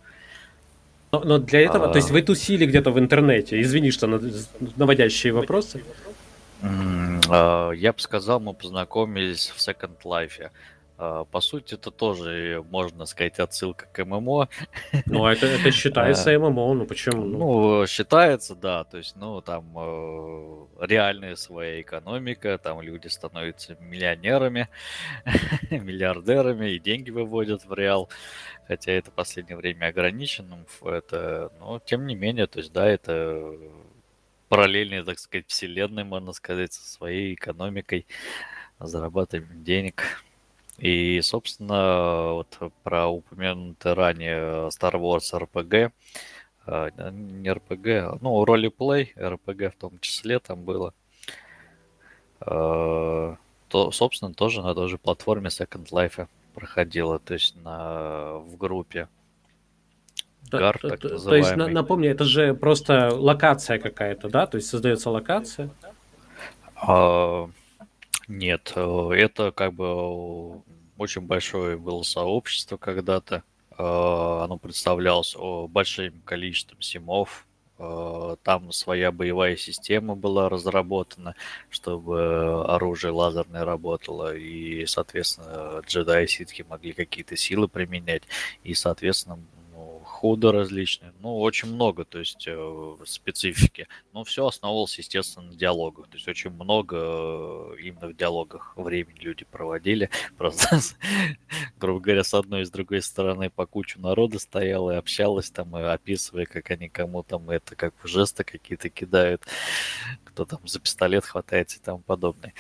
Но, 1.13 1.21
но 1.21 1.39
для 1.39 1.61
этого, 1.61 1.91
а... 1.91 1.93
то 1.93 1.97
есть 1.97 2.11
вы 2.11 2.23
тусили 2.23 2.67
где-то 2.67 2.91
в 2.91 2.99
интернете, 2.99 3.61
извини, 3.61 3.91
что 3.91 4.07
наводящие 4.77 5.33
вопросы. 5.33 5.83
А, 7.29 7.71
я 7.71 7.93
бы 7.93 8.01
сказал, 8.01 8.41
мы 8.41 8.55
познакомились 8.55 9.53
в 9.55 9.59
Second 9.59 10.03
Life. 10.05 10.51
А, 10.97 11.25
по 11.25 11.41
сути, 11.41 11.75
это 11.75 11.91
тоже, 11.91 12.65
можно 12.71 13.05
сказать, 13.07 13.41
отсылка 13.41 13.87
к 13.87 14.05
ММО. 14.05 14.49
Ну, 15.07 15.27
это, 15.27 15.47
это 15.47 15.71
считается 15.73 16.31
а, 16.31 16.39
ММО, 16.39 16.75
ну 16.75 16.87
почему? 16.87 17.25
Ну, 17.25 17.87
считается, 17.87 18.55
да, 18.55 18.85
то 18.85 18.99
есть, 18.99 19.17
ну, 19.17 19.41
там 19.41 19.73
э, 19.77 20.67
реальная 20.81 21.35
своя 21.35 21.81
экономика, 21.81 22.59
там 22.59 22.81
люди 22.81 23.09
становятся 23.09 23.77
миллионерами, 23.81 24.69
миллиардерами 25.71 26.71
и 26.71 26.79
деньги 26.79 27.11
выводят 27.11 27.65
в 27.65 27.75
реал, 27.75 28.09
хотя 28.69 28.93
это 28.93 29.11
в 29.11 29.15
последнее 29.15 29.57
время 29.57 29.87
ограничено, 29.87 30.65
это, 30.85 31.51
но 31.59 31.81
тем 31.81 32.07
не 32.07 32.15
менее, 32.15 32.47
то 32.47 32.61
есть, 32.61 32.73
да, 32.73 32.87
это 32.87 33.53
параллельные, 34.49 35.03
так 35.03 35.19
сказать, 35.19 35.47
вселенной, 35.49 36.05
можно 36.05 36.33
сказать, 36.33 36.73
со 36.73 36.89
своей 36.89 37.35
экономикой, 37.35 38.07
зарабатываем 38.79 39.65
денег. 39.65 40.24
И, 40.79 41.21
собственно, 41.23 42.33
вот 42.33 42.59
про 42.83 43.07
упомянутый 43.07 43.93
ранее 43.93 44.69
Star 44.69 44.95
Wars 44.95 45.33
RPG, 45.33 45.93
а, 46.67 46.91
не 47.11 47.49
RPG, 47.49 48.19
ну, 48.21 48.45
ролеплей, 48.45 49.13
RPG 49.17 49.71
в 49.71 49.77
том 49.77 49.99
числе 50.01 50.41
там 50.41 50.65
было, 50.65 50.93
а, 52.41 53.37
то, 53.69 53.91
собственно, 53.93 54.35
тоже 54.35 54.63
на 54.63 54.75
той 54.75 54.89
же 54.89 54.99
платформе 54.99 55.49
Second 55.49 55.91
Life 55.91 56.29
проходило, 56.55 57.19
то 57.19 57.35
есть 57.35 57.57
на, 57.57 58.35
в 58.39 58.57
группе. 58.57 59.09
Гар, 60.51 60.79
так 60.81 61.01
то, 61.01 61.19
то 61.19 61.35
есть, 61.35 61.57
напомню, 61.57 62.11
это 62.11 62.25
же 62.25 62.55
просто 62.55 63.15
локация 63.15 63.79
какая-то, 63.79 64.29
да? 64.29 64.47
То 64.47 64.57
есть 64.57 64.69
создается 64.69 65.11
локация? 65.11 65.71
А, 66.77 67.49
нет, 68.29 68.73
э, 68.77 69.11
это 69.17 69.53
как 69.53 69.75
бы 69.75 70.63
очень 70.99 71.23
большое 71.23 71.77
было 71.77 72.03
сообщество 72.03 72.77
когда-то. 72.77 73.43
Э, 73.77 74.41
оно 74.45 74.59
представлялось 74.59 75.37
большим 75.69 76.21
количеством 76.25 76.81
симов. 76.81 77.47
Э, 77.79 78.37
там 78.43 78.73
своя 78.73 79.13
боевая 79.13 79.57
система 79.57 80.15
была 80.15 80.49
разработана, 80.49 81.35
чтобы 81.71 82.65
оружие 82.65 83.13
лазерное 83.13 83.65
работало, 83.65 84.35
и, 84.35 84.87
соответственно, 84.87 85.81
джедаи 85.87 86.27
ситхи 86.27 86.65
могли 86.69 86.93
какие-то 86.93 87.37
силы 87.37 87.69
применять, 87.69 88.23
и, 88.63 88.75
соответственно, 88.75 89.39
ходы 90.25 90.53
различные, 90.53 91.13
ну, 91.21 91.39
очень 91.39 91.69
много, 91.69 92.07
то 92.07 92.19
есть 92.19 92.47
э, 92.47 92.97
специфики. 93.05 93.89
Но 94.15 94.25
все 94.25 94.47
основывалось, 94.47 94.97
естественно, 94.97 95.49
на 95.49 95.55
диалогах. 95.55 96.09
То 96.09 96.17
есть 96.17 96.27
очень 96.27 96.49
много 96.49 96.97
э, 96.97 97.77
именно 97.83 98.09
в 98.09 98.17
диалогах 98.17 98.73
времени 98.75 99.19
люди 99.19 99.45
проводили. 99.45 100.09
Просто, 100.39 100.81
грубо 101.79 102.01
говоря, 102.01 102.25
с 102.25 102.33
одной 102.33 102.63
и 102.63 102.65
с 102.65 102.71
другой 102.71 103.03
стороны 103.03 103.51
по 103.51 103.67
кучу 103.67 104.01
народа 104.01 104.39
стояла 104.39 104.93
и 104.93 104.97
общалась 104.97 105.51
там, 105.51 105.77
и 105.77 105.83
описывая, 105.83 106.47
как 106.47 106.71
они 106.71 106.89
кому 106.89 107.23
там 107.23 107.51
это, 107.51 107.77
как 107.77 107.93
жесты 108.03 108.45
какие-то 108.45 108.89
кидают, 108.89 109.43
кто 110.25 110.47
там 110.47 110.67
за 110.67 110.81
пистолет 110.81 111.27
хватается 111.27 111.77
и 111.77 111.83
тому 111.83 111.99
подобное. 111.99 112.55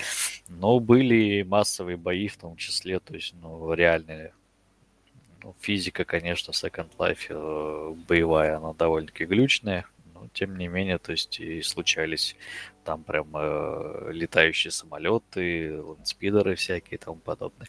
Но 0.48 0.80
были 0.80 1.40
массовые 1.44 1.96
бои 1.96 2.28
в 2.28 2.36
том 2.36 2.56
числе, 2.56 3.00
то 3.00 3.14
есть, 3.14 3.32
ну, 3.40 3.72
реальные 3.72 4.34
физика, 5.60 6.04
конечно, 6.04 6.52
в 6.52 6.56
Second 6.56 6.90
Life 6.98 7.26
э, 7.28 7.94
боевая, 8.08 8.56
она 8.56 8.72
довольно-таки 8.72 9.24
глючная, 9.24 9.86
но 10.14 10.28
тем 10.32 10.56
не 10.56 10.68
менее, 10.68 10.98
то 10.98 11.12
есть 11.12 11.40
и 11.40 11.62
случались 11.62 12.36
там 12.84 13.02
прям 13.02 13.28
э, 13.34 14.10
летающие 14.12 14.70
самолеты, 14.70 15.80
ландспидеры 15.80 16.54
всякие 16.54 16.96
и 16.96 17.02
тому 17.02 17.16
подобное. 17.16 17.68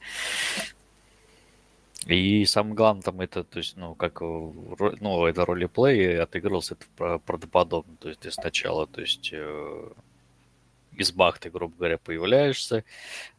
И 2.06 2.46
самое 2.46 2.76
главное 2.76 3.02
там 3.02 3.20
это, 3.22 3.44
то 3.44 3.58
есть, 3.58 3.78
ну, 3.78 3.96
как, 3.96 4.22
ну, 4.22 5.26
это 5.26 5.46
ролеплей, 5.46 6.22
отыгрывался 6.22 6.76
это 6.76 7.18
правдоподобно, 7.20 7.96
то 7.98 8.10
есть 8.10 8.22
ты 8.22 8.32
сначала, 8.32 8.86
то 8.86 9.02
есть, 9.02 9.32
э, 9.34 9.90
из 10.94 11.12
бахты, 11.12 11.50
грубо 11.50 11.76
говоря, 11.76 11.98
появляешься, 11.98 12.84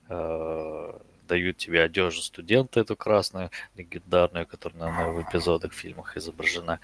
э, 0.08 0.98
дают 1.26 1.56
тебе 1.56 1.82
одежду 1.82 2.22
студента 2.22 2.80
эту 2.80 2.96
красную, 2.96 3.50
легендарную, 3.76 4.46
которая 4.46 4.78
на 4.78 5.04
новых 5.04 5.28
эпизодах 5.28 5.72
в 5.72 5.76
фильмах 5.76 6.16
изображена. 6.16 6.80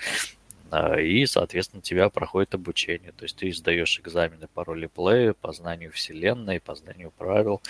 А, 0.71 0.99
и, 0.99 1.27
соответственно, 1.27 1.83
тебя 1.83 2.09
проходит 2.09 2.55
обучение. 2.55 3.13
То 3.13 3.25
есть 3.25 3.37
ты 3.37 3.53
сдаешь 3.53 4.01
экзамены 4.01 4.49
по 4.55 4.65
ролеплею, 4.65 5.35
по 5.35 5.53
знанию 5.53 5.93
вселенной, 5.93 6.61
по 6.61 6.75
знанию 6.75 7.11
правил. 7.11 7.61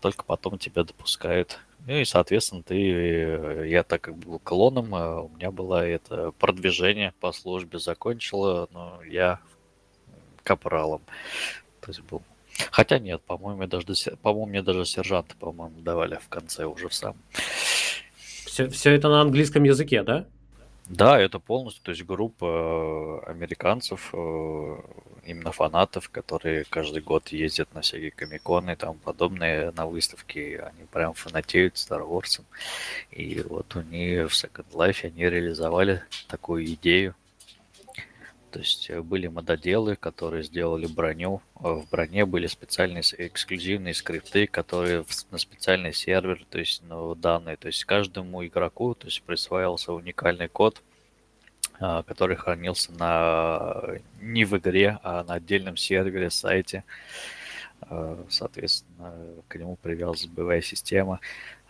Только 0.00 0.24
потом 0.24 0.58
тебя 0.58 0.84
допускают. 0.84 1.58
Ну 1.86 1.94
и, 1.96 2.04
соответственно, 2.04 2.62
ты, 2.62 2.76
э, 2.76 3.64
я 3.66 3.82
так 3.82 4.02
как 4.02 4.16
был 4.16 4.38
клоном, 4.38 4.94
а 4.94 5.22
у 5.22 5.28
меня 5.30 5.50
было 5.50 5.86
это 5.86 6.32
продвижение 6.32 7.14
по 7.20 7.32
службе 7.32 7.78
закончила, 7.78 8.68
но 8.72 9.00
я 9.04 9.40
капралом. 10.42 11.00
То 11.80 11.90
есть 11.90 12.02
был 12.02 12.22
Хотя 12.70 12.98
нет, 12.98 13.22
по-моему, 13.22 13.66
даже, 13.66 13.86
по-моему, 14.22 14.46
мне 14.46 14.62
даже 14.62 14.84
сержанта, 14.84 15.34
по-моему, 15.36 15.80
давали 15.80 16.16
в 16.16 16.28
конце 16.28 16.64
уже 16.64 16.88
в 16.88 16.94
сам. 16.94 17.16
Все, 18.46 18.68
все 18.68 18.90
это 18.92 19.08
на 19.08 19.20
английском 19.20 19.64
языке, 19.64 20.02
да? 20.02 20.26
Да, 20.90 21.20
это 21.20 21.38
полностью, 21.38 21.84
то 21.84 21.92
есть 21.92 22.04
группа 22.04 23.22
э, 23.24 23.30
американцев, 23.30 24.10
э, 24.12 24.76
именно 25.24 25.52
фанатов, 25.52 26.08
которые 26.08 26.64
каждый 26.68 27.00
год 27.00 27.28
ездят 27.28 27.72
на 27.74 27.82
всякие 27.82 28.10
комиконы 28.10 28.72
и 28.72 28.74
там 28.76 28.98
подобные 28.98 29.70
на 29.70 29.86
выставки, 29.86 30.60
они 30.60 30.86
прям 30.90 31.14
фанатеют 31.14 31.76
Star 31.76 32.04
Wars. 32.04 32.42
И 33.12 33.40
вот 33.48 33.76
у 33.76 33.82
них 33.82 34.32
в 34.32 34.34
Second 34.34 34.66
Life 34.72 35.06
они 35.06 35.30
реализовали 35.30 36.02
такую 36.26 36.64
идею, 36.64 37.14
то 38.50 38.58
есть 38.58 38.90
э, 38.90 39.00
были 39.00 39.28
мододелы, 39.28 39.96
которые 39.96 40.42
сделали 40.42 40.86
броню. 40.86 41.40
Э, 41.56 41.72
в 41.72 41.88
броне 41.90 42.26
были 42.26 42.46
специальные 42.46 43.02
эксклюзивные 43.02 43.94
скрипты, 43.94 44.46
которые 44.46 45.04
на 45.30 45.38
специальный 45.38 45.92
сервер, 45.92 46.44
то 46.50 46.58
есть 46.58 46.82
ну, 46.88 47.14
данные. 47.14 47.56
То 47.56 47.68
есть 47.68 47.84
каждому 47.84 48.44
игроку 48.46 48.94
то 48.94 49.06
есть, 49.06 49.22
присваивался 49.22 49.92
уникальный 49.92 50.48
код, 50.48 50.82
а, 51.78 52.02
который 52.02 52.36
хранился 52.36 52.92
на 52.92 53.96
не 54.20 54.44
в 54.44 54.56
игре, 54.58 54.98
а 55.02 55.24
на 55.24 55.34
отдельном 55.34 55.76
сервере, 55.76 56.30
сайте. 56.30 56.84
Соответственно, 58.28 58.89
к 59.48 59.56
нему 59.56 59.76
привязывалась 59.76 60.26
боевая 60.26 60.62
система. 60.62 61.20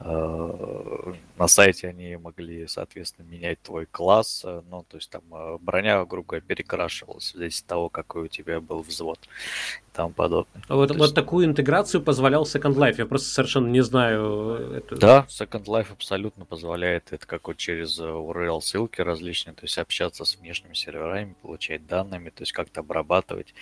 Э, 0.02 1.12
на 1.36 1.46
сайте 1.46 1.88
они 1.88 2.16
могли, 2.16 2.66
соответственно, 2.66 3.26
менять 3.26 3.60
твой 3.60 3.84
класс. 3.84 4.42
Э, 4.46 4.62
ну, 4.70 4.82
то 4.88 4.96
есть 4.96 5.10
там 5.10 5.22
э, 5.30 5.58
броня, 5.60 6.02
грубо 6.06 6.28
говоря, 6.28 6.44
перекрашивалась 6.46 7.34
в 7.34 7.62
того, 7.64 7.90
какой 7.90 8.24
у 8.24 8.28
тебя 8.28 8.62
был 8.62 8.80
взвод 8.80 9.18
и 9.20 9.96
тому 9.96 10.10
подобное. 10.10 10.62
А 10.68 10.76
вот, 10.76 10.90
вот 10.90 10.98
есть... 10.98 11.14
такую 11.14 11.44
интеграцию 11.44 12.02
позволял 12.02 12.44
Second 12.44 12.76
Life. 12.76 12.94
Я 12.96 13.04
просто 13.04 13.28
совершенно 13.28 13.68
не 13.68 13.82
знаю. 13.82 14.76
Это... 14.76 14.96
Да, 14.96 15.26
Second 15.28 15.64
Life 15.64 15.92
абсолютно 15.92 16.46
позволяет 16.46 17.12
это 17.12 17.26
как 17.26 17.48
вот 17.48 17.58
через 17.58 18.00
URL 18.00 18.62
ссылки 18.62 19.02
различные, 19.02 19.52
то 19.52 19.64
есть 19.64 19.76
общаться 19.76 20.24
с 20.24 20.36
внешними 20.36 20.72
серверами, 20.72 21.34
получать 21.42 21.86
данными, 21.86 22.30
то 22.30 22.42
есть 22.42 22.52
как-то 22.52 22.80
обрабатывать. 22.80 23.54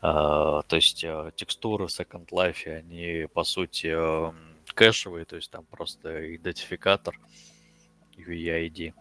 То 0.00 0.64
есть 0.70 1.04
текстуры 1.34 1.86
в 1.86 1.90
Second 1.90 2.28
Life, 2.30 2.66
они 2.66 2.95
по 3.32 3.44
сути 3.44 3.88
эм, 3.88 4.34
кэшевый, 4.74 5.24
то 5.24 5.36
есть 5.36 5.50
там 5.50 5.64
просто 5.64 6.36
идентификатор 6.36 7.18
UEID. 8.16 8.94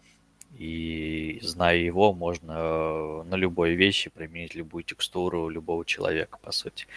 И 0.58 1.40
зная 1.42 1.78
его, 1.78 2.14
можно 2.14 2.54
э, 2.54 3.24
на 3.24 3.36
любой 3.36 3.76
вещи 3.76 4.10
применить 4.10 4.56
любую 4.56 4.84
текстуру 4.84 5.50
любого 5.50 5.84
человека, 5.86 6.38
по 6.42 6.52
сути. 6.52 6.88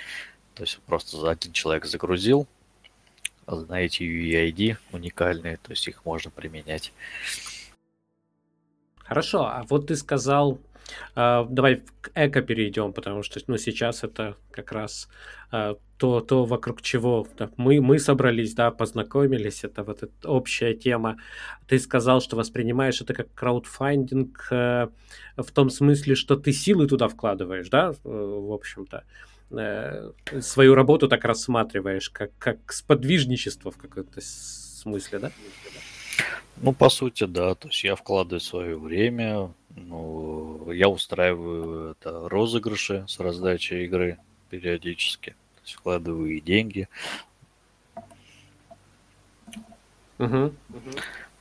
То 0.55 0.63
есть 0.63 0.79
просто 0.87 1.29
один 1.29 1.53
человек 1.53 1.85
загрузил, 1.85 2.47
а 3.47 3.57
знаете 3.57 4.05
UEID 4.05 4.77
уникальные, 4.93 5.57
то 5.57 5.71
есть 5.71 5.89
их 5.89 6.05
можно 6.05 6.31
применять. 6.31 6.93
Хорошо, 8.99 9.47
а 9.47 9.65
вот 9.69 9.89
ты 9.89 9.97
сказал 9.97 10.61
а, 11.15 11.45
давай 11.49 11.83
к 12.01 12.11
эко 12.15 12.43
перейдем, 12.43 12.93
потому 12.93 13.23
что 13.23 13.41
ну, 13.47 13.57
сейчас 13.59 14.05
это 14.05 14.37
как 14.51 14.73
раз 14.73 15.09
а, 15.51 15.77
то, 15.99 16.21
то, 16.21 16.45
вокруг 16.45 16.81
чего 16.81 17.27
да, 17.37 17.51
мы, 17.57 17.81
мы 17.81 17.99
собрались, 17.99 18.55
да, 18.55 18.71
познакомились, 18.71 19.65
это 19.65 19.83
вот 19.83 20.03
эта 20.05 20.31
общая 20.31 20.75
тема. 20.75 21.17
Ты 21.67 21.79
сказал, 21.79 22.21
что 22.21 22.37
воспринимаешь 22.37 23.01
это 23.01 23.15
как 23.15 23.35
краудфандинг 23.35 24.49
э, 24.51 24.89
в 25.37 25.51
том 25.53 25.71
смысле, 25.71 26.15
что 26.15 26.37
ты 26.37 26.53
силы 26.53 26.87
туда 26.87 27.09
вкладываешь, 27.09 27.69
да, 27.69 27.91
э, 27.91 27.95
в 28.05 28.53
общем-то 28.53 29.05
э, 29.51 30.13
свою 30.41 30.75
работу 30.75 31.09
так 31.09 31.25
рассматриваешь, 31.25 32.11
как, 32.11 32.31
как 32.39 32.73
сподвижничество 32.73 33.73
в 33.73 33.77
каком-то 33.77 34.21
смысле, 34.21 35.19
да? 35.19 35.33
Ну, 36.61 36.73
по 36.73 36.89
сути, 36.89 37.25
да. 37.25 37.55
То 37.55 37.69
есть 37.69 37.85
я 37.85 37.97
вкладываю 37.97 38.41
свое 38.41 38.79
время, 38.79 39.53
ну, 39.71 40.71
я 40.71 40.89
устраиваю 40.89 41.93
это 41.93 42.29
розыгрыши 42.29 43.05
с 43.09 43.19
раздачей 43.19 43.85
игры 43.85 44.19
периодически. 44.51 45.35
Есть 45.69 45.81
вкладываю 45.81 46.35
и 46.35 46.41
деньги. 46.41 46.89
Угу. 50.19 50.55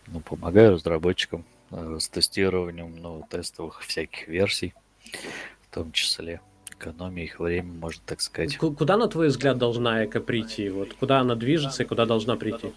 Ну, 0.07 0.19
помогаю 0.19 0.73
разработчикам 0.73 1.45
э, 1.71 1.97
с 1.97 2.09
тестированием 2.09 2.93
ну, 2.97 3.25
тестовых 3.29 3.81
всяких 3.83 4.27
версий, 4.27 4.73
в 5.61 5.73
том 5.73 5.93
числе 5.93 6.41
экономия 6.71 7.23
их 7.23 7.39
время, 7.39 7.71
можно 7.71 8.03
так 8.05 8.19
сказать. 8.19 8.57
Куда, 8.57 8.97
на 8.97 9.07
твой 9.07 9.29
взгляд, 9.29 9.57
должна 9.57 10.03
эко 10.05 10.19
прийти? 10.19 10.69
Вот 10.69 10.93
куда 10.93 11.21
она 11.21 11.35
движется 11.35 11.83
и 11.83 11.85
куда 11.85 12.05
должна 12.05 12.35
прийти? 12.35 12.73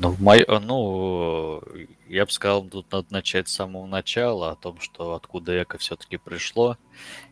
Ну, 0.00 0.14
мой, 0.20 0.42
э, 0.42 0.58
ну, 0.60 1.60
я 2.06 2.24
бы 2.24 2.30
сказал, 2.30 2.64
тут 2.64 2.90
надо 2.92 3.08
начать 3.10 3.48
с 3.48 3.54
самого 3.54 3.86
начала, 3.86 4.52
о 4.52 4.56
том, 4.56 4.80
что 4.80 5.14
откуда 5.14 5.60
эко 5.60 5.76
все-таки 5.78 6.18
пришло. 6.18 6.76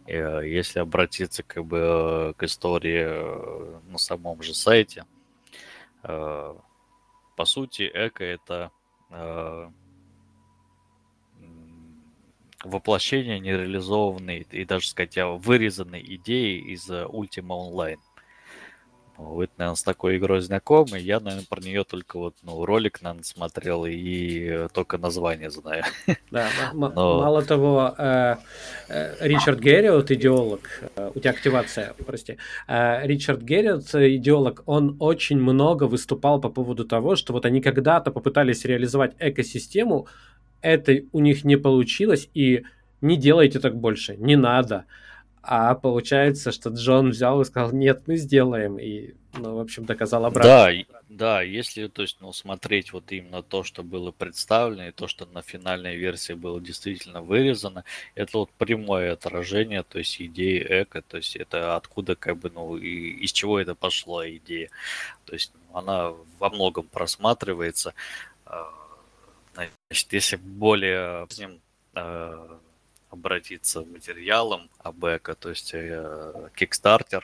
Э, 0.06 0.40
если 0.44 0.80
обратиться 0.80 1.44
как 1.44 1.64
бы 1.64 2.34
к 2.36 2.42
истории 2.42 3.04
э, 3.06 3.80
на 3.88 3.98
самом 3.98 4.42
же 4.42 4.54
сайте, 4.54 5.04
по 6.02 7.44
сути, 7.44 7.90
эко 7.92 8.22
это 8.22 8.70
воплощение 12.62 13.40
нереализованной 13.40 14.46
и 14.50 14.64
даже 14.64 14.88
сказать 14.88 15.16
вырезанной 15.16 16.00
идеи 16.00 16.58
из 16.60 16.88
Ultima 16.88 17.70
Online. 17.70 17.98
Вы, 19.18 19.48
наверное, 19.56 19.76
с 19.76 19.82
такой 19.82 20.18
игрой 20.18 20.40
знакомы. 20.40 20.98
Я, 20.98 21.20
наверное, 21.20 21.46
про 21.48 21.60
нее 21.60 21.84
только 21.84 22.18
вот, 22.18 22.34
ну, 22.42 22.64
ролик, 22.64 23.00
наверное, 23.02 23.24
смотрел 23.24 23.86
и 23.86 24.68
только 24.72 24.98
название 24.98 25.50
знаю. 25.50 25.84
Да, 26.30 26.48
Но... 26.74 26.90
мало 27.20 27.42
того, 27.42 27.94
э, 27.96 28.36
э, 28.88 29.14
Ричард 29.20 29.60
Герриот, 29.60 30.10
идеолог, 30.10 30.60
э, 30.96 31.10
у 31.14 31.20
тебя 31.20 31.30
активация, 31.30 31.94
прости, 32.06 32.36
Ричард 32.68 33.42
Герриот, 33.42 33.94
идеолог, 33.94 34.62
он 34.66 34.96
очень 34.98 35.40
много 35.40 35.84
выступал 35.84 36.40
по 36.40 36.48
поводу 36.48 36.84
того, 36.84 37.16
что 37.16 37.32
вот 37.32 37.46
они 37.46 37.60
когда-то 37.60 38.10
попытались 38.10 38.64
реализовать 38.64 39.14
экосистему, 39.18 40.08
это 40.60 41.00
у 41.12 41.20
них 41.20 41.44
не 41.44 41.56
получилось, 41.56 42.28
и 42.34 42.64
не 43.00 43.16
делайте 43.16 43.60
так 43.60 43.76
больше, 43.76 44.16
не 44.16 44.36
надо. 44.36 44.84
А 45.48 45.76
получается, 45.76 46.50
что 46.50 46.70
Джон 46.70 47.10
взял 47.10 47.40
и 47.40 47.44
сказал, 47.44 47.70
нет, 47.70 48.02
мы 48.06 48.16
сделаем. 48.16 48.80
И, 48.80 49.14
ну, 49.38 49.54
в 49.54 49.60
общем, 49.60 49.84
доказал 49.84 50.24
обратно. 50.24 50.50
Да, 50.50 50.96
да, 51.08 51.42
если, 51.42 51.86
то 51.86 52.02
есть, 52.02 52.16
ну, 52.20 52.32
смотреть 52.32 52.92
вот 52.92 53.12
именно 53.12 53.44
то, 53.44 53.62
что 53.62 53.84
было 53.84 54.10
представлено, 54.10 54.88
и 54.88 54.90
то, 54.90 55.06
что 55.06 55.24
на 55.26 55.42
финальной 55.42 55.96
версии 55.96 56.32
было 56.32 56.60
действительно 56.60 57.22
вырезано, 57.22 57.84
это 58.16 58.38
вот 58.38 58.50
прямое 58.58 59.12
отражение, 59.12 59.84
то 59.84 59.98
есть, 59.98 60.20
идеи 60.20 60.66
эко, 60.82 61.00
то 61.02 61.18
есть, 61.18 61.36
это 61.36 61.76
откуда, 61.76 62.16
как 62.16 62.38
бы, 62.38 62.50
ну, 62.52 62.76
и 62.76 63.10
из 63.10 63.30
чего 63.30 63.60
это 63.60 63.76
пошло 63.76 64.28
идея. 64.28 64.68
То 65.26 65.34
есть, 65.34 65.52
она 65.72 66.12
во 66.40 66.50
многом 66.50 66.88
просматривается. 66.88 67.94
А, 68.46 68.68
значит, 69.54 70.12
если 70.12 70.36
более 70.36 71.28
а, 71.94 72.58
обратиться 73.16 73.82
к 73.82 73.88
материалам 73.88 74.70
АБЭКа, 74.78 75.34
то 75.34 75.50
есть 75.50 75.72
э, 75.74 76.50
Kickstarter. 76.54 77.22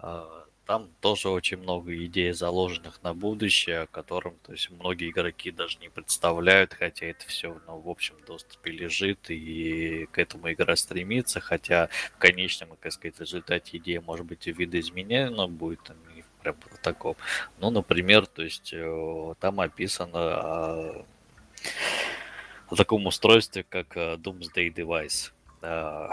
Э, 0.00 0.24
там 0.66 0.90
тоже 1.00 1.28
очень 1.28 1.58
много 1.58 1.92
идей, 2.04 2.32
заложенных 2.32 3.02
на 3.02 3.14
будущее, 3.14 3.80
о 3.80 3.86
котором 3.86 4.36
то 4.44 4.52
есть, 4.52 4.70
многие 4.70 5.10
игроки 5.10 5.50
даже 5.50 5.78
не 5.80 5.88
представляют, 5.88 6.72
хотя 6.72 7.06
это 7.06 7.26
все 7.26 7.60
ну, 7.66 7.78
в 7.78 7.88
общем 7.88 8.14
доступе 8.26 8.70
лежит, 8.70 9.30
и 9.30 10.06
к 10.12 10.18
этому 10.18 10.52
игра 10.52 10.76
стремится, 10.76 11.40
хотя 11.40 11.88
в 12.14 12.18
конечном, 12.18 12.70
как 12.80 12.92
сказать, 12.92 13.18
результате 13.20 13.78
идея 13.78 14.00
может 14.00 14.24
быть 14.24 14.46
видоизменена 14.46 15.48
будет, 15.48 15.82
там, 15.82 15.96
не 16.14 16.24
прям 16.42 16.54
протокол. 16.54 17.16
Ну, 17.58 17.70
например, 17.70 18.26
то 18.26 18.42
есть 18.42 18.72
э, 18.72 19.34
там 19.40 19.60
описано 19.60 21.04
о 22.72 22.74
таком 22.74 23.06
устройстве, 23.06 23.64
как 23.68 23.96
э, 23.98 24.14
Doomsday 24.14 24.72
Device. 24.72 25.32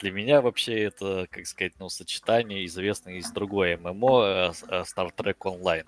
Для 0.00 0.10
меня 0.10 0.40
вообще 0.40 0.84
это, 0.84 1.28
как 1.30 1.46
сказать, 1.46 1.74
ну, 1.78 1.90
сочетание 1.90 2.64
известное 2.64 3.16
из 3.16 3.30
другой 3.30 3.76
ММО 3.76 4.24
э, 4.24 4.52
э, 4.68 4.82
Star 4.82 5.14
Trek 5.14 5.36
Online, 5.40 5.84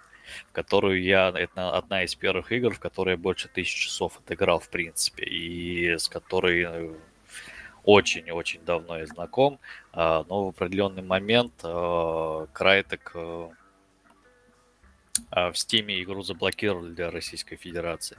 в 0.51 0.53
которую 0.53 1.03
я, 1.03 1.33
это 1.35 1.71
одна 1.75 2.05
из 2.05 2.15
первых 2.15 2.53
игр, 2.53 2.75
в 2.75 2.79
которой 2.79 3.13
я 3.13 3.17
больше 3.17 3.49
тысячи 3.49 3.87
часов 3.87 4.19
отыграл, 4.19 4.61
в 4.61 4.69
принципе, 4.69 5.25
и 5.25 5.97
с 5.97 6.09
которой 6.09 6.95
очень-очень 7.83 8.61
давно 8.67 8.99
я 8.99 9.07
знаком, 9.07 9.59
а, 9.93 10.27
но 10.29 10.45
в 10.45 10.49
определенный 10.49 11.03
момент 11.03 11.55
Крайтек 12.53 13.15
в 13.15 13.53
Steam 15.33 16.03
игру 16.03 16.23
заблокировали 16.23 16.93
для 16.93 17.11
Российской 17.11 17.57
Федерации. 17.57 18.19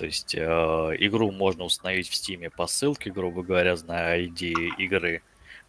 То 0.00 0.06
есть 0.06 0.34
э, 0.34 0.40
игру 0.40 1.30
можно 1.30 1.64
установить 1.64 2.08
в 2.08 2.14
Steam 2.14 2.48
по 2.48 2.66
ссылке, 2.66 3.10
грубо 3.10 3.42
говоря, 3.42 3.76
на 3.86 4.18
ID 4.18 4.54
игры. 4.78 5.20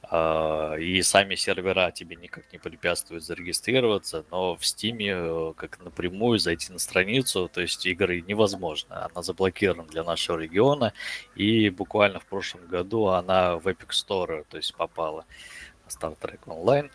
А, 0.03 0.75
и 0.75 1.01
сами 1.01 1.35
сервера 1.35 1.91
тебе 1.91 2.15
никак 2.15 2.45
не 2.53 2.57
препятствуют 2.57 3.25
зарегистрироваться, 3.25 4.23
но 4.31 4.55
в 4.55 4.65
Стиме 4.65 5.11
э, 5.17 5.53
как 5.57 5.83
напрямую 5.83 6.39
зайти 6.39 6.71
на 6.71 6.79
страницу, 6.79 7.49
то 7.53 7.59
есть 7.59 7.85
игры 7.85 8.21
невозможно. 8.21 9.09
Она 9.11 9.21
заблокирована 9.21 9.83
для 9.83 10.05
нашего 10.05 10.37
региона, 10.37 10.93
и 11.35 11.69
буквально 11.69 12.21
в 12.21 12.25
прошлом 12.25 12.65
году 12.67 13.07
она 13.07 13.57
в 13.57 13.67
Epic 13.67 13.89
Store, 13.89 14.45
то 14.47 14.55
есть 14.55 14.73
попала 14.75 15.25
Star 15.89 16.17
Trek 16.17 16.39
Online. 16.45 16.89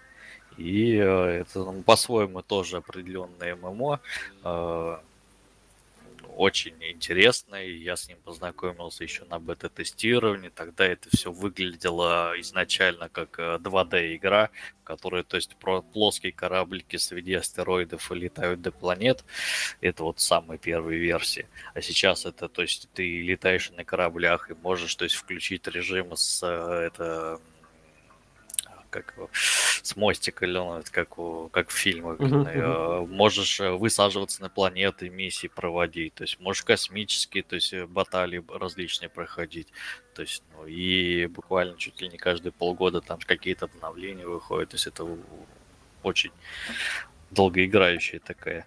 И 0.56 0.96
э, 0.96 1.42
это 1.42 1.64
ну, 1.64 1.82
по-своему 1.82 2.40
тоже 2.40 2.78
определенное 2.78 3.56
ММО 3.56 4.00
очень 6.36 6.76
интересный. 6.82 7.78
Я 7.78 7.96
с 7.96 8.08
ним 8.08 8.18
познакомился 8.22 9.04
еще 9.04 9.24
на 9.24 9.38
бета-тестировании. 9.38 10.50
Тогда 10.50 10.84
это 10.84 11.08
все 11.10 11.32
выглядело 11.32 12.34
изначально 12.40 13.08
как 13.08 13.38
2D-игра, 13.38 14.44
э, 14.44 14.48
в 14.82 14.84
которой, 14.84 15.24
то 15.24 15.36
есть, 15.36 15.56
про 15.56 15.80
плоские 15.80 16.32
кораблики 16.32 16.96
среди 16.96 17.34
астероидов 17.34 18.12
и 18.12 18.14
летают 18.14 18.60
до 18.60 18.70
планет. 18.70 19.24
Это 19.80 20.04
вот 20.04 20.20
самые 20.20 20.58
первые 20.58 21.00
версии. 21.00 21.48
А 21.74 21.80
сейчас 21.80 22.26
это, 22.26 22.48
то 22.48 22.62
есть, 22.62 22.88
ты 22.92 23.22
летаешь 23.22 23.70
на 23.70 23.84
кораблях 23.84 24.50
и 24.50 24.54
можешь, 24.54 24.94
то 24.94 25.04
есть, 25.04 25.16
включить 25.16 25.66
режим 25.66 26.14
с 26.16 26.42
э, 26.42 26.86
это 26.86 27.40
как 29.02 29.31
с 29.32 29.97
мостика 29.97 30.47
летает, 30.47 30.90
как, 30.90 31.18
у, 31.18 31.48
как 31.48 31.68
в 31.68 31.73
фильмах. 31.73 32.18
Uh-huh. 32.18 33.06
Можешь 33.06 33.60
э, 33.60 33.70
высаживаться 33.70 34.43
на 34.43 34.48
планеты, 34.48 35.09
миссии 35.09 35.48
проводить, 35.48 36.14
то 36.14 36.24
есть 36.24 36.40
можешь 36.40 36.62
космические, 36.62 37.43
то 37.43 37.55
есть 37.55 37.73
э, 37.73 37.86
баталии 37.86 38.43
различные 38.48 39.09
проходить. 39.09 39.68
То 40.14 40.23
есть, 40.23 40.43
ну, 40.52 40.66
и 40.66 41.27
буквально 41.27 41.77
чуть 41.77 42.01
ли 42.01 42.09
не 42.09 42.18
каждые 42.18 42.52
полгода 42.52 43.01
там 43.01 43.18
какие-то 43.18 43.66
обновления 43.66 44.27
выходят. 44.27 44.70
То 44.70 44.74
есть 44.74 44.86
это 44.86 45.06
очень 46.02 46.32
долгоиграющая 47.31 48.20
такая 48.20 48.66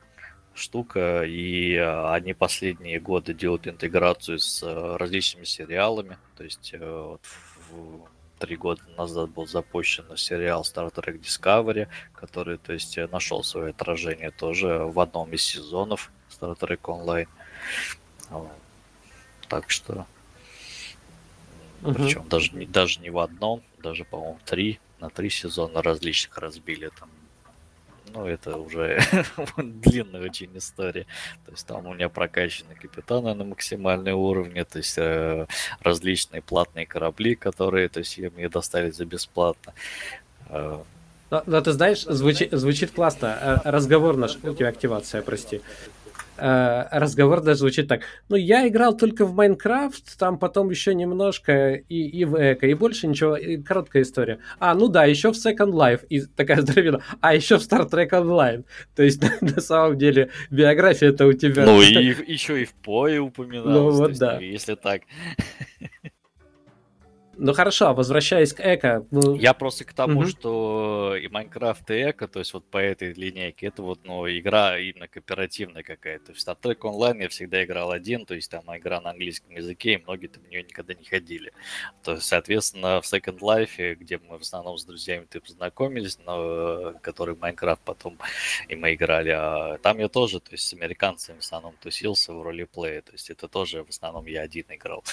штука, 0.53 1.23
и 1.23 1.76
они 1.76 2.34
последние 2.34 2.99
годы 2.99 3.34
делают 3.34 3.68
интеграцию 3.68 4.39
с 4.39 4.61
различными 4.97 5.45
сериалами, 5.45 6.18
то 6.35 6.43
есть 6.43 6.73
вот 6.77 7.22
в 7.69 8.18
три 8.40 8.56
года 8.56 8.82
назад 8.98 9.30
был 9.30 9.45
запущен 9.45 10.06
сериал 10.18 10.64
Star 10.64 10.91
Trek 10.94 11.20
Discovery, 11.22 11.88
который, 12.14 12.57
то 12.57 12.74
есть, 12.74 12.98
нашел 13.11 13.44
свое 13.44 13.70
отражение 13.70 14.32
тоже 14.32 14.80
в 14.86 14.99
одном 14.99 15.32
из 15.34 15.44
сезонов 15.44 16.11
Star 16.32 16.57
Trek 16.57 16.82
Online. 16.82 17.28
Так 19.48 19.70
что, 19.70 20.06
угу. 21.82 21.94
причем 21.94 22.28
даже 22.30 22.52
не, 22.56 22.66
даже 22.66 22.99
не 22.99 23.10
в 23.10 23.20
одном, 23.20 23.61
даже, 23.80 24.06
по-моему, 24.06 24.40
три, 24.45 24.80
на 24.99 25.10
три 25.10 25.30
сезона 25.30 25.82
различных 25.82 26.38
разбили 26.38 26.90
там 26.99 27.10
ну, 28.14 28.26
это 28.26 28.57
уже 28.57 28.99
длинная 29.57 30.22
очень 30.22 30.49
история. 30.57 31.06
То 31.45 31.52
есть 31.52 31.68
там 31.68 31.86
у 31.86 31.94
меня 31.94 32.10
прокачаны 32.10 32.76
капитаны 32.76 33.34
на 33.34 33.44
максимальной 33.44 34.14
уровне, 34.14 34.65
то 34.65 34.77
есть 34.77 34.98
э, 34.98 35.48
различные 35.81 36.41
платные 36.41 36.86
корабли, 36.86 37.36
которые, 37.36 37.90
то 37.90 37.99
есть 37.99 38.18
мне 38.18 38.49
доставить 38.49 38.95
за 38.95 39.06
бесплатно. 39.06 39.73
Э, 40.49 40.80
но, 41.31 41.44
но 41.45 41.61
ты 41.61 41.72
знаешь, 41.73 42.03
звучит, 42.03 42.52
звучит 42.52 42.91
классно. 42.91 43.61
Э, 43.64 43.69
разговор 43.69 44.18
наш, 44.18 44.38
у 44.44 44.53
тебя 44.53 44.69
активация, 44.69 45.22
прости. 45.22 45.61
Э, 46.40 46.88
разговор 46.91 47.41
даже 47.41 47.60
звучит 47.60 47.88
так. 47.88 48.02
Ну, 48.30 48.36
я 48.36 48.68
играл 48.68 48.95
только 48.95 49.26
в 49.26 49.34
Майнкрафт, 49.34 50.18
там 50.18 50.38
потом 50.38 50.70
еще 50.70 50.94
немножко 50.94 51.74
и, 51.74 52.07
и 52.07 52.26
в 52.26 52.36
Эко, 52.36 52.68
и 52.68 52.74
больше 52.74 53.07
ничего. 53.07 53.36
И 53.36 53.57
короткая 53.57 54.03
история. 54.03 54.40
А, 54.60 54.74
ну 54.74 54.88
да, 54.88 55.06
еще 55.06 55.32
в 55.32 55.36
Second 55.36 55.72
Life. 55.72 56.06
И 56.10 56.22
такая 56.22 56.61
здоровина. 56.61 57.02
А 57.22 57.36
еще 57.36 57.57
в 57.57 57.61
Star 57.61 57.90
Trek 57.90 58.10
Online. 58.11 58.66
То 58.95 59.03
есть, 59.03 59.22
на 59.41 59.61
самом 59.61 59.98
деле, 59.98 60.30
биография 60.49 61.10
это 61.10 61.26
у 61.28 61.34
тебя. 61.34 61.66
Ну, 61.66 61.82
и 61.82 62.16
еще 62.32 62.61
и 62.61 62.66
в 62.66 62.74
Пое 62.74 63.20
упоминалось. 63.20 63.74
Ну, 63.74 63.90
вот 63.91 64.18
да. 64.18 64.36
Ну, 64.36 64.41
если 64.41 64.76
так. 64.76 65.02
Ну 67.41 67.53
хорошо, 67.53 67.88
а 67.88 67.94
возвращаясь 67.94 68.52
к 68.52 68.60
эко. 68.60 69.06
Ну... 69.11 69.36
Я 69.36 69.53
просто 69.53 69.86
к 69.86 69.94
тому, 69.94 70.20
угу. 70.22 70.28
что 70.28 71.16
и 71.16 71.30
Майнкрафт, 71.30 71.90
и 71.90 72.10
эко, 72.11 72.28
то 72.28 72.40
есть 72.40 72.53
вот 72.53 72.66
по 72.66 72.78
этой 72.78 73.14
линейке, 73.14 73.68
это 73.68 73.82
вот, 73.82 74.02
ну, 74.03 74.28
игра 74.28 74.78
именно 74.78 75.07
кооперативная 75.07 75.84
какая-то. 75.84 76.26
То 76.26 76.32
есть 76.34 76.45
Star 76.45 76.57
Trek 76.61 76.80
Online 76.80 77.24
я 77.24 77.30
всегда 77.30 77.64
играл 77.64 77.91
один, 77.91 78.26
то 78.26 78.36
есть 78.36 78.52
там 78.52 78.64
игра 78.76 78.99
на 78.99 79.11
английском 79.11 79.56
языке, 79.56 79.94
и 79.94 80.03
многие 80.03 80.28
там 80.28 80.44
в 80.44 80.49
нее 80.49 80.64
никогда 80.64 80.94
не 80.94 81.06
ходили. 81.06 81.53
То 82.03 82.16
есть, 82.16 82.26
соответственно, 82.26 82.99
в 82.99 83.06
Second 83.06 83.40
Life, 83.40 83.95
где 83.95 84.18
мы 84.18 84.38
в 84.38 84.41
основном 84.41 84.78
с 84.78 84.84
друзьями 84.84 85.26
ты 85.30 85.40
познакомились, 85.40 86.20
но 86.26 86.94
который 87.02 87.38
Майнкрафт 87.38 87.82
потом 87.86 88.18
и 88.68 88.76
мы 88.76 88.95
играли, 88.95 89.30
а 89.30 89.78
там 89.78 89.99
я 89.99 90.10
тоже, 90.10 90.41
то 90.41 90.52
есть 90.52 90.68
с 90.68 90.74
американцами 90.74 91.38
в 91.38 91.40
основном 91.40 91.74
тусился 91.80 92.34
в 92.34 92.41
роли 92.41 92.66
плея, 92.66 93.02
то 93.02 93.14
есть 93.14 93.30
это 93.30 93.48
тоже 93.48 93.86
в 93.86 93.90
основном 93.90 94.26
я 94.26 94.41
один 94.41 94.66
играл. 94.68 95.06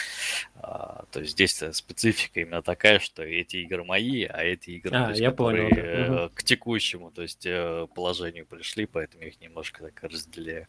А, 0.57 1.05
то 1.13 1.21
есть 1.21 1.33
здесь 1.33 1.63
специфика 1.73 2.16
специфика 2.17 2.41
именно 2.41 2.63
такая, 2.63 2.99
что 2.99 3.23
эти 3.23 3.57
игры 3.59 3.85
мои, 3.85 4.25
а 4.25 4.43
эти 4.43 4.71
игры, 4.71 4.97
а, 4.97 5.11
есть, 5.11 5.21
я 5.21 5.31
которые 5.31 5.69
понял, 5.69 6.17
да. 6.17 6.29
к 6.35 6.43
текущему, 6.43 7.11
то 7.11 7.23
есть 7.23 7.47
э, 7.47 7.87
положению 7.95 8.47
пришли, 8.47 8.87
поэтому 8.87 9.23
я 9.23 9.29
их 9.29 9.41
немножко 9.41 9.85
так 9.85 10.03
разделяю. 10.03 10.67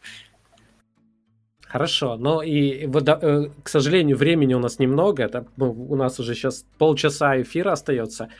Хорошо, 1.62 2.16
но 2.16 2.42
и 2.42 2.86
вот, 2.86 3.08
э, 3.08 3.50
к 3.62 3.68
сожалению, 3.68 4.16
времени 4.16 4.54
у 4.54 4.58
нас 4.58 4.78
немного. 4.78 5.22
Это, 5.22 5.46
ну, 5.56 5.70
у 5.70 5.96
нас 5.96 6.18
уже 6.18 6.34
сейчас 6.34 6.64
полчаса 6.78 7.40
эфира 7.40 7.72
остается, 7.72 8.30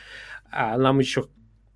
а 0.50 0.78
нам 0.78 0.98
еще 0.98 1.28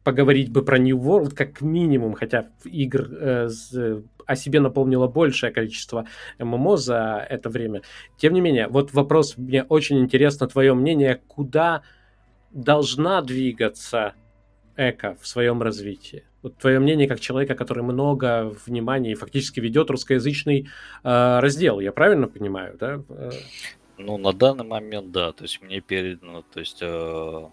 поговорить 0.04 0.50
бы 0.50 0.64
про 0.64 0.78
New 0.78 0.98
World 0.98 1.34
как 1.34 1.60
минимум, 1.60 2.14
хотя 2.14 2.48
игр 2.64 3.08
э, 3.10 3.48
с, 3.48 4.02
о 4.26 4.36
себе 4.36 4.60
напомнило 4.60 5.06
большее 5.06 5.52
количество 5.52 6.06
ММО 6.38 6.76
за 6.76 7.26
это 7.28 7.48
время. 7.48 7.82
Тем 8.16 8.32
не 8.34 8.40
менее, 8.40 8.68
вот 8.68 8.92
вопрос, 8.92 9.36
мне 9.36 9.62
очень 9.64 9.98
интересно 10.00 10.48
твое 10.48 10.74
мнение, 10.74 11.20
куда 11.28 11.82
должна 12.50 13.22
двигаться 13.22 14.14
эко 14.76 15.16
в 15.20 15.26
своем 15.26 15.62
развитии? 15.62 16.24
Вот 16.42 16.56
твое 16.56 16.80
мнение 16.80 17.06
как 17.06 17.20
человека, 17.20 17.54
который 17.54 17.84
много 17.84 18.52
внимания 18.66 19.12
и 19.12 19.16
фактически 19.16 19.60
ведет 19.60 19.90
русскоязычный 19.90 20.68
э, 21.04 21.38
раздел, 21.40 21.78
я 21.80 21.92
правильно 21.92 22.26
понимаю, 22.26 22.76
да? 22.78 23.02
Ну, 23.98 24.18
на 24.18 24.32
данный 24.32 24.64
момент, 24.64 25.12
да, 25.12 25.32
то 25.32 25.44
есть 25.44 25.62
мне 25.62 25.80
передано, 25.80 26.42
то 26.52 26.58
есть 26.58 26.78
э, 26.80 27.46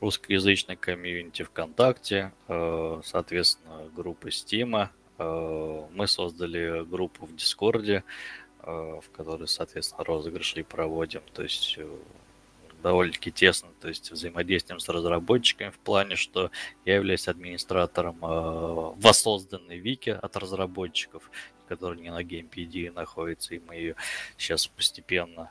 русскоязычной 0.00 0.76
комьюнити 0.76 1.42
ВКонтакте, 1.42 2.32
э, 2.46 3.00
соответственно, 3.04 3.88
группа 3.94 4.30
Стима. 4.30 4.90
Э, 5.18 5.84
мы 5.92 6.06
создали 6.06 6.84
группу 6.84 7.26
в 7.26 7.34
Дискорде, 7.34 8.04
э, 8.62 8.70
в 8.70 9.10
которой, 9.10 9.48
соответственно, 9.48 10.04
розыгрыши 10.04 10.62
проводим. 10.62 11.22
То 11.32 11.42
есть 11.42 11.78
довольно-таки 12.82 13.32
тесно, 13.32 13.70
то 13.80 13.88
есть 13.88 14.12
взаимодействуем 14.12 14.78
с 14.78 14.88
разработчиками 14.88 15.70
в 15.70 15.78
плане, 15.80 16.14
что 16.14 16.52
я 16.84 16.94
являюсь 16.94 17.26
администратором 17.26 18.18
воссозданной 18.20 19.78
вики 19.78 20.10
от 20.10 20.36
разработчиков, 20.36 21.28
которая 21.66 21.98
не 21.98 22.10
на 22.10 22.22
GamePD 22.22 22.92
находится, 22.92 23.56
и 23.56 23.58
мы 23.58 23.74
ее 23.74 23.96
сейчас 24.36 24.68
постепенно 24.68 25.50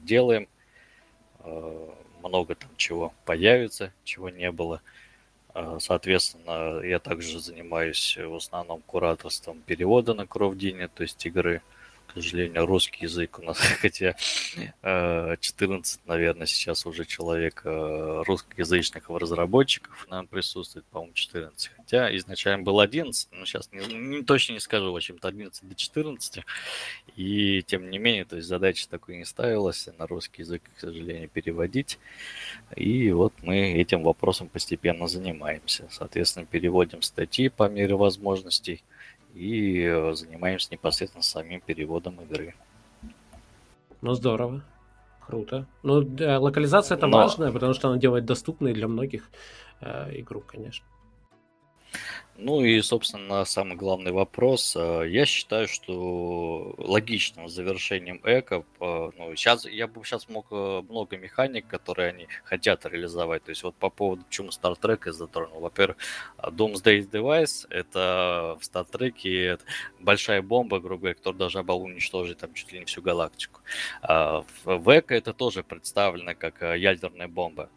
делаем. 0.00 0.48
Э, 1.48 1.88
много 2.22 2.54
там 2.54 2.70
чего 2.76 3.12
появится, 3.24 3.92
чего 4.04 4.28
не 4.28 4.50
было. 4.50 4.82
А, 5.54 5.78
соответственно, 5.80 6.80
я 6.84 6.98
также 6.98 7.40
занимаюсь 7.40 8.18
в 8.20 8.34
основном 8.34 8.82
кураторством 8.82 9.60
перевода 9.62 10.14
на 10.14 10.26
Кровдине, 10.26 10.88
то 10.88 11.02
есть 11.02 11.24
игры 11.26 11.62
к 12.08 12.14
сожалению, 12.14 12.66
русский 12.66 13.04
язык 13.04 13.38
у 13.38 13.42
нас, 13.42 13.58
хотя 13.80 14.16
14, 14.82 15.96
э, 15.96 16.08
наверное, 16.08 16.46
сейчас 16.46 16.86
уже 16.86 17.04
человек 17.04 17.62
э, 17.64 18.22
русскоязычных 18.26 19.10
разработчиков 19.10 20.06
нам 20.08 20.26
присутствует, 20.26 20.86
по-моему, 20.86 21.12
14. 21.14 21.70
Хотя 21.76 22.16
изначально 22.16 22.64
был 22.64 22.80
11, 22.80 23.28
но 23.32 23.44
сейчас 23.44 23.70
не, 23.72 23.86
не, 23.94 24.22
точно 24.22 24.54
не 24.54 24.60
скажу, 24.60 24.92
в 24.92 24.96
общем-то, 24.96 25.28
11 25.28 25.68
до 25.68 25.74
14. 25.74 26.44
И 27.16 27.62
тем 27.66 27.90
не 27.90 27.98
менее, 27.98 28.24
то 28.24 28.36
есть 28.36 28.48
задача 28.48 28.88
такой 28.88 29.18
не 29.18 29.24
ставилась 29.24 29.88
на 29.98 30.06
русский 30.06 30.42
язык, 30.42 30.62
к 30.76 30.80
сожалению, 30.80 31.28
переводить. 31.28 31.98
И 32.74 33.12
вот 33.12 33.34
мы 33.42 33.72
этим 33.72 34.02
вопросом 34.02 34.48
постепенно 34.48 35.08
занимаемся. 35.08 35.86
Соответственно, 35.90 36.46
переводим 36.46 37.02
статьи 37.02 37.48
по 37.48 37.68
мере 37.68 37.94
возможностей 37.94 38.82
и 39.34 39.82
э, 39.82 40.12
занимаемся 40.14 40.68
непосредственно 40.72 41.22
самим 41.22 41.60
переводом 41.60 42.20
игры. 42.22 42.54
Ну, 44.00 44.14
здорово. 44.14 44.62
Круто. 45.26 45.66
Ну, 45.82 46.02
да, 46.02 46.38
локализация 46.38 46.96
это 46.96 47.06
Но... 47.06 47.18
важная, 47.18 47.52
потому 47.52 47.74
что 47.74 47.88
она 47.88 47.98
делает 47.98 48.24
доступной 48.24 48.72
для 48.72 48.88
многих 48.88 49.28
э, 49.80 50.20
игру, 50.20 50.40
конечно. 50.40 50.84
Ну 52.40 52.64
и, 52.64 52.80
собственно, 52.82 53.44
самый 53.44 53.76
главный 53.76 54.12
вопрос. 54.12 54.76
Э, 54.76 55.02
я 55.08 55.26
считаю, 55.26 55.66
что 55.66 56.72
логичным 56.78 57.48
завершением 57.48 58.20
эко, 58.22 58.64
ну, 58.78 59.34
сейчас 59.34 59.64
я 59.64 59.88
бы 59.88 60.04
сейчас 60.04 60.28
мог 60.28 60.46
э, 60.52 60.82
много 60.88 61.16
механик, 61.16 61.66
которые 61.66 62.10
они 62.10 62.28
хотят 62.44 62.86
реализовать. 62.86 63.42
То 63.42 63.50
есть 63.50 63.64
вот 63.64 63.74
по 63.74 63.90
поводу, 63.90 64.22
почему 64.22 64.50
Star 64.50 64.78
Trek 64.80 65.02
я 65.06 65.12
затронул. 65.12 65.58
Во-первых, 65.58 65.96
Doomsday 66.38 67.10
Device— 67.10 67.66
это 67.70 68.56
в 68.60 68.62
Star 68.62 68.88
Trek 68.88 69.60
большая 69.98 70.40
бомба, 70.40 70.78
грубо 70.78 71.00
говоря, 71.00 71.14
которая 71.14 71.38
должна 71.38 71.64
была 71.64 71.78
уничтожить 71.78 72.38
там 72.38 72.54
чуть 72.54 72.70
ли 72.70 72.78
не 72.78 72.84
всю 72.84 73.02
галактику. 73.02 73.62
А 74.00 74.44
в 74.64 74.96
эко 74.96 75.12
это 75.16 75.32
тоже 75.32 75.64
представлено 75.64 76.36
как 76.36 76.62
э, 76.62 76.78
ядерная 76.78 77.26
бомба. 77.26 77.68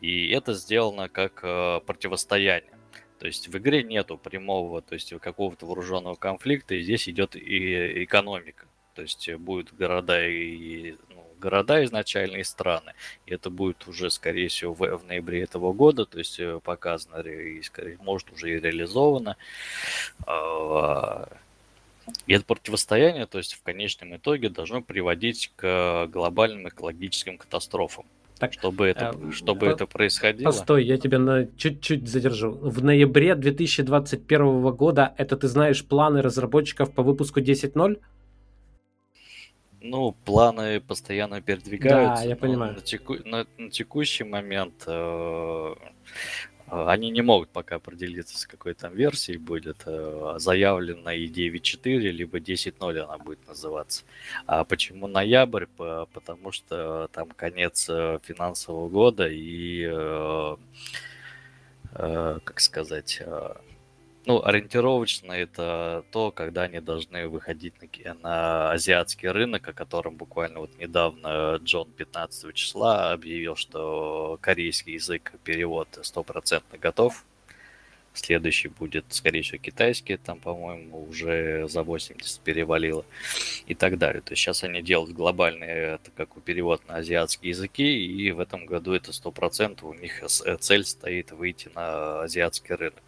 И 0.00 0.30
это 0.30 0.54
сделано 0.54 1.10
как 1.10 1.42
противостояние. 1.84 2.77
То 3.18 3.26
есть 3.26 3.48
в 3.48 3.58
игре 3.58 3.82
нету 3.82 4.16
прямого, 4.16 4.80
то 4.80 4.94
есть 4.94 5.12
какого-то 5.18 5.66
вооруженного 5.66 6.14
конфликта, 6.14 6.74
и 6.74 6.82
здесь 6.82 7.08
идет 7.08 7.34
и 7.36 8.04
экономика. 8.04 8.66
То 8.94 9.02
есть 9.02 9.32
будут 9.34 9.74
города 9.74 10.26
и 10.26 10.96
ну, 11.10 11.24
города 11.38 11.82
изначально 11.84 12.36
и 12.36 12.44
страны. 12.44 12.94
И 13.26 13.34
это 13.34 13.50
будет 13.50 13.86
уже, 13.88 14.10
скорее 14.10 14.48
всего, 14.48 14.74
в, 14.74 14.98
в 14.98 15.06
ноябре 15.06 15.42
этого 15.42 15.72
года, 15.72 16.04
то 16.04 16.18
есть 16.18 16.38
э, 16.40 16.60
показано 16.62 17.20
и, 17.20 17.62
скорее, 17.62 17.98
может, 18.00 18.30
уже 18.32 18.50
и 18.50 18.60
реализовано. 18.60 19.36
А, 20.26 21.28
и 22.26 22.32
это 22.32 22.44
противостояние, 22.44 23.26
то 23.26 23.38
есть 23.38 23.54
в 23.54 23.62
конечном 23.62 24.16
итоге 24.16 24.48
должно 24.48 24.80
приводить 24.80 25.52
к 25.56 26.06
глобальным 26.06 26.68
экологическим 26.68 27.38
катастрофам. 27.38 28.06
Так, 28.38 28.52
чтобы 28.52 28.86
это, 28.86 29.14
э, 29.20 29.32
чтобы 29.32 29.66
по, 29.66 29.70
это 29.70 29.86
происходило. 29.86 30.46
Постой, 30.46 30.84
я 30.84 30.96
тебя 30.98 31.18
на 31.18 31.46
чуть-чуть 31.56 32.08
задержу. 32.08 32.52
В 32.52 32.82
ноябре 32.82 33.34
2021 33.34 34.70
года 34.72 35.14
это 35.16 35.36
ты 35.36 35.48
знаешь 35.48 35.84
планы 35.84 36.22
разработчиков 36.22 36.92
по 36.92 37.02
выпуску 37.02 37.40
10.0? 37.40 38.00
Ну, 39.80 40.12
планы 40.24 40.80
постоянно 40.80 41.40
передвигаются. 41.40 42.24
Да, 42.24 42.28
я 42.28 42.36
понимаю. 42.36 42.74
На, 42.74 42.80
теку, 42.80 43.16
на, 43.24 43.46
на 43.56 43.70
текущий 43.70 44.24
момент 44.24 44.84
э, 44.86 45.74
они 46.70 47.10
не 47.10 47.22
могут 47.22 47.50
пока 47.50 47.76
определиться, 47.76 48.38
с 48.38 48.46
какой 48.46 48.74
там 48.74 48.94
версией 48.94 49.38
будет. 49.38 49.82
Э, 49.86 50.34
заявлена 50.38 51.14
и 51.14 51.26
9.4, 51.28 51.98
либо 52.10 52.38
10.0 52.38 52.98
она 52.98 53.18
будет 53.18 53.46
называться. 53.46 54.04
А 54.46 54.64
почему 54.64 55.06
ноябрь? 55.06 55.66
Потому 55.76 56.52
что 56.52 57.08
там 57.12 57.30
конец 57.30 57.86
э, 57.88 58.18
финансового 58.22 58.88
года 58.88 59.28
и, 59.28 59.88
э, 59.90 60.56
как 61.92 62.60
сказать, 62.60 63.22
ну, 64.28 64.44
ориентировочно 64.44 65.32
это 65.32 66.04
то, 66.12 66.30
когда 66.30 66.64
они 66.64 66.80
должны 66.80 67.28
выходить 67.28 67.72
на, 67.80 68.14
на 68.14 68.72
азиатский 68.72 69.30
рынок, 69.30 69.66
о 69.66 69.72
котором 69.72 70.16
буквально 70.16 70.60
вот 70.60 70.70
недавно 70.78 71.56
Джон 71.64 71.90
15 71.90 72.54
числа 72.54 73.12
объявил, 73.12 73.56
что 73.56 74.38
корейский 74.42 74.92
язык 74.92 75.32
перевод 75.44 75.98
стопроцентно 76.02 76.76
готов. 76.76 77.24
Следующий 78.12 78.68
будет, 78.68 79.06
скорее 79.08 79.40
всего, 79.40 79.56
китайский, 79.56 80.18
там, 80.18 80.40
по-моему, 80.40 81.04
уже 81.08 81.66
за 81.66 81.82
80 81.82 82.40
перевалило 82.42 83.06
и 83.66 83.74
так 83.74 83.96
далее. 83.96 84.20
То 84.20 84.32
есть 84.32 84.42
сейчас 84.42 84.62
они 84.62 84.82
делают 84.82 85.12
глобальный 85.12 85.68
это 85.68 86.10
как 86.14 86.28
перевод 86.42 86.86
на 86.86 86.96
азиатские 86.96 87.50
языки, 87.50 88.04
и 88.04 88.30
в 88.32 88.40
этом 88.40 88.66
году 88.66 88.92
это 88.92 89.12
100% 89.12 89.78
у 89.86 89.94
них 89.94 90.22
цель 90.60 90.84
стоит 90.84 91.32
выйти 91.32 91.70
на 91.74 92.24
азиатский 92.24 92.74
рынок. 92.74 93.02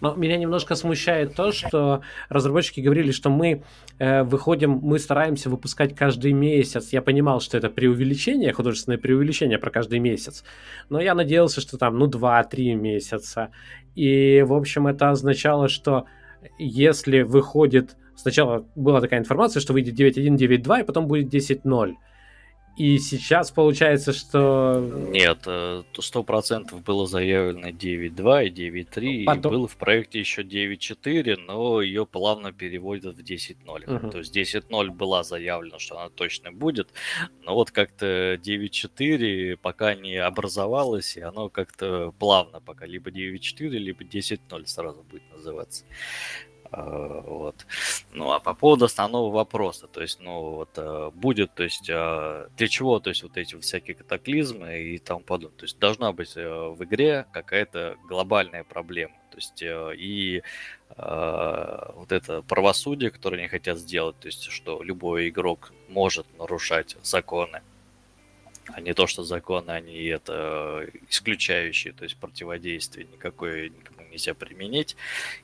Но 0.00 0.14
меня 0.14 0.36
немножко 0.36 0.74
смущает 0.74 1.34
то, 1.34 1.52
что 1.52 2.02
разработчики 2.28 2.80
говорили, 2.80 3.12
что 3.12 3.30
мы 3.30 3.62
э, 3.98 4.22
выходим, 4.24 4.72
мы 4.82 4.98
стараемся 4.98 5.48
выпускать 5.48 5.94
каждый 5.94 6.32
месяц. 6.32 6.92
Я 6.92 7.02
понимал, 7.02 7.40
что 7.40 7.56
это 7.56 7.70
преувеличение, 7.70 8.52
художественное 8.52 8.98
преувеличение 8.98 9.58
про 9.58 9.70
каждый 9.70 9.98
месяц. 9.98 10.44
Но 10.90 11.00
я 11.00 11.14
надеялся, 11.14 11.60
что 11.60 11.78
там, 11.78 11.98
ну, 11.98 12.08
2-3 12.08 12.74
месяца. 12.74 13.50
И, 13.94 14.44
в 14.46 14.52
общем, 14.52 14.86
это 14.86 15.10
означало, 15.10 15.68
что 15.68 16.04
если 16.58 17.22
выходит... 17.22 17.96
Сначала 18.14 18.66
была 18.74 19.00
такая 19.00 19.20
информация, 19.20 19.60
что 19.60 19.72
выйдет 19.72 19.98
9.1, 19.98 20.36
9.2, 20.36 20.80
и 20.80 20.84
потом 20.84 21.06
будет 21.06 21.32
10.0. 21.32 21.94
И 22.76 22.98
сейчас 22.98 23.50
получается, 23.50 24.12
что... 24.12 24.78
Нет, 25.08 25.44
э, 25.46 25.82
сто 25.98 26.22
процентов 26.22 26.82
было 26.84 27.06
заявлено 27.06 27.68
9.2 27.68 28.46
и 28.46 28.50
9.3, 28.50 29.24
Потом... 29.24 29.52
и 29.52 29.56
было 29.56 29.66
в 29.66 29.76
проекте 29.76 30.20
еще 30.20 30.42
9.4, 30.42 31.38
но 31.46 31.80
ее 31.80 32.04
плавно 32.04 32.52
переводят 32.52 33.16
в 33.16 33.20
10.0. 33.20 33.96
Угу. 33.96 34.10
То 34.10 34.18
есть 34.18 34.36
10.0 34.36 34.90
была 34.90 35.22
заявлена, 35.22 35.78
что 35.78 35.98
она 35.98 36.10
точно 36.10 36.52
будет, 36.52 36.90
но 37.42 37.54
вот 37.54 37.70
как-то 37.70 38.34
9.4 38.34 39.56
пока 39.56 39.94
не 39.94 40.16
образовалось, 40.16 41.16
и 41.16 41.22
оно 41.22 41.48
как-то 41.48 42.12
плавно 42.18 42.60
пока 42.60 42.84
либо 42.84 43.10
9.4, 43.10 43.68
либо 43.70 44.04
10.0 44.04 44.66
сразу 44.66 45.02
будет 45.02 45.22
называться. 45.32 45.86
А, 46.70 47.20
вот. 47.22 47.66
Ну, 48.12 48.32
а 48.32 48.40
по 48.40 48.54
поводу 48.54 48.86
основного 48.86 49.32
вопроса, 49.32 49.86
то 49.86 50.00
есть, 50.00 50.20
ну, 50.20 50.56
вот, 50.56 50.70
э, 50.76 51.10
будет, 51.14 51.54
то 51.54 51.62
есть, 51.62 51.88
а, 51.90 52.48
для 52.56 52.68
чего, 52.68 52.98
то 53.00 53.10
есть, 53.10 53.22
вот 53.22 53.36
эти 53.36 53.58
всякие 53.58 53.94
катаклизмы 53.94 54.78
и 54.80 54.98
тому 54.98 55.20
подобное. 55.20 55.58
То 55.58 55.64
есть, 55.64 55.78
должна 55.78 56.12
быть 56.12 56.36
э, 56.36 56.48
в 56.48 56.82
игре 56.84 57.26
какая-то 57.32 57.96
глобальная 58.08 58.64
проблема. 58.64 59.14
То 59.30 59.36
есть, 59.38 59.62
э, 59.62 59.94
и 59.96 60.42
вот 60.88 62.12
это 62.12 62.42
правосудие, 62.42 63.10
которое 63.10 63.38
они 63.38 63.48
хотят 63.48 63.76
сделать, 63.76 64.16
то 64.20 64.28
есть, 64.28 64.44
что 64.44 64.82
любой 64.84 65.28
игрок 65.28 65.72
может 65.88 66.26
нарушать 66.38 66.96
законы, 67.02 67.60
а 68.68 68.80
не 68.80 68.94
то, 68.94 69.06
что 69.06 69.22
законы, 69.24 69.70
они 69.70 70.04
это 70.04 70.86
исключающие, 71.10 71.92
то 71.92 72.04
есть 72.04 72.16
противодействие 72.16 73.06
никакой, 73.12 73.72
нельзя 74.16 74.34
применить. 74.34 74.96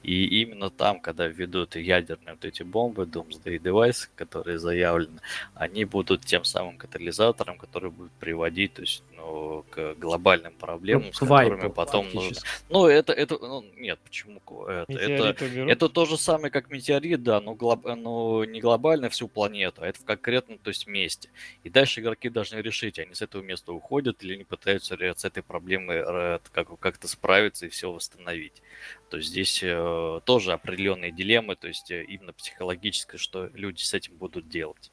И 0.02 0.42
именно 0.42 0.70
там, 0.70 1.00
когда 1.00 1.26
введут 1.26 1.76
ядерные 1.76 2.34
вот 2.34 2.44
эти 2.44 2.62
бомбы, 2.62 3.04
Doomsday 3.04 3.58
Device, 3.58 4.08
которые 4.16 4.58
заявлены, 4.58 5.20
они 5.54 5.84
будут 5.84 6.24
тем 6.24 6.44
самым 6.44 6.78
катализатором, 6.78 7.58
который 7.58 7.90
будет 7.90 8.12
приводить, 8.12 8.74
то 8.74 8.82
есть 8.82 9.02
ну, 9.16 9.64
к 9.70 9.94
глобальным 9.94 10.52
проблемам, 10.54 11.06
ну, 11.06 11.12
с 11.12 11.18
которыми 11.18 11.68
потом 11.68 12.08
нужно... 12.12 12.36
Ну, 12.68 12.86
это, 12.86 13.12
это, 13.12 13.38
ну, 13.38 13.64
нет, 13.76 13.98
почему? 14.04 14.40
Это, 14.66 14.92
это, 14.92 15.44
это 15.44 15.88
то 15.88 16.06
же 16.06 16.16
самое, 16.16 16.50
как 16.50 16.70
метеорит, 16.70 17.22
да, 17.22 17.40
но, 17.40 17.54
глоб, 17.54 17.84
но 17.84 18.44
не 18.44 18.60
глобально 18.60 19.08
всю 19.10 19.28
планету, 19.28 19.82
а 19.82 19.88
это 19.88 20.00
в 20.00 20.04
конкретном, 20.04 20.58
то 20.58 20.70
есть, 20.70 20.86
месте. 20.86 21.28
И 21.64 21.70
дальше 21.70 22.00
игроки 22.00 22.28
должны 22.28 22.56
решить, 22.56 22.98
они 22.98 23.14
с 23.14 23.22
этого 23.22 23.42
места 23.42 23.72
уходят 23.72 24.22
или 24.22 24.36
не 24.36 24.44
пытаются 24.44 24.96
с 24.96 25.24
этой 25.24 25.42
проблемой 25.42 26.02
э, 26.06 26.38
как, 26.52 26.78
как-то 26.78 27.08
справиться 27.08 27.66
и 27.66 27.68
все 27.68 27.92
восстановить. 27.92 28.61
То 29.10 29.18
есть 29.18 29.28
здесь 29.28 29.60
э, 29.62 30.20
тоже 30.24 30.52
определенные 30.52 31.12
дилеммы, 31.12 31.54
то 31.54 31.68
есть 31.68 31.90
э, 31.90 32.02
именно 32.04 32.32
психологическое, 32.32 33.18
что 33.18 33.50
люди 33.52 33.82
с 33.82 33.92
этим 33.92 34.16
будут 34.16 34.48
делать. 34.48 34.90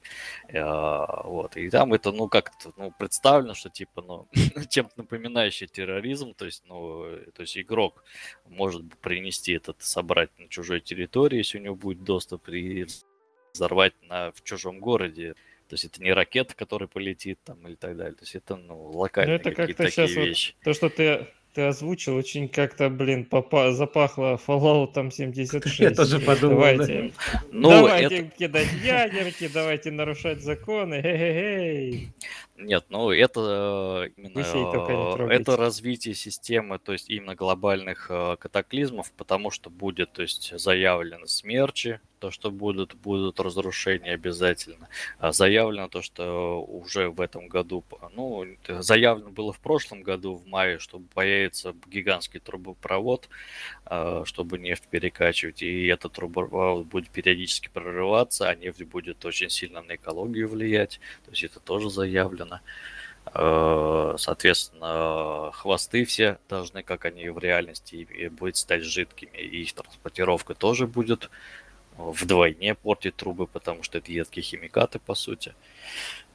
Э, 0.50 0.64
вот. 1.24 1.56
И 1.56 1.70
там 1.70 1.94
это, 1.94 2.12
ну, 2.12 2.28
как-то 2.28 2.74
ну, 2.76 2.91
представлено, 2.91 3.54
что 3.54 3.70
типа, 3.70 4.02
ну, 4.02 4.28
чем-то 4.70 4.94
напоминающий 4.98 5.68
терроризм, 5.68 6.34
то 6.34 6.46
есть, 6.46 6.64
ну, 6.68 7.06
то 7.34 7.41
есть 7.41 7.58
игрок 7.58 8.04
может 8.46 8.98
принести 9.00 9.54
этот, 9.54 9.82
собрать 9.82 10.38
на 10.38 10.50
чужой 10.50 10.82
территории, 10.82 11.38
если 11.38 11.58
у 11.58 11.62
него 11.62 11.76
будет 11.76 12.04
доступ, 12.04 12.50
и 12.50 12.86
взорвать 13.54 13.94
на, 14.04 14.32
в 14.32 14.44
чужом 14.44 14.80
городе. 14.80 15.36
То 15.70 15.76
есть 15.76 15.86
это 15.86 16.02
не 16.02 16.12
ракета, 16.12 16.56
которая 16.56 16.88
полетит 16.88 17.40
там 17.44 17.68
или 17.68 17.76
так 17.76 17.96
далее. 17.96 18.16
То 18.16 18.24
есть 18.24 18.36
это 18.36 18.56
ну, 18.56 18.90
локальные 18.90 19.38
ну, 19.38 19.41
это 19.41 19.52
какие-то 19.52 19.84
такие 19.84 20.08
вещи. 20.08 20.56
Вот, 20.58 20.64
то, 20.64 20.74
что 20.74 20.90
ты 20.90 21.28
ты 21.54 21.64
озвучил, 21.64 22.16
очень 22.16 22.48
как-то, 22.48 22.90
блин, 22.90 23.26
попа- 23.26 23.72
запахло 23.72 24.40
Fallout 24.46 24.94
там 24.94 25.12
76. 25.12 25.80
Я 25.80 25.92
тоже 25.92 26.20
подумал. 26.20 26.58
Давайте, 26.58 27.12
да. 27.34 27.44
ну, 27.52 27.70
давайте 27.70 28.18
это... 28.18 28.38
кидать 28.38 28.68
ядерки, 28.84 29.48
давайте 29.48 29.92
нарушать 29.92 30.42
законы. 30.42 31.02
Хе-хе-хей. 31.02 32.12
Нет, 32.58 32.86
ну 32.90 33.12
это 33.12 34.10
э, 34.18 34.22
именно 34.22 35.32
это 35.32 35.56
развитие 35.56 36.14
системы, 36.14 36.78
то 36.78 36.92
есть 36.92 37.10
именно 37.10 37.34
глобальных 37.34 38.08
э, 38.10 38.36
катаклизмов, 38.38 39.12
потому 39.14 39.50
что 39.50 39.70
будет, 39.70 40.12
то 40.12 40.22
есть 40.22 40.60
заявлено 40.60 41.26
смерчи, 41.26 42.00
то, 42.20 42.32
что 42.32 42.52
будут, 42.52 42.96
будут 42.96 43.40
разрушения 43.40 44.14
обязательно. 44.14 44.90
А 45.18 45.32
заявлено 45.32 45.88
то, 45.88 46.02
что 46.02 46.64
уже 46.64 47.10
в 47.10 47.22
этом 47.22 47.48
году, 47.48 47.84
ну, 48.14 48.46
заявлено 48.68 49.30
было 49.30 49.54
в 49.54 49.60
прошлом 49.60 50.04
году, 50.04 50.36
в 50.36 50.48
мае, 50.48 50.80
что 50.80 51.00
появится 51.14 51.74
гигантский 51.88 52.40
трубопровод, 52.40 53.30
э, 53.86 54.24
чтобы 54.26 54.60
нефть 54.60 54.84
перекачивать, 54.90 55.62
и 55.64 55.88
этот 55.88 56.14
трубопровод 56.14 56.86
будет 56.88 57.10
периодически 57.10 57.70
прорываться, 57.74 58.50
а 58.50 58.56
нефть 58.56 58.84
будет 58.84 59.26
очень 59.26 59.50
сильно 59.50 59.82
на 59.82 59.96
экологию 59.96 60.48
влиять, 60.50 61.00
то 61.26 61.32
есть 61.32 61.44
это 61.44 61.60
тоже 61.60 61.90
заявлено. 61.90 62.60
Э, 63.34 64.16
соответственно, 64.18 65.52
хвосты 65.54 66.06
все 66.06 66.40
должны, 66.50 66.84
как 66.84 67.06
они 67.06 67.30
в 67.30 67.38
реальности, 67.38 68.30
будет 68.30 68.58
стать 68.58 68.84
жидкими. 68.84 69.38
И 69.38 69.64
их 69.64 69.74
транспортировка 69.74 70.56
тоже 70.56 70.88
будет 70.88 71.30
вдвойне 72.00 72.76
портить 72.76 73.16
трубы, 73.16 73.48
потому 73.48 73.84
что 73.84 73.98
это 73.98 74.12
едкие 74.12 74.44
химикаты, 74.44 75.00
по 75.00 75.16
сути. 75.16 75.54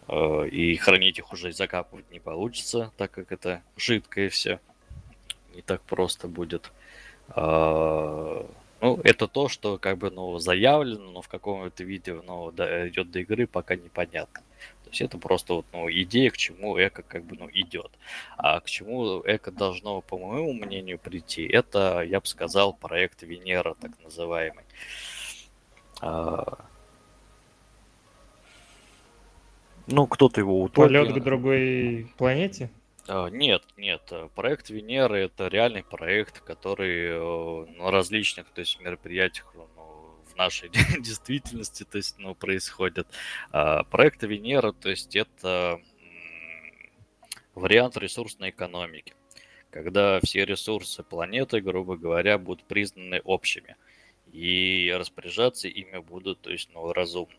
Э, 0.08 0.46
и 0.48 0.76
хранить 0.76 1.18
их 1.18 1.32
уже 1.32 1.52
закапывать 1.52 2.10
не 2.10 2.20
получится, 2.20 2.92
так 2.96 3.10
как 3.10 3.32
это 3.32 3.62
жидкое 3.76 4.28
все. 4.28 4.60
Не 5.54 5.62
так 5.62 5.82
просто 5.82 6.28
будет. 6.28 6.72
Э, 7.34 8.44
ну, 8.80 9.00
это 9.02 9.28
то, 9.28 9.48
что 9.48 9.78
как 9.78 9.98
бы 9.98 10.10
ну, 10.10 10.38
заявлено, 10.38 11.10
но 11.10 11.22
в 11.22 11.28
каком-то 11.28 11.84
виде 11.84 12.14
ну, 12.14 12.50
идет 12.50 13.10
до 13.10 13.20
игры, 13.20 13.46
пока 13.46 13.76
непонятно 13.76 14.42
есть 14.94 15.02
это 15.02 15.18
просто 15.18 15.54
вот, 15.54 15.66
ну, 15.72 15.90
идея, 15.90 16.30
к 16.30 16.36
чему 16.36 16.78
эко 16.78 17.02
как 17.02 17.24
бы, 17.24 17.36
ну, 17.36 17.48
идет. 17.52 17.90
А 18.36 18.60
к 18.60 18.66
чему 18.66 19.22
эко 19.24 19.50
должно, 19.50 20.00
по 20.00 20.18
моему 20.18 20.52
мнению, 20.52 20.98
прийти, 20.98 21.46
это, 21.46 22.02
я 22.02 22.20
бы 22.20 22.26
сказал, 22.26 22.72
проект 22.72 23.22
Венера, 23.22 23.74
так 23.80 23.92
называемый. 24.02 24.64
Ну, 29.86 30.06
кто-то 30.06 30.40
его 30.40 30.62
утопил. 30.62 30.84
Полет 30.84 31.12
к 31.12 31.22
другой 31.22 32.10
планете? 32.16 32.70
А, 33.06 33.28
нет, 33.28 33.62
нет. 33.76 34.10
Проект 34.34 34.70
Венера 34.70 35.14
это 35.14 35.48
реальный 35.48 35.82
проект, 35.82 36.40
который 36.40 37.08
э, 37.10 37.66
на 37.78 37.90
различных 37.90 38.48
то 38.48 38.60
есть, 38.60 38.80
мероприятиях 38.80 39.54
в 39.54 40.36
нашей 40.36 40.68
действительности, 41.00 41.84
то 41.84 41.98
есть, 41.98 42.16
ну, 42.18 42.34
происходит. 42.34 43.06
А, 43.52 43.84
проекты 43.84 44.26
Венера, 44.26 44.72
то 44.72 44.88
есть, 44.88 45.14
это 45.16 45.80
вариант 47.54 47.96
ресурсной 47.96 48.50
экономики, 48.50 49.14
когда 49.70 50.18
все 50.20 50.44
ресурсы 50.44 51.02
планеты, 51.02 51.60
грубо 51.60 51.96
говоря, 51.96 52.38
будут 52.38 52.64
признаны 52.64 53.20
общими, 53.20 53.76
и 54.34 54.92
распоряжаться 54.98 55.68
ими 55.68 55.98
будут, 55.98 56.40
то 56.40 56.50
есть, 56.50 56.68
ну, 56.74 56.92
разумно. 56.92 57.38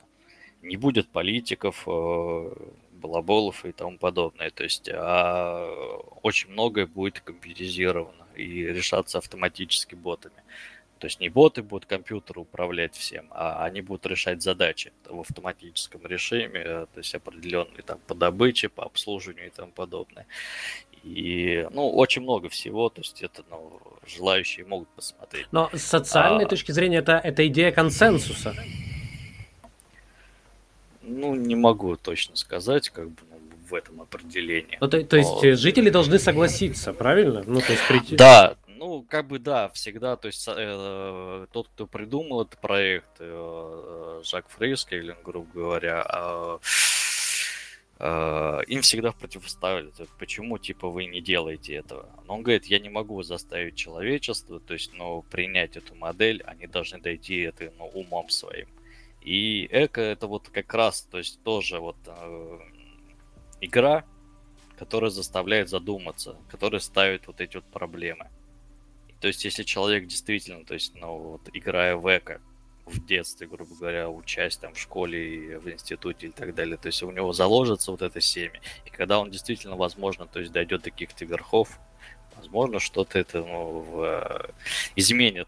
Не 0.61 0.77
будет 0.77 1.09
политиков, 1.09 1.83
э, 1.85 2.55
балаболов 3.05 3.65
и 3.65 3.71
тому 3.71 3.97
подобное. 3.97 4.49
То 4.49 4.63
есть 4.63 4.89
а 4.91 5.67
очень 6.23 6.49
многое 6.49 6.87
будет 6.87 7.19
компьютеризировано 7.19 8.25
и 8.35 8.65
решаться 8.65 9.17
автоматически 9.17 9.95
ботами. 9.95 10.41
То 10.99 11.07
есть 11.07 11.19
не 11.19 11.29
боты 11.29 11.61
будут 11.61 11.85
компьютеры 11.85 12.41
управлять 12.41 12.95
всем, 12.95 13.27
а 13.31 13.65
они 13.65 13.81
будут 13.81 14.05
решать 14.05 14.41
задачи 14.41 14.93
в 15.03 15.19
автоматическом 15.19 16.05
режиме, 16.05 16.61
э, 16.61 16.85
то 16.93 16.99
есть 16.99 17.13
определенные 17.13 17.83
там 17.83 17.99
по 18.07 18.15
добыче, 18.15 18.69
по 18.69 18.85
обслуживанию 18.85 19.47
и 19.47 19.49
тому 19.49 19.71
подобное. 19.71 20.25
И, 21.05 21.67
ну, 21.71 21.91
очень 21.91 22.23
много 22.23 22.49
всего, 22.49 22.89
то 22.89 23.01
есть 23.01 23.21
это, 23.21 23.43
ну, 23.51 23.79
желающие 24.07 24.65
могут 24.65 24.87
посмотреть. 24.89 25.45
Но 25.51 25.69
с 25.71 25.83
социальной 25.83 26.45
а... 26.45 26.47
точки 26.47 26.71
зрения 26.71 26.97
это, 26.97 27.21
это 27.23 27.47
идея 27.47 27.71
консенсуса. 27.71 28.55
Ну, 31.03 31.35
не 31.35 31.55
могу 31.55 31.95
точно 31.95 32.35
сказать, 32.35 32.89
как 32.89 33.11
бы, 33.11 33.21
ну, 33.29 33.39
в 33.69 33.75
этом 33.75 34.01
определении. 34.01 34.79
Ну, 34.81 34.87
то, 34.87 35.03
то 35.03 35.17
есть 35.17 35.43
Но... 35.43 35.55
жители 35.55 35.91
должны 35.91 36.17
согласиться, 36.17 36.91
правильно? 36.91 37.43
Ну, 37.45 37.61
то 37.61 37.71
есть 37.71 37.87
прийти... 37.87 38.15
Да, 38.15 38.55
ну, 38.67 39.05
как 39.07 39.27
бы 39.27 39.37
да, 39.37 39.69
всегда, 39.69 40.15
то 40.15 40.25
есть 40.27 40.43
э, 40.47 41.45
тот, 41.51 41.67
кто 41.67 41.85
придумал 41.85 42.41
этот 42.41 42.59
проект, 42.59 43.09
э, 43.19 44.21
Жак 44.23 44.45
Фрейскейлин, 44.49 45.17
грубо 45.23 45.47
говоря, 45.53 46.03
э, 46.07 46.57
э, 46.57 46.57
им 47.99 48.81
всегда 48.81 49.13
противоставили, 49.13 49.91
почему, 50.19 50.57
типа, 50.57 50.89
вы 50.89 51.05
не 51.05 51.21
делаете 51.21 51.75
этого. 51.75 52.09
Но 52.27 52.35
он 52.35 52.43
говорит, 52.43 52.65
я 52.65 52.79
не 52.79 52.89
могу 52.89 53.23
заставить 53.23 53.75
человечество, 53.75 54.59
то 54.59 54.73
есть, 54.73 54.91
ну, 54.93 55.23
принять 55.31 55.77
эту 55.77 55.95
модель, 55.95 56.43
они 56.45 56.67
должны 56.67 56.99
дойти 56.99 57.39
это, 57.39 57.71
ну, 57.77 57.87
умом 57.87 58.29
своим. 58.29 58.67
И 59.21 59.67
эко 59.71 60.01
это 60.01 60.27
вот 60.27 60.49
как 60.49 60.73
раз, 60.73 61.03
то 61.03 61.17
есть 61.17 61.41
тоже 61.43 61.79
вот 61.79 61.95
э, 62.05 62.59
игра, 63.61 64.05
которая 64.77 65.09
заставляет 65.09 65.69
задуматься, 65.69 66.37
которая 66.49 66.81
ставит 66.81 67.27
вот 67.27 67.39
эти 67.39 67.55
вот 67.55 67.65
проблемы. 67.65 68.29
То 69.21 69.27
есть, 69.27 69.45
если 69.45 69.63
человек 69.63 70.05
действительно, 70.05 70.65
то 70.65 70.73
есть, 70.73 70.93
ну, 70.95 71.17
вот, 71.17 71.49
играя 71.53 71.95
в 71.95 72.05
эко 72.15 72.41
в 72.85 73.03
детстве, 73.03 73.47
грубо 73.47 73.75
говоря, 73.75 74.09
учась 74.09 74.57
там 74.57 74.73
в 74.73 74.79
школе 74.79 75.57
в 75.59 75.69
институте 75.69 76.27
и 76.27 76.31
так 76.31 76.53
далее, 76.53 76.77
то 76.77 76.87
есть 76.87 77.01
у 77.03 77.11
него 77.11 77.33
заложится 77.33 77.91
вот 77.91 78.01
это 78.01 78.21
семя. 78.21 78.59
И 78.85 78.89
когда 78.89 79.19
он 79.19 79.31
действительно, 79.31 79.75
возможно, 79.75 80.27
то 80.27 80.39
есть 80.39 80.51
дойдет 80.51 80.83
до 80.83 80.91
каких-то 80.91 81.25
верхов, 81.25 81.79
возможно, 82.35 82.79
что-то 82.79 83.17
это 83.17 83.39
ну, 83.39 83.79
в, 83.79 84.01
э, 84.03 84.49
изменит 84.95 85.47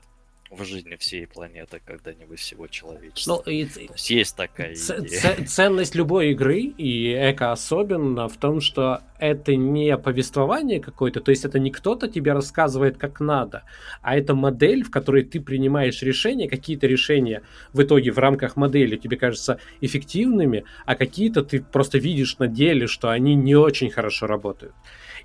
в 0.50 0.64
жизни 0.64 0.96
всей 0.96 1.28
планеты 1.28 1.82
когда-нибудь 1.86 2.40
всего 2.40 2.68
человечества. 2.68 3.44
Ну, 3.46 3.52
и... 3.52 3.66
То 3.66 3.80
есть, 3.82 4.10
есть 4.10 4.36
такая 4.36 4.74
идея. 4.74 5.46
Ценность 5.46 5.96
любой 5.96 6.32
игры, 6.32 6.62
и 6.62 7.14
эко 7.14 7.52
особенно, 7.52 8.28
в 8.28 8.38
том, 8.38 8.62
что 8.62 9.02
это 9.20 9.56
не 9.56 9.98
повествование 9.98 10.80
какое-то, 10.80 11.20
то 11.22 11.32
есть 11.32 11.44
это 11.44 11.60
не 11.60 11.72
кто-то 11.72 12.08
тебе 12.08 12.34
рассказывает, 12.34 12.98
как 12.98 13.20
надо, 13.20 13.64
а 14.02 14.16
это 14.16 14.36
модель, 14.36 14.84
в 14.84 14.92
которой 14.92 15.24
ты 15.24 15.42
принимаешь 15.42 16.02
решения, 16.02 16.48
какие-то 16.48 16.88
решения 16.88 17.42
в 17.74 17.82
итоге 17.82 18.12
в 18.12 18.18
рамках 18.18 18.56
модели 18.56 18.96
тебе 18.96 19.18
кажутся 19.18 19.60
эффективными, 19.82 20.64
а 20.86 20.96
какие-то 20.96 21.44
ты 21.44 21.62
просто 21.62 21.98
видишь 21.98 22.38
на 22.38 22.48
деле, 22.48 22.88
что 22.88 23.10
они 23.10 23.36
не 23.36 23.56
очень 23.56 23.90
хорошо 23.90 24.28
работают. 24.28 24.74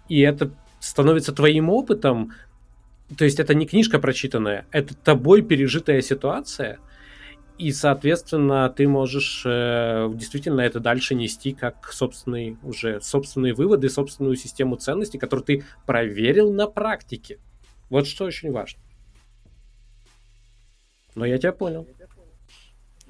И 0.09 0.21
это 0.21 0.53
становится 0.81 1.33
твоим 1.33 1.71
опытом, 1.71 2.33
то 3.17 3.25
есть 3.25 3.41
это 3.41 3.55
не 3.55 3.67
книжка 3.67 3.99
прочитанная, 3.99 4.67
это 4.71 4.95
тобой 4.95 5.43
пережитая 5.43 6.01
ситуация, 6.01 6.79
и, 7.59 7.71
соответственно, 7.71 8.69
ты 8.71 8.89
можешь 8.89 9.43
э, 9.45 10.11
действительно 10.15 10.63
это 10.63 10.81
дальше 10.81 11.15
нести 11.15 11.53
как 11.53 11.93
собственные 11.93 12.57
уже 12.63 13.01
собственные 13.01 13.55
выводы, 13.55 13.89
собственную 13.89 14.37
систему 14.37 14.77
ценностей, 14.77 15.19
которую 15.19 15.45
ты 15.45 15.65
проверил 15.87 16.53
на 16.53 16.67
практике. 16.67 17.39
Вот 17.89 18.07
что 18.07 18.25
очень 18.25 18.51
важно. 18.51 18.81
Но 21.15 21.27
я 21.27 21.39
тебя 21.39 21.53
понял. 21.53 21.87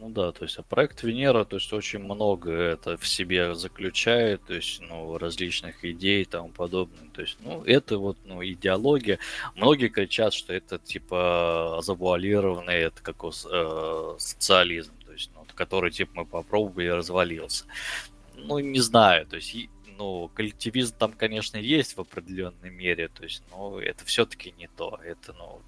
Ну 0.02 0.10
да, 0.10 0.32
то 0.32 0.42
есть 0.42 0.58
а 0.58 0.64
проект 0.64 1.04
Венера, 1.04 1.44
то 1.44 1.58
есть 1.58 1.72
очень 1.72 2.00
много 2.00 2.50
это 2.50 2.96
в 2.96 3.06
себе 3.06 3.54
заключает, 3.54 4.44
то 4.44 4.54
есть, 4.54 4.80
ну, 4.80 5.16
различных 5.16 5.84
идей 5.84 6.22
и 6.22 6.24
тому 6.24 6.48
подобное. 6.48 7.08
То 7.12 7.20
есть, 7.20 7.36
ну, 7.38 7.62
это 7.62 7.98
вот, 7.98 8.18
ну, 8.24 8.44
идеология. 8.44 9.20
Многие 9.54 9.86
кричат, 9.86 10.34
что 10.34 10.52
это 10.52 10.78
типа 10.78 11.78
завуалированный, 11.84 12.78
это 12.78 13.00
как 13.00 13.22
э, 13.22 14.14
социализм, 14.18 14.92
то 15.06 15.12
есть, 15.12 15.30
ну, 15.36 15.46
который 15.54 15.92
типа 15.92 16.10
мы 16.14 16.26
попробовали 16.26 16.86
и 16.86 16.90
развалился. 16.90 17.66
Ну, 18.34 18.58
не 18.58 18.80
знаю, 18.80 19.24
то 19.28 19.36
есть, 19.36 19.54
ну, 19.86 20.28
коллективизм 20.34 20.96
там, 20.98 21.12
конечно, 21.12 21.58
есть 21.58 21.96
в 21.96 22.00
определенной 22.00 22.70
мере, 22.70 23.06
то 23.06 23.22
есть, 23.22 23.44
но 23.52 23.78
это 23.80 24.04
все-таки 24.04 24.52
не 24.58 24.66
то. 24.66 24.98
Это, 25.04 25.32
ну, 25.32 25.46
вот, 25.46 25.62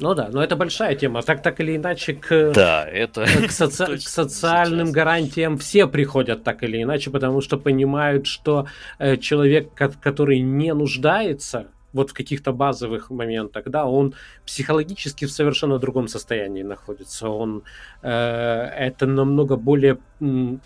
ну 0.00 0.14
да, 0.14 0.28
но 0.32 0.42
это 0.42 0.56
большая 0.56 0.94
тема. 0.94 1.22
Так 1.22 1.42
так 1.42 1.60
или 1.60 1.76
иначе 1.76 2.14
к, 2.14 2.52
да, 2.52 2.86
это 2.86 3.24
к, 3.46 3.50
соци... 3.50 3.96
к 3.96 4.00
социальным 4.00 4.86
сейчас. 4.86 4.94
гарантиям 4.94 5.58
все 5.58 5.86
приходят 5.86 6.44
так 6.44 6.62
или 6.62 6.82
иначе, 6.82 7.10
потому 7.10 7.40
что 7.40 7.58
понимают, 7.58 8.26
что 8.26 8.66
э, 8.98 9.16
человек, 9.16 9.72
который 9.74 10.40
не 10.40 10.72
нуждается 10.72 11.66
вот 11.92 12.10
в 12.10 12.14
каких-то 12.14 12.52
базовых 12.52 13.10
моментах, 13.10 13.64
да, 13.66 13.86
он 13.86 14.14
психологически 14.46 15.24
в 15.24 15.32
совершенно 15.32 15.78
другом 15.78 16.06
состоянии 16.08 16.62
находится. 16.62 17.28
Он 17.28 17.62
э, 18.02 18.10
это 18.10 19.06
намного 19.06 19.56
более 19.56 19.98
э, 20.20 20.56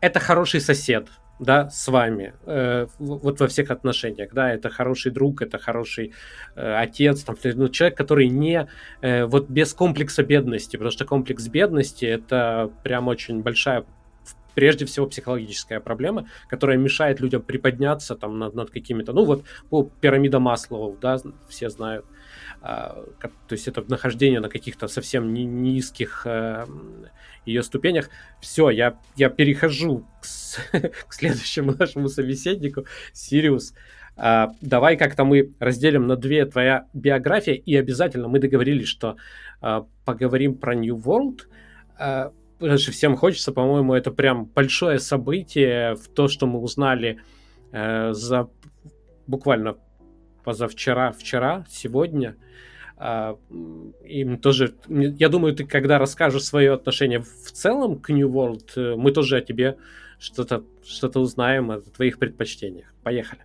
это 0.00 0.20
хороший 0.20 0.60
сосед, 0.60 1.08
да, 1.38 1.68
с 1.70 1.88
вами, 1.88 2.34
э, 2.46 2.86
вот 2.98 3.40
во 3.40 3.46
всех 3.46 3.70
отношениях, 3.70 4.30
да, 4.32 4.52
это 4.52 4.70
хороший 4.70 5.12
друг, 5.12 5.42
это 5.42 5.58
хороший 5.58 6.12
э, 6.54 6.74
отец, 6.74 7.22
там, 7.22 7.36
ну, 7.42 7.68
человек, 7.68 7.96
который 7.96 8.28
не, 8.28 8.66
э, 9.02 9.26
вот 9.26 9.50
без 9.50 9.74
комплекса 9.74 10.22
бедности, 10.22 10.76
потому 10.76 10.90
что 10.90 11.04
комплекс 11.04 11.46
бедности 11.48 12.06
это 12.06 12.70
прям 12.82 13.08
очень 13.08 13.42
большая 13.42 13.84
прежде 14.54 14.86
всего 14.86 15.06
психологическая 15.06 15.80
проблема, 15.80 16.26
которая 16.48 16.78
мешает 16.78 17.20
людям 17.20 17.42
приподняться 17.42 18.14
там 18.16 18.38
над, 18.38 18.54
над 18.54 18.70
какими-то, 18.70 19.12
ну 19.12 19.24
вот 19.24 19.44
по 19.68 19.84
пирамида 19.84 20.40
Маслоу, 20.40 20.96
да, 20.98 21.18
все 21.48 21.68
знают, 21.68 22.06
а, 22.62 23.04
то 23.18 23.52
есть 23.52 23.68
это 23.68 23.84
нахождение 23.86 24.40
на 24.40 24.48
каких-то 24.48 24.88
совсем 24.88 25.34
ни, 25.34 25.42
низких 25.42 26.22
э, 26.24 26.64
ее 27.46 27.62
ступенях. 27.62 28.10
Все, 28.40 28.70
я, 28.70 28.98
я 29.16 29.30
перехожу 29.30 30.04
к, 30.20 30.26
к 31.08 31.14
следующему 31.14 31.74
нашему 31.78 32.08
собеседнику, 32.08 32.84
Сириус. 33.12 33.74
А, 34.16 34.52
давай 34.60 34.96
как-то 34.96 35.24
мы 35.24 35.52
разделим 35.58 36.06
на 36.06 36.16
две 36.16 36.46
твоя 36.46 36.86
биография, 36.92 37.54
и 37.54 37.76
обязательно 37.76 38.28
мы 38.28 38.38
договорились, 38.38 38.88
что 38.88 39.16
а, 39.60 39.86
поговорим 40.04 40.54
про 40.54 40.74
New 40.74 40.96
World. 40.96 41.42
А, 41.98 42.32
даже 42.58 42.92
всем 42.92 43.16
хочется, 43.16 43.52
по-моему, 43.52 43.94
это 43.94 44.10
прям 44.10 44.46
большое 44.46 44.98
событие 44.98 45.94
в 45.94 46.08
то, 46.08 46.28
что 46.28 46.46
мы 46.46 46.58
узнали 46.60 47.20
э, 47.72 48.12
за 48.14 48.48
буквально 49.26 49.76
позавчера, 50.42 51.12
вчера, 51.12 51.66
сегодня. 51.68 52.36
Им 52.98 54.38
тоже, 54.38 54.74
я 54.88 55.28
думаю, 55.28 55.54
ты 55.54 55.66
когда 55.66 55.98
расскажешь 55.98 56.44
свое 56.44 56.72
отношение 56.72 57.20
в 57.20 57.52
целом 57.52 57.98
к 57.98 58.08
New 58.10 58.30
World, 58.30 58.70
э, 58.76 58.96
мы 58.96 59.12
тоже 59.12 59.36
о 59.36 59.40
тебе 59.42 59.76
что-то 60.18 60.64
что 60.82 61.08
узнаем, 61.20 61.70
о 61.70 61.80
твоих 61.80 62.18
предпочтениях. 62.18 62.94
Поехали. 63.02 63.42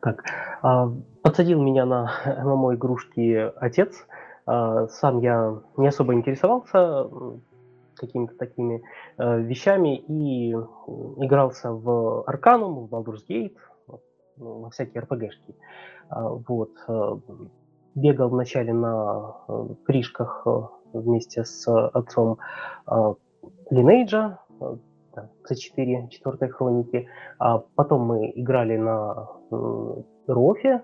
Так, 0.00 0.24
а, 0.62 0.92
подсадил 1.22 1.62
меня 1.62 1.86
на 1.86 2.12
ММО-игрушки 2.44 3.52
отец. 3.56 4.06
А, 4.46 4.86
сам 4.88 5.20
я 5.20 5.60
не 5.76 5.88
особо 5.88 6.14
интересовался 6.14 7.08
какими-то 7.94 8.34
такими 8.34 8.82
э, 9.18 9.40
вещами 9.42 9.96
и 9.96 10.50
игрался 10.52 11.70
в 11.70 12.24
Арканум, 12.26 12.86
в 12.86 12.90
Baldur's 12.92 13.20
Gate, 13.28 13.54
ну, 14.36 14.60
во 14.60 14.70
всякие 14.70 15.02
РПГшки. 15.02 15.54
А, 16.08 16.28
вот. 16.28 16.70
Э, 16.88 17.16
бегал 17.94 18.30
вначале 18.30 18.72
на 18.72 19.36
э, 19.48 19.68
пришках 19.84 20.46
вместе 20.92 21.44
с 21.44 21.66
отцом 21.68 22.38
Lineage, 23.70 24.36
C4, 25.14 26.08
четвертой 26.08 26.48
хроники. 26.48 27.08
А 27.38 27.58
потом 27.58 28.02
мы 28.02 28.32
играли 28.34 28.76
на 28.76 29.28
Рофе, 30.26 30.82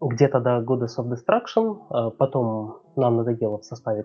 где-то 0.00 0.40
до 0.40 0.62
Goddess 0.62 0.98
of 0.98 1.10
Destruction. 1.10 1.78
А 1.90 2.10
потом 2.10 2.80
нам 2.96 3.16
надоело 3.16 3.58
в 3.58 3.64
составе 3.64 4.04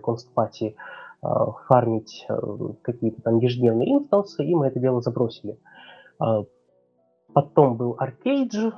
а, 1.22 1.52
фармить 1.68 2.26
э, 2.28 2.34
какие-то 2.82 3.22
там 3.22 3.38
ежедневные 3.38 3.92
инстансы, 3.94 4.44
и 4.44 4.54
мы 4.54 4.66
это 4.66 4.80
дело 4.80 5.00
забросили. 5.00 5.56
Потом 7.34 7.76
был 7.76 7.96
Arcade, 8.00 8.72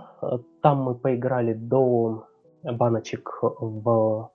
там 0.62 0.82
мы 0.82 0.94
поиграли 0.94 1.55
до 1.55 2.26
баночек 2.62 3.39
в 3.43 4.31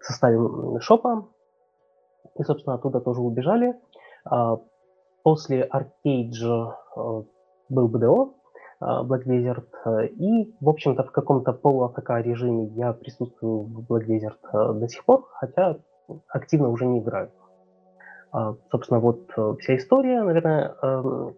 составе 0.00 0.80
шопа, 0.80 1.28
и, 2.38 2.42
собственно, 2.42 2.76
оттуда 2.76 3.00
тоже 3.00 3.20
убежали. 3.20 3.74
А, 4.24 4.58
после 5.22 5.68
Arcade 5.68 6.32
э, 6.44 7.22
был 7.68 7.88
BDO, 7.88 8.34
э, 8.80 8.84
Black 8.84 9.24
Desert, 9.24 9.68
э, 9.84 10.06
и, 10.06 10.54
в 10.60 10.68
общем-то, 10.68 11.04
в 11.04 11.12
каком-то 11.12 11.52
полу-АФК 11.52 12.10
режиме 12.22 12.66
я 12.66 12.92
присутствую 12.92 13.62
в 13.62 13.92
Black 13.92 14.06
Desert 14.06 14.78
до 14.78 14.88
сих 14.88 15.04
пор, 15.04 15.26
хотя 15.32 15.78
активно 16.28 16.68
уже 16.68 16.86
не 16.86 17.00
играю. 17.00 17.30
А, 18.34 18.56
собственно, 18.70 18.98
вот 18.98 19.30
вся 19.60 19.76
история, 19.76 20.22
наверное. 20.22 20.74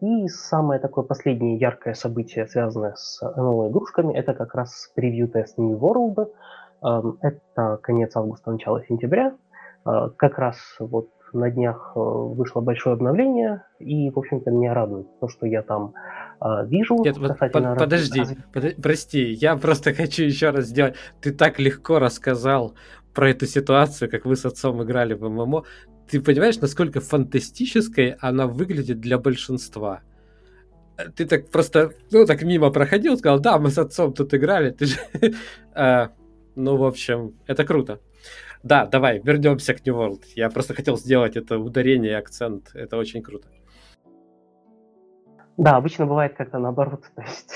И 0.01 0.29
самое 0.29 0.81
такое 0.81 1.05
последнее 1.05 1.59
яркое 1.59 1.93
событие, 1.93 2.47
связанное 2.47 2.95
с 2.97 3.21
ММО-игрушками, 3.37 4.15
это 4.15 4.33
как 4.33 4.55
раз 4.55 4.91
превью-тест 4.95 5.59
New 5.59 5.77
World. 5.77 6.31
Это 7.21 7.79
конец 7.83 8.17
августа, 8.17 8.51
начало 8.51 8.83
сентября. 8.85 9.37
Как 9.85 10.39
раз 10.39 10.57
вот 10.81 11.11
на 11.33 11.51
днях 11.51 11.93
э, 11.95 11.99
вышло 12.01 12.61
большое 12.61 12.95
обновление, 12.95 13.63
и, 13.79 14.11
в 14.11 14.19
общем-то, 14.19 14.51
меня 14.51 14.75
радует 14.75 15.07
то, 15.21 15.29
что 15.29 15.47
я 15.47 15.63
там 15.63 15.95
э, 16.41 16.67
вижу. 16.67 16.97
Нет, 16.97 17.19
вот 17.19 17.39
под, 17.39 17.53
подожди, 17.53 18.21
раз... 18.21 18.35
под, 18.53 18.77
прости, 18.83 19.33
я 19.33 19.57
просто 19.57 19.93
хочу 19.95 20.25
еще 20.25 20.51
раз 20.51 20.67
сделать. 20.67 20.95
Ты 21.21 21.33
так 21.33 21.59
легко 21.59 21.99
рассказал 21.99 22.75
про 23.15 23.31
эту 23.31 23.47
ситуацию, 23.47 24.11
как 24.11 24.25
вы 24.25 24.37
с 24.37 24.45
отцом 24.45 24.83
играли 24.83 25.15
в 25.15 25.29
ММО. 25.29 25.65
Ты 26.09 26.21
понимаешь, 26.21 26.61
насколько 26.61 27.01
фантастической 27.01 28.17
она 28.21 28.47
выглядит 28.47 29.01
для 29.01 29.19
большинства? 29.19 30.03
Ты 31.15 31.27
так 31.27 31.51
просто, 31.51 31.93
ну, 32.11 32.25
так 32.25 32.43
мимо 32.43 32.71
проходил, 32.71 33.19
сказал, 33.19 33.41
да, 33.41 33.59
мы 33.59 33.71
с 33.71 33.79
отцом 33.79 34.15
тут 34.15 34.33
играли, 34.35 34.71
ты 34.71 34.87
же... 34.87 34.97
А, 35.75 36.13
ну, 36.55 36.77
в 36.77 36.85
общем, 36.85 37.35
это 37.47 37.65
круто. 37.65 38.01
Да, 38.63 38.87
давай, 38.87 39.21
вернемся 39.23 39.75
к 39.75 39.85
New 39.85 39.95
World. 39.95 40.23
Я 40.35 40.49
просто 40.49 40.75
хотел 40.75 40.97
сделать 40.97 41.37
это 41.37 41.59
ударение 41.59 42.13
и 42.13 42.15
акцент. 42.15 42.71
Это 42.75 42.97
очень 42.97 43.23
круто. 43.23 43.49
Да, 45.57 45.77
обычно 45.77 46.07
бывает 46.07 46.35
как-то 46.37 46.59
наоборот, 46.59 47.05
то 47.15 47.23
есть 47.23 47.55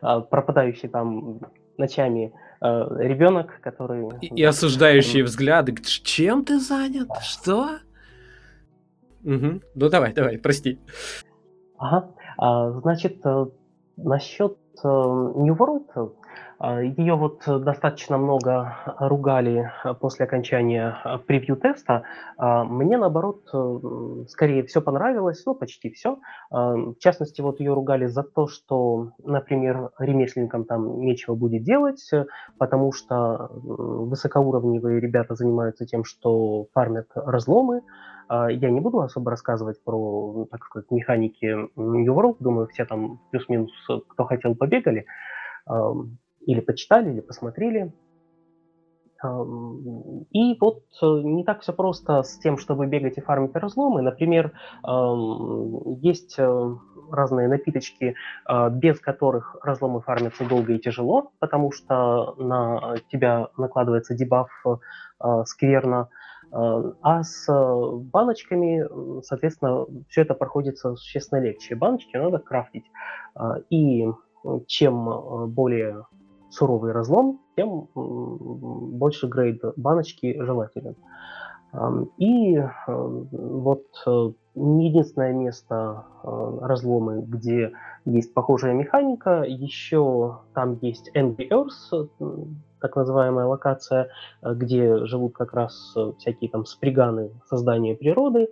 а, 0.00 0.20
пропадающий 0.20 0.88
там 0.88 1.40
ночами 1.78 2.32
э, 2.60 2.66
ребенок, 2.98 3.60
который... 3.62 4.06
И, 4.20 4.26
и 4.26 4.44
осуждающие 4.44 5.24
взгляды. 5.24 5.74
Чем 5.82 6.44
ты 6.44 6.60
занят? 6.60 7.08
Что? 7.22 7.78
Угу. 9.24 9.60
Ну 9.74 9.88
давай, 9.88 10.12
давай, 10.12 10.38
прости. 10.38 10.78
Ага. 11.78 12.10
А, 12.36 12.70
значит, 12.70 13.24
э, 13.24 13.46
насчет 13.96 14.56
э, 14.82 14.88
New 14.88 15.54
World 15.54 16.14
а, 16.62 16.82
Ее 16.82 17.14
вот 17.14 17.42
достаточно 17.46 18.18
много 18.18 18.76
ругали 18.98 19.72
после 19.98 20.26
окончания 20.26 20.94
превью-теста. 21.26 22.02
А, 22.36 22.64
мне, 22.64 22.98
наоборот, 22.98 23.48
э, 23.52 24.24
скорее 24.28 24.62
все 24.64 24.82
понравилось, 24.82 25.42
ну, 25.46 25.54
почти 25.54 25.90
все. 25.90 26.18
А, 26.50 26.74
в 26.74 26.98
частности, 26.98 27.40
вот 27.40 27.60
ее 27.60 27.72
ругали 27.72 28.06
за 28.06 28.22
то, 28.22 28.46
что, 28.46 29.12
например, 29.24 29.90
ремесленникам 29.98 30.66
там 30.66 31.00
нечего 31.00 31.34
будет 31.34 31.62
делать, 31.62 32.10
потому 32.58 32.92
что 32.92 33.48
высокоуровневые 33.52 35.00
ребята 35.00 35.34
занимаются 35.34 35.86
тем, 35.86 36.04
что 36.04 36.66
фармят 36.74 37.06
разломы. 37.14 37.80
Я 38.30 38.70
не 38.70 38.80
буду 38.80 39.00
особо 39.00 39.32
рассказывать 39.32 39.82
про, 39.82 40.46
так 40.50 40.64
сказать, 40.64 40.90
механики 40.90 41.46
New 41.76 42.14
World. 42.14 42.36
Думаю, 42.38 42.68
все 42.68 42.84
там 42.84 43.20
плюс-минус, 43.30 43.72
кто 44.08 44.24
хотел, 44.24 44.54
побегали 44.54 45.04
или 46.46 46.60
почитали, 46.60 47.10
или 47.10 47.20
посмотрели. 47.20 47.92
И 50.30 50.56
вот 50.58 50.84
э, 51.02 51.06
не 51.06 51.44
так 51.44 51.60
все 51.60 51.74
просто 51.74 52.22
с 52.22 52.38
тем, 52.38 52.56
чтобы 52.56 52.86
бегать 52.86 53.18
и 53.18 53.20
фармить 53.20 53.54
разломы. 53.54 54.00
Например, 54.00 54.52
есть 56.00 56.36
э, 56.38 56.76
разные 57.10 57.48
напиточки, 57.48 58.14
э, 58.48 58.70
без 58.70 58.98
которых 58.98 59.56
разломы 59.62 60.00
фармятся 60.00 60.48
долго 60.48 60.72
и 60.72 60.78
тяжело, 60.78 61.32
потому 61.38 61.70
что 61.70 62.34
на 62.38 62.94
тебя 63.12 63.48
накладывается 63.58 64.14
дебаф 64.14 64.50
скверно. 65.44 66.08
А 66.52 67.22
с 67.22 67.46
баночками, 68.12 69.22
соответственно, 69.22 69.86
все 70.08 70.22
это 70.22 70.34
проходит 70.34 70.78
существенно 70.78 71.40
легче. 71.40 71.74
Баночки 71.74 72.16
надо 72.16 72.38
крафтить. 72.38 72.84
И 73.70 74.08
чем 74.66 75.50
более 75.52 76.06
суровый 76.50 76.92
разлом, 76.92 77.40
тем 77.56 77.88
больше 77.94 79.28
грейд 79.28 79.62
баночки 79.76 80.36
желателен. 80.42 80.96
И 82.18 82.56
э, 82.56 82.68
вот 82.86 83.84
э, 84.06 84.30
не 84.56 84.88
единственное 84.88 85.32
место 85.32 86.04
э, 86.22 86.58
разломы, 86.62 87.22
где 87.22 87.72
есть 88.04 88.34
похожая 88.34 88.74
механика, 88.74 89.44
еще 89.46 90.40
там 90.52 90.78
есть 90.82 91.10
Angry 91.16 91.48
Earth, 91.48 92.08
так 92.80 92.96
называемая 92.96 93.46
локация, 93.46 94.08
где 94.42 95.04
живут 95.04 95.34
как 95.34 95.52
раз 95.52 95.94
всякие 96.18 96.50
там 96.50 96.64
сприганы 96.64 97.30
создания 97.46 97.94
природы, 97.94 98.48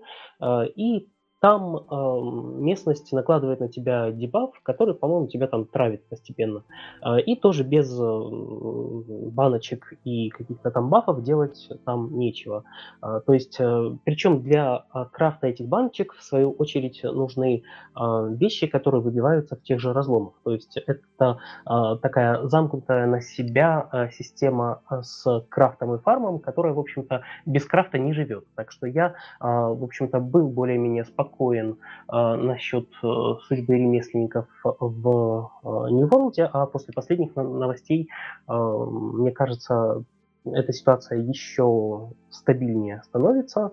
и 0.77 1.09
там 1.41 1.77
э, 1.77 2.61
местность 2.61 3.13
накладывает 3.13 3.61
на 3.61 3.69
тебя 3.69 4.11
дебаф, 4.11 4.51
который, 4.63 4.95
по-моему, 4.95 5.29
тебя 5.29 5.47
там 5.47 5.67
травит 5.67 6.05
постепенно. 6.09 6.65
Э, 7.05 7.21
и 7.21 7.37
тоже 7.37 7.63
без 7.63 7.89
э, 7.99 9.31
баночек 9.31 9.93
и 10.05 10.31
каких-то 10.31 10.71
там 10.71 10.91
бафов 10.91 11.23
делать 11.23 11.69
там 11.85 12.19
нечего. 12.19 12.65
Э, 13.03 13.21
то 13.25 13.33
есть, 13.33 13.57
э, 13.61 13.97
причем 14.05 14.43
для 14.43 14.85
э, 14.93 15.05
крафта 15.13 15.47
этих 15.47 15.69
баночек, 15.69 16.15
в 16.15 16.23
свою 16.25 16.51
очередь, 16.53 17.03
нужны 17.05 17.63
э, 17.95 18.29
вещи, 18.33 18.67
которые 18.67 19.01
выбиваются 19.01 19.55
в 19.55 19.63
тех 19.63 19.79
же 19.79 19.93
разломах. 19.93 20.35
То 20.43 20.53
есть, 20.53 20.77
это 20.77 21.39
э, 21.67 21.97
такая 22.03 22.43
замкнутая 22.49 23.07
на 23.07 23.21
себя 23.21 23.89
э, 23.93 24.11
система 24.11 24.83
с 25.03 25.45
крафтом 25.49 25.95
и 25.95 25.99
фармом, 25.99 26.41
которая, 26.41 26.75
в 26.75 26.81
общем-то, 26.81 27.23
без 27.47 27.65
крафта 27.65 27.99
не 27.99 28.13
живет. 28.13 28.45
Так 28.57 28.73
что 28.73 28.89
я, 28.89 29.15
э, 29.41 29.47
в 29.47 29.85
общем-то, 29.85 30.19
был 30.19 30.49
более-менее 30.49 31.05
спокоен 31.05 31.28
спокоен 31.29 31.79
э, 32.11 32.35
насчет 32.37 32.89
э, 33.03 33.07
судьбы 33.47 33.75
ремесленников 33.75 34.47
в 34.65 35.51
э, 35.63 35.91
Нью-Ворлде, 35.91 36.49
а 36.53 36.67
после 36.67 36.93
последних 36.95 37.37
новостей, 37.37 38.09
э, 38.49 38.53
мне 38.53 39.31
кажется, 39.31 40.05
эта 40.45 40.73
ситуация 40.73 41.19
еще 41.19 42.11
стабильнее 42.31 43.03
становится. 43.05 43.73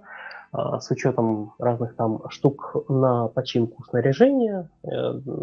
а, 0.52 0.80
с 0.80 0.90
учетом 0.92 1.54
разных 1.60 1.96
там 1.96 2.22
штук 2.30 2.86
на 2.88 3.28
починку 3.28 3.84
снаряжения, 3.84 4.70
э, 4.84 4.90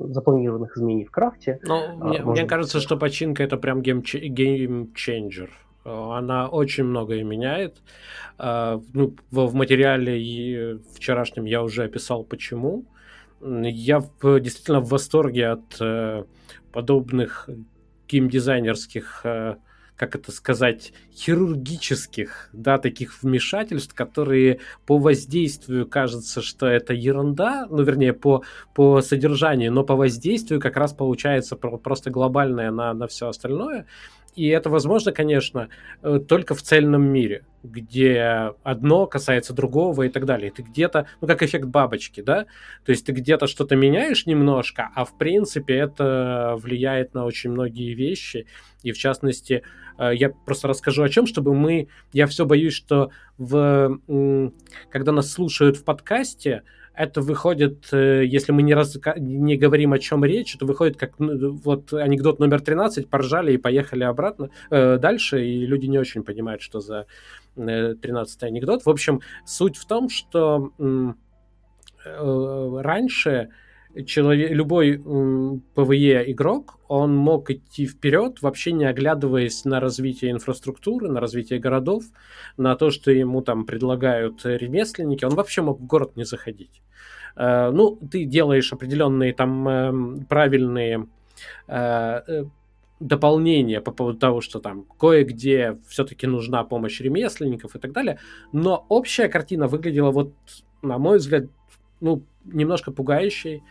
запланированных 0.09 0.77
изменений 0.77 1.05
в 1.05 1.11
крафте. 1.11 1.59
Ну, 1.65 1.81
а, 2.01 2.05
мне, 2.05 2.23
мне 2.23 2.45
кажется, 2.45 2.81
что 2.81 2.97
починка 2.97 3.43
это 3.43 3.59
прям 3.59 3.83
геймченджер. 3.83 5.51
Она 5.85 6.49
очень 6.49 6.85
многое 6.85 7.25
меняет. 7.25 7.83
А, 8.39 8.81
ну, 8.93 9.17
в 9.31 9.55
материале 9.55 10.79
вчерашнем 10.95 11.45
я 11.45 11.63
уже 11.63 11.85
описал 11.85 12.25
почему. 12.25 12.85
Я 13.41 14.01
действительно 14.23 14.81
в 14.81 14.89
восторге 14.89 15.49
от 15.49 15.81
э, 15.81 16.25
подобных 16.73 17.49
геймдизайнерских 18.07 19.23
э, 19.25 19.57
как 20.03 20.17
это 20.17 20.33
сказать, 20.33 20.93
хирургических, 21.15 22.51
да, 22.53 22.79
таких 22.79 23.23
вмешательств, 23.23 23.95
которые 23.95 24.59
по 24.85 24.99
воздействию 24.99 25.87
кажется, 25.87 26.43
что 26.43 26.67
это 26.67 26.93
ерунда, 26.93 27.69
ну, 27.71 27.85
вернее, 27.85 28.13
по, 28.13 28.43
по 28.75 29.01
содержанию, 29.01 29.71
но 29.73 29.85
по 29.85 29.95
воздействию 29.95 30.61
как 30.61 30.77
раз 30.77 30.93
получается 30.93 31.55
просто 31.55 32.11
глобальное 32.11 32.73
на, 32.73 32.93
на 32.95 33.07
все 33.07 33.29
остальное. 33.29 33.87
И 34.35 34.49
это 34.49 34.71
возможно, 34.71 35.13
конечно, 35.13 35.69
э, 36.03 36.19
только 36.27 36.55
в 36.55 36.63
цельном 36.63 37.03
мире, 37.03 37.45
где 37.63 38.53
одно 38.63 39.07
касается 39.07 39.53
другого 39.53 40.05
и 40.05 40.09
так 40.09 40.25
далее. 40.25 40.51
Ты 40.51 40.63
где-то, 40.63 41.07
ну 41.21 41.27
как 41.27 41.43
эффект 41.43 41.67
бабочки, 41.67 42.23
да? 42.23 42.47
То 42.85 42.91
есть 42.93 43.05
ты 43.05 43.13
где-то 43.13 43.47
что-то 43.47 43.77
меняешь 43.77 44.25
немножко, 44.25 44.91
а 44.95 45.05
в 45.05 45.19
принципе 45.19 45.75
это 45.75 46.57
влияет 46.59 47.13
на 47.13 47.27
очень 47.27 47.51
многие 47.51 47.93
вещи. 47.93 48.47
И 48.83 48.93
в 48.93 48.99
частности, 48.99 49.63
э, 49.99 50.13
я 50.15 50.31
просто 50.31 50.67
расскажу 50.67 51.03
о 51.03 51.11
чем, 51.11 51.27
чтобы 51.27 51.55
мы... 51.55 51.89
Я 52.13 52.27
все 52.27 52.47
боюсь, 52.47 52.75
что 52.75 53.11
в, 53.37 54.01
когда 54.91 55.13
нас 55.13 55.31
слушают 55.31 55.77
в 55.77 55.85
подкасте, 55.85 56.63
это 56.95 57.21
выходит, 57.21 57.89
э, 57.93 58.25
если 58.25 58.53
мы 58.53 58.63
не, 58.63 58.75
раз, 58.75 58.97
не 59.17 59.57
говорим, 59.57 59.93
о 59.93 59.99
чем 59.99 60.25
речь, 60.25 60.55
это 60.55 60.67
выходит 60.67 60.97
как 60.97 61.19
ну, 61.19 61.53
вот 61.53 61.93
анекдот 61.93 62.39
номер 62.39 62.61
13, 62.61 63.09
поржали 63.09 63.55
и 63.55 63.59
поехали 63.59 64.05
обратно 64.05 64.51
э, 64.71 64.99
дальше, 64.99 65.45
и 65.45 65.67
люди 65.67 65.87
не 65.87 65.99
очень 65.99 66.23
понимают, 66.23 66.63
что 66.63 66.81
за 66.81 67.07
э, 67.57 67.95
13 67.95 68.43
анекдот. 68.43 68.85
В 68.85 68.91
общем, 68.91 69.21
суть 69.47 69.77
в 69.77 69.87
том, 69.87 70.09
что 70.09 70.73
э, 70.79 71.13
раньше 72.81 73.51
человек, 74.07 74.51
любой 74.51 74.97
PvE 74.97 76.31
игрок, 76.31 76.79
он 76.89 77.15
мог 77.15 77.51
идти 77.51 77.87
вперед, 77.87 78.43
вообще 78.43 78.73
не 78.73 78.85
оглядываясь 78.85 79.65
на 79.65 79.81
развитие 79.81 80.31
инфраструктуры, 80.31 81.09
на 81.09 81.21
развитие 81.21 81.59
городов, 81.59 82.05
на 82.57 82.75
то, 82.77 82.91
что 82.91 83.11
ему 83.11 83.43
там 83.43 83.65
предлагают 83.65 84.45
ремесленники, 84.45 85.25
он 85.25 85.35
вообще 85.35 85.63
мог 85.63 85.81
в 85.81 85.87
город 85.87 86.17
не 86.17 86.25
заходить. 86.25 86.83
Э, 87.37 87.71
ну, 87.71 87.97
ты 88.11 88.25
делаешь 88.25 88.73
определенные 88.73 89.33
там 89.33 89.69
эм, 89.69 90.27
правильные 90.27 91.07
э, 91.69 92.45
дополнения 93.01 93.81
по 93.81 93.91
поводу 93.91 94.19
того, 94.19 94.41
что 94.41 94.61
там 94.61 94.85
кое-где 94.99 95.79
все-таки 95.89 96.27
нужна 96.27 96.65
помощь 96.65 97.01
ремесленников 97.01 97.75
и 97.77 97.79
так 97.79 97.93
далее, 97.93 98.19
но 98.53 98.87
общая 98.89 99.29
картина 99.29 99.67
выглядела 99.67 100.11
вот, 100.11 100.33
на 100.83 100.99
мой 100.99 101.19
взгляд, 101.19 101.47
ну, 102.03 102.27
немножко 102.45 102.93
пугающей. 102.93 103.63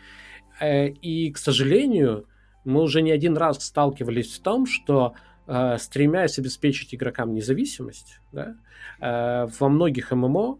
Э, 0.60 0.88
и, 0.88 1.30
к 1.30 1.38
сожалению, 1.38 2.26
мы 2.64 2.82
уже 2.82 3.02
не 3.02 3.12
один 3.12 3.36
раз 3.36 3.64
сталкивались 3.64 4.34
с 4.34 4.38
том, 4.38 4.66
что 4.66 5.14
э, 5.46 5.76
стремясь 5.78 6.38
обеспечить 6.38 6.94
игрокам 6.94 7.34
независимость, 7.34 8.20
да, 8.32 8.56
э, 9.00 9.48
во 9.60 9.68
многих 9.68 10.10
ММО 10.10 10.58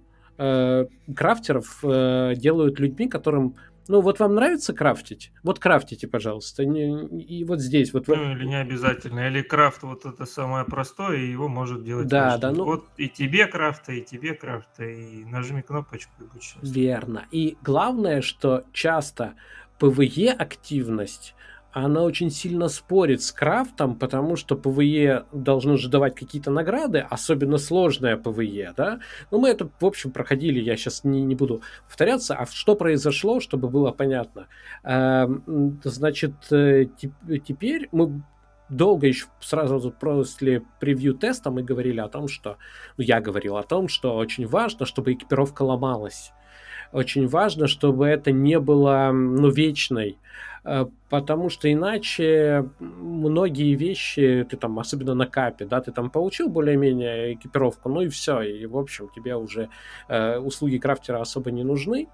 крафтеров 1.14 1.80
делают 1.82 2.80
людьми, 2.80 3.06
которым 3.06 3.54
ну, 3.88 4.00
вот 4.00 4.20
вам 4.20 4.34
нравится 4.34 4.72
крафтить? 4.72 5.32
Вот 5.42 5.58
крафтите, 5.58 6.06
пожалуйста. 6.08 6.64
Не, 6.64 7.06
и 7.06 7.44
вот 7.44 7.60
здесь. 7.60 7.92
Вот 7.92 8.08
ну, 8.08 8.32
или 8.32 8.44
не 8.46 8.60
обязательно. 8.60 9.28
Или 9.28 9.42
крафт 9.42 9.82
вот 9.82 10.06
это 10.06 10.24
самое 10.24 10.64
простое, 10.64 11.18
и 11.18 11.30
его 11.30 11.48
может 11.48 11.84
делать 11.84 12.06
Да, 12.06 12.30
каждый. 12.30 12.40
да. 12.42 12.52
Ну... 12.52 12.64
Вот 12.64 12.86
и 12.96 13.08
тебе 13.08 13.46
крафта, 13.46 13.92
и 13.92 14.00
тебе 14.02 14.34
крафта, 14.34 14.84
и 14.84 15.24
нажми 15.24 15.62
кнопочку 15.62 16.12
и 16.20 16.24
будь 16.24 16.42
счастлив. 16.42 16.74
Верно. 16.74 17.26
И 17.30 17.56
главное, 17.62 18.22
что 18.22 18.64
часто 18.72 19.34
PvE 19.78 20.28
активность 20.30 21.34
она 21.72 22.02
очень 22.02 22.30
сильно 22.30 22.68
спорит 22.68 23.22
с 23.22 23.32
крафтом, 23.32 23.96
потому 23.96 24.36
что 24.36 24.56
PvE 24.56 25.24
должно 25.32 25.76
же 25.76 25.88
давать 25.88 26.14
какие-то 26.14 26.50
награды, 26.50 26.98
особенно 26.98 27.58
сложная 27.58 28.16
PvE, 28.16 28.74
да. 28.76 29.00
Ну, 29.30 29.40
мы 29.40 29.48
это, 29.48 29.68
в 29.80 29.86
общем, 29.86 30.10
проходили, 30.10 30.60
я 30.60 30.76
сейчас 30.76 31.02
не, 31.02 31.22
не 31.22 31.34
буду 31.34 31.62
повторяться. 31.88 32.34
А 32.34 32.46
что 32.46 32.76
произошло, 32.76 33.40
чтобы 33.40 33.68
было 33.68 33.90
понятно? 33.90 34.48
Эм, 34.84 35.80
значит, 35.82 36.34
э, 36.50 36.86
теперь 37.44 37.88
мы 37.90 38.22
долго 38.68 39.06
еще 39.06 39.26
сразу 39.40 39.90
после 39.90 40.62
превью 40.80 41.14
теста 41.14 41.50
мы 41.50 41.62
говорили 41.62 42.00
о 42.00 42.08
том, 42.08 42.28
что... 42.28 42.58
Ну, 42.96 43.04
я 43.04 43.20
говорил 43.20 43.56
о 43.56 43.62
том, 43.62 43.88
что 43.88 44.16
очень 44.16 44.46
важно, 44.46 44.86
чтобы 44.86 45.12
экипировка 45.12 45.62
ломалась. 45.62 46.32
Очень 46.92 47.26
важно, 47.26 47.66
чтобы 47.66 48.06
это 48.06 48.32
не 48.32 48.58
было, 48.60 49.10
ну, 49.12 49.48
вечной. 49.50 50.18
Э, 50.64 50.86
потому 51.08 51.48
что 51.48 51.72
иначе 51.72 52.68
многие 52.78 53.74
вещи, 53.74 54.46
ты 54.48 54.56
там, 54.56 54.78
особенно 54.78 55.14
на 55.14 55.26
капе, 55.26 55.64
да, 55.64 55.80
ты 55.80 55.90
там 55.90 56.10
получил 56.10 56.48
более-менее 56.48 57.34
экипировку, 57.34 57.88
ну 57.88 58.02
и 58.02 58.08
все, 58.08 58.42
и, 58.42 58.66
в 58.66 58.76
общем, 58.76 59.08
тебе 59.14 59.36
уже 59.36 59.68
э, 60.08 60.38
услуги 60.38 60.78
крафтера 60.78 61.20
особо 61.20 61.50
не 61.50 61.64
нужны. 61.64 62.08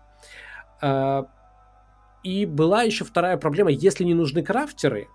Э, 0.81 1.25
и 2.23 2.47
была 2.47 2.83
еще 2.83 3.05
вторая 3.05 3.37
проблема, 3.37 3.71
если 3.71 4.05
не 4.05 4.15
нужны 4.15 4.43
крафтеры, 4.43 5.09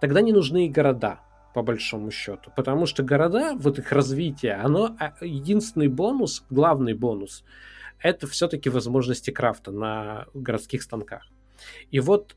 тогда 0.00 0.20
не 0.20 0.32
нужны 0.32 0.66
и 0.66 0.70
города, 0.70 1.20
по 1.54 1.62
большому 1.62 2.10
счету, 2.10 2.50
потому 2.56 2.86
что 2.86 3.02
города, 3.02 3.54
вот 3.54 3.78
их 3.78 3.92
развитие, 3.92 4.54
оно 4.54 4.96
а, 4.98 5.12
единственный 5.20 5.88
бонус, 5.88 6.44
главный 6.50 6.94
бонус, 6.94 7.44
это 8.00 8.26
все-таки 8.26 8.70
возможности 8.70 9.30
крафта 9.30 9.72
на 9.72 10.26
городских 10.34 10.82
станках. 10.82 11.26
И 11.90 12.00
вот 12.00 12.36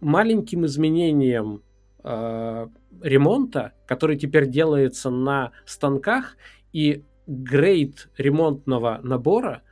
маленьким 0.00 0.66
изменением 0.66 1.62
э, 2.02 2.68
ремонта, 3.02 3.72
который 3.86 4.16
теперь 4.16 4.48
делается 4.48 5.10
на 5.10 5.52
станках, 5.66 6.36
и 6.72 7.04
грейд 7.26 8.08
ремонтного 8.16 9.00
набора 9.02 9.62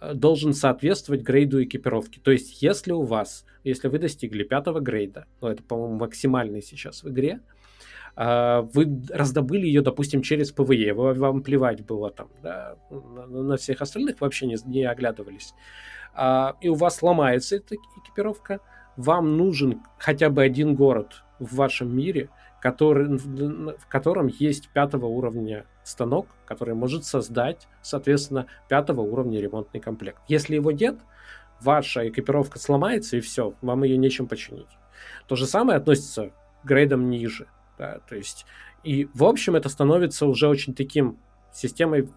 э, 0.00 0.14
должен 0.14 0.54
соответствовать 0.54 1.22
грейду 1.22 1.62
экипировки. 1.62 2.18
То 2.18 2.30
есть, 2.30 2.62
если 2.62 2.92
у 2.92 3.02
вас, 3.02 3.44
если 3.64 3.88
вы 3.88 3.98
достигли 3.98 4.44
пятого 4.44 4.80
грейда, 4.80 5.26
ну 5.40 5.48
это, 5.48 5.62
по-моему, 5.62 5.96
максимальный 5.96 6.62
сейчас 6.62 7.02
в 7.02 7.10
игре, 7.10 7.40
вы 8.16 9.02
раздобыли 9.10 9.66
ее, 9.66 9.82
допустим, 9.82 10.22
через 10.22 10.50
PvE, 10.50 10.94
вам 10.94 11.42
плевать 11.42 11.84
было 11.84 12.10
там, 12.10 12.28
да, 12.42 12.76
на, 12.90 13.56
всех 13.56 13.82
остальных 13.82 14.20
вообще 14.20 14.46
не, 14.46 14.56
не 14.64 14.84
оглядывались, 14.84 15.52
э, 16.16 16.52
и 16.62 16.68
у 16.70 16.74
вас 16.74 17.02
ломается 17.02 17.56
эта 17.56 17.74
экипировка, 17.74 18.60
вам 18.96 19.36
нужен 19.36 19.82
хотя 19.98 20.30
бы 20.30 20.42
один 20.42 20.74
город 20.74 21.24
в 21.38 21.56
вашем 21.56 21.94
мире, 21.94 22.30
который, 22.62 23.18
в 23.18 23.86
котором 23.88 24.28
есть 24.28 24.70
пятого 24.70 25.06
уровня 25.06 25.66
станок, 25.84 26.26
который 26.46 26.74
может 26.74 27.04
создать, 27.04 27.68
соответственно, 27.82 28.46
пятого 28.68 29.02
уровня 29.02 29.40
ремонтный 29.40 29.80
комплект. 29.80 30.22
Если 30.26 30.54
его 30.54 30.72
нет, 30.72 30.96
ваша 31.60 32.08
экипировка 32.08 32.58
сломается, 32.58 33.16
и 33.16 33.20
все, 33.20 33.54
вам 33.60 33.84
ее 33.84 33.96
нечем 33.98 34.26
починить. 34.26 34.66
То 35.28 35.36
же 35.36 35.46
самое 35.46 35.76
относится 35.76 36.30
к 36.62 36.66
грейдам 36.66 37.10
ниже. 37.10 37.46
Да, 37.78 38.00
то 38.08 38.16
есть, 38.16 38.46
и 38.84 39.08
в 39.14 39.24
общем 39.24 39.54
это 39.56 39.68
становится 39.68 40.26
уже 40.26 40.48
очень 40.48 40.74
таким 40.74 41.18
системой 41.52 42.08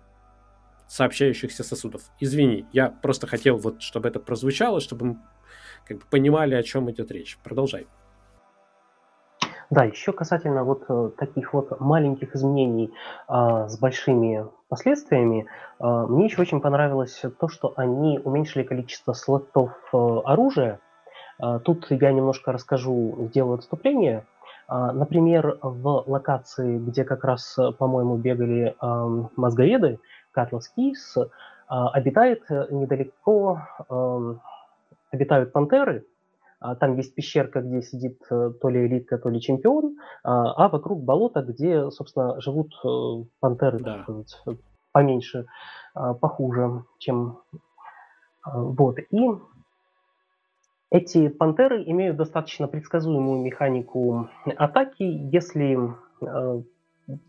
сообщающихся 0.88 1.64
сосудов. 1.64 2.02
Извини, 2.20 2.66
я 2.72 2.90
просто 2.90 3.28
хотел 3.28 3.58
вот, 3.58 3.82
чтобы 3.82 4.10
это 4.10 4.20
прозвучало, 4.20 4.80
чтобы 4.80 5.18
как 5.86 5.98
бы 5.98 6.04
понимали, 6.10 6.56
о 6.56 6.64
чем 6.64 6.90
идет 6.90 7.12
речь. 7.12 7.38
Продолжай. 7.44 7.88
Да, 9.70 9.84
еще 9.84 10.14
касательно 10.14 10.64
вот 10.64 10.86
э, 10.90 11.12
таких 11.16 11.54
вот 11.54 11.80
маленьких 11.80 12.36
изменений 12.36 12.92
э, 13.28 13.68
с 13.68 13.78
большими 13.78 14.48
последствиями, 14.68 15.46
э, 15.80 16.06
мне 16.10 16.26
еще 16.26 16.42
очень 16.42 16.60
понравилось 16.60 17.22
то, 17.40 17.48
что 17.48 17.74
они 17.76 18.20
уменьшили 18.24 18.64
количество 18.64 19.14
слотов 19.14 19.72
э, 19.94 19.98
оружия. 20.26 20.80
Э, 21.40 21.60
тут 21.64 21.86
я 21.92 22.12
немножко 22.12 22.52
расскажу, 22.52 23.28
сделаю 23.30 23.60
отступление. 23.60 24.26
Э, 24.70 24.92
например, 24.92 25.60
в 25.62 26.04
локации, 26.08 26.78
где 26.78 27.04
как 27.04 27.24
раз, 27.24 27.58
по-моему, 27.78 28.18
бегали 28.18 28.76
э, 28.80 29.26
мозговеды, 29.36 30.00
Катлас 30.32 30.70
Кейс, 30.70 31.18
э, 31.18 31.24
обитает 31.68 32.50
недалеко 32.50 33.62
э, 33.90 34.36
обитают 35.12 35.52
пантеры, 35.52 36.06
а, 36.60 36.76
там 36.76 36.96
есть 36.98 37.16
пещерка, 37.16 37.62
где 37.62 37.82
сидит 37.82 38.22
э, 38.30 38.52
то 38.62 38.70
ли 38.70 38.86
элитка, 38.86 39.18
то 39.18 39.30
ли 39.30 39.40
чемпион, 39.40 39.98
а, 40.24 40.66
а 40.66 40.70
вокруг 40.70 41.04
болота, 41.04 41.42
где, 41.42 41.90
собственно, 41.90 42.40
живут 42.42 42.74
э, 42.84 43.24
пантеры, 43.40 43.80
да. 43.80 44.06
поменьше, 44.92 45.46
похуже, 45.94 46.84
чем 46.98 47.40
вот. 48.46 49.00
И 49.00 49.30
эти 50.92 51.28
пантеры 51.28 51.84
имеют 51.84 52.18
достаточно 52.18 52.68
предсказуемую 52.68 53.44
механику 53.44 54.30
атаки, 54.58 55.04
если 55.04 55.78
э, 56.22 56.62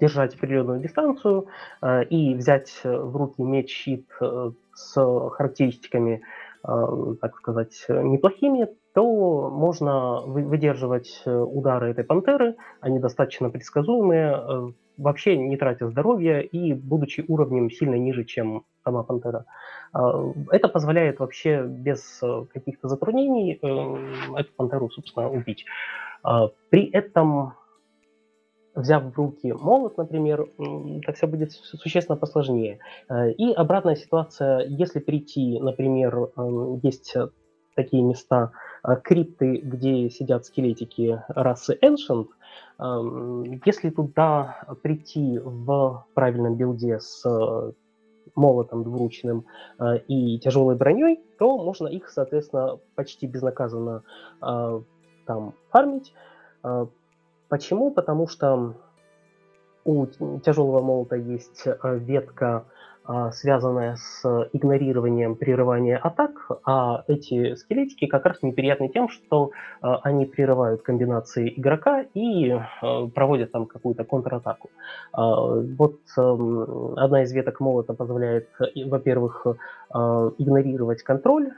держать 0.00 0.34
определенную 0.34 0.80
дистанцию 0.80 1.48
э, 1.82 2.04
и 2.04 2.34
взять 2.34 2.80
в 2.84 3.16
руки 3.16 3.42
меч-щит 3.42 4.08
э, 4.20 4.52
с 4.74 5.30
характеристиками, 5.30 6.22
так 6.62 7.36
сказать, 7.36 7.86
неплохими, 7.88 8.68
то 8.94 9.48
можно 9.50 10.20
выдерживать 10.26 11.22
удары 11.24 11.90
этой 11.90 12.04
пантеры, 12.04 12.56
они 12.82 12.98
достаточно 12.98 13.48
предсказуемые, 13.48 14.74
вообще 14.98 15.38
не 15.38 15.56
тратя 15.56 15.88
здоровья 15.88 16.40
и 16.40 16.74
будучи 16.74 17.24
уровнем 17.26 17.70
сильно 17.70 17.94
ниже, 17.94 18.24
чем 18.24 18.64
сама 18.90 19.02
пантера. 19.02 19.44
А, 19.92 20.32
это 20.50 20.68
позволяет 20.68 21.20
вообще 21.20 21.62
без 21.62 22.22
э, 22.22 22.44
каких-то 22.52 22.88
затруднений 22.88 23.58
э, 23.62 24.40
эту 24.40 24.52
пантеру, 24.56 24.90
собственно, 24.90 25.30
убить. 25.30 25.64
А, 26.22 26.48
при 26.70 26.90
этом, 26.90 27.52
взяв 28.74 29.04
в 29.04 29.16
руки 29.16 29.52
молот, 29.52 29.96
например, 29.96 30.48
это 31.02 31.12
все 31.12 31.26
будет 31.26 31.52
существенно 31.52 32.16
посложнее. 32.16 32.78
Э, 33.08 33.30
и 33.30 33.52
обратная 33.52 33.96
ситуация, 33.96 34.66
если 34.66 35.00
прийти, 35.00 35.60
например, 35.60 36.30
есть 36.82 37.16
такие 37.76 38.02
места, 38.02 38.50
крипты, 39.04 39.58
где 39.58 40.10
сидят 40.10 40.44
скелетики 40.44 41.22
расы 41.28 41.78
Ancient, 41.80 42.26
если 43.64 43.90
туда 43.90 44.64
прийти 44.82 45.38
в 45.38 46.04
правильном 46.14 46.56
билде 46.56 46.98
с 46.98 47.24
молотом 48.40 48.82
двуручным 48.82 49.44
э, 49.78 49.98
и 50.08 50.38
тяжелой 50.38 50.74
броней, 50.74 51.20
то 51.38 51.58
можно 51.58 51.86
их, 51.86 52.08
соответственно, 52.08 52.78
почти 52.94 53.26
безнаказанно 53.26 54.02
э, 54.42 54.80
там 55.26 55.54
фармить. 55.70 56.12
Э, 56.64 56.86
почему? 57.48 57.90
Потому 57.90 58.26
что 58.26 58.74
у 59.84 60.06
тяжелого 60.44 60.82
молота 60.82 61.16
есть 61.16 61.64
ветка 61.82 62.46
а, 62.46 62.64
связанная 63.32 63.96
с 63.96 64.48
игнорированием 64.52 65.34
прерывания 65.34 65.96
атак, 65.96 66.48
а 66.64 67.04
эти 67.08 67.54
скелетики 67.54 68.06
как 68.06 68.26
раз 68.26 68.42
неприятны 68.42 68.88
тем, 68.88 69.08
что 69.08 69.50
а, 69.80 69.96
они 70.02 70.26
прерывают 70.26 70.82
комбинации 70.82 71.54
игрока 71.56 72.04
и 72.14 72.50
а, 72.50 73.06
проводят 73.06 73.52
там 73.52 73.66
какую-то 73.66 74.04
контратаку. 74.04 74.70
Вот 75.12 75.98
эм, 76.16 76.94
одна 76.96 77.22
из 77.22 77.32
веток 77.32 77.60
молота 77.60 77.94
позволяет, 77.94 78.48
во-первых, 78.86 79.46
игнорировать 79.92 81.02
контроль, 81.02 81.52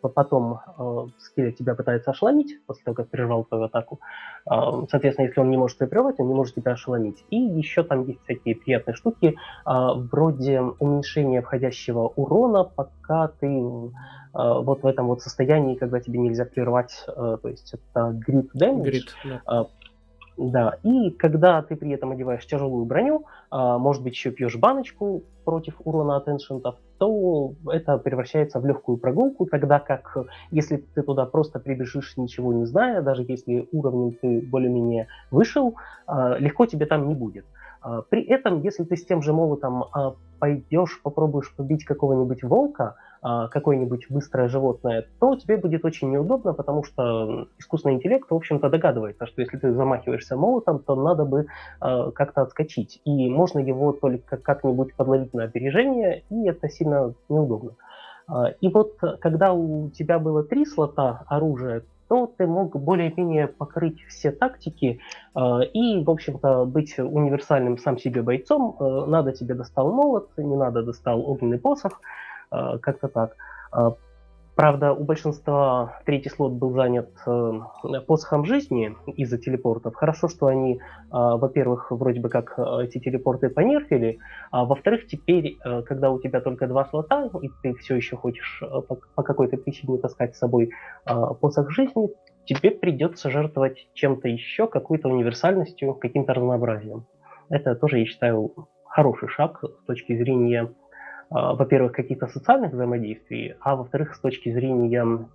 потом 0.00 0.60
э, 0.78 1.06
скелет 1.18 1.56
тебя 1.56 1.74
пытается 1.74 2.10
ошеломить 2.10 2.58
после 2.66 2.84
того, 2.84 2.94
как 2.94 3.08
прервал 3.08 3.44
твою 3.44 3.64
атаку. 3.64 4.00
Э, 4.50 4.84
соответственно, 4.90 5.26
если 5.26 5.40
он 5.40 5.50
не 5.50 5.56
может 5.56 5.78
тебя 5.78 5.88
прервать, 5.88 6.20
он 6.20 6.28
не 6.28 6.34
может 6.34 6.54
тебя 6.54 6.72
ошеломить. 6.72 7.24
И 7.30 7.36
еще 7.36 7.82
там 7.82 8.04
есть 8.06 8.22
всякие 8.24 8.56
приятные 8.56 8.94
штуки, 8.94 9.34
э, 9.34 9.70
вроде 10.10 10.60
уменьшения 10.60 11.42
входящего 11.42 12.08
урона, 12.16 12.64
пока 12.64 13.28
ты 13.28 13.46
э, 13.46 13.90
вот 14.32 14.82
в 14.82 14.86
этом 14.86 15.06
вот 15.06 15.22
состоянии, 15.22 15.74
когда 15.74 16.00
тебе 16.00 16.18
нельзя 16.18 16.44
прервать, 16.44 17.04
э, 17.08 17.38
то 17.40 17.48
есть 17.48 17.74
это 17.74 18.18
grit 18.26 18.48
damage. 18.54 18.82
Grit, 18.84 19.40
да. 19.46 19.62
Э, 19.62 19.64
да, 20.36 20.78
и 20.82 21.10
когда 21.10 21.62
ты 21.62 21.76
при 21.76 21.92
этом 21.92 22.12
одеваешь 22.12 22.46
тяжелую 22.46 22.84
броню, 22.84 23.24
а, 23.50 23.78
может 23.78 24.02
быть, 24.02 24.14
еще 24.14 24.30
пьешь 24.30 24.56
баночку 24.56 25.22
против 25.44 25.74
урона 25.84 26.16
от 26.16 26.28
эншентов, 26.28 26.76
то 26.98 27.54
это 27.70 27.98
превращается 27.98 28.60
в 28.60 28.66
легкую 28.66 28.98
прогулку, 28.98 29.46
тогда 29.46 29.78
как 29.78 30.16
если 30.50 30.76
ты 30.76 31.02
туда 31.02 31.24
просто 31.24 31.58
прибежишь, 31.58 32.16
ничего 32.16 32.52
не 32.52 32.66
зная, 32.66 33.00
даже 33.00 33.24
если 33.26 33.68
уровнем 33.72 34.12
ты 34.12 34.40
более-менее 34.40 35.08
вышел, 35.30 35.76
а, 36.06 36.36
легко 36.38 36.66
тебе 36.66 36.86
там 36.86 37.08
не 37.08 37.14
будет. 37.14 37.46
А, 37.86 38.02
при 38.02 38.22
этом, 38.24 38.62
если 38.62 38.82
ты 38.82 38.96
с 38.96 39.06
тем 39.06 39.22
же 39.22 39.32
молотом 39.32 39.84
пойдешь, 40.40 41.00
попробуешь 41.02 41.54
побить 41.54 41.84
какого-нибудь 41.84 42.42
волка, 42.42 42.96
а, 43.22 43.46
какое-нибудь 43.48 44.06
быстрое 44.10 44.48
животное, 44.48 45.06
то 45.20 45.36
тебе 45.36 45.56
будет 45.56 45.84
очень 45.84 46.10
неудобно, 46.10 46.52
потому 46.52 46.82
что 46.82 47.46
искусственный 47.58 47.94
интеллект, 47.94 48.28
в 48.28 48.34
общем-то, 48.34 48.68
догадывается, 48.68 49.26
что 49.26 49.40
если 49.40 49.56
ты 49.56 49.72
замахиваешься 49.72 50.36
молотом, 50.36 50.80
то 50.80 50.96
надо 50.96 51.24
бы 51.24 51.46
как-то 51.80 52.42
отскочить. 52.42 53.00
И 53.04 53.30
можно 53.30 53.60
его 53.60 53.92
только 53.92 54.36
как-нибудь 54.36 54.94
подловить 54.94 55.32
на 55.32 55.44
опережение, 55.44 56.24
и 56.28 56.48
это 56.48 56.68
сильно 56.68 57.14
неудобно. 57.28 57.72
И 58.60 58.68
вот 58.68 58.98
когда 59.20 59.52
у 59.52 59.90
тебя 59.90 60.18
было 60.18 60.42
три 60.42 60.66
слота 60.66 61.22
оружия, 61.28 61.84
то 62.08 62.26
ты 62.26 62.46
мог 62.46 62.76
более-менее 62.76 63.48
покрыть 63.48 64.00
все 64.08 64.30
тактики 64.30 65.00
э, 65.34 65.40
и, 65.72 66.04
в 66.04 66.10
общем-то, 66.10 66.64
быть 66.64 66.98
универсальным 66.98 67.78
сам 67.78 67.98
себе 67.98 68.22
бойцом. 68.22 68.76
Э, 68.78 69.06
надо 69.06 69.32
тебе 69.32 69.54
достал 69.54 69.92
молот, 69.92 70.30
не 70.36 70.56
надо 70.56 70.82
достал 70.82 71.20
огненный 71.28 71.58
посох, 71.58 72.00
э, 72.52 72.78
как-то 72.78 73.08
так. 73.08 73.36
Правда, 74.56 74.94
у 74.94 75.04
большинства 75.04 76.00
третий 76.06 76.30
слот 76.30 76.52
был 76.52 76.70
занят 76.70 77.10
э, 77.26 77.60
посохом 78.06 78.46
жизни 78.46 78.96
из-за 79.14 79.36
телепортов. 79.36 79.94
Хорошо, 79.94 80.28
что 80.28 80.46
они, 80.46 80.76
э, 80.76 80.78
во-первых, 81.10 81.90
вроде 81.90 82.20
бы 82.20 82.30
как 82.30 82.58
э, 82.58 82.84
эти 82.84 82.98
телепорты 82.98 83.50
понерфили, 83.50 84.18
а 84.50 84.64
во-вторых, 84.64 85.08
теперь, 85.08 85.58
э, 85.62 85.82
когда 85.82 86.10
у 86.10 86.18
тебя 86.18 86.40
только 86.40 86.66
два 86.68 86.86
слота, 86.86 87.28
и 87.42 87.50
ты 87.62 87.74
все 87.74 87.96
еще 87.96 88.16
хочешь 88.16 88.62
э, 88.62 88.80
по, 88.80 88.98
по 89.14 89.22
какой-то 89.22 89.58
причине 89.58 89.98
таскать 89.98 90.34
с 90.34 90.38
собой 90.38 90.70
э, 91.04 91.14
посох 91.38 91.70
жизни, 91.70 92.08
тебе 92.46 92.70
придется 92.70 93.28
жертвовать 93.28 93.88
чем-то 93.92 94.26
еще, 94.26 94.68
какой-то 94.68 95.10
универсальностью, 95.10 95.92
каким-то 95.92 96.32
разнообразием. 96.32 97.04
Это 97.50 97.74
тоже, 97.74 97.98
я 97.98 98.06
считаю, 98.06 98.54
хороший 98.86 99.28
шаг 99.28 99.62
с 99.62 99.84
точки 99.84 100.16
зрения 100.16 100.72
во-первых, 101.30 101.92
каких-то 101.92 102.26
социальных 102.28 102.72
взаимодействий, 102.72 103.54
а 103.60 103.76
во-вторых, 103.76 104.14
с 104.14 104.20
точки 104.20 104.52
зрения, 104.52 105.26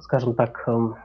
скажем 0.00 0.34
так, 0.34 0.64
эм, 0.66 0.96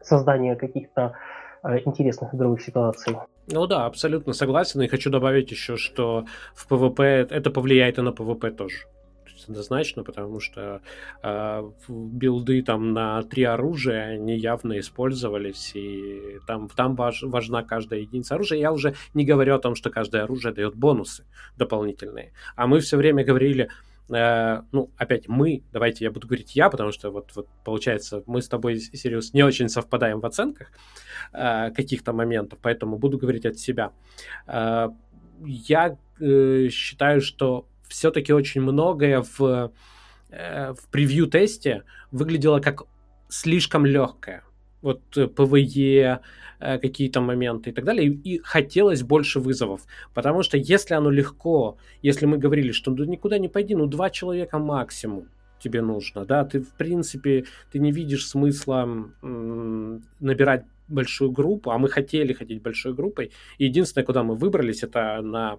создания 0.00 0.54
каких-то 0.54 1.16
э, 1.62 1.78
интересных 1.84 2.34
игровых 2.34 2.62
ситуаций. 2.62 3.16
Ну 3.48 3.66
да, 3.66 3.86
абсолютно 3.86 4.32
согласен. 4.32 4.82
И 4.82 4.88
хочу 4.88 5.10
добавить 5.10 5.50
еще, 5.50 5.76
что 5.76 6.24
в 6.54 6.70
PvP 6.70 7.28
это 7.30 7.50
повлияет 7.50 7.98
и 7.98 8.02
на 8.02 8.10
PvP 8.10 8.50
тоже 8.52 8.86
однозначно, 9.44 10.04
потому 10.04 10.40
что 10.40 10.80
э, 11.22 11.70
билды 11.88 12.62
там 12.62 12.92
на 12.92 13.22
три 13.22 13.44
оружия, 13.44 14.14
они 14.14 14.36
явно 14.36 14.78
использовались, 14.78 15.72
и 15.74 16.38
там, 16.46 16.68
там 16.68 16.94
важ, 16.94 17.22
важна 17.22 17.62
каждая 17.62 18.00
единица 18.00 18.34
оружия. 18.34 18.58
Я 18.58 18.72
уже 18.72 18.94
не 19.14 19.24
говорю 19.24 19.54
о 19.54 19.58
том, 19.58 19.74
что 19.74 19.90
каждое 19.90 20.24
оружие 20.24 20.54
дает 20.54 20.74
бонусы 20.74 21.24
дополнительные. 21.56 22.32
А 22.56 22.66
мы 22.66 22.80
все 22.80 22.96
время 22.96 23.24
говорили, 23.24 23.68
э, 24.08 24.62
ну, 24.72 24.90
опять 24.96 25.28
мы, 25.28 25.62
давайте 25.72 26.04
я 26.04 26.10
буду 26.10 26.26
говорить 26.26 26.56
я, 26.56 26.70
потому 26.70 26.92
что 26.92 27.10
вот, 27.10 27.30
вот 27.34 27.48
получается, 27.64 28.22
мы 28.26 28.42
с 28.42 28.48
тобой, 28.48 28.78
Сириус, 28.78 29.32
не 29.34 29.42
очень 29.42 29.68
совпадаем 29.68 30.20
в 30.20 30.26
оценках 30.26 30.68
э, 31.32 31.70
каких-то 31.70 32.12
моментов, 32.12 32.58
поэтому 32.62 32.98
буду 32.98 33.18
говорить 33.18 33.46
от 33.46 33.58
себя. 33.58 33.92
Э, 34.46 34.88
я 35.44 35.96
э, 36.20 36.68
считаю, 36.70 37.20
что 37.20 37.66
все-таки 37.94 38.32
очень 38.32 38.60
многое 38.60 39.22
в, 39.22 39.72
э, 40.30 40.72
в 40.72 40.88
превью-тесте 40.90 41.84
выглядело 42.10 42.60
как 42.60 42.82
слишком 43.28 43.86
легкое. 43.86 44.42
Вот 44.82 45.00
PvE, 45.10 46.20
э, 46.60 46.78
какие-то 46.78 47.20
моменты 47.20 47.70
и 47.70 47.72
так 47.72 47.84
далее. 47.84 48.08
И 48.08 48.38
хотелось 48.38 49.02
больше 49.02 49.40
вызовов. 49.40 49.82
Потому 50.12 50.42
что 50.42 50.56
если 50.56 50.94
оно 50.94 51.10
легко, 51.10 51.78
если 52.02 52.26
мы 52.26 52.36
говорили, 52.38 52.72
что 52.72 52.90
ну, 52.90 53.04
никуда 53.04 53.38
не 53.38 53.48
пойди, 53.48 53.74
ну 53.74 53.86
два 53.86 54.10
человека 54.10 54.58
максимум 54.58 55.28
тебе 55.58 55.80
нужно, 55.80 56.24
да, 56.24 56.44
ты 56.44 56.60
в 56.60 56.72
принципе, 56.76 57.44
ты 57.72 57.78
не 57.78 57.92
видишь 57.92 58.26
смысла 58.26 58.82
м- 59.22 60.02
набирать 60.20 60.64
большую 60.88 61.30
группу, 61.30 61.70
а 61.70 61.78
мы 61.78 61.88
хотели 61.88 62.32
ходить 62.32 62.62
большой 62.62 62.94
группой. 62.94 63.32
И 63.58 63.64
единственное, 63.64 64.04
куда 64.04 64.22
мы 64.22 64.34
выбрались, 64.34 64.82
это 64.82 65.20
на 65.22 65.58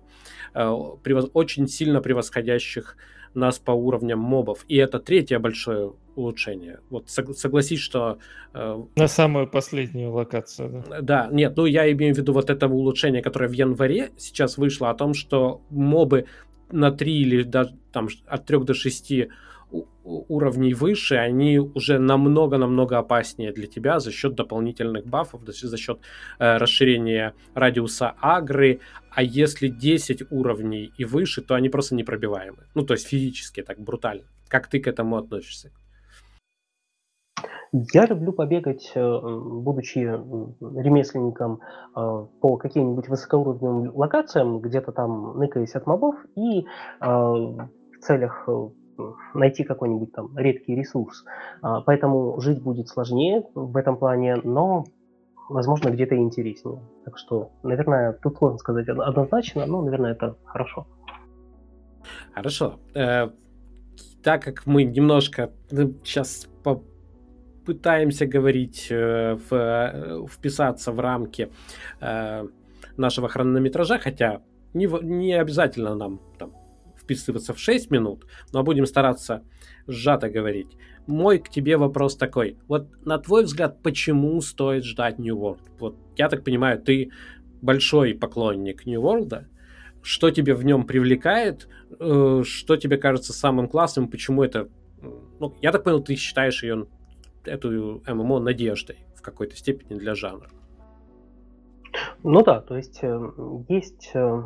э, 0.53 0.73
превоз, 1.03 1.29
очень 1.33 1.67
сильно 1.67 2.01
превосходящих 2.01 2.97
нас 3.33 3.59
по 3.59 3.71
уровням 3.71 4.19
мобов. 4.19 4.65
И 4.67 4.77
это 4.77 4.99
третье 4.99 5.39
большое 5.39 5.93
улучшение. 6.15 6.79
Вот 6.89 7.09
согласись, 7.09 7.79
что... 7.79 8.17
Э, 8.53 8.81
на 8.95 9.07
самую 9.07 9.47
последнюю 9.47 10.11
локацию. 10.11 10.83
Да? 10.89 11.01
да, 11.01 11.29
нет, 11.31 11.55
ну 11.57 11.65
я 11.65 11.91
имею 11.91 12.15
в 12.15 12.17
виду 12.17 12.33
вот 12.33 12.49
этого 12.49 12.73
улучшения, 12.73 13.21
которое 13.21 13.49
в 13.49 13.53
январе 13.53 14.11
сейчас 14.17 14.57
вышло, 14.57 14.89
о 14.89 14.95
том, 14.95 15.13
что 15.13 15.61
мобы 15.69 16.25
на 16.71 16.91
3 16.91 17.13
или 17.13 17.43
даже 17.43 17.75
там 17.91 18.07
от 18.27 18.45
3 18.45 18.59
до 18.59 18.73
6 18.73 19.11
уровней 20.03 20.73
выше, 20.73 21.15
они 21.15 21.59
уже 21.59 21.99
намного-намного 21.99 22.97
опаснее 22.97 23.51
для 23.51 23.67
тебя 23.67 23.99
за 23.99 24.11
счет 24.11 24.35
дополнительных 24.35 25.05
бафов, 25.05 25.41
за 25.45 25.77
счет 25.77 25.99
э, 26.39 26.57
расширения 26.57 27.33
радиуса 27.53 28.13
агры. 28.21 28.79
А 29.09 29.23
если 29.23 29.67
10 29.67 30.31
уровней 30.31 30.91
и 30.97 31.05
выше, 31.05 31.41
то 31.41 31.55
они 31.55 31.69
просто 31.69 31.95
непробиваемы. 31.95 32.65
Ну, 32.75 32.83
то 32.83 32.93
есть 32.93 33.07
физически, 33.07 33.61
так 33.61 33.79
брутально. 33.79 34.25
Как 34.47 34.67
ты 34.67 34.79
к 34.79 34.87
этому 34.87 35.17
относишься? 35.17 35.71
Я 37.93 38.05
люблю 38.05 38.31
побегать, 38.31 38.91
э, 38.95 39.01
будучи 39.01 39.99
ремесленником, 39.99 41.59
э, 41.95 42.25
по 42.39 42.57
каким-нибудь 42.57 43.09
высокоуровневым 43.09 43.95
локациям, 43.95 44.59
где-то 44.59 44.91
там 44.91 45.37
ныкаясь 45.37 45.75
от 45.75 45.85
мобов, 45.85 46.15
и 46.35 46.61
э, 46.61 46.65
в 47.01 47.67
целях 47.99 48.47
найти 49.33 49.63
какой-нибудь 49.63 50.11
там 50.13 50.37
редкий 50.37 50.75
ресурс. 50.75 51.25
А, 51.61 51.81
поэтому 51.81 52.39
жить 52.41 52.61
будет 52.61 52.87
сложнее 52.87 53.43
в 53.53 53.77
этом 53.77 53.97
плане, 53.97 54.37
но, 54.43 54.85
возможно, 55.49 55.89
где-то 55.89 56.15
и 56.15 56.19
интереснее. 56.19 56.79
Так 57.03 57.17
что, 57.17 57.51
наверное, 57.63 58.13
тут 58.13 58.37
сложно 58.37 58.57
сказать 58.57 58.87
однозначно, 58.89 59.65
но, 59.65 59.81
наверное, 59.81 60.11
это 60.11 60.35
хорошо. 60.45 60.87
Хорошо. 62.33 62.79
Э, 62.93 63.29
так 64.23 64.43
как 64.43 64.65
мы 64.65 64.83
немножко 64.83 65.51
сейчас 66.03 66.47
ну, 66.65 66.83
пытаемся 67.65 68.25
говорить, 68.25 68.87
э, 68.89 69.35
в, 69.49 69.53
э, 69.53 70.25
вписаться 70.27 70.91
в 70.91 70.99
рамки 70.99 71.49
нашего 72.97 73.27
хронометража, 73.27 73.97
хотя 73.97 74.41
не, 74.73 74.87
не 75.03 75.33
обязательно 75.33 75.95
нам 75.95 76.19
там 76.37 76.51
вписываться 77.05 77.53
в 77.53 77.59
6 77.59 77.91
минут, 77.91 78.25
но 78.51 78.63
будем 78.63 78.85
стараться 78.85 79.43
сжато 79.87 80.29
говорить. 80.29 80.77
Мой 81.07 81.37
к 81.39 81.49
тебе 81.49 81.77
вопрос 81.77 82.17
такой. 82.17 82.57
Вот 82.67 82.87
на 83.05 83.19
твой 83.19 83.43
взгляд, 83.43 83.81
почему 83.83 84.41
стоит 84.41 84.83
ждать 84.83 85.19
New 85.19 85.37
World? 85.37 85.61
Вот 85.79 85.95
я 86.17 86.29
так 86.29 86.43
понимаю, 86.43 86.81
ты 86.81 87.11
большой 87.61 88.15
поклонник 88.15 88.85
New 88.85 89.01
World. 89.01 89.45
Что 90.01 90.31
тебе 90.31 90.55
в 90.55 90.65
нем 90.65 90.85
привлекает? 90.85 91.67
Э, 91.99 92.41
что 92.43 92.75
тебе 92.75 92.97
кажется 92.97 93.33
самым 93.33 93.67
классным? 93.67 94.07
Почему 94.07 94.43
это... 94.43 94.67
Ну, 95.39 95.55
я 95.61 95.71
так 95.71 95.83
понял, 95.83 96.03
ты 96.03 96.15
считаешь 96.15 96.63
ее, 96.63 96.87
эту 97.43 98.01
ММО 98.07 98.39
надеждой 98.39 99.05
в 99.15 99.21
какой-то 99.21 99.55
степени 99.55 99.97
для 99.97 100.15
жанра. 100.15 100.49
Ну 102.23 102.43
да, 102.43 102.61
то 102.61 102.75
есть 102.75 102.99
э, 103.03 103.31
есть 103.69 104.11
э, 104.13 104.43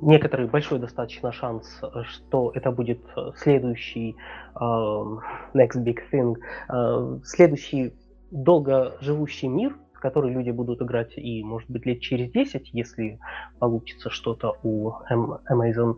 некоторый 0.00 0.46
большой 0.46 0.78
достаточно 0.78 1.32
шанс, 1.32 1.80
что 2.04 2.52
это 2.54 2.70
будет 2.70 3.00
э, 3.16 3.32
следующий 3.36 4.16
uh, 4.54 5.18
next 5.54 5.82
big 5.82 5.98
thing, 6.12 6.36
uh, 6.68 7.20
следующий 7.24 7.92
долго 8.30 8.96
живущий 9.00 9.48
мир, 9.48 9.76
в 9.92 10.00
который 10.00 10.30
люди 10.30 10.50
будут 10.50 10.82
играть 10.82 11.16
и, 11.16 11.42
может 11.42 11.70
быть, 11.70 11.86
лет 11.86 12.00
через 12.00 12.30
10, 12.30 12.70
если 12.72 13.18
получится 13.58 14.10
что-то 14.10 14.56
у 14.62 14.92
Amazon. 15.10 15.96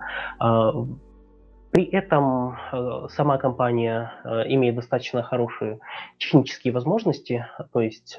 При 1.71 1.85
этом 1.85 2.57
э, 2.73 3.09
сама 3.11 3.37
компания 3.37 4.13
э, 4.25 4.45
имеет 4.49 4.75
достаточно 4.75 5.23
хорошие 5.23 5.81
технические 6.19 6.73
возможности, 6.73 7.47
то 7.73 7.81
есть 7.81 8.17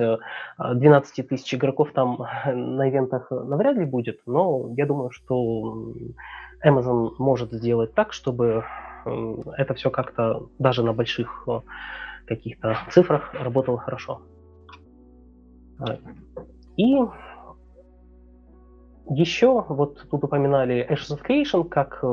12 0.57 1.27
тысяч 1.27 1.55
игроков 1.55 1.91
там 1.93 2.27
на 2.45 2.89
ивентах 2.89 3.31
навряд 3.31 3.77
ли 3.77 3.85
будет, 3.85 4.21
но 4.27 4.69
я 4.77 4.85
думаю, 4.85 5.09
что 5.09 5.93
Amazon 6.63 7.11
может 7.17 7.51
сделать 7.51 7.95
так, 7.95 8.13
чтобы 8.13 8.65
это 9.57 9.73
все 9.73 9.89
как-то 9.89 10.49
даже 10.59 10.83
на 10.83 10.93
больших 10.93 11.47
каких-то 12.27 12.77
цифрах 12.91 13.33
работало 13.33 13.79
хорошо. 13.79 14.21
И 16.77 16.97
еще, 19.09 19.65
вот 19.67 20.07
тут 20.09 20.23
упоминали 20.23 20.87
Ashes 20.87 21.17
of 21.17 21.25
Creation 21.27 21.67
как 21.67 22.03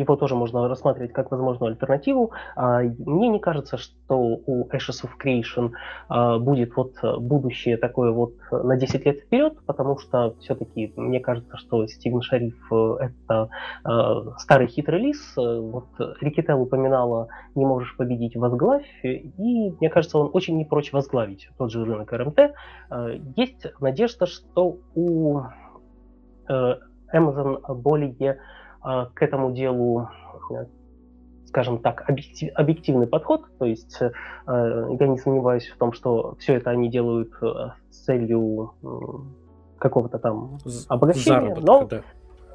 его 0.00 0.16
тоже 0.16 0.34
можно 0.34 0.68
рассматривать 0.68 1.12
как 1.12 1.30
возможную 1.30 1.70
альтернативу. 1.70 2.32
А, 2.54 2.82
мне 2.82 3.28
не 3.28 3.38
кажется, 3.38 3.76
что 3.76 4.18
у 4.18 4.68
Ashes 4.68 5.04
of 5.04 5.10
Creation 5.22 5.72
а, 6.08 6.38
будет 6.38 6.76
вот 6.76 6.94
будущее 7.18 7.76
такое 7.76 8.12
вот 8.12 8.34
на 8.50 8.76
10 8.76 9.06
лет 9.06 9.20
вперед, 9.20 9.54
потому 9.66 9.98
что 9.98 10.34
все-таки 10.40 10.92
мне 10.96 11.20
кажется, 11.20 11.56
что 11.56 11.86
Стивен 11.86 12.20
Шариф 12.20 12.56
э, 12.72 12.96
это 13.00 13.48
старый 14.38 14.66
хитрый 14.66 15.00
лис. 15.00 15.34
Вот 15.36 15.86
Рикетел 16.20 16.60
упоминала 16.60 17.28
«Не 17.54 17.64
можешь 17.64 17.96
победить, 17.96 18.36
возглавь», 18.36 18.86
и 19.02 19.74
мне 19.80 19.90
кажется, 19.90 20.18
он 20.18 20.30
очень 20.32 20.56
не 20.56 20.64
прочь 20.64 20.92
возглавить 20.92 21.48
тот 21.58 21.70
же 21.70 21.84
рынок 21.84 22.12
РМТ. 22.12 22.52
Есть 23.36 23.66
надежда, 23.80 24.26
что 24.26 24.78
у 24.94 25.40
э, 26.48 26.74
Amazon 27.12 27.74
более 27.74 28.38
к 29.14 29.22
этому 29.22 29.52
делу 29.52 30.08
э, 30.50 30.66
скажем 31.56 31.78
так, 31.78 32.08
объектив, 32.08 32.52
объективный 32.54 33.06
подход, 33.06 33.46
то 33.58 33.64
есть 33.64 33.98
э, 34.00 34.10
я 34.46 35.06
не 35.06 35.16
сомневаюсь 35.16 35.68
в 35.68 35.78
том, 35.78 35.92
что 35.92 36.36
все 36.38 36.54
это 36.54 36.70
они 36.70 36.90
делают 36.90 37.32
э, 37.40 37.70
с 37.90 38.04
целью 38.04 38.74
какого-то 39.78 40.18
там 40.18 40.58
обогащения, 40.88 41.54
заработка, 41.54 41.66
но 41.66 41.86
да. 41.86 42.02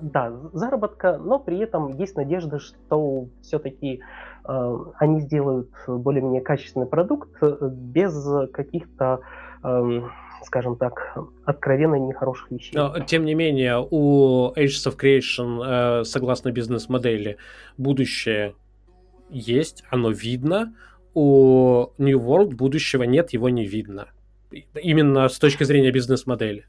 да, 0.01 0.31
заработка, 0.53 1.17
но 1.17 1.39
при 1.39 1.57
этом 1.59 1.87
есть 1.97 2.15
надежда, 2.15 2.59
что 2.59 3.25
все-таки 3.41 4.01
э, 4.47 4.77
они 4.99 5.21
сделают 5.21 5.71
более-менее 5.87 6.41
качественный 6.41 6.85
продукт 6.85 7.41
без 7.41 8.51
каких-то 8.51 9.21
э, 9.63 10.01
скажем 10.43 10.76
так, 10.76 11.18
откровенно 11.45 11.95
нехороших 11.95 12.51
вещей. 12.51 12.76
Но, 12.76 12.99
тем 12.99 13.26
не 13.26 13.34
менее, 13.34 13.77
у 13.80 14.51
Ages 14.55 14.88
of 14.88 14.97
Creation, 14.97 16.01
э, 16.01 16.03
согласно 16.03 16.51
бизнес-модели, 16.51 17.38
будущее 17.77 18.55
есть, 19.30 19.84
оно 19.89 20.11
видно. 20.11 20.73
У 21.13 21.88
New 21.97 22.19
World 22.19 22.55
будущего 22.55 23.03
нет, 23.03 23.31
его 23.34 23.49
не 23.49 23.65
видно. 23.65 24.07
Именно 24.73 25.27
с 25.30 25.39
точки 25.39 25.63
зрения 25.63 25.91
бизнес-модели. 25.91 26.65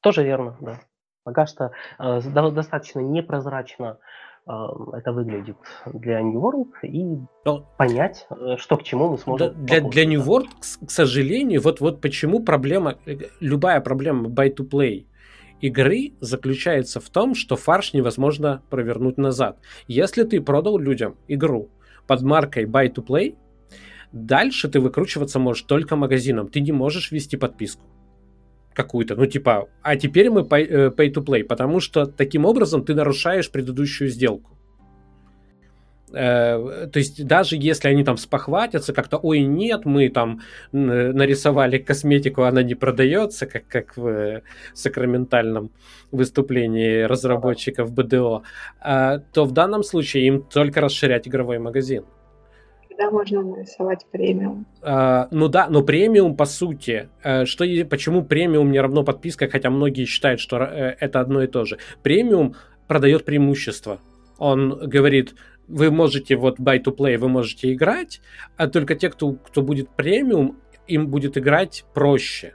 Тоже 0.00 0.24
верно, 0.24 0.56
да. 0.60 0.80
Пока 1.24 1.46
что 1.46 1.70
э, 1.98 2.20
достаточно 2.50 3.00
непрозрачно 3.00 3.98
это 4.46 5.12
выглядит 5.12 5.56
для 5.92 6.20
New 6.20 6.40
World 6.40 6.72
и 6.82 7.18
Но... 7.44 7.64
понять, 7.78 8.26
э, 8.30 8.56
что 8.58 8.76
к 8.76 8.82
чему 8.82 9.10
мы 9.10 9.18
сможем. 9.18 9.54
Для, 9.64 9.80
для 9.80 10.04
New 10.04 10.20
World, 10.20 10.48
к, 10.60 10.86
к 10.86 10.90
сожалению, 10.90 11.60
вот, 11.60 11.80
вот 11.80 12.00
почему 12.00 12.40
проблема, 12.40 12.98
э, 13.06 13.18
любая 13.40 13.80
проблема 13.80 14.28
buy-to-play 14.28 15.06
игры 15.60 16.14
заключается 16.20 16.98
в 17.00 17.08
том, 17.08 17.36
что 17.36 17.56
фарш 17.56 17.94
невозможно 17.94 18.62
провернуть 18.68 19.16
назад. 19.16 19.58
Если 19.86 20.24
ты 20.24 20.40
продал 20.40 20.76
людям 20.76 21.16
игру 21.28 21.70
под 22.08 22.22
маркой 22.22 22.64
buy-to-play, 22.64 23.36
дальше 24.10 24.68
ты 24.68 24.80
выкручиваться 24.80 25.38
можешь 25.38 25.62
только 25.62 25.94
магазином. 25.94 26.48
Ты 26.48 26.60
не 26.60 26.72
можешь 26.72 27.12
вести 27.12 27.36
подписку 27.36 27.84
какую-то, 28.74 29.16
ну 29.16 29.26
типа, 29.26 29.68
а 29.82 29.96
теперь 29.96 30.30
мы 30.30 30.42
pay, 30.42 30.94
pay 30.94 31.12
to 31.12 31.24
play, 31.24 31.44
потому 31.44 31.80
что 31.80 32.06
таким 32.06 32.44
образом 32.44 32.84
ты 32.84 32.94
нарушаешь 32.94 33.50
предыдущую 33.50 34.10
сделку. 34.10 34.56
Э, 36.14 36.88
то 36.92 36.98
есть 36.98 37.26
даже 37.26 37.56
если 37.56 37.88
они 37.88 38.04
там 38.04 38.16
спохватятся 38.16 38.92
как-то, 38.92 39.18
ой, 39.18 39.40
нет, 39.40 39.84
мы 39.84 40.08
там 40.08 40.40
нарисовали 40.72 41.78
косметику, 41.78 42.42
она 42.42 42.62
не 42.62 42.74
продается, 42.74 43.46
как, 43.46 43.66
как 43.66 43.96
в 43.96 44.42
сакраментальном 44.74 45.70
выступлении 46.10 47.02
разработчиков 47.02 47.92
БДО, 47.92 48.42
э, 48.84 49.20
то 49.32 49.44
в 49.44 49.52
данном 49.52 49.82
случае 49.82 50.26
им 50.26 50.42
только 50.42 50.80
расширять 50.80 51.28
игровой 51.28 51.58
магазин. 51.58 52.04
Когда 52.92 53.10
можно 53.10 53.42
нарисовать 53.42 54.06
премиум? 54.10 54.66
А, 54.82 55.28
ну 55.30 55.48
да, 55.48 55.68
но 55.68 55.82
премиум 55.82 56.36
по 56.36 56.44
сути, 56.44 57.08
э, 57.22 57.46
что 57.46 57.64
почему 57.88 58.22
премиум 58.22 58.70
не 58.70 58.80
равно 58.80 59.02
подписка, 59.02 59.48
хотя 59.48 59.70
многие 59.70 60.04
считают, 60.04 60.40
что 60.40 60.58
э, 60.58 60.96
это 61.00 61.20
одно 61.20 61.42
и 61.42 61.46
то 61.46 61.64
же. 61.64 61.78
Премиум 62.02 62.54
продает 62.88 63.24
преимущество. 63.24 64.00
Он 64.38 64.78
говорит, 64.78 65.34
вы 65.68 65.90
можете 65.90 66.36
вот 66.36 66.60
buy 66.60 66.82
to 66.82 66.94
play, 66.94 67.16
вы 67.16 67.28
можете 67.28 67.72
играть, 67.72 68.20
а 68.56 68.66
только 68.68 68.94
те, 68.94 69.08
кто, 69.08 69.32
кто 69.32 69.62
будет 69.62 69.88
премиум, 69.88 70.58
им 70.86 71.08
будет 71.08 71.38
играть 71.38 71.84
проще. 71.94 72.54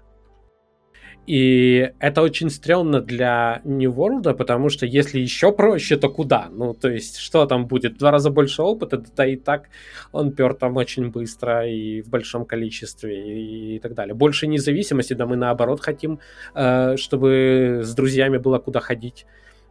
И 1.28 1.92
это 2.00 2.22
очень 2.22 2.50
стрёмно 2.50 3.02
для 3.02 3.62
New 3.66 3.92
World, 3.92 4.34
потому 4.34 4.70
что 4.70 4.86
если 4.86 5.20
еще 5.20 5.52
проще, 5.52 5.98
то 5.98 6.10
куда? 6.10 6.48
Ну, 6.50 6.74
то 6.74 6.90
есть, 6.90 7.18
что 7.18 7.46
там 7.46 7.68
будет? 7.68 7.96
В 7.96 7.98
два 7.98 8.12
раза 8.12 8.30
больше 8.30 8.62
опыта, 8.62 9.04
да 9.18 9.26
и 9.26 9.36
так 9.36 9.68
он 10.14 10.32
пер 10.32 10.54
там 10.54 10.78
очень 10.78 11.12
быстро 11.12 11.68
и 11.68 12.02
в 12.02 12.10
большом 12.10 12.46
количестве 12.46 13.12
и, 13.12 13.76
и 13.76 13.80
так 13.80 13.94
далее. 13.94 14.16
Больше 14.16 14.48
независимости, 14.48 15.14
да 15.14 15.26
мы 15.26 15.36
наоборот 15.36 15.82
хотим, 15.82 16.20
э, 16.56 16.96
чтобы 16.96 17.82
с 17.84 17.94
друзьями 17.94 18.38
было 18.38 18.60
куда 18.60 18.80
ходить. 18.80 19.26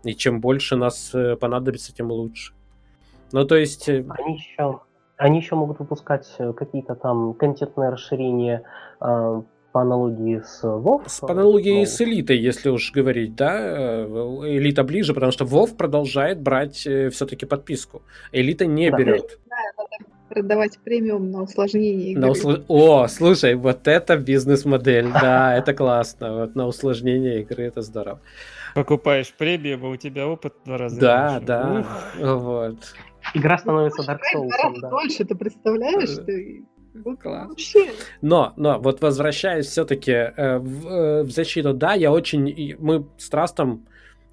И 0.04 0.14
чем 0.14 0.42
больше 0.42 0.76
нас 0.76 1.14
э, 1.14 1.36
понадобится, 1.36 1.94
тем 1.94 2.10
лучше. 2.10 2.52
Ну, 3.32 3.46
то 3.46 3.56
есть... 3.56 3.88
Э, 3.88 4.04
они 4.18 4.34
еще, 4.34 4.80
они 5.16 5.38
еще 5.38 5.54
могут 5.54 5.78
выпускать 5.78 6.36
какие-то 6.54 6.96
там 6.96 7.32
контентные 7.32 7.88
расширения 7.88 8.62
по 9.76 9.82
аналогии 9.82 10.40
с 10.42 10.64
WoW. 10.64 11.02
С, 11.06 11.20
по 11.20 11.32
аналогии 11.32 11.80
ну, 11.80 11.84
с 11.84 12.00
Элитой, 12.00 12.38
если 12.38 12.70
уж 12.70 12.92
говорить, 12.92 13.34
да. 13.34 13.58
Э, 13.58 14.06
Элита 14.46 14.84
ближе, 14.84 15.12
потому 15.12 15.32
что 15.32 15.44
WoW 15.44 15.76
продолжает 15.76 16.40
брать 16.40 16.76
все-таки 16.76 17.44
подписку. 17.44 18.00
Элита 18.32 18.64
не 18.64 18.90
да. 18.90 18.96
берет. 18.96 19.38
Да, 19.50 20.06
продавать 20.30 20.78
премиум 20.82 21.30
на 21.30 21.42
усложнение 21.42 22.12
игры. 22.12 22.22
На 22.22 22.30
усл... 22.30 22.52
О, 22.68 23.06
слушай, 23.08 23.54
вот 23.54 23.86
это 23.86 24.16
бизнес-модель, 24.16 25.12
да, 25.12 25.54
это 25.58 25.74
классно. 25.74 26.34
Вот 26.34 26.54
на 26.54 26.66
усложнение 26.66 27.42
игры 27.42 27.64
это 27.64 27.82
здорово. 27.82 28.22
Покупаешь 28.74 29.30
премиум, 29.30 29.84
а 29.84 29.88
у 29.90 29.96
тебя 29.96 30.26
опыт 30.26 30.54
два 30.64 30.78
раза 30.78 30.98
Да, 30.98 31.32
больше. 31.32 31.46
да, 31.46 31.86
вот. 32.34 32.76
Игра 33.34 33.58
становится 33.58 34.10
Dark 34.10 34.20
Souls. 34.34 34.80
Да. 34.80 34.88
Дольше, 34.88 35.26
ты 35.26 35.34
представляешь? 35.34 36.16
Ты... 36.24 36.64
Класс. 37.22 37.74
Но, 38.20 38.52
но 38.56 38.78
вот 38.78 39.00
возвращаясь 39.00 39.66
все-таки 39.66 40.12
э, 40.12 40.58
в, 40.58 40.88
э, 40.88 41.22
в 41.22 41.30
защиту, 41.30 41.72
да, 41.74 41.94
я 41.94 42.12
очень, 42.12 42.76
мы 42.78 43.06
с 43.18 43.28
Трастом 43.28 43.86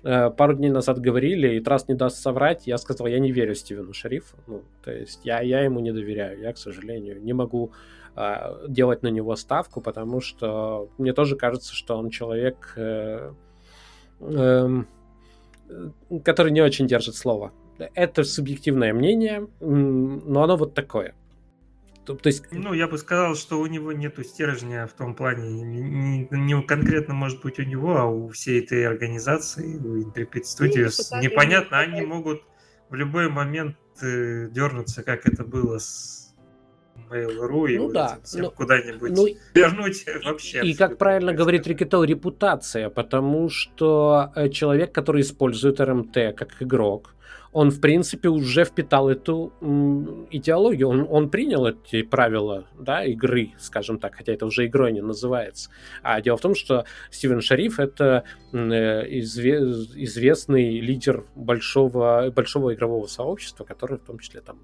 Э, 0.04 0.30
пару 0.30 0.54
дней 0.54 0.70
назад 0.70 1.00
говорили, 1.00 1.56
и 1.56 1.62
Трас 1.62 1.88
не 1.88 1.96
даст 1.96 2.18
соврать, 2.18 2.68
я 2.68 2.78
сказал, 2.78 3.08
я 3.08 3.20
не 3.20 3.32
верю 3.32 3.56
Стивену 3.56 3.94
Шерифу. 3.94 4.36
Ну, 4.48 4.64
то 4.84 4.92
есть 4.92 5.22
я, 5.24 5.40
я 5.42 5.62
ему 5.62 5.80
не 5.80 5.94
доверяю. 5.94 6.42
Я, 6.42 6.52
к 6.52 6.58
сожалению, 6.58 7.24
не 7.24 7.32
могу 7.32 7.72
э, 8.16 8.66
делать 8.68 9.02
на 9.02 9.08
него 9.08 9.36
ставку, 9.38 9.80
потому 9.80 10.20
что 10.20 10.90
мне 10.98 11.14
тоже 11.14 11.38
кажется, 11.38 11.74
что 11.74 11.98
он 11.98 12.10
человек, 12.10 12.74
э, 12.76 13.32
э, 14.20 14.84
который 16.26 16.52
не 16.52 16.62
очень 16.62 16.86
держит 16.86 17.16
слово. 17.16 17.54
Это 17.96 18.24
субъективное 18.26 18.94
мнение, 18.94 19.48
но 19.62 20.44
оно 20.44 20.58
вот 20.58 20.74
такое. 20.74 21.16
То, 22.06 22.16
то 22.16 22.28
есть... 22.28 22.46
Ну, 22.52 22.74
я 22.74 22.88
бы 22.88 22.98
сказал, 22.98 23.36
что 23.36 23.60
у 23.60 23.66
него 23.66 23.94
нету 23.94 24.24
стержня 24.24 24.88
в 24.88 24.94
том 24.94 25.16
плане, 25.16 25.64
не, 25.64 26.28
не 26.30 26.62
конкретно, 26.64 27.14
может 27.14 27.42
быть, 27.42 27.60
у 27.60 27.64
него, 27.64 27.98
а 27.98 28.06
у 28.06 28.30
всей 28.30 28.62
этой 28.62 28.86
организации, 28.86 29.78
у 29.78 30.02
Intrepid 30.02 30.44
Studios. 30.44 31.00
Ну, 31.12 31.22
Непонятно, 31.22 31.80
они 31.80 32.02
могут 32.02 32.44
в 32.90 32.96
любой 32.96 33.30
момент 33.30 33.78
э, 34.02 34.50
дернуться, 34.50 35.04
как 35.04 35.26
это 35.26 35.44
было 35.44 35.80
с 35.80 36.24
Mail.ru 37.10 37.70
и 37.70 37.78
ну, 37.78 37.86
вот 37.86 37.94
да, 37.94 38.20
ну, 38.34 38.52
куда-нибудь 38.52 39.12
ну, 39.12 39.28
вернуть 39.54 40.06
вообще. 40.26 40.62
И, 40.62 40.76
как 40.76 40.98
правильно 40.98 41.34
говорит 41.34 41.68
Рикетел, 41.68 42.04
репутация, 42.04 42.90
потому 42.90 43.50
что 43.50 44.32
э, 44.36 44.50
человек, 44.50 44.94
который 44.94 45.22
использует 45.22 45.80
РМТ 45.80 46.36
как 46.36 46.62
игрок, 46.62 47.13
он, 47.52 47.70
в 47.70 47.80
принципе, 47.80 48.30
уже 48.30 48.66
впитал 48.66 49.10
эту 49.10 49.54
идеологию, 50.32 50.90
он, 50.90 51.08
он 51.10 51.30
принял 51.30 51.68
эти 51.68 52.02
правила 52.02 52.66
да, 52.78 53.06
игры, 53.06 53.52
скажем 53.60 54.00
так, 54.00 54.16
хотя 54.16 54.34
это 54.34 54.46
уже 54.46 54.66
игрой 54.66 54.92
не 54.92 55.02
называется. 55.02 55.70
А 56.02 56.20
дело 56.22 56.38
в 56.38 56.42
том, 56.42 56.56
что 56.56 56.86
Стивен 57.12 57.42
Шариф— 57.42 57.80
это 57.80 58.24
э, 58.52 58.58
изве, 59.20 59.58
известный 59.58 60.80
лидер 60.80 61.26
большого, 61.36 62.32
большого 62.32 62.74
игрового 62.74 63.08
сообщества, 63.08 63.64
который 63.64 63.98
в 63.98 64.04
том 64.04 64.20
числе 64.20 64.42
там 64.42 64.60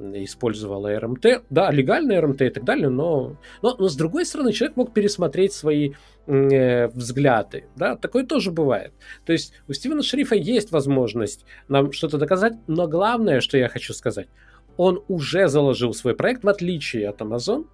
использовала 0.00 0.98
РМТ. 0.98 1.44
Да, 1.50 1.70
легальная 1.70 2.20
РМТ 2.20 2.42
и 2.42 2.50
так 2.50 2.64
далее, 2.64 2.88
но, 2.88 3.36
но, 3.62 3.76
но 3.78 3.88
с 3.88 3.96
другой 3.96 4.24
стороны, 4.24 4.52
человек 4.52 4.76
мог 4.76 4.94
пересмотреть 4.94 5.52
свои 5.52 5.92
э, 6.26 6.88
взгляды. 6.88 7.64
Да, 7.76 7.96
такое 7.96 8.24
тоже 8.24 8.50
бывает. 8.50 8.92
То 9.24 9.32
есть 9.32 9.52
у 9.68 9.72
Стивена 9.72 10.02
Шерифа 10.02 10.34
есть 10.34 10.72
возможность 10.72 11.44
нам 11.68 11.92
что-то 11.92 12.18
доказать, 12.18 12.54
но 12.66 12.88
главное, 12.88 13.40
что 13.40 13.58
я 13.58 13.68
хочу 13.68 13.92
сказать, 13.92 14.28
он 14.76 15.02
уже 15.08 15.48
заложил 15.48 15.92
свой 15.92 16.14
проект, 16.14 16.44
в 16.44 16.48
отличие 16.48 17.08
от 17.08 17.20
Amazon, 17.20 17.66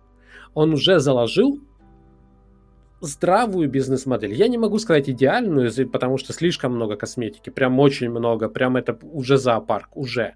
он 0.54 0.72
уже 0.72 0.98
заложил 0.98 1.60
здравую 3.00 3.68
бизнес-модель. 3.68 4.32
Я 4.32 4.48
не 4.48 4.58
могу 4.58 4.78
сказать 4.78 5.08
идеальную, 5.08 5.70
потому 5.90 6.18
что 6.18 6.32
слишком 6.32 6.74
много 6.74 6.96
косметики, 6.96 7.50
прям 7.50 7.78
очень 7.78 8.10
много, 8.10 8.48
прям 8.48 8.76
это 8.76 8.98
уже 9.02 9.36
зоопарк, 9.36 9.96
уже 9.96 10.34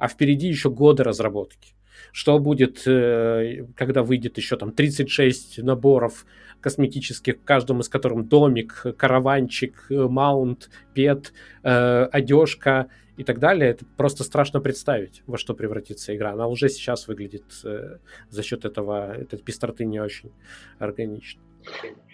а 0.00 0.08
впереди 0.08 0.48
еще 0.48 0.70
годы 0.70 1.04
разработки. 1.04 1.74
Что 2.10 2.38
будет, 2.38 2.86
э, 2.86 3.66
когда 3.76 4.02
выйдет 4.02 4.38
еще 4.38 4.56
там 4.56 4.72
36 4.72 5.58
наборов 5.62 6.26
косметических, 6.60 7.36
в 7.36 7.44
каждом 7.44 7.80
из 7.80 7.88
которых 7.88 8.26
домик, 8.26 8.84
караванчик, 8.96 9.86
э, 9.90 10.08
маунт, 10.08 10.70
пет, 10.94 11.32
э, 11.62 12.04
одежка 12.04 12.88
и 13.18 13.24
так 13.24 13.38
далее. 13.38 13.70
Это 13.70 13.84
просто 13.96 14.24
страшно 14.24 14.60
представить, 14.60 15.22
во 15.26 15.36
что 15.36 15.54
превратится 15.54 16.16
игра. 16.16 16.32
Она 16.32 16.48
уже 16.48 16.70
сейчас 16.70 17.06
выглядит 17.06 17.44
за 17.52 18.42
счет 18.42 18.64
этого, 18.64 19.14
этой 19.14 19.38
пестроты 19.38 19.84
не 19.84 20.00
очень 20.00 20.32
органично. 20.78 21.42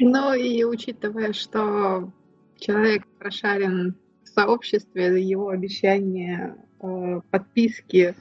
Ну 0.00 0.34
и 0.34 0.64
учитывая, 0.64 1.32
что 1.32 2.12
человек 2.58 3.06
прошарен 3.20 3.94
в 4.24 4.28
сообществе, 4.28 5.22
его 5.22 5.50
обещание 5.50 6.56
э, 6.80 7.20
подписки. 7.30 8.14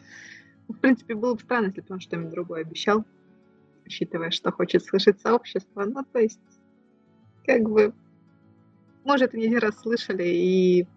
В 0.68 0.78
принципе, 0.78 1.16
было 1.16 1.36
бы 1.36 1.40
странно, 1.42 1.68
если 1.68 1.82
бы 1.82 1.88
он 1.90 2.00
что-нибудь 2.00 2.32
другое 2.32 2.62
обещал, 2.62 3.06
учитывая, 3.86 4.32
что 4.32 4.52
хочет 4.52 4.84
слышать 4.84 5.20
сообщество. 5.22 5.86
Ну, 5.86 6.04
то 6.12 6.20
есть, 6.20 6.40
как 7.46 7.64
бы, 7.70 7.94
может, 9.04 9.34
не 9.34 9.46
один 9.46 9.60
раз 9.60 9.80
слышали 9.80 10.24
и 10.24 10.88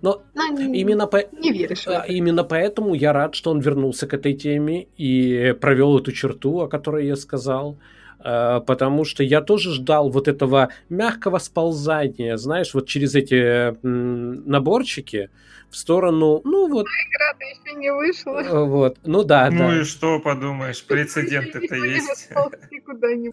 но, 0.00 0.22
Но 0.34 0.48
не, 0.48 0.80
именно, 0.80 1.06
по... 1.06 1.22
не 1.32 1.52
веришь 1.52 1.86
а, 1.86 2.04
именно 2.06 2.44
поэтому 2.44 2.94
я 2.94 3.12
рад, 3.12 3.34
что 3.34 3.50
он 3.50 3.60
вернулся 3.60 4.06
к 4.06 4.14
этой 4.14 4.32
теме 4.32 4.88
и 4.96 5.54
провел 5.60 5.98
эту 5.98 6.12
черту, 6.12 6.60
о 6.60 6.68
которой 6.68 7.06
я 7.06 7.16
сказал. 7.16 7.78
Э, 8.24 8.60
потому 8.66 9.04
что 9.04 9.22
я 9.22 9.40
тоже 9.40 9.72
ждал 9.72 10.10
вот 10.10 10.28
этого 10.28 10.70
мягкого 10.88 11.38
сползания, 11.38 12.36
знаешь, 12.36 12.74
вот 12.74 12.86
через 12.86 13.14
эти 13.14 13.76
наборчики 13.82 15.30
в 15.70 15.76
сторону, 15.76 16.42
ну 16.44 16.68
вот... 16.68 16.86
Игра-то 16.86 17.44
еще 17.44 17.78
не 17.78 17.92
вышла. 17.92 18.40
Э, 18.40 18.64
вот, 18.64 18.98
ну 19.04 19.24
да, 19.24 19.50
ну 19.50 19.58
да. 19.58 19.68
Ну 19.68 19.80
и 19.80 19.84
что 19.84 20.20
подумаешь, 20.20 20.84
прецедент 20.84 21.56
это 21.56 21.74
есть. 21.76 22.30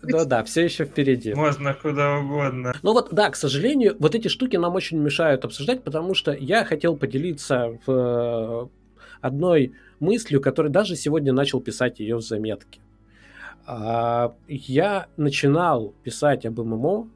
Да, 0.03 0.25
да, 0.25 0.43
все 0.43 0.63
еще 0.63 0.85
впереди. 0.85 1.33
Можно 1.33 1.73
куда 1.73 2.17
угодно. 2.17 2.73
Ну 2.81 2.93
вот, 2.93 3.09
да, 3.11 3.29
к 3.29 3.35
сожалению, 3.35 3.95
вот 3.99 4.15
эти 4.15 4.29
штуки 4.29 4.55
нам 4.55 4.73
очень 4.75 4.97
мешают 4.97 5.45
обсуждать, 5.45 5.83
потому 5.83 6.15
что 6.15 6.31
я 6.31 6.63
хотел 6.63 6.95
поделиться 6.95 7.77
в 7.85 7.91
э, 7.91 8.67
одной 9.21 9.73
мыслью, 9.99 10.41
которой 10.41 10.69
даже 10.69 10.95
сегодня 10.95 11.33
начал 11.33 11.59
писать 11.59 11.99
ее 11.99 12.15
в 12.15 12.21
заметке. 12.21 12.79
А, 13.71 14.33
я 14.47 15.05
начинал 15.15 15.93
писать 16.03 16.43
об 16.47 16.59
ММО, 16.59 17.07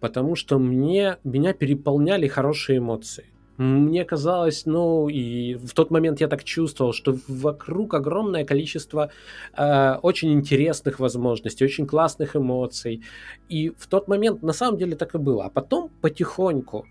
потому 0.00 0.34
что 0.34 0.58
мне, 0.58 1.18
меня 1.22 1.52
переполняли 1.52 2.26
хорошие 2.26 2.78
эмоции. 2.78 3.26
Мне 3.58 4.04
казалось, 4.04 4.66
ну, 4.66 5.08
и 5.08 5.54
в 5.54 5.72
тот 5.72 5.92
момент 5.92 6.20
я 6.20 6.26
так 6.26 6.42
чувствовал, 6.42 6.92
что 6.92 7.16
вокруг 7.28 7.94
огромное 7.94 8.44
количество 8.44 9.12
э, 9.56 9.94
очень 10.02 10.32
интересных 10.32 10.98
возможностей, 10.98 11.64
очень 11.64 11.86
классных 11.86 12.34
эмоций. 12.34 13.02
И 13.48 13.70
в 13.78 13.86
тот 13.86 14.08
момент 14.08 14.42
на 14.42 14.52
самом 14.52 14.78
деле 14.78 14.96
так 14.96 15.14
и 15.14 15.18
было. 15.18 15.44
А 15.44 15.50
потом 15.50 15.92
потихоньку, 16.00 16.86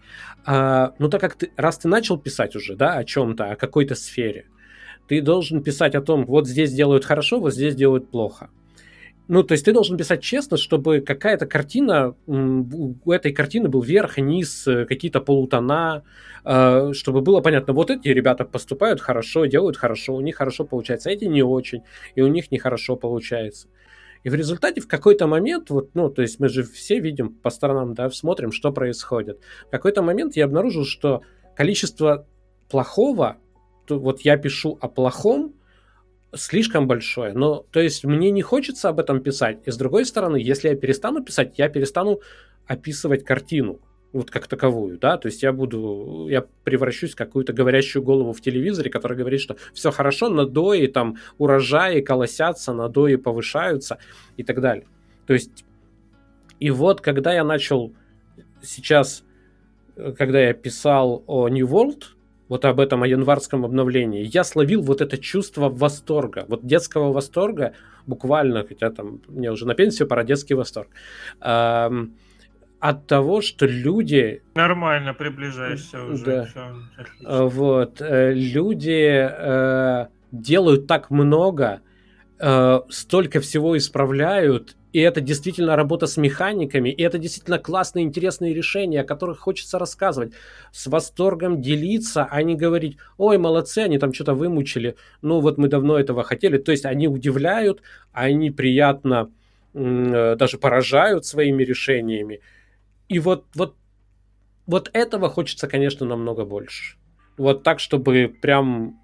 э, 0.48 0.92
ну, 0.98 1.10
так 1.10 1.20
как 1.20 1.36
ты, 1.36 1.52
раз 1.58 1.80
ты 1.80 1.90
начал 1.90 2.18
писать 2.18 2.56
уже, 2.56 2.78
да, 2.78 2.94
о 2.94 3.04
чем-то, 3.04 3.52
о 3.52 3.56
какой-то 3.58 3.96
сфере, 3.96 4.46
ты 5.10 5.22
должен 5.22 5.62
писать 5.62 5.94
о 5.94 6.02
том, 6.02 6.26
вот 6.26 6.48
здесь 6.48 6.72
делают 6.72 7.04
хорошо, 7.04 7.42
вот 7.42 7.54
здесь 7.54 7.76
делают 7.76 8.10
плохо. 8.10 8.50
Ну, 9.28 9.44
то 9.44 9.54
есть 9.54 9.64
ты 9.64 9.72
должен 9.72 9.98
писать 9.98 10.22
честно, 10.22 10.58
чтобы 10.58 11.00
какая-то 11.00 11.46
картина, 11.46 12.16
у 12.28 13.12
этой 13.12 13.32
картины 13.32 13.70
был 13.70 13.82
верх, 13.82 14.18
низ, 14.18 14.68
э, 14.68 14.86
какие-то 14.86 15.22
полутона, 15.22 16.04
э, 16.44 16.92
чтобы 16.94 17.22
было 17.22 17.40
понятно, 17.40 17.74
вот 17.74 17.90
эти 17.90 18.10
ребята 18.10 18.44
поступают 18.44 19.00
хорошо, 19.00 19.46
делают 19.46 19.78
хорошо, 19.78 20.16
у 20.16 20.22
них 20.22 20.36
хорошо 20.36 20.66
получается, 20.66 21.10
а 21.10 21.14
эти 21.14 21.24
не 21.26 21.42
очень, 21.42 21.84
и 22.16 22.22
у 22.22 22.28
них 22.28 22.52
нехорошо 22.52 22.98
получается. 22.98 23.70
И 24.24 24.30
в 24.30 24.36
результате 24.36 24.82
в 24.82 24.88
какой-то 24.88 25.28
момент, 25.28 25.70
вот, 25.70 25.92
ну, 25.94 26.10
то 26.10 26.22
есть 26.22 26.40
мы 26.40 26.50
же 26.50 26.64
все 26.64 27.00
видим 27.00 27.30
по 27.30 27.50
сторонам, 27.50 27.94
да, 27.94 28.10
смотрим, 28.10 28.52
что 28.52 28.72
происходит. 28.72 29.40
В 29.68 29.72
какой-то 29.72 30.02
момент 30.02 30.36
я 30.36 30.46
обнаружил, 30.46 30.86
что 30.86 31.22
количество 31.56 32.28
плохого, 32.70 33.38
то 33.86 34.00
вот 34.00 34.22
я 34.22 34.38
пишу 34.38 34.78
о 34.82 34.88
плохом, 34.88 35.56
слишком 36.36 36.88
большое. 36.88 37.34
Но, 37.34 37.66
то 37.72 37.80
есть, 37.80 38.04
мне 38.06 38.32
не 38.32 38.42
хочется 38.42 38.90
об 38.90 39.00
этом 39.00 39.22
писать. 39.22 39.60
И 39.66 39.72
с 39.72 39.78
другой 39.78 40.06
стороны, 40.06 40.38
если 40.38 40.70
я 40.70 40.76
перестану 40.76 41.24
писать, 41.24 41.58
я 41.58 41.70
перестану 41.70 42.22
описывать 42.68 43.24
картину 43.24 43.80
вот 44.14 44.30
как 44.30 44.48
таковую, 44.48 45.00
да, 45.00 45.18
то 45.18 45.28
есть 45.28 45.42
я 45.42 45.52
буду, 45.52 46.28
я 46.30 46.46
превращусь 46.64 47.14
в 47.14 47.16
какую-то 47.16 47.52
говорящую 47.52 48.04
голову 48.04 48.32
в 48.32 48.42
телевизоре, 48.42 48.92
которая 48.92 49.18
говорит, 49.18 49.42
что 49.42 49.58
все 49.74 49.90
хорошо, 49.92 50.30
надои, 50.30 50.86
там, 50.86 51.18
урожаи 51.40 52.00
колосятся, 52.02 52.74
надои 52.74 53.16
повышаются 53.16 53.98
и 54.38 54.44
так 54.44 54.62
далее. 54.62 54.86
То 55.26 55.34
есть, 55.34 55.66
и 56.60 56.70
вот, 56.70 57.02
когда 57.02 57.34
я 57.34 57.44
начал 57.44 57.92
сейчас, 58.62 59.24
когда 59.96 60.40
я 60.40 60.54
писал 60.54 61.24
о 61.26 61.50
New 61.50 61.68
World, 61.68 62.04
вот 62.54 62.66
об 62.66 62.80
этом, 62.80 63.02
о 63.02 63.08
январском 63.08 63.66
обновлении, 63.66 64.30
я 64.32 64.44
словил 64.44 64.84
вот 64.84 65.02
это 65.02 65.18
чувство 65.18 65.70
восторга, 65.70 66.46
вот 66.48 66.64
детского 66.64 67.12
восторга, 67.12 67.74
буквально, 68.06 68.64
хотя 68.64 68.92
там 68.92 69.22
мне 69.28 69.52
уже 69.52 69.66
на 69.66 69.74
пенсию 69.74 70.08
пора, 70.08 70.24
детский 70.24 70.54
восторг, 70.54 70.90
эм, 71.42 72.14
от 72.80 73.08
того, 73.08 73.42
что 73.42 73.66
люди... 73.66 74.44
Нормально 74.54 75.16
приближаешься 75.16 76.04
уже. 76.04 76.26
Да. 76.26 76.46
Все, 76.46 77.48
вот, 77.48 78.02
э, 78.02 78.34
люди 78.36 79.28
э, 79.32 80.08
делают 80.32 80.86
так 80.86 81.10
много, 81.10 81.82
э, 82.38 82.80
столько 82.90 83.40
всего 83.40 83.76
исправляют, 83.76 84.78
и 84.94 85.00
это 85.00 85.22
действительно 85.22 85.76
работа 85.76 86.06
с 86.06 86.18
механиками, 86.18 86.90
и 86.90 87.02
это 87.02 87.18
действительно 87.18 87.58
классные, 87.58 88.06
интересные 88.06 88.54
решения, 88.54 89.02
о 89.02 89.04
которых 89.04 89.40
хочется 89.40 89.80
рассказывать, 89.80 90.34
с 90.72 90.86
восторгом 90.86 91.62
делиться, 91.62 92.28
а 92.30 92.44
не 92.44 92.56
говорить, 92.56 92.98
ой, 93.18 93.40
молодцы, 93.40 93.80
они 93.80 93.98
там 93.98 94.14
что-то 94.14 94.36
вымучили, 94.36 94.96
ну 95.24 95.40
вот 95.40 95.58
мы 95.58 95.68
давно 95.68 95.98
этого 96.00 96.24
хотели. 96.24 96.60
То 96.60 96.72
есть 96.72 96.86
они 96.86 97.08
удивляют, 97.08 97.82
они 98.12 98.52
приятно 98.52 99.32
э, 99.74 100.36
даже 100.38 100.60
поражают 100.60 101.26
своими 101.26 101.64
решениями. 101.64 102.42
И 103.10 103.18
вот, 103.18 103.46
вот, 103.56 103.76
вот 104.68 104.92
этого 104.94 105.28
хочется, 105.28 105.68
конечно, 105.68 106.06
намного 106.06 106.46
больше. 106.46 106.98
Вот 107.38 107.64
так, 107.64 107.80
чтобы 107.80 108.34
прям... 108.42 109.00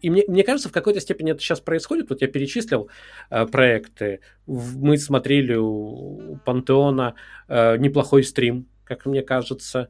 И 0.00 0.10
мне, 0.10 0.24
мне 0.26 0.42
кажется, 0.42 0.68
в 0.68 0.72
какой-то 0.72 1.00
степени 1.00 1.32
это 1.32 1.40
сейчас 1.40 1.60
происходит. 1.60 2.08
Вот 2.10 2.22
я 2.22 2.28
перечислил 2.28 2.88
э, 3.30 3.46
проекты. 3.46 4.20
Мы 4.46 4.96
смотрели 4.96 5.54
у 5.54 6.38
Пантеона 6.44 7.14
э, 7.48 7.76
неплохой 7.76 8.24
стрим, 8.24 8.66
как 8.84 9.06
мне 9.06 9.22
кажется. 9.22 9.88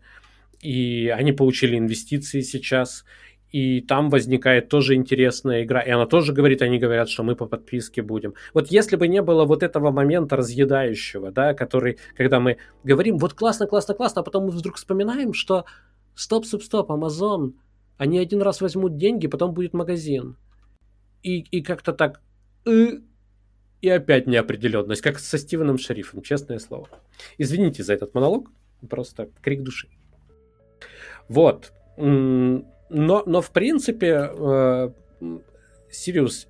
И 0.61 1.13
они 1.15 1.33
получили 1.33 1.79
инвестиции 1.79 2.41
сейчас. 2.41 3.05
И 3.55 3.83
там 3.83 4.11
возникает 4.11 4.69
тоже 4.69 4.97
интересная 4.97 5.63
игра. 5.63 5.81
И 5.81 5.91
она 5.91 6.07
тоже 6.07 6.33
говорит, 6.33 6.61
они 6.63 6.81
говорят, 6.81 7.09
что 7.09 7.23
мы 7.23 7.37
по 7.37 7.47
подписке 7.47 8.03
будем. 8.03 8.35
Вот 8.53 8.67
если 8.73 8.97
бы 8.97 9.07
не 9.07 9.23
было 9.23 9.45
вот 9.45 9.63
этого 9.63 9.93
момента 9.93 10.35
разъедающего, 10.35 11.31
да, 11.31 11.55
который, 11.55 11.99
когда 12.17 12.41
мы 12.41 12.57
говорим, 12.83 13.19
вот 13.19 13.35
классно, 13.35 13.69
классно, 13.69 13.95
классно, 13.95 14.23
а 14.23 14.25
потом 14.25 14.47
мы 14.47 14.51
вдруг 14.51 14.75
вспоминаем, 14.75 15.33
что 15.33 15.67
стоп, 16.17 16.47
стоп, 16.47 16.65
стоп, 16.65 16.91
Amazon 16.91 17.53
они 17.97 18.19
один 18.19 18.43
раз 18.43 18.61
возьмут 18.61 18.97
деньги, 18.97 19.27
потом 19.27 19.55
будет 19.55 19.73
магазин. 19.73 20.37
И, 21.23 21.41
и 21.41 21.63
как-то 21.63 21.93
так... 21.93 22.21
И, 22.67 23.01
и 23.81 23.89
опять 23.89 24.27
неопределенность, 24.27 25.03
как 25.03 25.19
со 25.19 25.39
Стивеном 25.39 25.79
Шерифом, 25.79 26.23
честное 26.23 26.59
слово. 26.59 26.89
Извините 27.39 27.83
за 27.83 27.95
этот 27.95 28.15
монолог, 28.15 28.51
просто 28.89 29.29
крик 29.43 29.63
души. 29.63 29.89
Вот. 31.29 31.73
Но, 31.97 32.63
но 32.91 33.41
в 33.41 33.51
принципе, 33.51 34.31
э, 34.31 34.91
Сириус, 35.91 36.49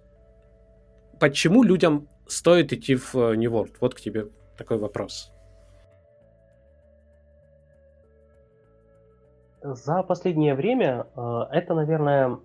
почему 1.20 1.62
людям 1.62 2.08
стоит 2.26 2.72
идти 2.72 2.96
в 2.96 3.14
New 3.14 3.52
World? 3.52 3.76
Вот 3.80 3.94
к 3.94 4.00
тебе 4.00 4.28
такой 4.56 4.78
вопрос. 4.78 5.34
За 9.65 10.03
последнее 10.03 10.55
время 10.55 11.07
э, 11.16 11.41
это, 11.53 11.73
наверное, 11.73 12.39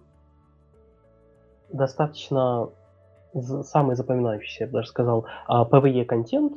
достаточно 1.68 2.70
самый 3.34 3.98
запоминающийся, 3.98 4.64
я 4.64 4.68
бы 4.68 4.74
даже 4.78 4.88
сказал, 4.88 5.26
PvE-контент, 5.50 6.54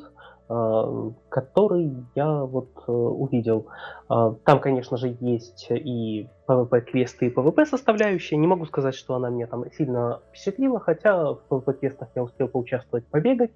э, 0.49 1.11
который 1.31 1.93
я 2.15 2.45
вот 2.45 2.69
э, 2.87 2.93
увидел. 2.93 3.67
Там, 4.09 4.61
конечно 4.61 4.97
же, 4.99 5.17
есть 5.19 5.67
и 5.69 6.29
PvP-квесты, 6.47 7.27
и 7.27 7.35
PvP-составляющая. 7.35 8.37
Не 8.37 8.47
могу 8.47 8.65
сказать, 8.67 8.95
что 8.95 9.17
она 9.17 9.31
меня 9.31 9.49
там 9.49 9.69
сильно 9.73 10.21
впечатлила, 10.29 10.79
хотя 10.79 11.35
в 11.35 11.41
PvP-квестах 11.51 12.09
я 12.15 12.23
успел 12.23 12.47
поучаствовать, 12.47 13.05
побегать. 13.07 13.51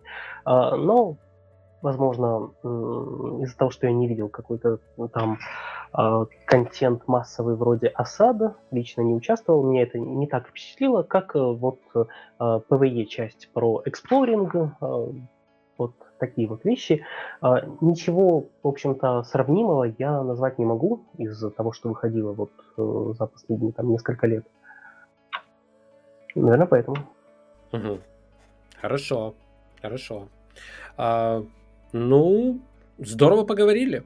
Но 0.45 1.19
возможно, 1.83 2.51
из-за 3.43 3.57
того, 3.57 3.71
что 3.71 3.87
я 3.87 3.93
не 3.93 4.09
видел 4.09 4.29
какой-то 4.29 4.79
там 5.13 5.39
э, 5.97 6.25
контент 6.47 7.07
массовый 7.07 7.57
вроде 7.57 7.89
осада, 7.89 8.57
лично 8.71 9.03
не 9.03 9.15
участвовал, 9.15 9.65
меня 9.65 9.83
это 9.83 9.99
не 9.99 10.27
так 10.27 10.49
впечатлило, 10.49 11.03
как 11.03 11.37
э, 11.37 11.39
вот 11.39 11.79
э, 11.95 12.05
PvE-часть 12.39 13.51
про 13.53 13.83
эксплоринг, 13.85 14.55
э, 14.55 14.69
вот 15.79 15.93
такие 16.19 16.49
вот 16.49 16.65
вещи. 16.65 17.05
Э, 17.43 17.57
ничего, 17.81 18.47
в 18.63 18.69
общем-то, 18.69 19.23
сравнимого 19.23 19.85
я 19.99 20.23
назвать 20.23 20.59
не 20.59 20.65
могу 20.65 21.05
из-за 21.19 21.51
того, 21.51 21.73
что 21.73 21.89
выходило 21.89 22.33
вот 22.33 22.51
за 23.17 23.27
последние 23.27 23.73
там 23.73 23.91
несколько 23.91 24.27
лет. 24.27 24.47
Наверное, 26.35 26.67
поэтому. 26.67 26.97
Хорошо, 28.81 29.35
хорошо. 29.81 30.29
А, 30.97 31.43
ну, 31.93 32.61
здорово 32.99 33.45
поговорили. 33.45 34.05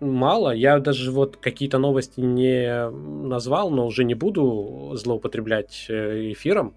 Мало. 0.00 0.50
Я 0.50 0.80
даже 0.80 1.12
вот 1.12 1.36
какие-то 1.36 1.78
новости 1.78 2.20
не 2.20 2.90
назвал, 2.90 3.70
но 3.70 3.86
уже 3.86 4.02
не 4.02 4.14
буду 4.14 4.92
злоупотреблять 4.94 5.86
э, 5.88 6.32
эфиром. 6.32 6.74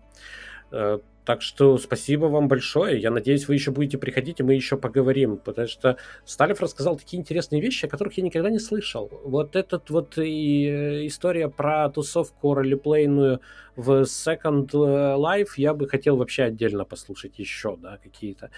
Э, 0.71 0.99
так 1.25 1.41
что 1.41 1.79
спасибо 1.79 2.25
вам 2.25 2.47
большое. 2.47 3.01
Я 3.01 3.09
надеюсь, 3.09 3.47
вы 3.47 3.55
еще 3.55 3.71
будете 3.71 3.97
приходить, 3.97 4.39
и 4.39 4.43
мы 4.43 4.53
еще 4.53 4.77
поговорим. 4.77 5.37
Потому 5.37 5.67
что 5.67 5.97
Сталев 6.23 6.61
рассказал 6.61 6.97
такие 6.97 7.19
интересные 7.19 7.61
вещи, 7.61 7.87
о 7.87 7.89
которых 7.89 8.15
я 8.15 8.23
никогда 8.23 8.51
не 8.51 8.59
слышал. 8.59 9.09
Вот 9.23 9.55
этот 9.55 9.89
вот 9.89 10.19
и 10.19 10.67
э, 10.67 11.07
история 11.07 11.49
про 11.49 11.89
тусовку 11.89 12.53
ролеплейную 12.53 13.41
в 13.75 14.03
Second 14.03 14.69
Life 14.69 15.53
я 15.57 15.73
бы 15.73 15.89
хотел 15.89 16.15
вообще 16.17 16.43
отдельно 16.43 16.85
послушать 16.85 17.39
еще, 17.39 17.75
да, 17.75 17.97
какие-то. 17.97 18.51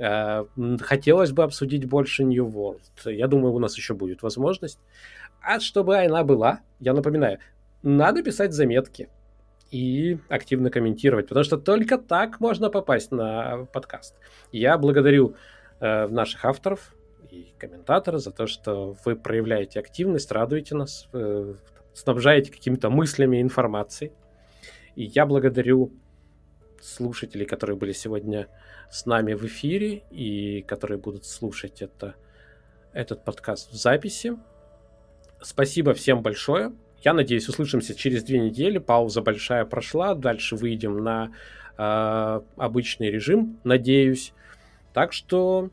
Э, 0.00 0.46
хотелось 0.80 1.32
бы 1.32 1.42
обсудить 1.42 1.84
больше 1.84 2.24
New 2.24 2.46
World. 2.46 3.12
Я 3.12 3.28
думаю, 3.28 3.52
у 3.52 3.58
нас 3.58 3.76
еще 3.76 3.92
будет 3.92 4.22
возможность. 4.22 4.80
А 5.42 5.60
чтобы 5.60 5.98
она 5.98 6.24
была, 6.24 6.60
я 6.78 6.94
напоминаю, 6.94 7.38
надо 7.82 8.22
писать 8.22 8.54
заметки 8.54 9.10
и 9.70 10.18
активно 10.28 10.70
комментировать, 10.70 11.28
потому 11.28 11.44
что 11.44 11.58
только 11.58 11.98
так 11.98 12.40
можно 12.40 12.70
попасть 12.70 13.12
на 13.12 13.66
подкаст. 13.72 14.16
Я 14.52 14.78
благодарю 14.78 15.36
э, 15.80 16.06
наших 16.08 16.46
авторов 16.46 16.94
и 17.30 17.52
комментаторов 17.58 18.22
за 18.22 18.30
то, 18.30 18.46
что 18.46 18.96
вы 19.04 19.16
проявляете 19.16 19.80
активность, 19.80 20.32
радуете 20.32 20.76
нас, 20.76 21.08
э, 21.12 21.54
снабжаете 21.92 22.50
какими-то 22.50 22.88
мыслями, 22.88 23.42
информацией. 23.42 24.12
И 24.96 25.04
я 25.04 25.26
благодарю 25.26 25.92
слушателей, 26.80 27.46
которые 27.46 27.76
были 27.76 27.92
сегодня 27.92 28.48
с 28.90 29.06
нами 29.06 29.34
в 29.34 29.44
эфире 29.46 30.02
и 30.10 30.62
которые 30.62 30.98
будут 30.98 31.24
слушать 31.24 31.82
это, 31.82 32.14
этот 32.92 33.24
подкаст 33.24 33.70
в 33.70 33.76
записи. 33.76 34.36
Спасибо 35.42 35.94
всем 35.94 36.22
большое. 36.22 36.72
Я 37.02 37.14
надеюсь, 37.14 37.48
услышимся 37.48 37.94
через 37.94 38.22
две 38.24 38.40
недели. 38.40 38.78
Пауза 38.78 39.22
большая 39.22 39.64
прошла. 39.64 40.14
Дальше 40.14 40.56
выйдем 40.56 41.02
на 41.02 41.32
э, 41.78 42.40
обычный 42.56 43.10
режим, 43.10 43.58
надеюсь. 43.64 44.34
Так 44.92 45.12
что 45.12 45.70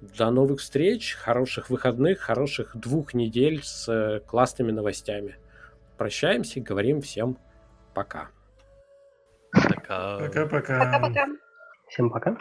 до 0.00 0.30
новых 0.30 0.60
встреч, 0.60 1.14
хороших 1.14 1.68
выходных, 1.68 2.20
хороших 2.20 2.76
двух 2.76 3.12
недель 3.12 3.60
с 3.62 3.88
э, 3.88 4.20
классными 4.20 4.72
новостями. 4.72 5.36
Прощаемся, 5.98 6.60
говорим 6.60 7.02
всем 7.02 7.36
пока. 7.92 8.30
Пока. 9.90 10.18
Пока-пока. 10.18 10.78
Пока-пока. 10.78 11.26
Всем 11.88 12.10
пока. 12.10 12.36